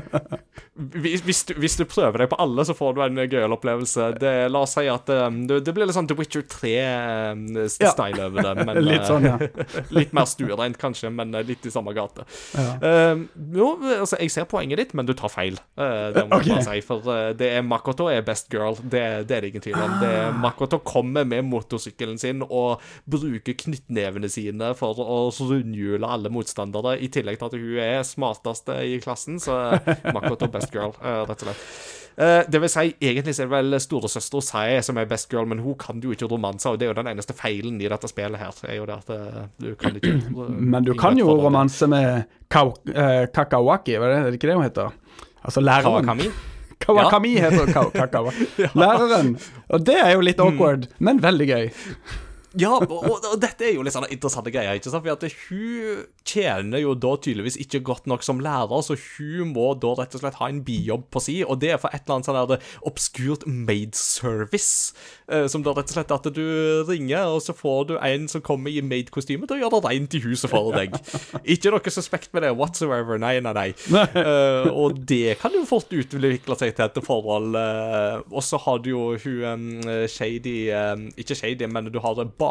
Hvis, 0.77 1.23
hvis, 1.25 1.39
du, 1.49 1.55
hvis 1.57 1.75
du 1.81 1.87
prøver 1.89 2.21
deg 2.21 2.29
på 2.29 2.37
alle, 2.41 2.61
så 2.69 2.75
får 2.77 2.97
du 2.97 3.01
en 3.01 3.17
gøyal 3.23 3.55
opplevelse. 3.55 4.11
Det, 4.21 4.33
la 4.53 4.61
oss 4.67 4.75
si 4.77 4.83
at 4.93 5.09
um, 5.09 5.39
det, 5.49 5.63
det 5.65 5.73
blir 5.73 5.89
litt 5.89 5.97
sånn 5.97 6.09
The 6.11 6.17
Witcher 6.19 6.45
3-style 6.53 8.27
over 8.27 8.45
det. 8.45 8.53
Men, 8.69 8.81
Litt 8.85 9.07
sånn, 9.09 9.25
ja. 9.25 9.39
eh, 9.41 9.89
litt 9.97 10.13
mer 10.17 10.29
stuereint, 10.29 10.77
kanskje, 10.81 11.09
men 11.17 11.33
eh, 11.39 11.47
litt 11.49 11.65
i 11.69 11.73
samme 11.73 11.95
gate. 11.97 12.27
Ja. 12.57 13.15
Jo, 13.57 13.71
altså, 13.97 14.19
jeg 14.21 14.33
ser 14.35 14.47
poenget 14.51 14.81
ditt, 14.83 14.93
men 14.99 15.09
du 15.09 15.15
tar 15.17 15.33
feil. 15.33 15.57
Eh, 15.81 16.11
det 16.17 16.27
må 16.29 16.43
jeg 16.43 16.53
bare 16.59 16.67
si. 16.69 16.83
For 16.87 17.09
eh, 17.15 17.31
det 17.41 17.51
er 17.57 17.65
Makoto 17.67 18.11
er 18.13 18.25
best 18.27 18.53
girl. 18.53 18.77
Det, 18.83 19.06
det 19.27 19.37
er 19.37 19.45
det 19.45 19.51
ingen 19.53 19.65
tvil 19.65 19.79
om. 19.81 19.99
Det 20.03 20.13
er 20.21 20.39
Makoto 20.41 20.81
kommer 20.85 21.27
med 21.29 21.47
motorsykkelen 21.49 22.19
sin 22.21 22.45
og 22.47 22.83
bruker 23.11 23.57
knyttnevene 23.65 24.31
sine 24.33 24.73
for 24.79 24.99
å 25.03 25.21
rundhjule 25.35 26.09
alle 26.09 26.33
motstandere, 26.33 26.97
i 27.01 27.11
tillegg 27.13 27.41
til 27.41 27.51
at 27.51 27.59
hun 27.61 27.85
er 27.85 28.07
smarteste 28.07 28.81
i 28.87 28.99
klassen. 29.03 29.41
Så 29.43 29.57
Makoto 30.15 30.51
best 30.53 30.75
girl, 30.75 30.97
eh, 31.03 31.23
rett 31.29 31.43
og 31.43 31.49
slett. 31.49 31.71
Eh, 32.17 32.43
det 32.49 32.61
vil 32.63 32.71
si, 32.73 32.87
egentlig 32.97 33.35
er 33.35 33.45
det 33.45 33.53
vel 33.53 33.77
storesøster 33.83 34.45
Sae 34.45 34.81
som 34.85 34.97
er 34.97 35.09
best 35.11 35.29
girl, 35.33 35.45
men 35.49 35.61
hun 35.61 35.77
kan 35.81 36.01
jo 36.01 36.15
ikke 36.15 36.31
romanser, 36.31 36.73
og 36.73 36.81
det 36.81 36.87
er 36.87 36.95
jo 36.95 36.99
den 37.03 37.11
eneste 37.13 37.37
feilen 37.37 37.77
i 37.77 37.91
dette 37.93 38.09
spillet 38.09 38.41
her. 38.41 38.57
er 38.65 38.79
jo 38.79 38.89
det 38.89 38.97
at 39.03 39.13
eh, 39.13 39.43
du 39.61 39.75
kan 39.77 39.99
ikke 39.99 40.15
Men 40.77 40.87
du 40.87 40.95
kan 40.97 41.19
jo 41.19 41.29
romanse 41.37 41.89
med 41.93 42.25
Kakawaki, 42.49 43.99
er 43.99 44.31
det 44.31 44.39
ikke 44.39 44.49
det 44.49 44.57
hun 44.57 44.65
heter? 44.65 44.95
Altså 45.45 45.61
læreren. 45.61 46.07
Kawakami? 46.07 46.31
Kawakami 46.85 47.35
heter 47.41 47.73
Kakawa. 47.95 48.33
Læreren. 48.81 49.35
Og 49.73 49.85
det 49.87 49.97
er 49.99 50.13
jo 50.15 50.25
litt 50.25 50.41
awkward, 50.43 50.89
men 50.99 51.23
veldig 51.25 51.49
gøy. 51.51 51.69
Ja, 52.57 52.73
og, 52.81 52.93
og, 53.11 53.25
dette 53.43 53.67
er 53.69 53.75
jo 53.77 53.85
litt 53.85 53.93
sånne 53.93 54.09
interessante 54.15 54.53
greier. 54.55 54.79
ikke 54.79 54.89
sant? 54.89 55.05
For 55.05 55.13
at 55.13 55.37
Hun 55.51 56.05
tjener 56.27 56.81
jo 56.81 56.95
da 56.99 57.13
tydeligvis 57.21 57.59
ikke 57.61 57.83
godt 57.85 58.09
nok 58.11 58.25
som 58.25 58.41
lærer, 58.43 58.81
så 58.83 58.97
hun 58.97 59.53
må 59.53 59.69
da 59.81 59.93
rett 59.99 60.17
og 60.17 60.23
slett 60.23 60.39
ha 60.41 60.49
en 60.51 60.63
bijobb 60.65 61.07
på 61.13 61.23
si, 61.23 61.37
og 61.45 61.61
det 61.63 61.75
er 61.75 61.81
for 61.83 61.93
et 61.95 62.07
eller 62.07 62.17
annet 62.17 62.29
sånn 62.31 62.39
der 62.51 62.71
obskurt 62.89 63.45
maid 63.47 63.95
service. 63.99 64.95
eh, 65.29 65.47
som 65.51 65.63
da 65.67 65.75
rett 65.77 65.91
og 65.91 65.97
slett 65.99 66.15
at 66.15 66.29
du 66.35 66.43
ringer, 66.89 67.29
og 67.35 67.43
så 67.45 67.55
får 67.57 67.81
du 67.91 67.95
en 67.99 68.27
som 68.31 68.43
kommer 68.45 68.73
i 68.73 68.83
maid-kostyme 68.85 69.47
til 69.47 69.59
å 69.59 69.61
gjøre 69.65 69.83
det 69.83 69.93
rent 69.93 70.17
i 70.17 70.23
huset 70.25 70.51
for 70.51 70.73
deg. 70.75 70.97
Ikke 71.57 71.73
noe 71.75 71.93
suspekt 71.93 72.33
med 72.35 72.47
det 72.47 72.55
whatsoever. 72.57 73.21
Nei, 73.21 73.37
nei, 73.45 73.53
nei. 73.59 73.69
Eh, 74.17 74.71
og 74.73 75.01
det 75.07 75.37
kan 75.43 75.55
jo 75.55 75.65
fort 75.69 75.93
utvikle 75.93 76.57
seg 76.59 76.75
til 76.79 76.87
et 76.89 77.03
forhold. 77.07 77.57
Uh, 77.57 78.23
og 78.33 78.43
så 78.45 78.59
har 78.63 78.81
du 78.83 78.91
jo 78.91 79.03
hun 79.21 79.45
um, 79.47 80.07
Shady 80.11 80.71
um, 80.75 81.07
Ikke 81.21 81.37
Shady, 81.39 81.69
men 81.71 81.91
du 81.93 81.99
har 82.03 82.17
bakegate- 82.17 82.46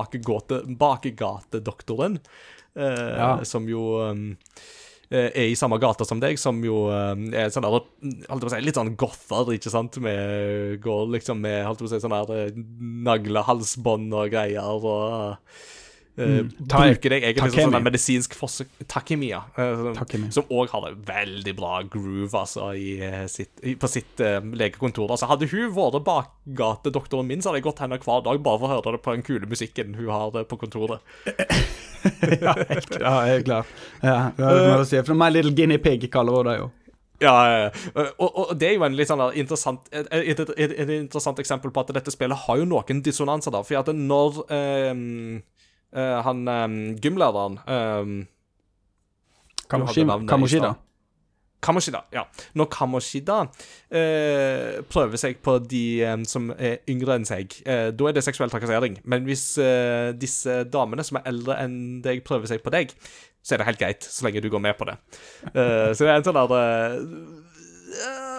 bakegatedoktoren, 0.82 2.20
eh, 2.76 3.18
Ja. 3.18 3.43
som 3.43 3.68
jo 3.70 4.00
um, 4.02 4.38
eh, 5.12 5.30
er 5.32 5.48
i 5.52 5.56
samme 5.56 5.78
gata 5.80 6.06
som 6.06 6.20
deg, 6.20 6.39
som 6.41 6.64
jo 6.66 6.89
eh, 6.91 7.16
er 7.43 7.50
sånn 7.54 7.64
der, 7.68 7.80
si, 8.50 8.62
litt 8.66 8.76
sånn 8.76 8.96
gother, 8.98 9.54
ikke 9.56 9.72
sant? 9.74 9.98
Med, 10.04 10.80
går 10.84 11.08
liksom 11.20 11.39
med 11.46 11.64
holdt 11.66 11.80
på 11.84 11.89
å 11.89 11.93
si, 11.93 12.02
sånn 12.04 12.16
der 12.16 12.48
eh, 12.48 12.60
naglehalsbånd 13.10 14.14
og 14.14 14.30
greier 14.34 14.86
og 14.91 15.38
eh, 16.18 16.41
Ta- 16.70 16.82
bruker 16.84 17.16
deg 17.16 17.26
egentlig 17.30 17.51
som 17.53 17.68
sånn 17.68 17.78
der 17.78 17.86
medisinsk 17.86 18.36
forsøk 18.38 18.72
Takemia. 18.91 19.41
Takemia. 19.55 20.32
Som 20.36 20.47
òg 20.53 20.74
en 20.76 20.99
veldig 21.07 21.55
bra 21.57 21.82
groove 21.84 22.41
altså, 22.41 22.72
i, 22.78 22.97
eh, 23.03 23.26
sitt, 23.32 23.53
i, 23.63 23.76
på 23.80 23.89
sitt 23.91 24.24
uh, 24.24 24.39
legekontor. 24.41 25.11
Altså, 25.11 25.30
hadde 25.32 25.49
hun 25.51 25.74
vært 25.76 25.99
bakgatedoktoren 26.07 27.28
min, 27.30 27.43
så 27.43 27.51
hadde 27.51 27.63
jeg 27.63 27.68
gått 27.70 27.84
henne 27.84 27.99
hver 28.01 28.24
dag 28.26 28.41
bare 28.45 28.61
for 28.61 28.70
å 28.70 28.74
høre 28.76 28.95
det 28.97 29.03
på 29.05 29.18
den 29.18 29.26
kule 29.26 29.51
musikken 29.51 29.95
hun 29.99 30.09
har 30.13 30.32
det 30.36 30.47
på 30.51 30.59
kontoret. 30.61 31.03
ja, 32.45 32.55
helt 32.55 32.89
klart. 32.89 33.01
Ja, 33.01 33.20
helt 33.32 33.45
klart. 33.49 33.78
Ja, 34.01 34.18
det 34.38 34.49
er 34.49 34.66
noe 34.72 34.82
å 34.84 34.89
si. 34.89 34.99
For 35.05 35.18
My 35.18 35.32
Little 35.34 35.55
Guinea 35.55 35.82
Pig 35.82 36.09
kaller 36.13 36.41
hun 36.41 36.51
det 36.51 36.59
jo. 36.61 36.74
Ja, 37.24 37.72
og, 37.95 38.28
og 38.36 38.49
det 38.59 38.70
er 38.70 38.74
jo 38.76 38.86
en 38.88 38.95
litt 38.97 39.07
sånn 39.07 39.24
interessant, 39.39 39.88
et, 39.95 40.09
et, 40.11 40.41
et, 40.41 40.74
et, 40.76 40.89
interessant 40.97 41.39
eksempel 41.39 41.72
på 41.72 41.86
at 41.86 41.93
dette 41.95 42.11
spillet 42.11 42.45
har 42.45 42.59
jo 42.59 42.68
noen 42.68 43.01
dissonanser. 43.05 43.55
da, 43.55 43.63
For 43.63 43.80
at 43.80 43.91
når 43.95 44.41
ehm, 44.51 45.38
eh, 45.93 46.17
han 46.25 46.47
um, 46.47 46.79
gymlæreren 47.03 47.59
um, 47.67 48.15
Kamoshi, 49.69 50.01
Du 50.01 50.05
hadde 50.05 50.07
navnet 50.09 50.27
i 50.27 50.33
Kamoshida. 50.33 50.73
Kamoshida, 51.65 52.03
ja. 52.13 52.21
Når 52.53 52.67
Kamoshida 52.69 53.38
eh, 53.89 54.81
prøver 54.91 55.17
seg 55.17 55.39
på 55.41 55.55
de 55.65 55.83
eh, 56.05 56.17
som 56.29 56.51
er 56.53 56.83
yngre 56.91 57.15
enn 57.17 57.25
seg, 57.25 57.55
eh, 57.65 57.88
da 57.89 58.09
er 58.09 58.13
det 58.13 58.21
seksuell 58.27 58.51
trakassering. 58.53 58.99
Men 59.09 59.25
hvis 59.25 59.47
eh, 59.57 60.11
disse 60.13 60.59
damene 60.69 61.05
som 61.07 61.17
er 61.17 61.25
eldre 61.31 61.57
enn 61.63 61.79
deg, 62.05 62.21
prøver 62.27 62.51
seg 62.51 62.61
på 62.61 62.73
deg, 62.75 62.93
så 63.41 63.55
er 63.55 63.63
det 63.63 63.69
helt 63.71 63.81
greit, 63.81 64.05
så 64.05 64.27
lenge 64.27 64.41
du 64.45 64.49
går 64.53 64.61
med 64.61 64.77
på 64.77 64.86
det. 64.91 64.99
Eh, 65.53 65.89
så 65.97 66.05
det 66.05 66.11
er 66.13 66.19
en 66.19 66.27
sånn 66.27 66.38
der 66.38 66.55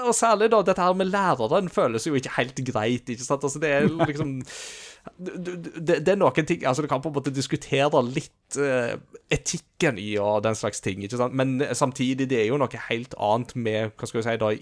Og 0.07 0.14
særlig 0.14 0.51
da, 0.53 0.62
dette 0.62 0.82
her 0.86 0.94
med 0.94 1.11
læreren 1.11 1.70
føles 1.72 2.07
jo 2.07 2.14
ikke 2.14 2.36
helt 2.36 2.62
greit, 2.66 3.11
ikke 3.11 3.26
sant? 3.26 3.42
Altså, 3.42 3.59
det 3.62 3.70
er 3.74 3.86
liksom 3.90 4.36
det, 5.17 6.01
det 6.05 6.13
er 6.13 6.19
noen 6.21 6.49
ting 6.49 6.65
Altså, 6.67 6.85
du 6.85 6.91
kan 6.91 7.03
på 7.03 7.11
en 7.11 7.17
måte 7.17 7.35
diskutere 7.35 8.03
litt 8.07 8.59
uh, 8.61 8.97
etikken 9.33 10.01
i 10.03 10.15
og 10.23 10.43
den 10.47 10.59
slags 10.59 10.83
ting, 10.85 11.05
ikke 11.05 11.21
sant? 11.21 11.37
Men 11.37 11.61
samtidig, 11.73 12.29
det 12.31 12.43
er 12.43 12.51
jo 12.51 12.59
noe 12.61 12.87
helt 12.89 13.17
annet 13.17 13.55
med 13.57 13.95
Hva 13.97 14.09
skal 14.09 14.23
vi 14.23 14.27
si, 14.29 14.37
da 14.43 14.53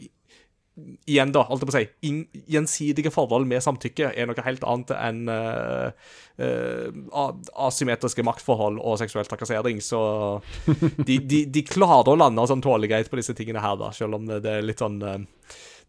Igjen, 1.07 1.31
da, 1.31 1.45
holdt 1.47 1.63
jeg 1.63 1.69
på 1.69 1.71
å 1.71 1.77
si, 1.79 2.47
gjensidige 2.51 3.11
forhold 3.15 3.47
med 3.47 3.63
samtykke 3.63 4.09
er 4.11 4.27
noe 4.27 4.43
helt 4.43 4.65
annet 4.67 4.91
enn 4.97 5.21
uh, 5.31 5.93
uh, 6.43 7.29
asymmetriske 7.63 8.25
maktforhold 8.27 8.81
og 8.83 8.99
seksuell 8.99 9.29
trakassering. 9.31 9.79
Så 9.79 10.01
de, 11.07 11.21
de, 11.23 11.45
de 11.47 11.63
klarer 11.69 12.11
å 12.11 12.19
lande 12.19 12.49
sånn 12.51 12.65
tålegreit 12.65 13.07
greit 13.07 13.13
på 13.13 13.21
disse 13.21 13.37
tingene 13.39 13.63
her, 13.63 13.79
da, 13.79 13.93
selv 13.95 14.19
om 14.19 14.27
det, 14.27 14.43
er 14.51 14.67
litt 14.67 14.83
sånn 14.83 14.99
eh, 15.07 15.23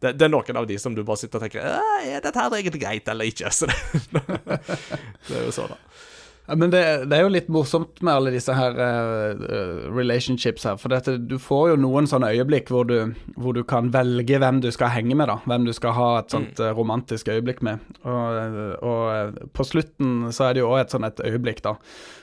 det, 0.03 0.11
det 0.19 0.27
er 0.27 0.31
noen 0.33 0.59
av 0.59 0.67
de 0.69 0.77
som 0.81 0.95
du 0.95 1.03
bare 1.07 1.21
sitter 1.21 1.39
og 1.39 1.45
tenker 1.45 1.63
«Øh, 1.65 2.07
Er 2.09 2.23
dette 2.23 2.39
her 2.41 2.57
egentlig 2.57 2.81
greit 2.83 3.07
eller 3.11 3.29
ikke? 3.31 3.51
Så 3.57 3.69
det, 3.69 3.77
det 5.29 5.37
er 5.39 5.45
jo 5.47 5.53
sånn, 5.55 5.71
da. 5.71 5.79
Men 6.47 6.69
det, 6.69 6.81
det 7.09 7.17
er 7.17 7.25
jo 7.25 7.31
litt 7.33 7.47
morsomt 7.49 8.01
med 8.05 8.13
alle 8.13 8.33
disse 8.35 8.53
her 8.53 8.77
eh, 8.77 9.45
eh, 9.49 9.85
relationships 9.89 10.67
her. 10.69 10.77
For 10.81 10.93
dette, 10.93 11.17
du 11.17 11.37
får 11.41 11.71
jo 11.71 11.77
noen 11.81 12.09
sånne 12.09 12.29
øyeblikk 12.35 12.69
hvor 12.73 12.85
du, 12.89 13.15
hvor 13.39 13.57
du 13.57 13.63
kan 13.67 13.89
velge 13.93 14.37
hvem 14.41 14.61
du 14.61 14.69
skal 14.73 14.93
henge 14.93 15.17
med, 15.17 15.31
da. 15.31 15.39
Hvem 15.49 15.65
du 15.65 15.73
skal 15.75 15.95
ha 15.97 16.09
et 16.19 16.35
sånt 16.35 16.61
mm. 16.61 16.75
romantisk 16.77 17.31
øyeblikk 17.33 17.63
med. 17.65 17.81
Og, 18.03 18.37
eh, 18.41 18.75
og 18.85 19.01
eh, 19.15 19.49
på 19.57 19.65
slutten 19.65 20.29
så 20.35 20.49
er 20.49 20.55
det 20.55 20.65
jo 20.65 20.69
òg 20.73 20.83
et 20.83 20.95
sånt 20.95 21.09
et 21.09 21.25
øyeblikk, 21.31 21.63
da. 21.65 21.77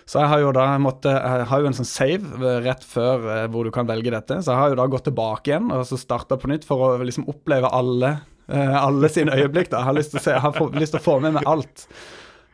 Så 0.06 0.22
jeg 0.22 0.30
har 0.32 0.42
jo 0.42 0.54
da 0.54 0.64
måtte, 0.82 1.12
jeg 1.12 1.46
har 1.48 1.62
jo 1.62 1.68
en 1.70 1.76
sånn 1.76 1.88
save 1.88 2.38
eh, 2.38 2.58
rett 2.66 2.86
før 2.86 3.28
eh, 3.34 3.44
hvor 3.52 3.66
du 3.66 3.74
kan 3.74 3.88
velge 3.88 4.14
dette. 4.14 4.40
Så 4.42 4.54
jeg 4.54 4.60
har 4.60 4.72
jo 4.72 4.80
da 4.80 4.88
gått 4.92 5.06
tilbake 5.08 5.52
igjen 5.52 5.70
og 5.74 5.86
så 5.88 5.98
starta 6.00 6.38
på 6.40 6.50
nytt 6.50 6.66
for 6.68 6.86
å 6.86 6.90
liksom 7.02 7.28
oppleve 7.32 7.70
alle, 7.72 8.16
eh, 8.46 8.74
alle 8.78 9.10
sine 9.12 9.34
øyeblikk. 9.38 9.70
da. 9.72 9.82
Jeg 9.82 9.90
har 9.90 9.98
lyst 9.98 10.14
til 10.14 10.22
å, 10.22 10.24
se, 10.26 10.34
jeg 10.36 10.44
har 10.46 10.82
lyst 10.82 10.96
til 10.96 11.02
å 11.02 11.06
få 11.10 11.18
med 11.24 11.38
meg 11.38 11.48
alt. 11.48 11.86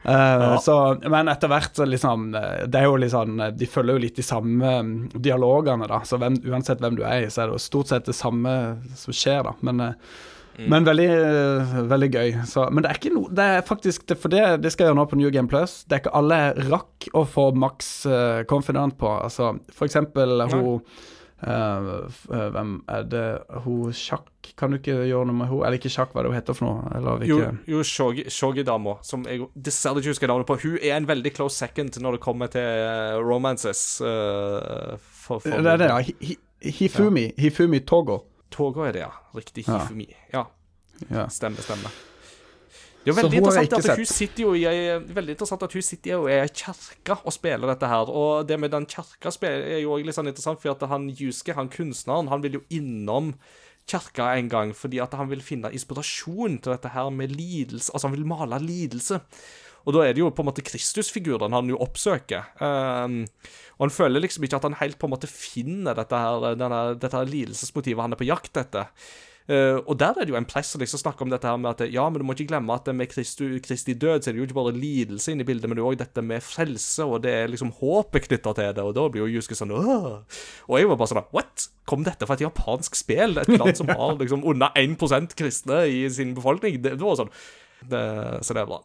Eh, 0.08 0.58
så, 0.60 0.96
men 1.10 1.28
etter 1.28 1.50
hvert 1.52 1.76
så 1.76 1.84
liksom 1.84 2.30
eh, 2.38 2.62
Det 2.70 2.80
er 2.80 2.86
jo 2.86 2.96
eh, 2.96 3.50
De 3.52 3.66
følger 3.68 3.98
jo 3.98 4.02
litt 4.06 4.16
de 4.16 4.24
samme 4.24 4.70
mm, 4.86 4.94
dialogene, 5.14 5.88
da. 5.90 6.00
Så 6.08 6.20
hvem, 6.20 6.38
uansett 6.48 6.80
hvem 6.80 6.96
du 6.96 7.04
er 7.04 7.26
i, 7.26 7.30
så 7.32 7.42
er 7.42 7.50
det 7.50 7.58
jo 7.58 7.66
stort 7.66 7.92
sett 7.92 8.08
det 8.08 8.16
samme 8.16 8.54
som 8.96 9.16
skjer, 9.16 9.42
da. 9.44 9.52
Men, 9.66 9.82
mm. 9.90 10.64
men 10.72 10.88
veldig, 10.88 11.10
veldig 11.90 12.10
gøy. 12.14 12.38
Så, 12.48 12.68
men 12.72 12.84
det 12.84 12.92
er 12.92 13.02
ikke 13.02 13.14
noe 13.18 13.34
Det 13.34 13.50
er 13.58 13.68
faktisk 13.68 14.08
det, 14.08 14.18
For 14.22 14.32
det, 14.32 14.46
det 14.64 14.72
skal 14.72 14.86
jeg 14.86 14.92
gjøre 14.92 15.00
nå 15.02 15.06
på 15.10 15.20
New 15.20 15.34
Game 15.34 15.50
Plus. 15.50 15.82
Det 15.84 15.98
er 15.98 16.04
ikke 16.04 16.16
alle 16.22 16.40
rakk 16.70 17.10
å 17.18 17.26
få 17.28 17.50
maks 17.58 17.92
uh, 18.08 18.42
confident 18.50 18.96
på. 19.00 19.12
Altså 19.12 19.56
for 19.74 19.90
eksempel 19.90 20.46
hun 20.48 20.82
eh, 21.42 22.48
Hvem 22.54 22.72
er 22.88 23.02
det 23.08 23.24
Hun 23.64 23.92
sjakk 23.92 24.26
Kan 24.58 24.70
du 24.72 24.78
ikke 24.78 24.96
gjøre 25.06 25.26
noe 25.28 25.36
med 25.38 25.48
hun 25.50 25.60
Eller 25.64 25.78
ikke 25.78 25.92
sjakk, 25.92 26.10
hva 26.12 26.20
er 26.20 26.26
det 26.28 26.32
hun 26.32 26.38
heter 26.40 26.56
for 26.58 26.66
noe? 26.66 26.90
Eller 26.98 27.24
Jo, 27.28 27.38
jo 27.68 27.82
Shogi- 27.86 28.26
Shogi-dama, 28.32 28.96
som 29.06 29.22
jeg 29.28 29.46
dessverre 29.54 30.00
ikke 30.02 30.14
husker 30.14 30.26
navnet 30.32 30.48
på, 30.48 30.56
hun 30.64 30.78
er 30.82 30.96
en 30.96 31.06
veldig 31.08 31.34
close 31.36 31.54
second 31.60 32.00
når 32.02 32.18
det 32.18 32.20
kommer 32.24 32.50
til 32.50 32.64
eh, 32.64 33.18
romances. 33.22 34.00
Uh, 34.00 34.96
for, 34.98 35.38
for 35.44 35.50
Det 35.62 35.72
er 35.76 35.82
det, 35.84 35.90
ja. 35.92 36.34
Hifumi. 36.80 37.26
Ja. 37.28 37.42
Hifumi. 37.44 37.80
Togo. 37.86 38.18
Togo 38.50 38.82
er 38.88 38.92
det, 38.96 39.04
ja. 39.06 39.10
Riktig. 39.36 39.66
Hifumi. 39.68 40.08
Ja, 40.32 40.44
Ja. 41.10 41.28
stemmer, 41.30 41.62
stemmer. 41.62 41.92
Det 43.08 43.14
er 43.14 43.16
Så 43.16 43.24
veldig 43.24 43.38
interessant 43.40 43.76
at 43.78 44.00
hun 44.02 44.08
sitter 44.10 44.42
jo 44.44 44.54
i 44.54 44.64
ei- 44.68 44.98
veldig 45.18 45.34
interessant 45.34 45.62
at 45.64 45.76
hun 45.78 45.86
sitter 45.86 46.10
jo 46.12 46.26
i 46.28 46.34
ei 46.38 46.48
kirke 46.48 47.16
og 47.24 47.32
spiller 47.34 47.72
dette 47.72 47.88
her. 47.90 48.10
Og 48.12 48.46
det 48.48 48.58
med 48.60 48.74
den 48.74 48.86
kirka 48.86 49.32
er 49.48 49.80
jo 49.82 49.96
litt 49.96 50.16
sånn 50.18 50.28
interessant, 50.28 50.60
for 50.60 50.74
at 50.74 50.84
han 50.90 51.08
Juske, 51.08 51.54
han 51.56 51.70
kunstneren, 51.72 52.28
han 52.28 52.44
vil 52.44 52.60
jo 52.60 52.64
innom 52.70 53.32
kirka 53.88 54.34
en 54.36 54.50
gang 54.52 54.74
fordi 54.76 55.00
at 55.00 55.14
han 55.16 55.30
vil 55.30 55.40
finne 55.40 55.70
inspirasjon 55.72 56.58
til 56.60 56.74
dette 56.74 56.92
her 56.92 57.08
med 57.10 57.32
lidelse. 57.32 57.90
Altså, 57.94 58.08
han 58.10 58.16
vil 58.18 58.28
male 58.28 58.60
lidelse. 58.60 59.22
Og 59.88 59.94
da 59.94 60.02
er 60.04 60.12
det 60.12 60.20
jo 60.20 60.28
på 60.34 60.42
en 60.44 60.50
måte 60.50 60.64
Kristusfiguren 60.66 61.54
han 61.56 61.70
jo 61.70 61.78
oppsøker. 61.80 62.50
Um, 62.60 63.22
og 63.78 63.86
han 63.86 63.94
føler 63.94 64.20
liksom 64.20 64.44
ikke 64.44 64.58
at 64.60 64.66
han 64.68 64.76
helt 64.82 64.98
på 65.00 65.08
en 65.08 65.14
måte 65.14 65.30
finner 65.30 65.96
dette 65.96 66.18
her, 66.18 66.50
denne, 66.60 66.80
dette 67.00 67.16
her 67.16 67.30
lidelsesmotivet 67.30 68.04
han 68.04 68.12
er 68.12 68.20
på 68.20 68.28
jakt 68.28 68.60
etter. 68.60 68.90
Uh, 69.48 69.80
og 69.88 69.94
der 69.96 70.12
er 70.12 70.26
det 70.26 70.34
jo 70.34 70.36
en 70.36 70.44
press 70.44 70.74
som 70.74 70.82
liksom 70.82 71.00
snakker 71.00 71.24
om 71.24 71.30
dette 71.32 71.48
her 71.48 71.56
med 71.56 71.70
at 71.70 71.88
ja, 71.88 72.02
men 72.10 72.20
du 72.20 72.24
må 72.28 72.34
ikke 72.36 72.50
glemme 72.50 72.74
at 72.74 72.90
med 72.92 73.08
Kristi, 73.08 73.46
Kristi 73.64 73.94
død 73.96 74.20
så 74.20 74.28
er 74.28 74.36
det 74.36 74.42
jo 74.42 74.48
ikke 74.48 74.58
bare 74.58 74.74
lidelse 74.76 75.32
inne 75.32 75.46
i 75.46 75.48
bildet, 75.48 75.70
men 75.70 75.78
det 75.78 75.80
er 75.80 75.86
jo 75.86 75.92
òg 75.94 76.02
dette 76.02 76.24
med 76.24 76.44
frelse, 76.44 77.06
og 77.06 77.22
det 77.24 77.32
er 77.32 77.48
liksom 77.48 77.72
håpet 77.78 78.26
knytta 78.26 78.52
til 78.58 78.76
det, 78.76 78.84
og 78.84 78.92
da 78.98 79.06
blir 79.08 79.24
jo 79.24 79.38
Juske 79.38 79.56
sånn 79.56 79.72
Åh! 79.72 80.20
Og 80.68 80.76
jeg 80.76 80.90
var 80.92 81.00
bare 81.00 81.12
sånn 81.14 81.32
What? 81.32 81.70
Kom 81.88 82.04
dette 82.04 82.28
fra 82.28 82.36
et 82.36 82.44
japansk 82.44 83.00
spill? 83.00 83.40
Et 83.40 83.54
land 83.54 83.80
som 83.80 83.88
har 83.88 84.14
liksom 84.20 84.44
under 84.44 84.76
1% 84.76 85.32
kristne 85.38 85.80
i 85.88 86.04
sin 86.12 86.36
befolkning? 86.36 86.82
Det, 86.84 86.98
det 87.00 87.08
var 87.08 87.16
sånn 87.22 87.32
det, 87.88 88.04
Så 88.44 88.52
det 88.52 88.66
er 88.66 88.68
bra. 88.68 88.82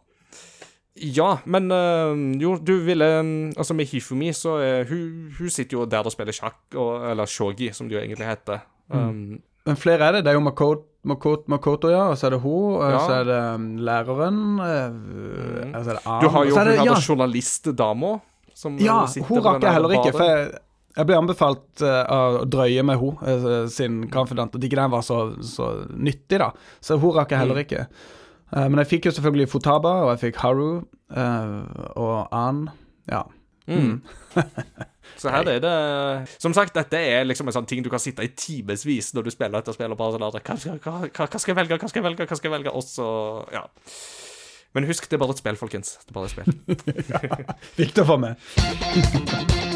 Ja, 0.96 1.40
men 1.44 1.72
øh, 1.76 2.16
jo, 2.40 2.56
du 2.56 2.78
ville 2.86 3.06
øh, 3.20 3.52
Altså, 3.58 3.74
med 3.74 3.86
Hifumi, 3.92 4.32
så 4.32 4.62
er 4.64 4.84
hun, 4.88 5.34
hun 5.40 5.50
sitter 5.50 5.78
jo 5.78 5.86
der 5.90 6.06
og 6.06 6.14
spiller 6.14 6.36
sjakk, 6.36 6.62
og, 6.76 7.10
eller 7.12 7.26
shogi, 7.26 7.74
som 7.74 7.90
det 7.90 7.98
jo 7.98 8.04
egentlig 8.04 8.30
heter. 8.30 8.64
Um, 8.94 9.42
Men 9.66 9.78
flere 9.80 10.10
er 10.10 10.18
det. 10.18 10.24
Det 10.26 10.32
er 10.34 10.38
jo 10.38 10.44
Makoto, 10.44 10.84
Makoto, 11.08 11.44
Makoto 11.52 11.90
ja, 11.92 12.02
og 12.12 12.18
så 12.20 12.28
er 12.28 12.36
det 12.36 12.42
hun, 12.44 12.76
og 12.80 12.98
så 13.04 13.16
er 13.22 13.26
det 13.28 13.40
um, 13.56 13.66
læreren 13.84 14.38
uh, 14.60 15.72
og 15.76 15.80
så 15.84 15.94
er 15.94 15.98
det 15.98 16.04
An, 16.08 16.22
Du 16.24 16.30
har 16.32 16.46
jo 16.48 16.54
og 16.56 16.70
hun 16.70 16.88
ja, 16.88 16.96
journalistdama, 17.08 18.12
som 18.56 18.78
ja, 18.80 19.02
sitter 19.12 19.28
hun 19.28 19.44
rakk 19.44 19.66
jeg 19.68 19.76
heller 19.78 19.96
ikke, 19.98 20.14
for 20.16 20.24
jeg, 20.30 20.50
jeg 20.98 21.10
ble 21.10 21.18
anbefalt 21.20 21.84
uh, 21.84 22.02
å 22.14 22.44
drøye 22.48 22.84
med 22.88 23.00
hun 23.02 23.20
uh, 23.24 23.64
sin 23.72 24.04
confident, 24.14 24.56
at 24.56 24.68
ikke 24.68 24.80
den 24.80 24.92
var 24.94 25.04
så, 25.08 25.22
så 25.44 25.70
nyttig, 25.92 26.40
da. 26.44 26.52
Så 26.84 27.00
hun 27.02 27.16
rakk 27.18 27.32
jeg 27.36 27.44
heller 27.44 27.60
Mm. 27.60 27.66
ikke. 27.68 27.86
Uh, 28.54 28.68
men 28.70 28.84
jeg 28.84 28.92
fikk 28.92 29.08
jo 29.10 29.16
selvfølgelig 29.18 29.50
Futaba, 29.50 29.96
og 30.06 30.12
jeg 30.14 30.24
fikk 30.28 30.44
Haru 30.44 30.68
og 31.14 32.28
An. 32.36 32.68
Ja. 33.12 33.24
Mm. 33.68 34.02
Så 35.18 35.30
her 35.34 35.48
er 35.50 35.60
det 35.64 35.74
Som 36.42 36.54
sagt, 36.54 36.74
dette 36.74 36.98
er 36.98 37.24
liksom 37.26 37.48
en 37.48 37.54
sånn 37.54 37.68
ting 37.70 37.84
du 37.84 37.90
kan 37.94 38.00
sitte 38.02 38.24
i 38.26 38.32
timevis 38.36 39.14
når 39.14 39.24
du 39.28 39.32
spiller 39.32 39.60
dette 39.62 39.74
spillet 39.76 39.98
bare 39.98 40.18
sånn 40.18 40.26
hva, 40.26 40.58
skal- 40.60 40.80
hva, 40.80 41.00
hva, 41.08 41.28
hva 41.28 41.40
skal 41.40 41.54
jeg 41.54 41.60
velge, 41.62 41.78
hva 41.80 41.90
skal 41.92 42.02
jeg 42.04 42.08
velge, 42.10 42.28
hva 42.28 42.38
skal 42.40 42.52
jeg 42.52 42.58
velge? 42.60 42.74
Og 42.76 42.84
så 42.84 43.08
Ja. 43.54 43.66
Men 44.74 44.88
husk, 44.90 45.06
det 45.08 45.14
er 45.14 45.22
bare 45.22 45.36
et 45.36 45.38
spill, 45.38 45.56
folkens. 45.56 46.00
Det 46.02 46.10
er 46.10 46.18
bare 46.18 46.26
et 46.26 46.34
spill. 46.34 47.54
Viktig 47.84 48.02
å 48.02 48.08
få 48.10 48.18
med. 48.18 49.70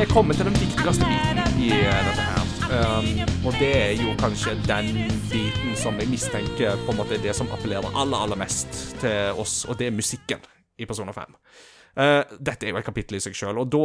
Vi, 0.00 0.06
kommet 0.08 0.36
til 0.40 0.46
den 0.48 0.54
viktigste 0.56 1.04
biten 1.04 1.38
i 1.60 1.68
dette 1.76 2.22
her. 2.24 2.46
Um, 2.70 3.08
og 3.46 3.56
det 3.58 3.68
er 3.76 3.90
jo 3.98 4.12
kanskje 4.20 4.54
den 4.64 4.88
biten 5.28 5.74
som 5.76 5.98
jeg 6.00 6.08
mistenker 6.08 6.78
på 6.86 6.94
en 6.94 6.98
måte 7.00 7.16
er 7.18 7.22
det 7.24 7.34
som 7.36 7.50
appellerer 7.52 7.92
aller, 7.98 8.16
aller 8.24 8.38
mest 8.40 8.78
til 9.02 9.36
oss, 9.42 9.64
og 9.68 9.76
det 9.80 9.90
er 9.90 9.96
musikken 9.96 10.40
i 10.80 10.86
Persona 10.88 11.12
5. 11.12 11.36
Uh, 11.98 12.36
dette 12.38 12.64
er 12.68 12.72
jo 12.72 12.80
et 12.80 12.86
kapittel 12.86 13.18
i 13.18 13.22
seg 13.26 13.36
sjøl, 13.36 13.60
og 13.60 13.68
da 13.74 13.82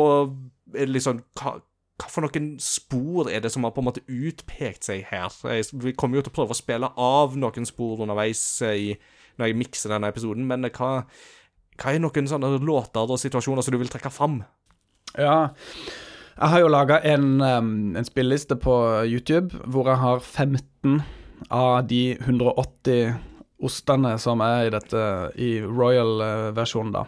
er 0.80 0.86
det 0.88 0.94
liksom 0.96 1.20
hva, 1.42 1.58
hva 2.00 2.12
for 2.14 2.28
noen 2.28 2.52
spor 2.64 3.32
er 3.34 3.44
det 3.44 3.52
som 3.52 3.66
har 3.68 3.74
på 3.76 3.84
en 3.84 3.90
måte 3.90 4.06
utpekt 4.08 4.88
seg 4.88 5.04
her? 5.12 5.34
Jeg- 5.52 5.74
Vi 5.84 5.94
kommer 6.00 6.22
jo 6.22 6.28
til 6.30 6.32
å 6.32 6.38
prøve 6.40 6.56
å 6.56 6.62
spille 6.62 6.94
av 6.96 7.36
noen 7.36 7.66
spor 7.68 8.06
underveis 8.06 8.62
eh, 8.62 8.78
i, 8.94 8.98
når 9.40 9.52
jeg 9.52 9.60
mikser 9.66 9.90
denne 9.98 10.14
episoden, 10.14 10.48
men 10.48 10.64
hva, 10.72 10.94
hva 11.82 11.92
er 11.92 12.00
noen 12.00 12.28
sånne 12.32 12.56
låter 12.64 13.04
og 13.04 13.20
situasjoner 13.20 13.62
som 13.66 13.72
du 13.76 13.82
vil 13.84 13.90
trekke 13.92 14.14
fram? 14.14 14.44
Ja. 15.18 15.50
Jeg 16.36 16.52
har 16.52 16.60
jo 16.60 16.72
laga 16.72 17.00
en, 17.08 17.40
en 17.42 18.08
spilleliste 18.08 18.58
på 18.60 18.76
YouTube 19.08 19.56
hvor 19.72 19.88
jeg 19.88 20.02
har 20.02 20.20
15 20.20 21.00
av 21.54 21.86
de 21.88 22.18
180 22.18 23.16
ostene 23.66 24.16
som 24.20 24.44
er 24.44 24.68
i 24.68 24.74
dette 24.74 25.04
i 25.40 25.52
Royal-versjonen, 25.64 26.96
da. 26.96 27.06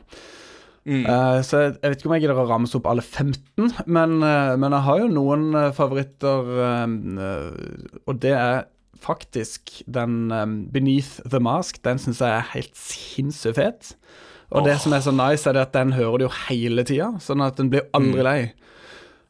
Eh, 0.87 1.39
så 1.43 1.65
jeg, 1.65 1.73
jeg 1.81 1.91
vet 1.91 1.99
ikke 1.99 2.09
om 2.09 2.15
jeg 2.15 2.23
gidder 2.23 2.39
å 2.39 2.47
ramse 2.47 2.77
opp 2.79 2.87
alle 2.87 3.03
15, 3.03 3.73
men, 3.91 4.13
uh, 4.23 4.55
men 4.55 4.75
jeg 4.77 4.85
har 4.85 5.01
jo 5.01 5.09
noen 5.11 5.49
uh, 5.51 5.65
favoritter, 5.75 6.51
eh, 6.63 6.93
eh, 7.25 7.97
og 8.07 8.21
det 8.23 8.31
er 8.37 8.61
faktisk 9.03 9.81
den 9.93 10.31
um, 10.31 10.55
Beneath 10.73 11.19
the 11.27 11.41
Mask. 11.43 11.81
Den 11.85 11.99
syns 12.01 12.23
jeg 12.23 12.31
er 12.33 12.47
helt 12.55 12.79
sinnssykt 12.79 13.59
fet. 13.59 13.91
Og 14.55 14.63
det 14.63 14.77
som 14.79 14.95
er 14.95 15.03
så 15.03 15.11
nice, 15.11 15.43
er 15.49 15.59
at 15.59 15.75
den 15.75 15.91
hører 15.93 16.21
du 16.21 16.25
jo 16.25 16.33
hele 16.47 16.87
tida, 16.87 17.11
sånn 17.21 17.43
at 17.43 17.59
den 17.59 17.69
blir 17.73 17.85
aldri 17.97 18.23
lei. 18.23 18.39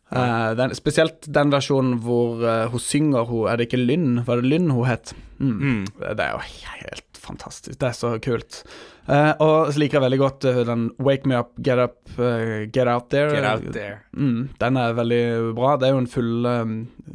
Eh, 0.07 0.51
den, 0.55 0.75
spesielt 0.77 1.27
den 1.35 1.51
versjonen 1.51 1.97
hvor 1.99 2.39
uh, 2.39 2.69
hun 2.71 2.79
synger 2.79 3.27
hun, 3.27 3.49
Er 3.51 3.59
det 3.59 3.67
ikke 3.67 3.81
Lynn? 3.81 4.21
Var 4.27 4.39
det 4.39 4.51
Lynn 4.53 4.69
hun 4.71 4.87
het? 4.87 5.11
Mm. 5.37 5.83
Det 5.99 6.23
er 6.23 6.31
jo 6.31 6.39
helt 6.47 7.16
fantastisk. 7.27 7.77
Det 7.79 7.89
er 7.91 7.95
så 7.97 8.13
kult. 8.23 8.63
Uh, 9.07 9.31
og 9.39 9.69
så 9.71 9.79
liker 9.79 9.97
jeg 9.97 10.03
veldig 10.03 10.17
godt 10.19 10.45
uh, 10.49 10.57
den 10.67 10.81
Wake 10.99 11.29
Me 11.29 11.37
Up, 11.39 11.53
Get 11.63 11.79
Up, 11.79 11.95
uh, 12.19 12.65
Get 12.75 12.89
Out 12.91 13.05
There. 13.13 13.29
Get 13.31 13.45
out 13.47 13.63
there. 13.75 14.01
Mm, 14.17 14.49
den 14.59 14.79
er 14.81 14.95
veldig 14.97 15.21
bra. 15.55 15.75
Det 15.79 15.87
er 15.87 15.93
jo 15.95 16.01
en 16.01 16.09
full, 16.11 16.33
um, 16.49 16.73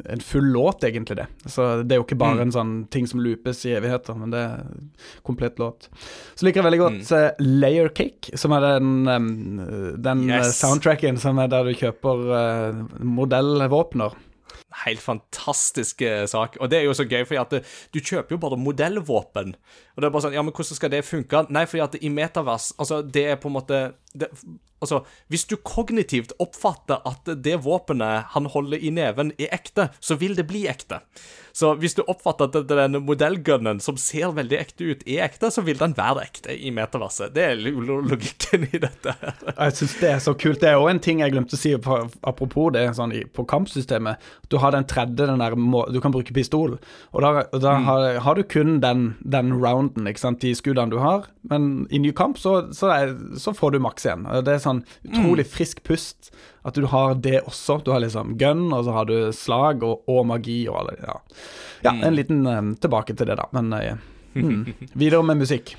en 0.09 0.23
full 0.25 0.47
låt, 0.55 0.87
egentlig, 0.89 1.19
det. 1.21 1.27
Så 1.45 1.67
det 1.83 1.93
er 1.97 2.01
jo 2.01 2.07
ikke 2.07 2.17
bare 2.23 2.39
Mm. 2.39 2.41
en 2.47 2.55
sånn 2.55 2.73
ting 2.89 3.05
som 3.11 3.21
loopes 3.21 3.61
i 3.69 3.75
evigheter, 3.77 4.17
men 4.17 4.33
det 4.33 4.41
er 4.41 4.65
komplett 5.27 5.59
låt. 5.61 5.89
Så 6.35 6.47
liker 6.47 6.63
jeg 6.63 6.69
veldig 6.71 6.81
godt 6.81 7.11
eh, 7.13 7.29
Layer 7.45 7.89
Cake, 7.93 8.33
som 8.41 8.51
er 8.57 8.61
den, 8.79 9.07
um, 9.07 9.95
den 10.01 10.25
Yes. 10.29 10.57
soundtracken 10.63 11.19
som 11.21 11.37
er 11.43 11.47
der 11.53 11.63
du 11.69 11.73
kjøper 11.77 12.25
modellvåpner. 13.03 14.13
Helt 14.85 14.99
fantastisk 15.03 16.01
sak. 16.27 16.57
Og 16.59 16.69
det 16.71 16.79
er 16.81 16.87
jo 16.87 16.95
så 16.97 17.05
gøy, 17.05 17.21
fordi 17.29 17.43
det, 17.59 17.59
du 17.93 17.99
kjøper 18.01 18.33
jo 18.35 18.41
bare 18.41 18.57
modellvåpen. 18.57 19.53
Og 19.93 20.01
det 20.01 20.07
er 20.07 20.13
bare 20.13 20.25
sånn, 20.25 20.35
ja, 20.35 20.43
men 20.45 20.55
hvordan 20.55 20.79
skal 20.79 20.93
det 20.93 21.03
funke? 21.05 21.45
Nei, 21.53 21.65
fordi 21.69 21.83
at 21.85 21.97
i 22.01 22.09
metavers, 22.13 22.71
altså, 22.81 23.01
det 23.05 23.27
er 23.29 23.41
på 23.41 23.51
en 23.51 23.57
måte 23.59 23.81
det, 24.13 24.29
Altså, 24.83 24.99
hvis 25.31 25.45
du 25.47 25.55
kognitivt 25.63 26.33
oppfatter 26.43 26.99
at 27.07 27.29
det 27.39 27.55
våpenet 27.63 28.33
han 28.33 28.49
holder 28.51 28.81
i 28.83 28.91
neven, 28.91 29.31
er 29.39 29.53
ekte, 29.55 29.87
så 30.03 30.17
vil 30.19 30.35
det 30.35 30.43
bli 30.49 30.65
ekte. 30.67 30.99
Så 31.55 31.69
hvis 31.79 31.95
du 31.95 32.01
oppfatter 32.09 32.49
at 32.49 32.67
den 32.67 32.97
modellgunnen 33.05 33.79
som 33.83 33.95
ser 34.01 34.33
veldig 34.35 34.57
ekte 34.59 34.89
ut, 34.89 35.05
er 35.07 35.23
ekte, 35.27 35.51
så 35.53 35.63
vil 35.63 35.79
den 35.79 35.93
være 35.95 36.25
ekte 36.25 36.55
i 36.57 36.73
metaverset. 36.75 37.31
Det 37.35 37.45
er 37.45 37.61
logikken 37.61 38.67
i 38.73 38.81
dette. 38.81 39.13
Jeg 39.53 39.77
syns 39.77 39.95
det 40.01 40.09
er 40.09 40.23
så 40.25 40.33
kult. 40.35 40.59
Det 40.59 40.73
er 40.73 40.81
òg 40.81 40.89
en 40.91 41.03
ting 41.05 41.23
jeg 41.23 41.31
glemte 41.35 41.55
å 41.55 41.61
si 41.61 41.71
på, 41.77 42.01
apropos 42.27 42.73
det 42.75 42.83
sånn 42.97 43.13
på 43.31 43.47
kampsystemet. 43.47 44.19
Du 44.51 44.57
har 44.59 44.75
den 44.75 44.89
tredje, 44.89 45.29
den 45.29 45.39
der 45.39 45.55
Du 45.93 46.01
kan 46.03 46.11
bruke 46.11 46.35
pistol, 46.35 46.75
og 47.13 47.23
da, 47.23 47.45
og 47.53 47.63
da 47.63 47.77
har, 47.87 48.07
har 48.25 48.35
du 48.35 48.43
kun 48.43 48.81
den, 48.83 49.13
den 49.21 49.55
rounden, 49.83 50.07
ikke 50.07 50.21
sant, 50.21 50.41
de 50.41 50.53
skuddene 50.55 50.91
du 50.91 50.99
har. 51.01 51.27
Men 51.49 51.85
i 51.91 51.99
ny 51.99 52.13
kamp 52.15 52.39
så, 52.39 52.73
så, 52.73 52.89
er, 52.93 53.13
så 53.39 53.53
får 53.55 53.75
du 53.75 53.79
maks 53.83 54.07
igjen. 54.07 54.25
Det 54.45 54.55
er 54.55 54.63
sånn 54.63 54.83
utrolig 55.07 55.45
frisk 55.49 55.83
pust 55.83 56.31
at 56.63 56.75
du 56.75 56.87
har 56.87 57.15
det 57.15 57.41
også. 57.43 57.81
Du 57.83 57.91
har 57.91 58.03
liksom 58.03 58.37
gun, 58.39 58.71
og 58.73 58.85
så 58.87 58.95
har 58.95 59.09
du 59.09 59.17
slag 59.35 59.83
og, 59.83 60.03
og 60.07 60.25
magi 60.29 60.63
og 60.69 60.79
alle 60.83 60.97
Ja, 61.03 61.17
ja 61.83 61.95
en 62.07 62.15
liten 62.15 62.45
eh, 62.47 62.61
tilbake 62.81 63.15
til 63.15 63.29
det, 63.29 63.37
da. 63.39 63.49
Men 63.55 63.73
uh, 63.73 63.97
mm, 64.33 64.73
videre 65.01 65.23
med 65.27 65.43
musikk. 65.43 65.75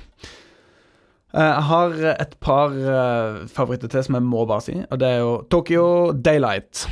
Eh, 1.33 1.41
Jeg 1.41 1.65
har 1.71 1.97
et 2.15 2.37
par 2.39 2.77
favoritter 3.51 3.91
til 3.91 4.05
som 4.05 4.19
jeg 4.19 4.29
må 4.29 4.45
bare 4.45 4.67
si, 4.67 4.77
og 4.85 5.01
det 5.01 5.11
er 5.15 5.19
jo 5.25 5.35
Tokyo 5.49 5.85
Daylight. 6.13 6.85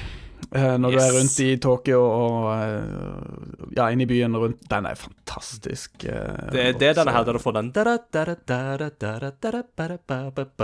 Eh, 0.53 0.75
når 0.77 0.91
du 0.93 0.97
er 1.01 1.13
rundt 1.15 1.37
i 1.41 1.47
Tokyo 1.57 1.99
og 2.05 2.49
eh, 2.53 3.69
ja, 3.77 3.87
inn 3.89 4.03
i 4.03 4.05
byen 4.09 4.35
rundt 4.37 4.67
Den 4.69 4.85
er 4.85 4.99
fantastisk. 4.99 6.03
eh, 6.05 6.43
Det, 6.53 6.65
det 6.81 6.91
er 6.91 6.99
denne 6.99 7.15
her 7.15 7.25
der 7.25 7.39
du 7.39 7.41
får 7.41 7.55
den 7.57 7.71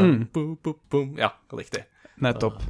Mm. 0.06 1.18
Ja, 1.18 1.32
riktig. 1.58 1.86
Nettopp. 2.22 2.62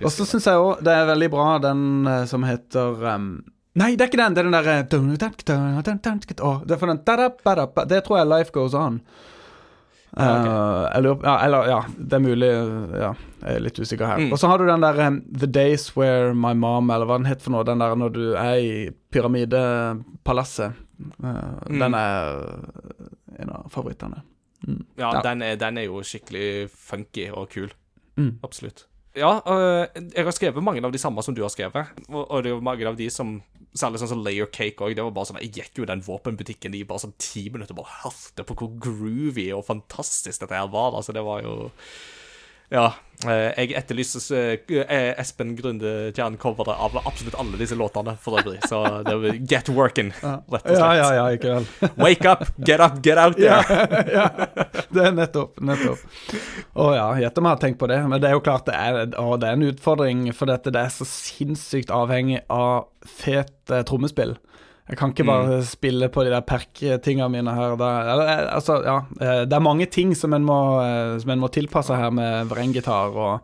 Og 0.00 0.10
så 0.14 0.24
syns 0.28 0.46
jeg 0.46 0.62
òg 0.62 0.82
det 0.86 0.94
er 0.94 1.06
veldig 1.10 1.28
bra 1.32 1.46
den 1.58 1.82
som 2.30 2.44
heter 2.46 3.04
um, 3.16 3.28
Nei, 3.76 3.90
det 3.96 4.06
er 4.06 4.08
ikke 4.08 4.22
den! 4.22 4.34
Det 4.36 4.40
er 4.40 4.46
den 4.48 4.54
derre 4.56 4.76
det 6.64 6.76
er 6.76 6.80
for 6.80 6.88
den. 6.88 7.02
Det 7.04 7.98
tror 8.06 8.18
jeg 8.22 8.30
Life 8.30 8.54
Goes 8.54 8.72
On. 8.72 9.00
Eh, 10.16 10.22
Uh, 10.22 11.00
lurer 11.02 11.24
ja, 11.26 11.32
eller 11.44 11.66
ja, 11.68 11.78
det 11.98 12.16
er 12.16 12.22
mulig 12.24 12.48
Ja, 12.48 13.10
jeg 13.42 13.56
er 13.58 13.60
litt 13.60 13.78
usikker 13.82 14.06
her. 14.08 14.22
Mm. 14.22 14.30
Og 14.32 14.38
så 14.40 14.48
har 14.48 14.58
du 14.62 14.64
den 14.68 14.80
der 14.80 15.00
um, 15.08 15.18
The 15.28 15.46
Days 15.50 15.90
Where 15.96 16.32
My 16.34 16.54
Mom, 16.56 16.88
eller 16.90 17.04
hva 17.08 17.18
den 17.20 17.28
heter 17.28 17.44
for 17.48 17.52
noe, 17.56 17.66
den 17.68 17.82
der 17.82 17.96
når 18.00 18.14
du 18.14 18.22
er 18.32 18.54
i 18.56 18.70
pyramidepalasset. 19.12 20.72
Eh, 21.22 21.78
Den 21.78 21.94
er 21.94 22.40
en 23.38 23.50
av 23.52 23.68
favorittene. 23.72 24.22
Ja, 24.96 25.12
Ja. 25.12 25.22
Den, 25.22 25.42
er, 25.42 25.56
den 25.60 25.78
er 25.78 25.84
jo 25.90 26.00
skikkelig 26.02 26.70
funky 26.72 27.28
og 27.30 27.50
kul. 27.52 27.68
Mm. 28.16 28.38
Absolutt. 28.42 28.86
Ja, 29.16 29.34
uh, 29.46 29.84
jeg 30.14 30.24
har 30.24 30.32
skrevet 30.32 30.64
mange 30.64 30.82
av 30.84 30.92
de 30.92 30.98
samme 31.00 31.22
som 31.24 31.34
du 31.36 31.42
har 31.44 31.52
skrevet. 31.52 31.92
Og, 32.08 32.24
og 32.30 32.42
det 32.42 32.50
er 32.50 32.56
jo 32.56 32.64
mange 32.64 32.88
av 32.88 32.96
de 32.96 33.10
som 33.12 33.36
Særlig 33.76 34.00
sånn 34.00 34.10
som 34.14 34.22
Layer 34.24 34.48
Cake 34.52 34.80
òg. 34.84 34.96
Sånn, 34.96 35.40
Jeg 35.44 35.52
gikk 35.58 35.80
jo 35.82 35.88
den 35.88 36.04
våpenbutikken 36.06 36.74
i 36.74 36.84
bare 36.88 37.04
sånn 37.04 37.16
ti 37.20 37.48
minutter 37.52 37.76
og 37.76 37.82
bare 37.82 37.98
hørte 38.04 38.46
på 38.48 38.56
hvor 38.56 38.72
groovy 38.86 39.50
og 39.52 39.66
fantastisk 39.68 40.40
dette 40.40 40.56
her 40.56 40.70
var. 40.72 40.96
Altså, 40.96 41.12
det 41.16 41.24
var 41.26 41.44
jo 41.44 41.70
Ja. 42.72 42.86
eh, 43.24 43.52
Jeg 43.56 43.72
etterlyser 43.78 44.56
eh, 44.82 45.12
Espen 45.20 45.54
Grunde 45.56 46.10
Tjern-coveret 46.16 46.74
av 46.82 46.96
absolutt 47.06 47.36
alle 47.38 47.56
disse 47.60 47.76
låtene, 47.78 48.16
for 48.20 48.40
øvrig. 48.40 48.58
Så 48.68 48.80
det 49.06 49.14
var 49.22 49.38
Get 49.52 49.68
Working, 49.72 50.10
rett 50.20 50.48
og 50.50 50.58
slett. 50.60 50.78
Ja, 50.80 50.88
ja, 50.98 51.08
ja, 51.20 51.26
ikke 51.36 51.54
vel. 51.54 51.68
Wake 52.04 52.32
up, 52.32 52.42
get 52.66 52.82
up, 52.82 52.98
get 53.06 53.18
out 53.22 53.38
there. 53.38 53.62
ja, 54.12 54.26
det 54.90 55.06
er 55.06 55.14
nettopp. 55.16 55.60
nettopp. 55.62 56.02
Å 56.76 56.88
ja, 56.98 57.06
gjett 57.22 57.38
om 57.40 57.48
jeg 57.48 57.54
har 57.56 57.62
tenkt 57.62 57.80
på 57.80 57.90
det. 57.92 58.00
Men 58.10 58.20
det 58.22 58.30
er 58.32 58.36
jo 58.36 58.42
klart 58.44 58.66
det 58.68 58.74
er, 58.76 59.00
å, 59.22 59.36
det 59.40 59.48
er 59.52 59.60
en 59.60 59.68
utfordring, 59.70 60.26
for 60.36 60.50
dette 60.50 60.74
det 60.74 60.82
er 60.88 60.92
så 60.98 61.06
sinnssykt 61.08 61.94
avhengig 61.94 62.42
av 62.52 62.88
fet 63.06 63.54
eh, 63.70 63.84
trommespill. 63.86 64.36
Jeg 64.88 64.98
kan 65.00 65.10
ikke 65.10 65.24
bare 65.26 65.62
spille 65.66 66.06
på 66.14 66.22
de 66.22 66.30
der 66.30 66.44
perk-tinga 66.46 67.26
mine 67.28 67.50
her. 67.56 67.72
Da, 67.76 67.86
eller, 68.12 68.28
eh, 68.30 68.54
altså, 68.54 68.76
ja, 68.86 68.98
eh, 69.20 69.40
det 69.44 69.52
er 69.56 69.64
mange 69.64 69.86
ting 69.90 70.12
som 70.14 70.32
en 70.36 70.44
må, 70.46 70.58
eh, 70.78 71.18
som 71.18 71.30
en 71.34 71.40
må 71.42 71.48
tilpasse 71.50 71.96
her 71.98 72.10
med 72.14 72.46
vrenggitar 72.52 73.10
og 73.16 73.40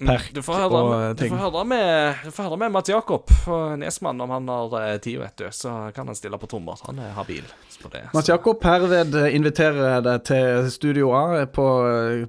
perk 0.00 0.30
Mm, 0.30 0.34
Du 0.34 0.40
får 0.42 0.54
høre, 0.54 0.72
og 0.78 0.90
med- 0.90 1.10
eh, 1.10 1.14
du 1.14 1.22
ting. 1.24 1.32
får 1.36 1.50
høre 1.50 1.64
med, 1.66 2.14
du 2.24 2.30
får 2.30 2.42
høre 2.48 2.56
med 2.58 2.72
Mats 2.72 2.88
Jakob 2.88 3.30
Nesmann 3.78 4.20
om 4.22 4.30
han 4.30 4.48
har 4.48 4.98
tid, 4.98 5.18
vet 5.18 5.36
du. 5.36 5.44
Så 5.50 5.92
kan 5.92 6.06
han 6.06 6.14
stille 6.14 6.38
på 6.38 6.46
trommer. 6.48 6.78
Han 6.86 6.98
er 7.00 7.10
habil 7.12 7.42
på 7.82 7.90
det. 7.90 8.04
Mats 8.14 8.28
Jakob, 8.28 8.62
herved 8.62 9.12
inviterer 9.34 9.94
jeg 9.96 10.02
deg 10.04 10.24
til 10.24 10.70
Studio 10.70 11.12
A 11.12 11.44
på, 11.46 11.66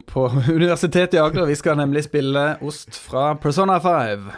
på 0.05 0.27
Universitetet 0.49 1.13
i 1.13 1.17
Agder. 1.23 1.45
Vi 1.45 1.55
skal 1.55 1.77
nemlig 1.77 2.03
spille 2.09 2.57
Ost 2.61 2.89
fra 3.07 3.35
Persona 3.35 3.79
5. 3.79 4.31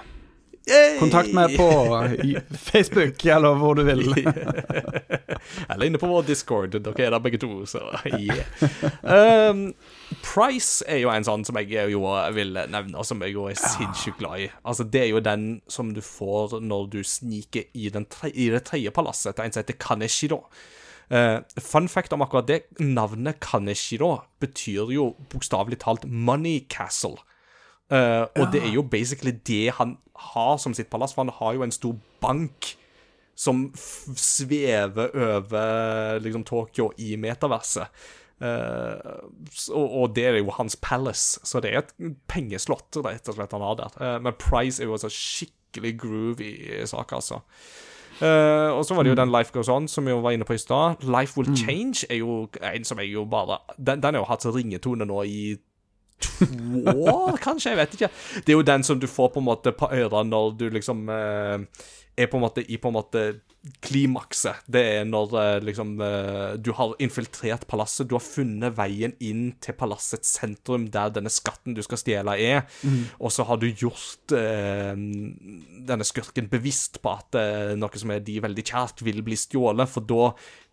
Kontakt 0.99 1.33
meg 1.35 1.55
på 1.57 1.67
Facebook, 2.69 3.25
eller 3.25 3.57
hvor 3.59 3.77
du 3.79 3.83
vil. 3.87 4.11
Eller 5.69 5.85
inne 5.87 5.99
på 6.01 6.09
vår 6.09 6.27
Discord. 6.27 6.75
Dere 6.75 7.05
er 7.05 7.13
der 7.15 7.23
begge 7.23 7.39
to, 7.41 7.65
så 7.69 7.81
yeah. 8.05 9.49
Um, 9.49 9.71
Price 10.21 10.85
er 10.87 11.01
jo 11.01 11.11
en 11.13 11.25
sånn 11.25 11.45
som 11.47 11.57
jeg 11.61 11.91
jo 11.93 12.03
vil 12.35 12.53
nevne, 12.53 12.97
og 12.99 13.07
som 13.07 13.21
jeg 13.25 13.35
jo 13.35 13.47
er 13.49 13.57
sinnssykt 13.59 14.19
glad 14.21 14.45
i. 14.45 14.49
Altså, 14.61 14.85
Det 14.85 15.01
er 15.05 15.09
jo 15.11 15.23
den 15.23 15.47
som 15.71 15.93
du 15.95 16.01
får 16.05 16.59
når 16.61 16.91
du 16.93 17.01
sniker 17.03 17.67
i, 17.73 17.89
den 17.89 18.05
tre, 18.05 18.31
i 18.31 18.51
det 18.53 18.65
tredje 18.69 18.93
palasset 18.93 19.35
til 19.35 19.45
en 19.47 19.55
som 19.55 19.63
heter 19.63 19.79
Kaneshiro. 19.81 20.43
Uh, 21.11 21.41
fun 21.59 21.89
fact 21.91 22.13
om 22.13 22.23
akkurat 22.23 22.47
det. 22.47 22.61
Navnet 22.79 23.41
Kaneshiro 23.43 24.21
betyr 24.39 24.93
jo 24.93 25.11
bokstavelig 25.33 25.81
talt 25.83 26.07
Money 26.07 26.67
Castle. 26.69 27.17
Eh, 27.91 28.25
og 28.39 28.53
det 28.53 28.61
er 28.63 28.71
jo 28.71 28.85
basically 28.87 29.33
det 29.47 29.73
han 29.75 29.97
har 30.31 30.57
som 30.57 30.73
sitt 30.73 30.89
palass, 30.91 31.13
for 31.13 31.25
han 31.25 31.35
har 31.39 31.57
jo 31.57 31.65
en 31.65 31.75
stor 31.75 31.97
bank 32.21 32.75
som 33.35 33.71
svever 34.15 35.11
over 35.15 36.19
liksom 36.21 36.43
Tokyo 36.47 36.91
i 36.97 37.15
metaverset. 37.15 37.87
Uh, 38.41 38.97
og, 39.69 39.91
og 40.01 40.15
det 40.15 40.23
er 40.25 40.37
jo 40.39 40.53
hans 40.55 40.75
palace, 40.81 41.37
så 41.45 41.59
det 41.61 41.69
er 41.69 41.83
et 41.83 41.91
pengeslott 42.29 42.97
rett 43.05 43.29
og 43.29 43.37
slett 43.37 43.53
han 43.53 43.65
har 43.65 43.77
der. 43.77 43.97
Uh, 44.01 44.17
men 44.25 44.37
Price 44.41 44.81
er 44.81 44.89
jo 44.89 44.95
altså 44.97 45.11
skikkelig 45.13 45.91
groovy 46.01 46.51
sak, 46.89 47.13
altså. 47.13 47.41
Uh, 48.21 48.73
og 48.73 48.85
så 48.85 48.97
var 48.97 49.05
det 49.05 49.13
jo 49.13 49.19
den 49.21 49.31
Life 49.33 49.53
Goes 49.53 49.69
On, 49.69 49.87
som 49.87 50.09
vi 50.09 50.13
var 50.13 50.33
inne 50.33 50.45
på 50.45 50.57
i 50.57 50.61
stad. 50.61 51.05
Life 51.05 51.37
Will 51.37 51.53
Change 51.57 52.05
er 52.09 52.21
jo 52.21 52.47
en 52.73 52.85
som 52.85 52.99
er 52.99 53.09
jo 53.09 53.25
bare 53.25 53.57
Den, 53.77 54.01
den 54.01 54.13
har 54.13 54.21
jo 54.21 54.29
hatt 54.29 54.45
ringetone 54.45 55.05
nå 55.05 55.21
i 55.23 55.55
to 56.25 57.37
kanskje? 57.41 57.73
Jeg 57.73 57.79
vet 57.81 57.97
ikke. 57.97 58.11
Det 58.45 58.53
er 58.53 58.59
jo 58.59 58.67
den 58.67 58.85
som 58.87 58.99
du 58.99 59.07
får 59.09 59.33
på 59.33 59.41
en 59.41 59.49
måte 59.49 59.73
på 59.75 59.89
øra 59.91 60.23
når 60.27 60.53
du 60.59 60.69
liksom 60.73 61.09
eh, 61.09 61.87
er 62.21 62.29
på 62.31 62.39
en 62.39 62.45
måte 62.45 62.63
i 62.65 62.77
på 62.81 62.91
en 62.91 62.97
måte 62.99 63.23
klimakset. 63.85 64.63
Det 64.73 64.81
er 64.95 65.03
når 65.05 65.33
eh, 65.37 65.59
liksom 65.67 65.91
eh, 66.01 66.55
du 66.57 66.71
har 66.77 66.95
infiltrert 67.03 67.67
palasset. 67.69 68.07
Du 68.09 68.15
har 68.17 68.23
funnet 68.25 68.73
veien 68.77 69.13
inn 69.21 69.51
til 69.61 69.75
palassets 69.77 70.31
sentrum, 70.39 70.87
der 70.93 71.13
denne 71.13 71.29
skatten 71.33 71.75
du 71.77 71.83
skal 71.85 72.01
stjele, 72.01 72.33
er. 72.41 72.63
Og 73.21 73.29
så 73.33 73.45
har 73.45 73.61
du 73.61 73.67
gjort 73.69 74.33
eh, 74.37 74.95
denne 74.97 76.07
skurken 76.07 76.49
bevisst 76.51 77.01
på 77.03 77.13
at 77.13 77.37
eh, 77.37 77.75
noe 77.77 78.01
som 78.01 78.15
er 78.15 78.25
de 78.25 78.39
veldig 78.41 78.65
kjært, 78.65 79.05
vil 79.05 79.21
bli 79.25 79.37
stjålet. 79.37 79.89
For 79.93 80.09
da 80.09 80.31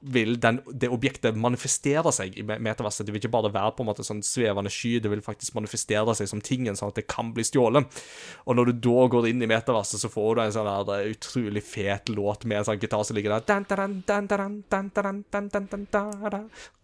vil 0.09 0.37
den, 0.41 0.61
det 0.79 0.89
objektet 0.95 1.37
manifestere 1.37 2.13
seg 2.15 2.37
i 2.39 2.45
me- 2.47 2.61
metaverset. 2.63 3.05
Det 3.05 3.13
vil 3.13 3.21
ikke 3.21 3.35
bare 3.35 3.53
være 3.53 3.75
på 3.77 3.85
en 3.85 3.91
måte 3.91 4.07
sånn 4.07 4.25
svevende 4.25 4.71
sky, 4.73 4.97
det 5.03 5.11
vil 5.13 5.25
faktisk 5.25 5.57
manifestere 5.59 6.15
seg 6.17 6.31
som 6.31 6.41
tingen, 6.45 6.79
sånn 6.79 6.93
at 6.93 7.01
det 7.03 7.09
kan 7.11 7.33
bli 7.37 7.45
stjålet. 7.45 8.01
Og 8.47 8.57
når 8.57 8.71
du 8.73 8.81
da 8.89 9.07
går 9.13 9.29
inn 9.33 9.43
i 9.45 9.51
metaverset, 9.51 10.01
så 10.01 10.13
får 10.13 10.39
du 10.39 10.45
en 10.47 10.55
sånn 10.57 10.71
der 10.71 11.03
eh, 11.03 11.19
utrolig 11.39 11.65
fet 11.65 12.09
låt 12.09 12.45
med 12.45 12.59
en 12.59 12.65
sånn 12.65 12.79
gitar 12.81 13.05
som 13.05 13.17
ligger 13.17 13.37
der 13.37 13.47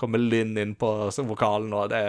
Kommer 0.01 0.23
Lynn 0.23 0.59
inn 0.59 0.75
på 0.79 0.91
vokalen, 1.29 1.73
og 1.75 1.91
det, 1.91 2.03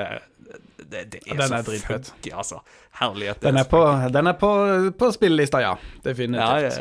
det, 0.77 1.05
det 1.11 1.21
er 1.25 1.47
så 1.47 1.77
funky, 1.87 2.31
altså. 2.31 2.61
Herlighet. 2.95 3.41
Den 3.41 3.57
er, 3.59 3.67
på, 3.67 3.81
den 4.11 4.27
er 4.31 4.37
på, 4.39 4.51
på 4.97 5.11
spillelista, 5.11 5.61
ja. 5.61 5.73
Definitivt. 6.03 6.43
Ja, 6.45 6.61
ja 6.61 6.71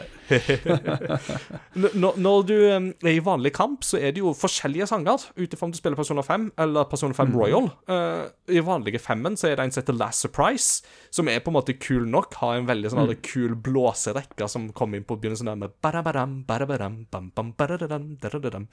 når, 2.03 2.17
når 2.17 2.47
du 2.49 2.55
er 2.65 3.11
i 3.11 3.21
vanlig 3.25 3.53
kamp, 3.57 3.85
så 3.85 3.99
er 3.99 4.15
det 4.15 4.23
jo 4.23 4.33
forskjellige 4.37 4.87
sanger, 4.89 5.27
ut 5.37 5.55
ifra 5.55 5.69
om 5.69 5.73
du 5.75 5.79
spiller 5.79 5.99
Persona 5.99 6.25
5 6.25 6.47
eller 6.65 6.89
Persona 6.91 7.17
5 7.17 7.35
Royal. 7.37 7.69
Uh, 7.91 8.25
I 8.49 8.63
vanlige 8.65 9.01
femmen 9.03 9.37
så 9.41 9.51
er 9.51 9.59
det 9.59 9.67
en 9.67 9.75
som 9.75 9.83
heter 9.83 9.99
Last 9.99 10.25
Surprise, 10.25 10.85
som 11.15 11.29
er 11.29 11.43
på 11.45 11.53
en 11.53 11.59
måte 11.59 11.77
kul 11.77 12.09
nok. 12.11 12.39
Har 12.41 12.59
en 12.59 12.69
veldig 12.71 12.93
sånn 12.95 13.11
mm. 13.11 13.21
kul 13.27 13.57
blåserekke 13.67 14.49
som 14.51 14.71
kommer 14.77 15.01
inn 15.01 15.09
på 15.09 15.19
begynnelsen 15.21 15.51
der 15.51 15.61
med 15.61 15.77
badabadam, 15.85 16.41
badabadam, 16.49 17.03
bam, 17.13 17.31
bam, 17.37 17.53
badadadam, 17.59 18.15
dadadadam. 18.23 18.69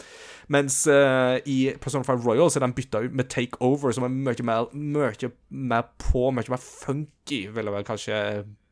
Mens 0.54 0.84
uh, 0.88 1.38
i 1.46 1.60
Persona 1.82 2.08
5 2.08 2.26
Royal 2.26 2.52
så 2.52 2.62
er 2.62 2.68
den 2.68 2.78
bytta 2.78 3.04
ut 3.06 3.16
med 3.18 3.32
Take 3.32 3.60
Over, 3.60 3.96
som 3.96 4.08
er 4.08 4.14
mye 4.16 4.48
mer, 4.48 4.72
mye 4.74 5.32
mer 5.50 5.88
på, 6.02 6.30
mye 6.32 6.52
mer 6.52 6.62
funky, 6.64 7.46
vil 7.52 7.68
jeg 7.68 7.76
vel 7.76 7.88
kanskje 7.88 8.22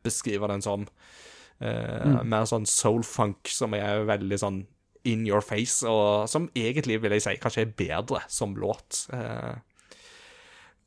beskrive 0.06 0.48
den 0.52 0.64
som. 0.64 0.88
Eh, 1.60 2.20
Mer 2.24 2.46
sånn 2.48 2.68
soul-funk 2.70 3.50
som 3.52 3.76
er 3.76 4.06
veldig 4.08 4.40
sånn 4.40 4.60
in 5.08 5.26
your 5.28 5.42
face, 5.42 5.88
og 5.88 6.28
som 6.30 6.50
egentlig, 6.58 7.00
vil 7.02 7.16
jeg 7.16 7.24
si, 7.24 7.40
kanskje 7.42 7.66
er 7.66 7.74
bedre 7.80 8.22
som 8.32 8.56
låt. 8.60 9.06
Uh, 9.14 9.56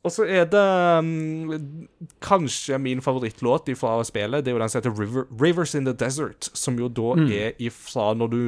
og 0.02 0.10
så 0.10 0.26
er 0.26 0.48
det 0.50 0.62
um, 0.98 1.86
kanskje 2.24 2.78
min 2.82 3.02
favorittlåt 3.02 3.70
fra 3.78 3.94
spillet. 4.04 4.44
Det 4.44 4.50
er 4.50 4.56
jo 4.56 4.62
den 4.62 4.72
som 4.72 4.80
heter 4.82 4.96
River, 4.98 5.26
'Rivers 5.30 5.74
in 5.78 5.86
the 5.86 5.94
Desert', 5.94 6.50
som 6.58 6.78
jo 6.78 6.88
da 6.88 7.14
er 7.22 7.52
ifra 7.62 8.10
når 8.14 8.32
du 8.32 8.42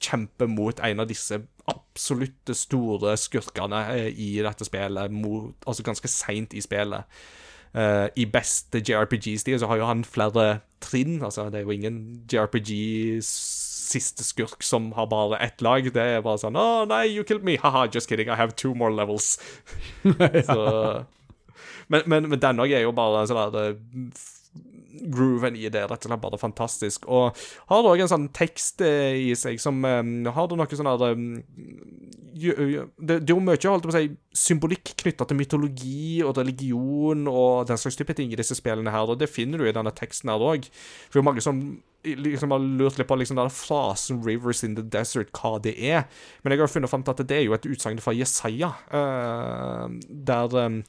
kjemper 0.00 0.46
mot 0.46 0.80
en 0.84 1.00
av 1.00 1.08
disse 1.08 1.40
absolutte 1.70 2.54
store 2.54 3.16
skurkene 3.16 3.80
eh, 3.96 4.10
i 4.12 4.30
dette 4.44 4.66
spillet, 4.66 5.10
mot, 5.10 5.54
altså 5.66 5.86
ganske 5.86 6.08
seint 6.08 6.54
i 6.54 6.60
spillet. 6.60 7.08
Eh, 7.74 8.08
I 8.16 8.26
beste 8.26 8.80
JRPG-stil 8.82 9.60
så 9.60 9.68
har 9.70 9.78
jo 9.78 9.86
han 9.86 10.04
flere 10.04 10.60
trinn. 10.82 11.20
Altså, 11.22 11.48
det 11.50 11.60
er 11.60 11.66
jo 11.68 11.70
ingen 11.76 12.00
JRPG-siste 12.30 14.24
skurk 14.26 14.62
som 14.66 14.92
har 14.96 15.06
bare 15.10 15.38
ett 15.44 15.62
lag. 15.62 15.86
Det 15.86 16.02
er 16.02 16.24
bare 16.26 16.40
sånn 16.42 16.58
Å, 16.58 16.84
nei, 16.90 17.04
you 17.14 17.24
killed 17.24 17.46
me. 17.46 17.56
Haha, 17.62 17.86
just 17.92 18.08
kidding. 18.10 18.28
I 18.28 18.38
have 18.40 18.56
two 18.56 18.74
more 18.74 18.92
levels. 18.94 19.38
så, 20.50 21.04
men, 21.88 22.02
men, 22.06 22.28
men 22.30 22.42
den 22.42 22.62
òg 22.62 22.74
er 22.74 22.86
jo 22.86 22.92
bare 22.96 23.26
sånn 23.30 23.54
der 23.54 23.72
eh, 23.72 23.74
Grooven 24.90 25.56
i 25.56 25.68
det 25.72 25.84
rett 25.86 26.06
og 26.06 26.10
slett 26.10 26.22
bare 26.22 26.40
fantastisk. 26.40 27.06
Og 27.08 27.36
har 27.70 27.82
det 27.82 27.92
òg 27.92 28.04
en 28.04 28.12
sånn 28.12 28.28
tekst 28.36 28.82
eh, 28.84 29.30
i 29.30 29.34
seg 29.38 29.60
som 29.62 29.84
eh, 29.86 30.02
Har 30.34 30.50
det 30.50 30.58
noe 30.58 30.80
sånn 30.80 30.90
der 30.90 31.06
eh, 31.10 31.18
det, 32.40 33.18
det 33.18 33.18
er 33.18 33.34
jo 33.34 33.42
mye 33.42 33.58
holdt 33.58 33.84
på 33.84 33.92
å 33.92 33.96
si, 33.96 34.14
symbolikk 34.36 34.94
knytta 35.02 35.26
til 35.28 35.38
mytologi 35.38 36.22
og 36.24 36.38
religion 36.38 37.26
og 37.28 37.68
den 37.68 37.80
slags 37.80 37.98
type 37.98 38.14
ting 38.16 38.32
i 38.32 38.38
disse 38.38 38.56
spillene 38.56 38.92
her, 38.94 39.10
og 39.10 39.18
det 39.20 39.28
finner 39.28 39.60
du 39.60 39.68
i 39.68 39.74
denne 39.74 39.92
teksten 39.92 40.32
her 40.32 40.42
òg. 40.52 40.68
For 41.08 41.18
det 41.18 41.24
er 41.24 41.30
mange 41.30 41.44
som 41.44 41.62
liksom 42.04 42.50
har 42.54 42.58
lurt 42.58 42.98
litt 42.98 43.08
på 43.08 43.16
liksom 43.16 43.36
den 43.36 43.50
frasen 43.50 44.22
'Rivers 44.22 44.64
in 44.64 44.76
the 44.76 44.82
Desert', 44.82 45.32
hva 45.36 45.60
det 45.62 45.74
er. 45.76 46.06
Men 46.42 46.52
jeg 46.52 46.60
har 46.60 46.66
funnet 46.66 46.90
fram 46.90 47.02
til 47.02 47.10
at 47.10 47.28
det 47.28 47.36
er 47.36 47.44
jo 47.44 47.54
et 47.54 47.66
utsagn 47.66 48.00
fra 48.00 48.14
Jesaja, 48.16 48.72
uh, 48.92 49.88
der 50.08 50.56
eh, 50.56 50.82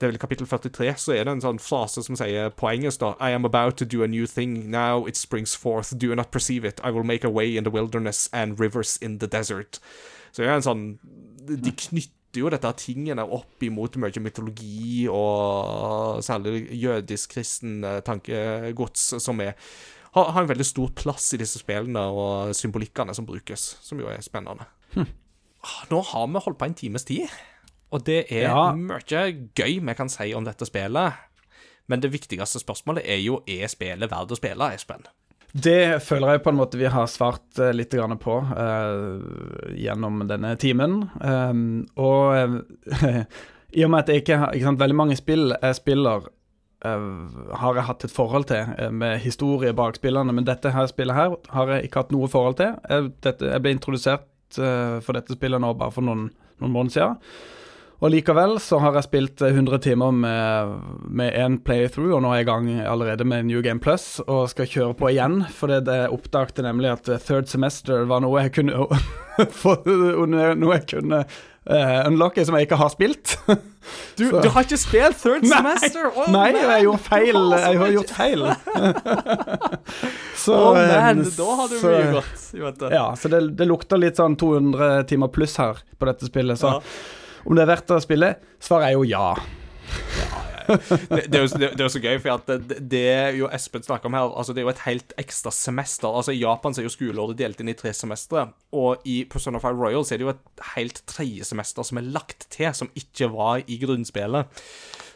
det 0.00 0.06
er 0.06 0.10
vel 0.10 0.18
kapittel 0.18 0.46
43, 0.46 0.94
så 0.98 1.12
er 1.14 1.24
det 1.24 1.32
en 1.36 1.44
sånn 1.44 1.60
frase 1.62 2.02
som 2.02 2.16
sier 2.18 2.50
på 2.58 2.66
engelsk 2.66 2.98
da 3.00 3.12
I 3.22 3.30
am 3.36 3.46
about 3.46 3.78
to 3.78 3.86
do 3.86 4.02
a 4.02 4.08
new 4.10 4.26
thing. 4.26 4.70
Now 4.70 5.06
it 5.06 5.16
springs 5.16 5.54
forth. 5.54 5.94
Do 5.94 6.14
not 6.14 6.32
perceive 6.34 6.66
it? 6.66 6.80
I 6.82 6.90
will 6.90 7.06
make 7.06 7.24
a 7.24 7.30
way 7.30 7.56
in 7.56 7.64
the 7.64 7.70
wilderness 7.70 8.28
and 8.32 8.58
rivers 8.58 8.96
in 8.96 9.18
the 9.18 9.30
desert. 9.30 9.78
Så 10.32 10.42
det 10.42 10.50
er 10.50 10.58
en 10.58 10.66
sånn 10.66 10.84
De 11.44 11.70
knytter 11.70 12.40
jo 12.40 12.50
dette 12.50 12.70
tingene 12.80 13.22
opp 13.22 13.62
imot 13.62 13.94
mye 14.02 14.20
mytologi 14.24 15.04
og 15.06 16.22
særlig 16.24 16.64
jødisk-kristen 16.72 17.84
tankegods, 18.02 19.12
som 19.22 19.42
er 19.44 19.52
har, 20.14 20.30
har 20.32 20.42
en 20.42 20.48
veldig 20.48 20.66
stor 20.66 20.90
plass 20.96 21.32
i 21.34 21.40
disse 21.42 21.60
spillene 21.60 22.02
og 22.10 22.54
symbolikkene 22.56 23.14
som 23.14 23.26
brukes, 23.26 23.74
som 23.82 24.00
jo 24.00 24.10
er 24.10 24.22
spennende. 24.24 24.66
Hm. 24.94 25.08
Nå 25.90 26.00
har 26.10 26.28
vi 26.30 26.42
holdt 26.44 26.58
på 26.60 26.68
en 26.68 26.76
times 26.78 27.06
tid, 27.08 27.30
og 27.94 28.02
det 28.08 28.24
er 28.32 28.48
Ja. 28.48 28.72
mye 28.74 29.24
gøy 29.54 29.78
vi 29.80 29.94
kan 29.94 30.10
si 30.10 30.32
om 30.34 30.44
dette 30.44 30.66
spillet. 30.66 31.14
Men 31.86 32.00
det 32.00 32.12
viktigste 32.12 32.58
spørsmålet 32.58 33.04
er 33.04 33.20
jo 33.20 33.42
er 33.46 33.68
spillet 33.68 34.10
verdt 34.10 34.32
å 34.32 34.38
spille, 34.38 34.72
Espen? 34.74 35.04
Det 35.54 36.02
føler 36.02 36.34
jeg 36.34 36.42
på 36.42 36.50
en 36.50 36.58
måte 36.58 36.78
vi 36.80 36.88
har 36.90 37.06
svart 37.06 37.60
eh, 37.62 37.70
litt 37.76 37.94
på 37.94 38.36
uh, 38.42 39.70
gjennom 39.70 40.24
denne 40.26 40.56
timen. 40.58 41.04
Um, 41.20 41.86
og 41.94 42.34
uh, 42.34 43.20
i 43.78 43.84
og 43.84 43.92
med 43.92 44.00
at 44.00 44.08
jeg 44.10 44.24
ikke 44.24 44.38
har 44.40 44.52
ikke 44.56 44.66
sant, 44.66 44.80
Veldig 44.80 44.96
mange 44.96 45.16
spill 45.16 45.54
jeg 45.54 45.78
spiller, 45.78 46.26
uh, 46.84 47.54
har 47.54 47.78
jeg 47.78 47.86
hatt 47.86 48.04
et 48.04 48.10
forhold 48.16 48.48
til 48.50 48.90
med 48.90 49.20
historie 49.22 49.72
bak 49.72 49.94
spillene, 50.00 50.34
men 50.34 50.48
dette 50.48 50.74
her 50.74 50.90
spillet 50.90 51.14
her 51.14 51.36
har 51.54 51.74
jeg 51.76 51.86
ikke 51.86 52.02
hatt 52.02 52.14
noe 52.16 52.28
forhold 52.32 52.58
til. 52.58 52.74
Jeg, 52.90 53.12
dette, 53.22 53.52
jeg 53.52 53.62
ble 53.62 53.76
introdusert 53.78 54.30
for 54.54 55.16
dette 55.16 55.34
spillet 55.34 55.58
nå 55.58 55.72
bare 55.74 55.90
for 55.90 56.06
noen, 56.06 56.28
noen 56.62 56.74
måneder 56.74 56.94
siden. 56.94 57.62
Og 58.02 58.10
likevel 58.12 58.56
så 58.60 58.80
har 58.82 58.96
jeg 58.98 59.06
spilt 59.06 59.42
eh, 59.46 59.54
100 59.54 59.78
timer 59.86 60.10
med, 60.12 60.74
én 61.30 61.44
en 61.44 61.58
playthrough, 61.64 62.16
og 62.16 62.24
nå 62.24 62.32
er 62.34 62.40
jeg 62.42 62.46
i 62.46 62.50
gang 62.50 62.68
allerede 62.90 63.24
med 63.28 63.46
New 63.48 63.62
Game 63.64 63.80
Plus 63.80 64.18
og 64.26 64.48
skal 64.52 64.66
kjøre 64.68 64.96
på 64.98 65.12
igjen. 65.12 65.44
For 65.54 65.70
det, 65.70 65.84
jeg 65.88 66.10
oppdaget 66.12 66.60
nemlig 66.66 66.90
at 66.96 67.08
third 67.24 67.48
semester 67.48 68.04
var 68.10 68.24
noe 68.24 68.42
jeg 68.44 68.54
kunne 68.58 68.86
få- 69.62 69.78
Noe 69.86 70.76
jeg 70.76 70.86
kunne 70.90 71.22
uh, 71.24 72.00
unlocke 72.10 72.44
som 72.44 72.58
jeg 72.58 72.66
ikke 72.68 72.78
har 72.82 72.92
spilt. 72.92 73.36
Du, 74.18 74.26
du 74.30 74.48
har 74.52 74.64
ikke 74.66 74.78
spilt 74.80 75.18
third 75.22 75.42
Nei. 75.46 75.56
semester? 75.56 76.10
Nei, 76.32 76.50
man, 76.54 76.60
jeg 76.74 76.86
gjorde 76.86 77.02
feil. 77.08 77.40
Jeg 77.64 77.80
har 77.80 77.94
gjort 77.94 78.12
feil. 78.16 78.44
så, 80.44 80.54
Å, 80.54 80.70
eh, 80.78 80.94
man, 80.94 81.24
da 81.38 81.48
har 81.60 81.68
du 81.72 81.76
mye 81.80 82.06
godt. 82.18 82.86
Ja, 82.94 83.04
så 83.18 83.30
det, 83.32 83.42
det 83.58 83.68
lukter 83.70 84.00
litt 84.00 84.20
sånn 84.20 84.36
200 84.40 85.04
timer 85.10 85.32
pluss 85.34 85.56
her 85.62 85.80
på 85.98 86.08
dette 86.10 86.28
spillet. 86.30 86.60
Så 86.60 86.76
Ja. 86.76 86.80
Om 87.44 87.54
det 87.56 87.64
er 87.64 87.70
verdt 87.74 87.92
å 87.94 88.00
spille, 88.02 88.34
svaret 88.62 88.90
er 88.90 88.98
jo 88.98 89.04
ja. 89.08 89.34
det, 90.64 91.26
det, 91.28 91.36
er 91.36 91.42
jo, 91.42 91.48
det, 91.60 91.68
det 91.76 91.82
er 91.82 91.84
jo 91.84 91.92
så 91.92 92.00
gøy, 92.00 92.16
for 92.22 92.38
at 92.38 92.48
det, 92.48 92.78
det 92.90 93.02
jo 93.36 93.50
Espen 93.52 93.84
snakker 93.84 94.08
om 94.08 94.16
her 94.16 94.30
Altså 94.32 94.54
Det 94.54 94.62
er 94.62 94.68
jo 94.68 94.72
et 94.72 94.84
helt 94.86 95.12
ekstra 95.20 95.52
semester. 95.52 96.08
Altså 96.08 96.32
I 96.32 96.40
Japan 96.40 96.74
så 96.74 96.80
er 96.80 96.88
jo 96.88 96.94
skoleåret 96.94 97.38
delt 97.38 97.60
inn 97.60 97.72
i 97.72 97.76
tre 97.76 97.92
semestre. 97.96 98.46
Og 98.72 99.04
i 99.08 99.20
Persona 99.30 99.60
5 99.62 99.80
Royal 99.80 100.06
så 100.06 100.16
er 100.16 100.22
det 100.22 100.28
jo 100.28 100.32
et 100.32 100.64
helt 100.74 101.02
tredje 101.10 101.48
semester 101.50 101.86
som 101.86 102.00
er 102.00 102.08
lagt 102.16 102.48
til, 102.54 102.70
som 102.76 102.90
ikke 102.96 103.28
var 103.34 103.64
i 103.68 103.78
grunnspillet. 103.82 104.64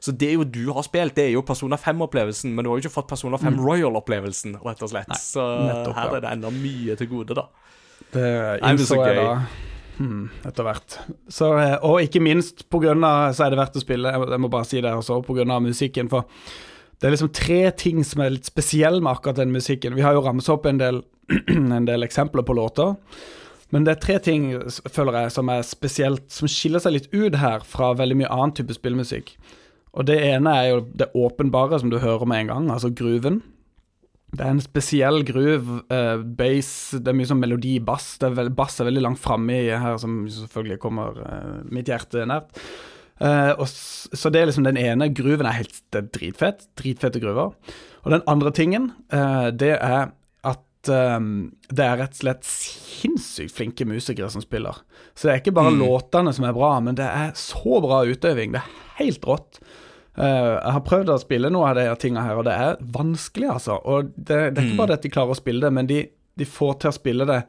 Så 0.05 0.13
det 0.15 0.35
jo 0.37 0.45
du 0.47 0.69
har 0.77 0.85
spilt, 0.87 1.17
det 1.17 1.25
er 1.27 1.33
jo 1.35 1.43
Persona 1.47 1.79
5-opplevelsen, 1.81 2.53
men 2.55 2.63
du 2.63 2.71
har 2.71 2.79
jo 2.79 2.87
ikke 2.87 2.95
fått 3.01 3.09
Persona 3.11 3.41
5 3.41 3.57
Royal-opplevelsen, 3.65 4.61
rett 4.63 4.85
og 4.85 4.93
slett. 4.93 5.11
så 5.19 5.49
nettopp, 5.65 5.97
her 5.97 6.13
ja. 6.13 6.21
er 6.21 6.27
det 6.27 6.37
enda 6.37 6.53
mye 6.55 6.99
til 7.01 7.11
gode, 7.11 7.41
da. 7.41 7.49
Det 8.13 8.29
Nei, 8.63 8.77
så 8.79 8.95
innså 8.95 9.01
jeg 9.03 9.19
da 9.19 9.33
hmm, 9.99 10.25
etter 10.49 10.67
hvert. 10.67 10.99
Så, 11.31 11.53
eh, 11.61 11.77
og 11.85 12.03
ikke 12.03 12.23
minst 12.25 12.65
av 12.73 13.35
så 13.35 13.45
er 13.45 13.53
det 13.53 13.61
verdt 13.61 13.79
å 13.79 13.85
spille, 13.85 14.15
jeg, 14.15 14.41
må 14.41 14.51
bare 14.53 14.69
si 14.69 14.81
det 14.81 14.95
også, 14.95 15.21
av 15.23 15.63
musikken. 15.63 16.09
For 16.09 16.27
det 16.99 17.09
er 17.09 17.15
liksom 17.15 17.35
tre 17.35 17.61
ting 17.79 18.03
som 18.07 18.23
er 18.23 18.35
litt 18.35 18.49
spesielle 18.49 19.01
med 19.03 19.13
akkurat 19.13 19.39
den 19.39 19.53
musikken. 19.55 19.95
Vi 19.95 20.03
har 20.03 20.17
jo 20.17 20.25
ramset 20.25 20.55
opp 20.55 20.67
en 20.67 20.81
del, 20.81 21.03
en 21.79 21.87
del 21.87 22.07
eksempler 22.07 22.43
på 22.43 22.57
låter. 22.59 22.97
Men 23.71 23.85
det 23.85 23.95
er 23.95 24.03
tre 24.03 24.19
ting, 24.25 24.49
føler 24.89 25.23
jeg, 25.23 25.33
som 25.35 25.51
er 25.53 25.65
spesielt 25.67 26.31
Som 26.33 26.49
skiller 26.49 26.81
seg 26.81 26.95
litt 26.95 27.11
ut 27.13 27.35
her 27.37 27.61
fra 27.69 27.91
veldig 27.99 28.17
mye 28.23 28.31
annen 28.33 28.55
type 28.57 28.73
spillmusikk. 28.73 29.35
Og 29.99 30.07
det 30.09 30.17
ene 30.25 30.55
er 30.57 30.71
jo 30.71 30.81
det 31.01 31.11
åpenbare, 31.17 31.81
som 31.81 31.93
du 31.93 31.99
hører 32.01 32.29
med 32.29 32.45
en 32.45 32.53
gang, 32.53 32.71
altså 32.73 32.91
grooven. 32.95 33.43
Det 34.29 34.45
er 34.45 34.53
en 34.53 34.61
spesiell 34.63 35.23
groove, 35.27 35.81
Uh, 35.89 36.21
bass, 36.21 36.93
det 36.93 37.09
er 37.11 37.17
mye 37.17 37.29
sånn 37.31 37.41
melodi, 37.41 37.79
bass. 37.81 38.17
Det 38.21 38.29
er 38.29 38.37
vel, 38.37 38.53
bass 38.55 38.77
er 38.79 38.91
veldig 38.91 39.07
langt 39.07 39.23
framme 39.23 39.57
i 39.57 39.71
her, 39.73 39.97
som 40.01 40.21
selvfølgelig 40.29 40.81
kommer 40.83 41.17
uh, 41.25 41.57
mitt 41.73 41.89
hjerte 41.89 42.27
nært. 42.29 42.53
Uh, 43.19 43.57
og 43.59 43.65
så 43.67 44.31
det 44.31 44.43
er 44.43 44.51
liksom 44.51 44.69
den 44.69 44.79
ene 44.79 45.09
grooven 45.11 45.49
er 45.49 45.57
helt 45.63 45.81
det 45.91 46.03
er 46.03 46.13
dritfett. 46.15 46.69
Dritfette 46.79 47.23
groover. 47.25 47.57
Og 48.05 48.15
den 48.15 48.23
andre 48.31 48.53
tingen, 48.55 48.93
det 49.11 49.73
er 49.75 50.13
at 50.89 50.91
eh, 50.93 51.19
det 51.75 51.85
er 51.85 51.99
rett 52.01 52.15
og 52.17 52.23
slett 52.23 52.47
sinnssykt 52.47 53.55
flinke 53.55 53.87
musikere 53.89 54.31
som 54.33 54.45
spiller. 54.45 54.81
Så 55.15 55.29
det 55.29 55.35
er 55.35 55.43
ikke 55.43 55.57
bare 55.59 55.75
låtene 55.75 56.33
som 56.35 56.47
er 56.49 56.57
bra, 56.57 56.77
men 56.81 56.99
det 56.99 57.07
er 57.07 57.35
så 57.39 57.81
bra 57.85 58.05
utøving. 58.07 58.55
Det 58.55 58.63
er 58.63 59.03
helt 59.03 59.27
rått. 59.27 59.61
Eh, 60.19 60.53
jeg 60.59 60.75
har 60.75 60.83
prøvd 60.87 61.13
å 61.15 61.21
spille 61.23 61.51
noe 61.53 61.69
av 61.71 61.79
de 61.79 61.85
tingene 61.85 62.01
tinga 62.03 62.27
her, 62.27 62.41
og 62.41 62.47
det 62.49 62.57
er 62.59 62.81
vanskelig, 62.95 63.53
altså. 63.55 63.79
Og 63.87 64.11
det, 64.17 64.41
det 64.55 64.63
er 64.63 64.67
ikke 64.67 64.81
bare 64.81 64.93
det 64.93 64.99
at 64.99 65.07
de 65.07 65.15
klarer 65.15 65.35
å 65.35 65.39
spille 65.39 65.63
det, 65.63 65.71
men 65.75 65.91
de, 65.91 66.03
de 66.39 66.49
får 66.49 66.81
til 66.83 66.91
å 66.91 66.97
spille 66.97 67.29
det 67.29 67.43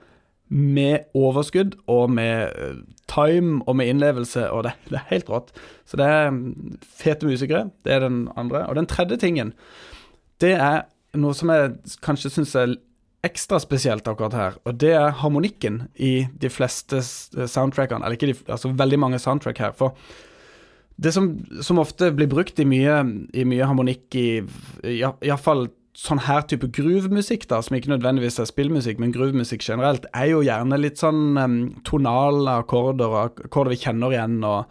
med 0.49 1.11
overskudd 1.17 1.75
og 1.93 2.09
med 2.13 2.53
eh, 2.57 2.77
time 3.09 3.63
og 3.65 3.77
med 3.77 3.89
innlevelse, 3.91 4.47
og 4.53 4.65
det, 4.65 4.75
det 4.89 4.99
er 5.01 5.09
helt 5.13 5.33
rått. 5.33 5.51
Så 5.89 5.97
det 6.01 6.09
er 6.09 6.29
mm, 6.33 6.77
fete 7.01 7.29
musikere, 7.29 7.67
det 7.85 7.95
er 7.95 8.05
den 8.05 8.23
andre. 8.37 8.67
Og 8.69 8.77
den 8.77 8.89
tredje 8.89 9.17
tingen, 9.21 9.53
det 10.41 10.55
er 10.57 10.85
noe 11.17 11.33
som 11.37 11.49
jeg 11.53 11.97
kanskje 12.05 12.33
syns 12.33 12.53
er 12.57 12.77
ekstra 13.25 13.57
spesielt 13.59 14.07
akkurat 14.07 14.35
her, 14.37 14.57
og 14.63 14.77
det 14.79 14.93
er 14.95 15.17
harmonikken 15.19 15.87
i 15.99 16.29
de 16.39 16.51
fleste 16.53 17.01
soundtrackene, 17.03 18.05
eller 18.05 18.15
ikke 18.15 18.29
de, 18.29 18.37
altså 18.47 18.71
veldig 18.79 18.99
mange 19.01 19.19
soundtrack 19.19 19.59
her. 19.59 19.73
For 19.75 19.97
det 20.99 21.13
som, 21.15 21.31
som 21.63 21.79
ofte 21.79 22.11
blir 22.15 22.27
brukt 22.31 22.59
i 22.59 22.67
mye, 22.67 23.01
i 23.31 23.45
mye 23.47 23.67
harmonikk 23.67 24.15
i 24.19 24.29
Iallfall 24.83 25.69
sånn 25.99 26.21
her 26.23 26.45
type 26.47 26.69
groove-musikk, 26.75 27.47
da, 27.51 27.59
som 27.63 27.75
ikke 27.75 27.91
nødvendigvis 27.91 28.39
er 28.39 28.47
spillmusikk, 28.47 29.01
men 29.01 29.13
groove-musikk 29.15 29.65
generelt, 29.65 30.07
er 30.15 30.29
jo 30.31 30.43
gjerne 30.45 30.79
litt 30.79 31.01
sånn 31.01 31.39
um, 31.39 31.57
tonale 31.87 32.59
akkorder, 32.61 33.11
og 33.11 33.41
akkorder 33.47 33.73
vi 33.73 33.81
kjenner 33.81 34.15
igjen, 34.15 34.37
og 34.47 34.69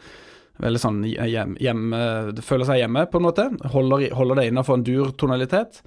veldig 0.63 0.83
sånn 0.83 1.03
hjem, 1.07 1.57
hjemme, 1.63 2.01
det 2.35 2.45
føler 2.47 2.69
seg 2.69 2.81
hjemme, 2.83 3.05
på 3.11 3.21
en 3.21 3.27
måte. 3.29 3.49
Holder, 3.75 4.09
holder 4.17 4.41
det 4.41 4.49
innafor 4.51 4.79
en 4.79 4.87
dur 4.87 5.13
tonalitet. 5.21 5.83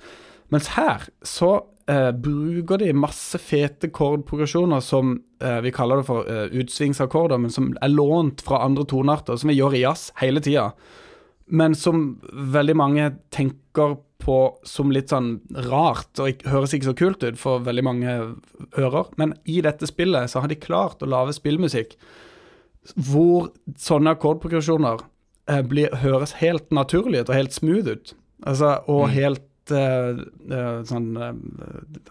Mens 0.52 0.72
her 0.76 1.06
så 1.26 1.52
eh, 1.90 2.12
bruker 2.12 2.82
de 2.82 2.92
masse 2.96 3.40
fete 3.40 3.92
kordprogresjoner 3.96 4.84
som 4.84 5.16
eh, 5.44 5.60
vi 5.64 5.72
kaller 5.76 6.02
det 6.02 6.08
for 6.10 6.28
eh, 6.28 6.52
utsvingsakkorder, 6.62 7.40
men 7.42 7.54
som 7.54 7.72
er 7.80 7.94
lånt 7.94 8.44
fra 8.46 8.64
andre 8.66 8.86
tonearter, 8.90 9.40
som 9.40 9.52
vi 9.52 9.60
gjør 9.60 9.78
i 9.80 9.86
jazz 9.86 10.10
hele 10.22 10.44
tida. 10.44 10.72
Men 11.52 11.76
som 11.76 12.22
veldig 12.32 12.78
mange 12.80 13.12
tenker 13.34 13.98
på 14.22 14.38
som 14.68 14.92
litt 14.94 15.12
sånn 15.12 15.40
rart, 15.68 16.12
og 16.22 16.30
ikke, 16.32 16.52
høres 16.54 16.76
ikke 16.76 16.92
så 16.92 16.98
kult 16.98 17.24
ut 17.26 17.40
for 17.42 17.64
veldig 17.66 17.86
mange 17.86 18.18
ører. 18.80 19.10
Men 19.20 19.34
i 19.50 19.60
dette 19.66 19.90
spillet 19.90 20.32
så 20.32 20.44
har 20.44 20.52
de 20.52 20.60
klart 20.62 21.02
å 21.02 21.10
lage 21.10 21.36
spillmusikk 21.38 21.98
hvor 22.96 23.52
sånne 23.78 24.16
akkordprogresjoner 24.16 25.04
eh, 25.52 25.62
blir, 25.66 25.94
høres 26.02 26.38
helt 26.40 26.72
naturlig 26.74 27.24
ut 27.24 27.32
og 27.32 27.38
helt 27.38 27.56
smooth 27.56 27.92
ut. 27.92 28.14
Altså, 28.42 28.80
og 28.90 29.12
helt 29.14 29.44
eh, 29.44 29.46
eh, 29.46 29.51
sånn 29.70 31.10
eh, 31.22 31.34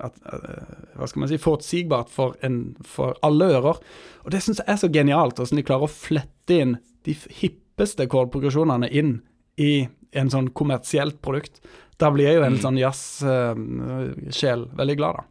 at, 0.07 0.15
eh, 0.33 0.75
Hva 0.97 1.09
skal 1.09 1.21
man 1.25 1.29
si 1.33 1.39
Forutsigbart 1.41 2.09
for, 2.13 2.37
en- 2.47 2.77
for 2.87 3.17
alle 3.27 3.49
ører. 3.57 3.81
Og 4.25 4.31
det 4.31 4.43
syns 4.45 4.61
jeg 4.63 4.69
er 4.69 4.77
så 4.81 4.89
genialt, 4.93 5.35
hvordan 5.41 5.57
de 5.57 5.67
klarer 5.67 5.89
å 5.89 5.91
flette 5.91 6.61
inn 6.63 6.77
de 7.05 7.15
hippeste 7.41 8.07
kålprogresjonene 8.07 8.91
inn 8.93 9.21
i 9.59 9.89
en 10.13 10.31
sånn 10.31 10.51
kommersielt 10.57 11.21
produkt. 11.23 11.61
Da 11.99 12.11
blir 12.11 12.27
jeg 12.31 12.37
jo 12.41 12.45
en 12.47 12.59
sånn 12.59 12.79
jazzsjel 12.81 14.67
veldig 14.79 14.97
glad, 14.97 15.21
da. 15.21 15.25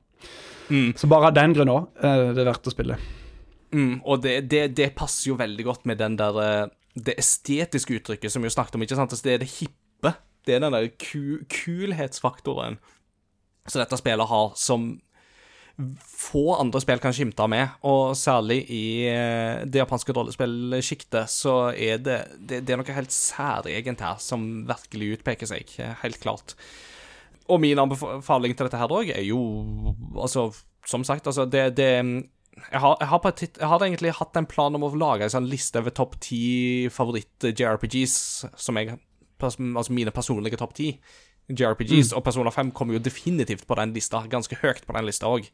Mm. 0.69 0.91
Så 0.97 1.07
bare 1.09 1.31
av 1.31 1.33
den 1.37 1.53
grunn 1.57 1.71
òg 1.73 1.87
er 2.05 2.33
det 2.37 2.45
verdt 2.45 2.67
å 2.69 2.73
spille. 2.73 2.97
Mm, 3.73 4.01
og 4.05 4.21
det, 4.21 4.35
det, 4.49 4.63
det 4.77 4.91
passer 4.97 5.31
jo 5.31 5.37
veldig 5.39 5.65
godt 5.65 5.83
med 5.89 5.97
den 6.01 6.15
der 6.17 6.37
eh, 6.41 6.67
Det 6.97 7.13
estetiske 7.21 7.93
uttrykket 7.99 8.31
som 8.33 8.41
vi 8.41 8.49
jo 8.49 8.53
snakket 8.55 8.75
om, 8.79 8.81
ikke 8.85 8.97
sant? 8.97 9.11
Altså, 9.13 9.25
det 9.27 9.33
er 9.35 9.43
det 9.43 9.51
hippe. 9.59 9.75
Det 10.47 10.55
er 10.55 10.63
den 10.63 10.75
der 10.75 10.89
ku, 10.95 11.41
kulhetsfaktoren 11.51 12.79
som 13.69 13.81
dette 13.81 13.99
spillet 13.99 14.29
har, 14.29 14.51
som 14.57 14.95
få 16.03 16.55
andre 16.59 16.81
spill 16.83 16.99
kan 16.99 17.13
skimte 17.15 17.45
med, 17.51 17.77
og 17.87 18.11
særlig 18.19 18.59
i 18.73 18.83
eh, 19.07 19.61
det 19.63 19.79
japanske 19.79 20.13
rollespillsjiktet, 20.15 21.31
så 21.31 21.71
er 21.71 22.01
det, 22.03 22.17
det, 22.35 22.63
det 22.67 22.75
er 22.75 22.81
noe 22.81 22.95
helt 22.97 23.15
særegent 23.15 24.03
her 24.03 24.19
som 24.23 24.65
virkelig 24.67 25.19
utpeker 25.19 25.49
seg, 25.49 25.71
eh, 25.79 25.95
helt 26.03 26.19
klart. 26.23 26.57
Og 27.49 27.61
min 27.63 27.79
anbefaling 27.79 28.57
til 28.57 28.67
dette 28.67 28.77
her 28.77 28.91
òg 28.93 29.09
er 29.09 29.23
jo 29.25 29.39
Altså, 30.19 30.51
som 30.85 31.01
sagt, 31.07 31.25
altså 31.27 31.47
det, 31.49 31.77
det 31.79 31.87
jeg 31.89 32.81
har, 32.83 32.97
jeg, 32.99 33.07
har 33.07 33.27
et, 33.29 33.41
jeg 33.57 33.67
har 33.71 33.83
egentlig 33.85 34.11
hatt 34.19 34.37
en 34.37 34.47
plan 34.49 34.75
om 34.75 34.83
å 34.83 34.91
lage 34.99 35.23
en 35.25 35.31
sånn 35.31 35.47
liste 35.49 35.79
over 35.79 35.93
topp 35.95 36.17
ti 36.21 36.89
favoritt-JRPGs, 36.91 38.15
som 38.59 38.77
jeg 38.77 38.97
Altså 39.43 39.93
mine 39.93 40.11
personlige 40.11 40.59
topp 40.59 40.75
ti 40.77 40.93
JRPGs, 41.49 42.11
og 42.13 42.23
Persona 42.23 42.51
5 42.53 42.71
kommer 42.77 42.95
jo 42.95 43.01
definitivt 43.01 43.65
på 43.67 43.77
den 43.79 43.93
lista, 43.95 44.21
ganske 44.29 44.57
høyt 44.61 44.83
på 44.85 44.93
den 44.93 45.07
lista 45.07 45.29
òg. 45.29 45.47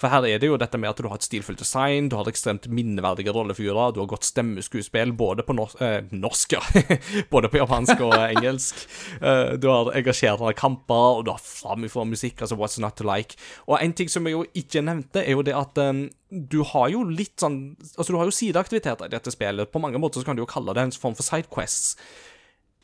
For 0.00 0.12
her 0.12 0.26
er 0.28 0.40
det 0.40 0.50
jo 0.50 0.58
dette 0.60 0.78
med 0.80 0.90
at 0.90 1.00
du 1.00 1.08
har 1.08 1.16
et 1.16 1.24
stilfullt 1.24 1.60
design, 1.60 2.10
du 2.12 2.16
har 2.18 2.28
ekstremt 2.28 2.68
minneverdige 2.72 3.32
rollefigurer, 3.32 3.94
du 3.94 4.02
har 4.02 4.10
godt 4.10 4.28
stemmeskuespill, 4.28 5.14
både 5.16 5.44
på 5.46 5.56
nor 5.56 5.72
eh, 5.84 6.12
norsk, 6.12 6.56
ja. 6.56 6.84
både 7.32 7.48
på 7.52 7.60
japansk 7.60 8.04
og 8.04 8.16
engelsk. 8.34 8.84
Uh, 9.20 9.56
du 9.60 9.68
har 9.72 9.92
engasjerende 9.96 10.54
kamper, 10.60 11.20
og 11.20 11.26
du 11.26 11.32
har 11.32 11.44
framifrå 11.44 12.04
musikk, 12.08 12.40
altså 12.40 12.60
What's 12.60 12.80
Not 12.80 13.00
To 13.00 13.08
Like. 13.08 13.40
Og 13.68 13.78
en 13.80 13.96
ting 13.96 14.12
som 14.12 14.28
jeg 14.28 14.36
jo 14.36 14.44
ikke 14.52 14.84
nevnte, 14.84 15.24
er 15.24 15.38
jo 15.38 15.44
det 15.46 15.56
at 15.56 15.80
um, 15.88 16.08
du 16.30 16.60
har 16.68 16.92
jo 16.92 17.02
litt 17.08 17.40
sånn 17.42 17.56
Altså, 17.80 18.12
du 18.12 18.18
har 18.20 18.28
jo 18.28 18.34
sideaktiviteter 18.34 19.08
i 19.08 19.12
dette 19.12 19.32
spillet. 19.34 19.72
På 19.72 19.80
mange 19.82 19.98
måter 19.98 20.20
så 20.20 20.28
kan 20.28 20.38
du 20.38 20.44
jo 20.44 20.50
kalle 20.50 20.76
det 20.76 20.84
en 20.84 20.92
form 20.94 21.16
for 21.18 21.26
sidequests 21.26 21.96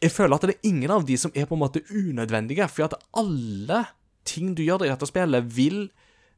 jeg 0.03 0.13
føler 0.13 0.37
at 0.37 0.49
det 0.49 0.57
er 0.57 0.69
ingen 0.69 0.93
av 0.93 1.07
de 1.09 1.17
som 1.21 1.33
er 1.35 1.47
på 1.49 1.57
en 1.57 1.63
måte 1.65 1.85
unødvendige, 1.91 2.69
for 2.69 2.89
at 2.89 2.99
alle 3.17 3.85
ting 4.27 4.57
du 4.57 4.65
gjør 4.67 4.85
i 4.85 4.91
dette 4.91 5.09
spillet, 5.09 5.47
vil 5.57 5.87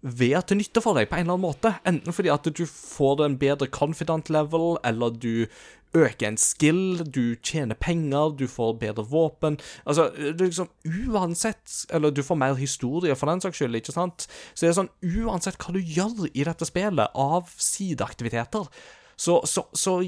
være 0.02 0.44
til 0.46 0.60
nytte 0.60 0.82
for 0.82 0.94
deg 0.94 1.08
på 1.10 1.16
en 1.18 1.26
eller 1.26 1.34
annen 1.34 1.46
måte. 1.48 1.72
Enten 1.88 2.14
fordi 2.14 2.30
at 2.30 2.46
du 2.46 2.62
får 2.70 3.24
en 3.24 3.38
bedre 3.40 3.66
confident 3.66 4.30
level, 4.30 4.76
eller 4.86 5.10
du 5.10 5.48
øker 5.96 6.28
en 6.28 6.36
skill, 6.38 7.00
du 7.02 7.34
tjener 7.42 7.74
penger, 7.74 8.36
du 8.38 8.46
får 8.46 8.76
bedre 8.78 9.06
våpen. 9.08 9.58
Altså, 9.86 10.10
det 10.14 10.40
liksom 10.40 10.68
uansett 11.08 11.86
Eller 11.90 12.10
du 12.10 12.22
får 12.22 12.36
mer 12.36 12.54
historie, 12.54 13.16
for 13.16 13.26
den 13.26 13.40
saks 13.40 13.56
skyld, 13.56 13.74
ikke 13.74 13.96
sant? 13.96 14.28
Så 14.54 14.66
det 14.66 14.70
er 14.70 14.78
sånn 14.82 14.92
uansett 15.24 15.58
hva 15.58 15.74
du 15.74 15.80
gjør 15.80 16.28
i 16.30 16.44
dette 16.44 16.68
spillet 16.68 17.16
av 17.16 17.50
sideaktiviteter, 17.56 18.68
så, 19.18 19.40
så, 19.44 19.64
så 19.74 19.98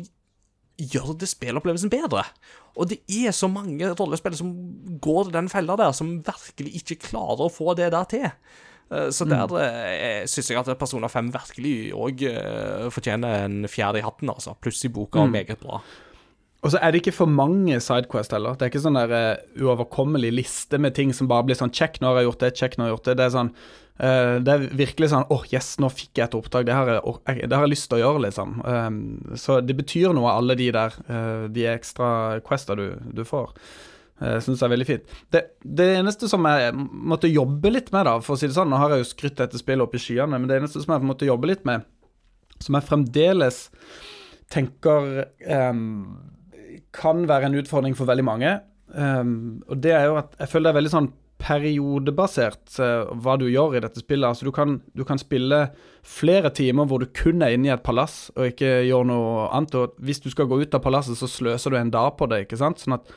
gjør 0.81 1.15
det 1.21 1.29
spillopplevelsen 1.31 1.93
bedre. 1.93 2.25
Og 2.79 2.91
det 2.93 3.01
er 3.11 3.35
så 3.37 3.51
mange 3.51 3.93
rollespill 3.99 4.37
som 4.39 4.51
går 5.03 5.33
den 5.35 5.51
fella 5.53 5.77
der, 5.81 5.95
som 5.97 6.19
virkelig 6.27 6.83
ikke 6.83 7.01
klarer 7.11 7.47
å 7.47 7.53
få 7.53 7.75
det 7.79 7.91
der 7.95 8.11
til. 8.11 8.29
Eh, 8.91 9.09
Så 9.15 9.27
der 9.29 9.47
mm. 9.47 10.29
syns 10.31 10.51
jeg 10.51 10.61
at 10.61 10.79
Persona 10.79 11.11
5 11.11 11.33
virkelig 11.35 11.75
òg 11.95 12.25
fortjener 12.95 13.45
en 13.47 13.67
fjerde 13.69 14.01
i 14.01 14.07
hatten, 14.07 14.33
altså. 14.33 14.57
Pluss 14.61 14.85
i 14.85 14.93
boka, 14.93 15.27
meget 15.27 15.61
bra. 15.63 15.83
Og 16.61 16.73
så 16.73 16.81
er 16.81 16.93
det 16.93 17.01
ikke 17.01 17.17
for 17.17 17.33
mange 17.33 17.79
sidequest 17.81 18.35
heller. 18.37 18.57
Det 18.57 18.67
er 18.67 18.73
ikke 18.73 18.83
sånn 18.85 18.99
der 18.99 19.13
uh, 19.15 19.61
uoverkommelig 19.63 20.33
liste 20.43 20.81
med 20.83 20.97
ting 20.97 21.15
som 21.17 21.29
bare 21.31 21.47
blir 21.49 21.57
sånn 21.57 21.73
check, 21.73 22.01
nå 22.01 22.11
har 22.11 22.21
jeg 22.21 22.29
gjort 22.29 22.43
det, 22.45 22.51
check, 22.59 22.77
nå 22.77 22.85
har 22.85 22.91
jeg 22.91 22.97
gjort 22.99 23.09
det. 23.09 23.15
Det 23.17 23.27
er 23.27 23.35
sånn 23.37 23.53
uh, 23.55 24.35
Det 24.45 24.55
er 24.55 24.67
virkelig 24.83 25.11
sånn 25.13 25.25
åh, 25.29 25.39
oh, 25.39 25.47
yes, 25.55 25.71
nå 25.81 25.89
fikk 25.95 26.21
jeg 26.21 26.29
et 26.29 26.37
oppdrag. 26.37 26.67
Det 26.69 26.77
har 26.77 26.93
jeg, 26.93 27.47
det 27.47 27.57
har 27.57 27.65
jeg 27.65 27.73
lyst 27.73 27.89
til 27.89 28.01
å 28.01 28.03
gjøre, 28.03 28.25
liksom. 28.27 28.59
Um, 28.67 28.99
så 29.41 29.61
det 29.65 29.79
betyr 29.79 30.13
noe, 30.17 30.35
alle 30.35 30.59
de 30.61 30.69
der 30.77 30.99
uh, 31.09 31.47
de 31.53 31.65
ekstra 31.73 32.11
questa 32.45 32.77
du, 32.77 32.91
du 33.09 33.25
får. 33.25 33.55
Jeg 34.21 34.45
syns 34.45 34.61
det 34.61 34.67
er 34.67 34.73
veldig 34.75 34.85
fint. 34.85 35.13
Det, 35.33 35.41
det, 35.65 35.87
eneste 35.97 36.29
som 36.29 36.45
jeg 36.45 36.75
måtte 36.77 37.31
jobbe 37.31 37.71
litt 37.73 37.89
med, 37.95 38.05
da, 38.05 38.19
for 38.21 38.37
å 38.37 38.41
si 38.41 38.51
det 38.51 38.57
sånn 38.57 38.69
Nå 38.69 38.77
har 38.83 38.93
jeg 38.93 39.01
jo 39.01 39.13
skrytt 39.15 39.39
dette 39.41 39.57
spillet 39.57 39.81
opp 39.81 39.97
i 39.97 40.03
skyene, 40.03 40.37
men 40.37 40.45
det 40.51 40.59
eneste 40.61 40.83
som 40.83 40.93
jeg 40.93 41.09
måtte 41.09 41.29
jobbe 41.29 41.49
litt 41.49 41.65
med, 41.65 41.89
som 42.61 42.77
jeg 42.77 42.85
fremdeles 42.85 43.63
tenker 44.53 45.23
um, 45.49 46.19
kan 46.97 47.27
være 47.31 47.51
en 47.51 47.59
utfordring 47.61 47.97
for 47.99 48.11
veldig 48.11 48.27
mange. 48.27 48.59
Um, 48.91 49.63
og 49.71 49.83
det 49.85 49.93
er 49.95 50.09
jo 50.09 50.17
at 50.19 50.33
jeg 50.41 50.51
føler 50.51 50.69
det 50.69 50.73
er 50.73 50.81
veldig 50.81 50.93
sånn 50.97 51.11
periodebasert 51.41 52.75
uh, 52.83 53.13
hva 53.23 53.37
du 53.41 53.47
gjør 53.49 53.79
i 53.79 53.83
dette 53.85 54.03
spillet. 54.03 54.29
Altså 54.29 54.49
du 54.49 54.53
kan, 54.55 54.81
du 54.97 55.05
kan 55.09 55.21
spille 55.21 55.69
flere 56.07 56.51
timer 56.57 56.89
hvor 56.91 57.03
du 57.03 57.09
kun 57.17 57.45
er 57.45 57.55
inne 57.55 57.71
i 57.71 57.75
et 57.75 57.85
palass 57.87 58.29
og 58.37 58.51
ikke 58.51 58.81
gjør 58.89 59.07
noe 59.13 59.47
annet. 59.49 59.79
Og 59.79 60.01
hvis 60.05 60.23
du 60.25 60.31
skal 60.33 60.51
gå 60.51 60.61
ut 60.63 60.75
av 60.77 60.83
palasset, 60.85 61.19
så 61.19 61.31
sløser 61.31 61.73
du 61.73 61.81
en 61.81 61.95
dag 61.95 62.13
på 62.19 62.29
det, 62.31 62.45
ikke 62.47 62.61
sant. 62.61 62.83
Sånn 62.83 62.99
at 62.99 63.15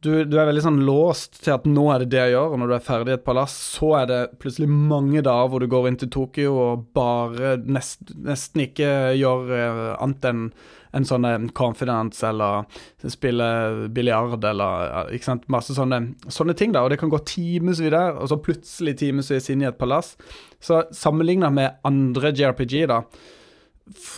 du, 0.00 0.24
du 0.24 0.38
er 0.40 0.48
veldig 0.48 0.62
sånn 0.64 0.80
låst 0.86 1.42
til 1.44 1.52
at 1.52 1.66
nå 1.68 1.82
er 1.92 2.02
det 2.02 2.12
det 2.14 2.20
jeg 2.22 2.32
gjør, 2.32 2.54
og 2.54 2.60
når 2.62 2.70
du 2.70 2.74
er 2.78 2.84
ferdig 2.86 3.12
i 3.12 3.16
et 3.18 3.24
palass, 3.26 3.52
så 3.76 3.90
er 3.98 4.06
det 4.08 4.20
plutselig 4.40 4.70
mange 4.72 5.20
dager 5.26 5.50
hvor 5.52 5.60
du 5.60 5.68
går 5.68 5.90
inn 5.90 5.98
til 6.00 6.08
Tokyo 6.14 6.54
og 6.56 6.86
bare 6.96 7.58
nest, 7.60 8.14
nesten 8.16 8.64
ikke 8.64 8.88
gjør 9.20 9.52
uh, 9.52 9.82
annet 10.00 10.30
enn 10.30 10.46
en 10.92 11.04
sånn 11.06 11.24
eh, 11.28 11.38
confidence 11.54 12.22
eller 12.26 12.64
spille 13.08 13.88
biljard 13.94 14.44
eller 14.44 14.86
eh, 15.06 15.12
ikke 15.16 15.28
sant, 15.30 15.44
masse 15.52 15.74
sånne, 15.76 16.00
sånne 16.28 16.54
ting, 16.58 16.72
da. 16.74 16.82
Og 16.82 16.90
det 16.90 16.98
kan 17.02 17.10
gå 17.12 17.20
timevis 17.28 17.78
der, 17.84 18.16
og 18.18 18.28
så 18.32 18.40
plutselig 18.42 18.96
timevis 18.98 19.50
inn 19.54 19.62
i 19.62 19.68
et 19.70 19.78
palass. 19.78 20.16
Så 20.60 20.82
sammenligna 20.94 21.50
med 21.54 21.78
andre 21.86 22.32
JRPG, 22.34 22.74
da, 22.90 23.02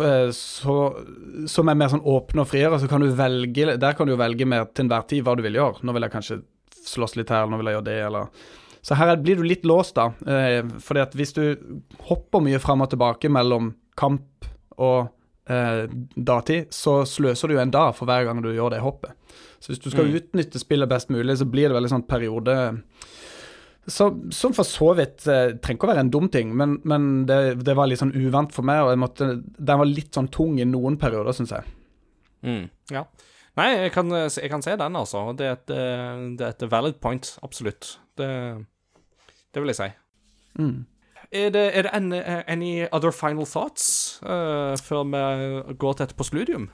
eh, 0.03 0.31
så, 0.37 0.77
som 1.49 1.69
er 1.71 1.79
mer 1.79 1.93
sånn 1.93 2.05
åpne 2.09 2.45
og 2.45 2.51
friere, 2.51 2.81
så 2.81 2.89
kan 2.91 3.01
du 3.05 3.11
velge 3.17 3.77
Der 3.81 3.95
kan 3.99 4.09
du 4.11 4.17
velge 4.17 4.47
mer 4.49 4.67
til 4.73 4.87
enhver 4.87 5.07
tid 5.09 5.25
hva 5.27 5.37
du 5.39 5.45
vil 5.45 5.61
gjøre. 5.61 5.83
Nå 5.85 5.95
vil 5.97 6.09
jeg 6.09 6.15
kanskje 6.17 6.41
slåss 6.83 7.15
litt 7.21 7.31
her, 7.31 7.47
nå 7.47 7.61
vil 7.61 7.71
jeg 7.71 7.79
gjøre 7.81 7.89
det, 7.93 8.01
eller 8.09 8.27
Så 8.83 8.97
her 8.99 9.13
er- 9.13 9.17
blir 9.23 9.37
du 9.39 9.45
litt 9.47 9.63
låst, 9.63 9.95
da. 9.95 10.09
Eh, 10.27 10.63
fordi 10.83 11.01
at 11.01 11.13
hvis 11.15 11.33
du 11.37 11.57
hopper 12.09 12.41
mye 12.43 12.59
fram 12.59 12.81
og 12.83 12.91
tilbake 12.91 13.31
mellom 13.31 13.75
kamp 13.97 14.45
og 14.77 15.09
eh, 15.53 15.85
datid, 16.17 16.73
så 16.75 17.03
sløser 17.09 17.53
du 17.53 17.59
en 17.61 17.75
dag 17.75 17.93
for 17.99 18.09
hver 18.11 18.27
gang 18.29 18.41
du 18.45 18.51
gjør 18.53 18.75
det 18.75 18.83
hoppet. 18.85 19.17
Så 19.63 19.73
hvis 19.73 19.83
du 19.83 19.91
skal 19.93 20.11
utnytte 20.19 20.59
spillet 20.59 20.91
best 20.91 21.13
mulig, 21.15 21.37
så 21.39 21.47
blir 21.47 21.71
det 21.71 21.77
veldig 21.77 21.93
sånn 21.93 22.09
periode 22.09 22.57
så, 23.87 24.07
som 24.31 24.55
for 24.55 24.67
så 24.67 24.93
vidt 24.95 25.25
eh, 25.27 25.57
trenger 25.59 25.79
ikke 25.79 25.89
å 25.89 25.91
være 25.91 26.05
en 26.05 26.13
dum 26.15 26.29
ting, 26.31 26.53
men, 26.59 26.77
men 26.87 27.25
det, 27.27 27.39
det 27.67 27.75
var 27.75 27.89
litt 27.91 28.03
sånn 28.03 28.15
uvant 28.15 28.55
for 28.55 28.67
meg, 28.67 28.85
og 28.85 28.93
jeg 28.93 29.01
måtte, 29.03 29.29
den 29.43 29.81
var 29.81 29.91
litt 29.91 30.15
sånn 30.15 30.31
tung 30.35 30.61
i 30.63 30.67
noen 30.69 30.99
perioder, 31.03 31.35
syns 31.35 31.55
jeg. 31.57 31.73
Mm, 32.47 32.65
ja. 32.95 33.03
Nei, 33.59 33.67
jeg 33.85 33.93
kan, 33.95 34.15
jeg 34.15 34.51
kan 34.53 34.63
se 34.65 34.77
den, 34.79 34.99
altså. 34.99 35.25
Det 35.39 35.49
er 35.49 35.57
et, 35.57 35.75
eh, 35.75 36.23
det 36.39 36.47
er 36.47 36.55
et 36.55 36.65
valid 36.71 37.01
point, 37.03 37.35
absolutt. 37.43 37.97
Det, 38.19 38.31
det 39.51 39.65
vil 39.65 39.75
jeg 39.75 39.81
si. 39.81 39.91
Mm. 40.63 40.79
Er 41.33 41.49
det, 41.51 41.65
er 41.73 41.87
det 41.87 41.91
any, 41.97 42.21
any 42.47 42.87
other 42.93 43.11
final 43.11 43.47
thoughts 43.49 44.21
uh, 44.23 44.77
før 44.77 45.05
vi 45.09 45.75
går 45.81 45.93
til 45.97 46.05
et 46.05 46.17
postludium? 46.17 46.71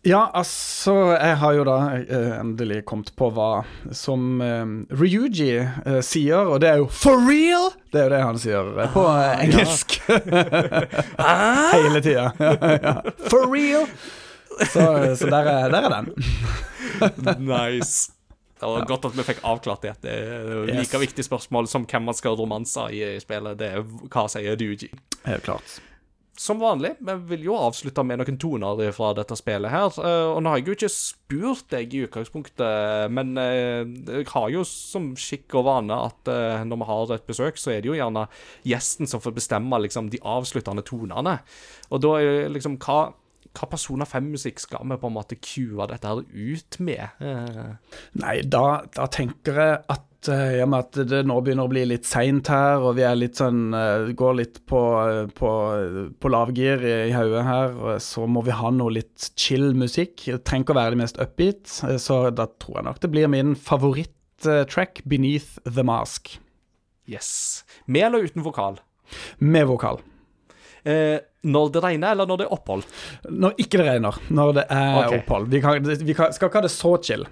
Ja, 0.00 0.30
altså, 0.34 0.94
jeg 1.12 1.36
har 1.36 1.52
jo 1.52 1.64
da 1.68 1.74
eh, 2.00 2.30
endelig 2.40 2.78
kommet 2.88 3.10
på 3.20 3.26
hva 3.36 3.66
som 3.92 4.40
eh, 4.40 4.70
Ryuji 4.96 5.50
eh, 5.60 5.98
sier, 6.00 6.48
og 6.48 6.62
det 6.62 6.70
er 6.70 6.78
jo 6.80 6.86
'for 6.88 7.20
real'! 7.20 7.68
Det 7.92 8.00
er 8.00 8.06
jo 8.06 8.14
det 8.14 8.22
han 8.22 8.38
sier 8.40 8.70
eh, 8.80 8.94
på 8.94 9.04
engelsk. 9.44 9.98
engelsk. 10.08 10.56
Hele 11.76 12.00
tida. 12.00 12.30
ja. 12.86 12.94
For 13.28 13.44
real! 13.52 13.84
Så, 14.72 14.86
så 15.20 15.28
der, 15.28 15.44
er, 15.52 15.68
der 15.68 15.84
er 15.84 16.00
den. 16.00 17.44
Nice. 17.44 18.08
Det 18.60 18.68
var 18.68 18.86
godt 18.86 19.04
at 19.10 19.14
vi 19.16 19.22
fikk 19.32 19.42
avklart 19.42 19.82
det. 19.82 19.94
Det 20.04 20.12
er 20.12 20.66
Yes. 20.68 20.76
like 20.84 20.98
viktig 21.06 21.24
spørsmål 21.24 21.66
som 21.68 21.86
hvem 21.86 22.04
man 22.10 22.14
skal 22.14 22.36
romanse 22.36 22.90
i 22.92 23.00
i 23.16 23.20
spillet. 23.20 23.56
Det 23.58 23.72
er 23.72 23.82
hva 23.82 24.26
sier 24.28 24.56
Ryuji. 24.60 24.90
Helt 25.24 25.42
klart. 25.46 25.80
Som 26.40 26.56
vanlig, 26.62 26.94
vi 27.04 27.14
vil 27.28 27.42
jo 27.50 27.56
avslutte 27.60 28.00
med 28.06 28.16
noen 28.22 28.38
toner 28.40 28.92
fra 28.96 29.10
dette 29.12 29.36
spillet 29.36 29.68
her. 29.70 29.90
eh, 30.00 30.28
Og 30.32 30.38
nå 30.42 30.48
har 30.48 30.56
jeg 30.60 30.66
jo 30.70 30.72
ikke 30.78 30.88
spurt 30.88 31.66
deg 31.68 31.92
i 31.92 32.06
utgangspunktet, 32.06 33.10
men 33.12 33.36
eh, 33.36 33.84
jeg 34.08 34.26
har 34.32 34.48
jo 34.48 34.62
som 34.64 35.10
skikk 35.20 35.52
og 35.60 35.66
vane 35.68 35.92
at 35.92 36.28
eh, 36.32 36.64
når 36.64 36.80
vi 36.80 36.88
har 36.88 37.12
et 37.18 37.26
besøk, 37.28 37.60
så 37.60 37.72
er 37.74 37.82
det 37.84 37.90
jo 37.90 37.98
gjerne 37.98 38.26
gjesten 38.64 39.06
som 39.06 39.20
får 39.20 39.36
bestemme 39.36 39.82
liksom 39.84 40.08
de 40.10 40.18
avsluttende 40.24 40.82
tonene. 40.82 41.40
Og 41.90 42.00
da 42.00 42.14
er 42.22 42.48
liksom 42.48 42.78
hva 42.78 43.12
hva 43.56 43.66
Persona 43.70 44.06
5-musikk 44.06 44.62
skal 44.62 44.86
vi 44.90 44.98
på 45.00 45.08
en 45.10 45.16
måte 45.16 45.38
cue 45.42 45.88
dette 45.90 46.06
her 46.06 46.22
ut 46.22 46.78
med? 46.82 47.18
Eh, 47.18 47.98
Nei, 48.22 48.36
da, 48.46 48.82
da 48.94 49.08
tenker 49.10 49.60
jeg 49.60 49.78
at 49.90 50.30
eh, 50.30 50.58
i 50.58 50.60
og 50.62 50.70
med 50.70 50.84
at 50.86 50.98
det 51.10 51.22
nå 51.26 51.38
begynner 51.42 51.66
å 51.66 51.72
bli 51.72 51.82
litt 51.90 52.06
seint 52.08 52.50
her, 52.52 52.82
og 52.84 52.94
vi 52.98 53.06
er 53.08 53.18
litt 53.18 53.40
sånn 53.40 53.74
eh, 53.76 54.10
går 54.16 54.36
litt 54.38 54.60
på, 54.70 54.82
på, 55.36 55.54
på 56.22 56.32
lavgir 56.32 56.84
i, 56.86 56.94
i 57.10 57.16
hodet 57.16 57.46
her, 57.48 57.80
så 58.04 58.28
må 58.30 58.44
vi 58.46 58.54
ha 58.56 58.70
noe 58.74 58.94
litt 59.00 59.32
chill 59.40 59.72
musikk. 59.74 60.28
Det 60.28 60.42
trenger 60.44 60.68
ikke 60.68 60.76
å 60.76 60.80
være 60.82 60.94
det 60.96 61.02
mest 61.02 61.22
upbeat, 61.22 61.64
så 62.02 62.22
da 62.30 62.46
tror 62.62 62.80
jeg 62.80 62.88
nok 62.90 63.02
det 63.02 63.12
blir 63.16 63.32
min 63.32 63.56
favoritt-track, 63.58 65.02
'Beneath 65.04 65.58
The 65.66 65.84
Mask', 65.86 66.38
yes. 67.10 67.64
Med 67.90 68.10
eller 68.10 68.30
uten 68.30 68.46
vokal? 68.46 68.78
med 69.38 69.66
vokal. 69.66 70.00
Eh, 70.84 71.18
når 71.50 71.70
det 71.72 71.82
regner, 71.84 72.12
eller 72.12 72.28
når 72.28 72.42
det 72.42 72.46
er 72.46 72.54
opphold? 72.56 72.82
Når 73.32 73.60
ikke 73.62 73.80
det 73.80 73.86
regner, 73.86 74.16
når 74.28 74.52
det 74.58 74.64
er 74.70 74.96
okay. 75.04 75.20
opphold. 75.22 75.48
Vi, 75.52 75.60
kan, 75.64 75.86
vi 76.06 76.16
kan, 76.16 76.34
skal 76.36 76.50
ikke 76.50 76.60
ha 76.60 76.66
det 76.66 76.72
så 76.74 76.96
chill. 77.04 77.24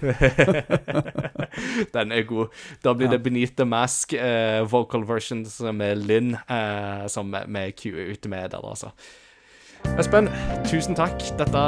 Den 1.94 2.12
er 2.14 2.22
god. 2.28 2.54
Da 2.84 2.94
blir 2.96 3.10
det 3.10 3.22
Beneath 3.24 3.58
the 3.58 3.66
Mask 3.68 4.14
eh, 4.14 4.62
vocal 4.70 5.04
versions 5.08 5.58
med 5.74 6.06
Lynn 6.06 6.36
eh, 6.36 7.08
som 7.10 7.34
vi 7.34 7.66
cuer 7.76 8.14
ute 8.14 8.30
med 8.30 8.54
der, 8.54 8.62
altså. 8.62 8.94
Espen, 9.98 10.28
tusen 10.68 10.94
takk. 10.96 11.22
Dette 11.40 11.60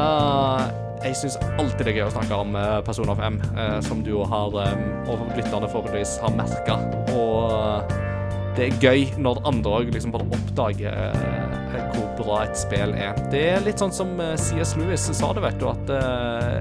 Jeg 1.03 1.17
syns 1.19 1.39
alltid 1.59 1.87
det 1.87 1.93
er 1.95 1.99
gøy 1.99 2.07
å 2.07 2.15
snakke 2.15 2.39
om 2.45 2.55
personer 2.55 2.85
Persona 2.87 3.17
5, 3.19 3.39
eh, 3.59 3.79
som 3.89 4.03
du 4.07 4.13
har, 4.23 4.57
eh, 4.63 5.11
og 5.11 5.27
lytterne 5.37 5.69
forhåpentligvis 5.69 6.19
har 6.23 6.37
merka. 6.37 6.79
Og 7.17 8.12
det 8.57 8.65
er 8.67 8.73
gøy 8.83 9.01
når 9.23 9.41
andre 9.49 9.71
òg 9.79 9.87
liksom 9.95 10.13
bare 10.13 10.27
oppdager 10.37 10.93
eh, 10.93 11.85
hvor 11.95 12.09
bra 12.19 12.37
et 12.45 12.59
spill 12.59 12.93
er. 12.93 13.13
Det 13.33 13.43
er 13.55 13.61
litt 13.65 13.79
sånn 13.81 13.93
som 13.95 14.21
eh, 14.21 14.37
C.S. 14.41 14.77
Lewis 14.81 15.03
sa 15.09 15.33
det, 15.33 15.43
vet 15.45 15.59
du, 15.61 15.67
at 15.71 15.87
eh, 15.97 16.61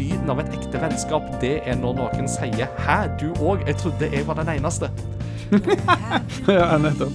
lyden 0.00 0.30
av 0.32 0.38
et 0.42 0.50
ekte 0.58 0.78
vennskap, 0.82 1.24
det 1.42 1.56
er 1.64 1.76
når 1.80 1.92
noen 2.02 2.26
sier 2.28 2.68
'hæ, 2.80 2.98
du 3.20 3.28
òg', 3.40 3.66
jeg 3.66 3.76
trodde 3.80 4.04
jeg 4.12 4.26
var 4.28 4.34
den 4.40 4.48
eneste'. 4.56 4.88
ja, 6.46 6.78
nettopp. 6.78 7.12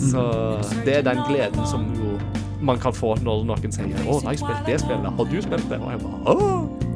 Så 0.00 0.20
det 0.86 0.94
er 1.00 1.04
den 1.10 1.20
gleden 1.28 1.66
som 1.68 1.82
jo 1.98 2.08
man 2.60 2.78
kan 2.80 2.92
få 2.92 3.16
når 3.24 3.44
noen 3.48 3.72
sier 3.72 3.96
'Å, 4.06 4.20
har 4.22 4.30
jeg 4.36 4.40
spilt 4.44 4.66
det 4.66 4.80
spillet? 4.84 5.12
Har 5.18 5.24
du 5.24 5.42
spilt 5.42 5.68
det?' 5.70 5.80
Og 5.80 5.90
jeg 5.90 6.00
bare 6.06 6.20
'Å, 6.26 6.32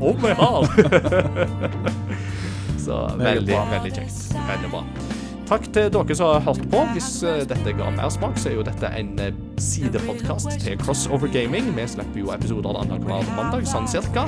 om 0.00 0.16
jeg 0.30 0.36
har'. 0.38 0.68
Så 2.84 2.96
veldig, 3.16 3.56
veldig 3.70 3.92
kjekt. 3.96 4.34
Veldig 4.36 4.70
bra. 4.70 4.82
Takk 5.54 5.68
til 5.70 5.90
dere 5.94 6.14
som 6.18 6.32
har 6.32 6.40
hørt 6.42 6.64
på. 6.66 6.78
Hvis 6.96 7.08
eh, 7.22 7.44
dette 7.46 7.72
ga 7.78 7.86
mer 7.94 8.08
smak, 8.10 8.34
så 8.42 8.48
er 8.50 8.56
jo 8.56 8.62
dette 8.66 8.88
en 8.98 9.12
eh, 9.22 9.36
sidepodkast 9.62 10.56
til 10.64 10.74
Crossover 10.80 11.30
Gaming. 11.30 11.68
Vi 11.76 11.84
slipper 11.92 12.18
jo 12.24 12.32
episoder 12.34 12.74
annenhver 12.80 13.22
mandag, 13.36 13.62
sånn 13.70 13.86
cirka. 13.86 14.24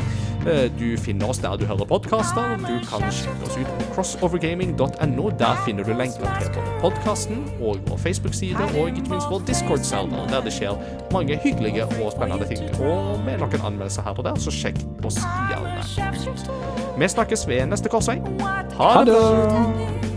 Eh, 0.46 0.68
Du 0.78 0.84
finner 1.02 1.32
oss 1.32 1.42
der 1.42 1.58
du 1.58 1.64
hører 1.66 1.88
podkaster. 1.90 2.54
Du 2.62 2.78
kan 2.86 3.02
sjekke 3.10 3.48
oss 3.48 3.58
ut 3.58 3.72
på 3.80 3.88
crossovergaming.no. 3.96 5.26
Der 5.42 5.58
finner 5.66 5.82
du 5.88 5.96
lenker 5.98 6.30
til 6.38 6.54
både 6.54 6.78
podkasten 6.84 7.42
og 7.58 7.82
vår 7.90 7.98
Facebook-side, 8.06 8.70
og 8.78 8.92
ikke 8.94 9.10
minst 9.10 9.26
vår 9.32 9.42
Discord-server, 9.50 10.28
der 10.30 10.46
det 10.46 10.54
skjer 10.54 10.78
mange 11.10 11.40
hyggelige 11.42 11.90
og 12.04 12.14
spennende 12.14 12.46
ting. 12.46 12.70
Og 12.78 13.18
med 13.26 13.42
noen 13.42 13.66
anmeldelser 13.72 14.06
her 14.06 14.14
og 14.14 14.30
der, 14.30 14.38
så 14.38 14.54
sjekk 14.54 14.78
oss 15.02 15.18
gjerne 15.50 15.74
ut. 15.82 16.50
Vi 17.02 17.14
snakkes 17.18 17.48
ved 17.50 17.66
neste 17.74 17.90
korsvei. 17.90 18.20
Ha 18.78 18.92
Ha 19.00 19.02
det! 19.10 20.15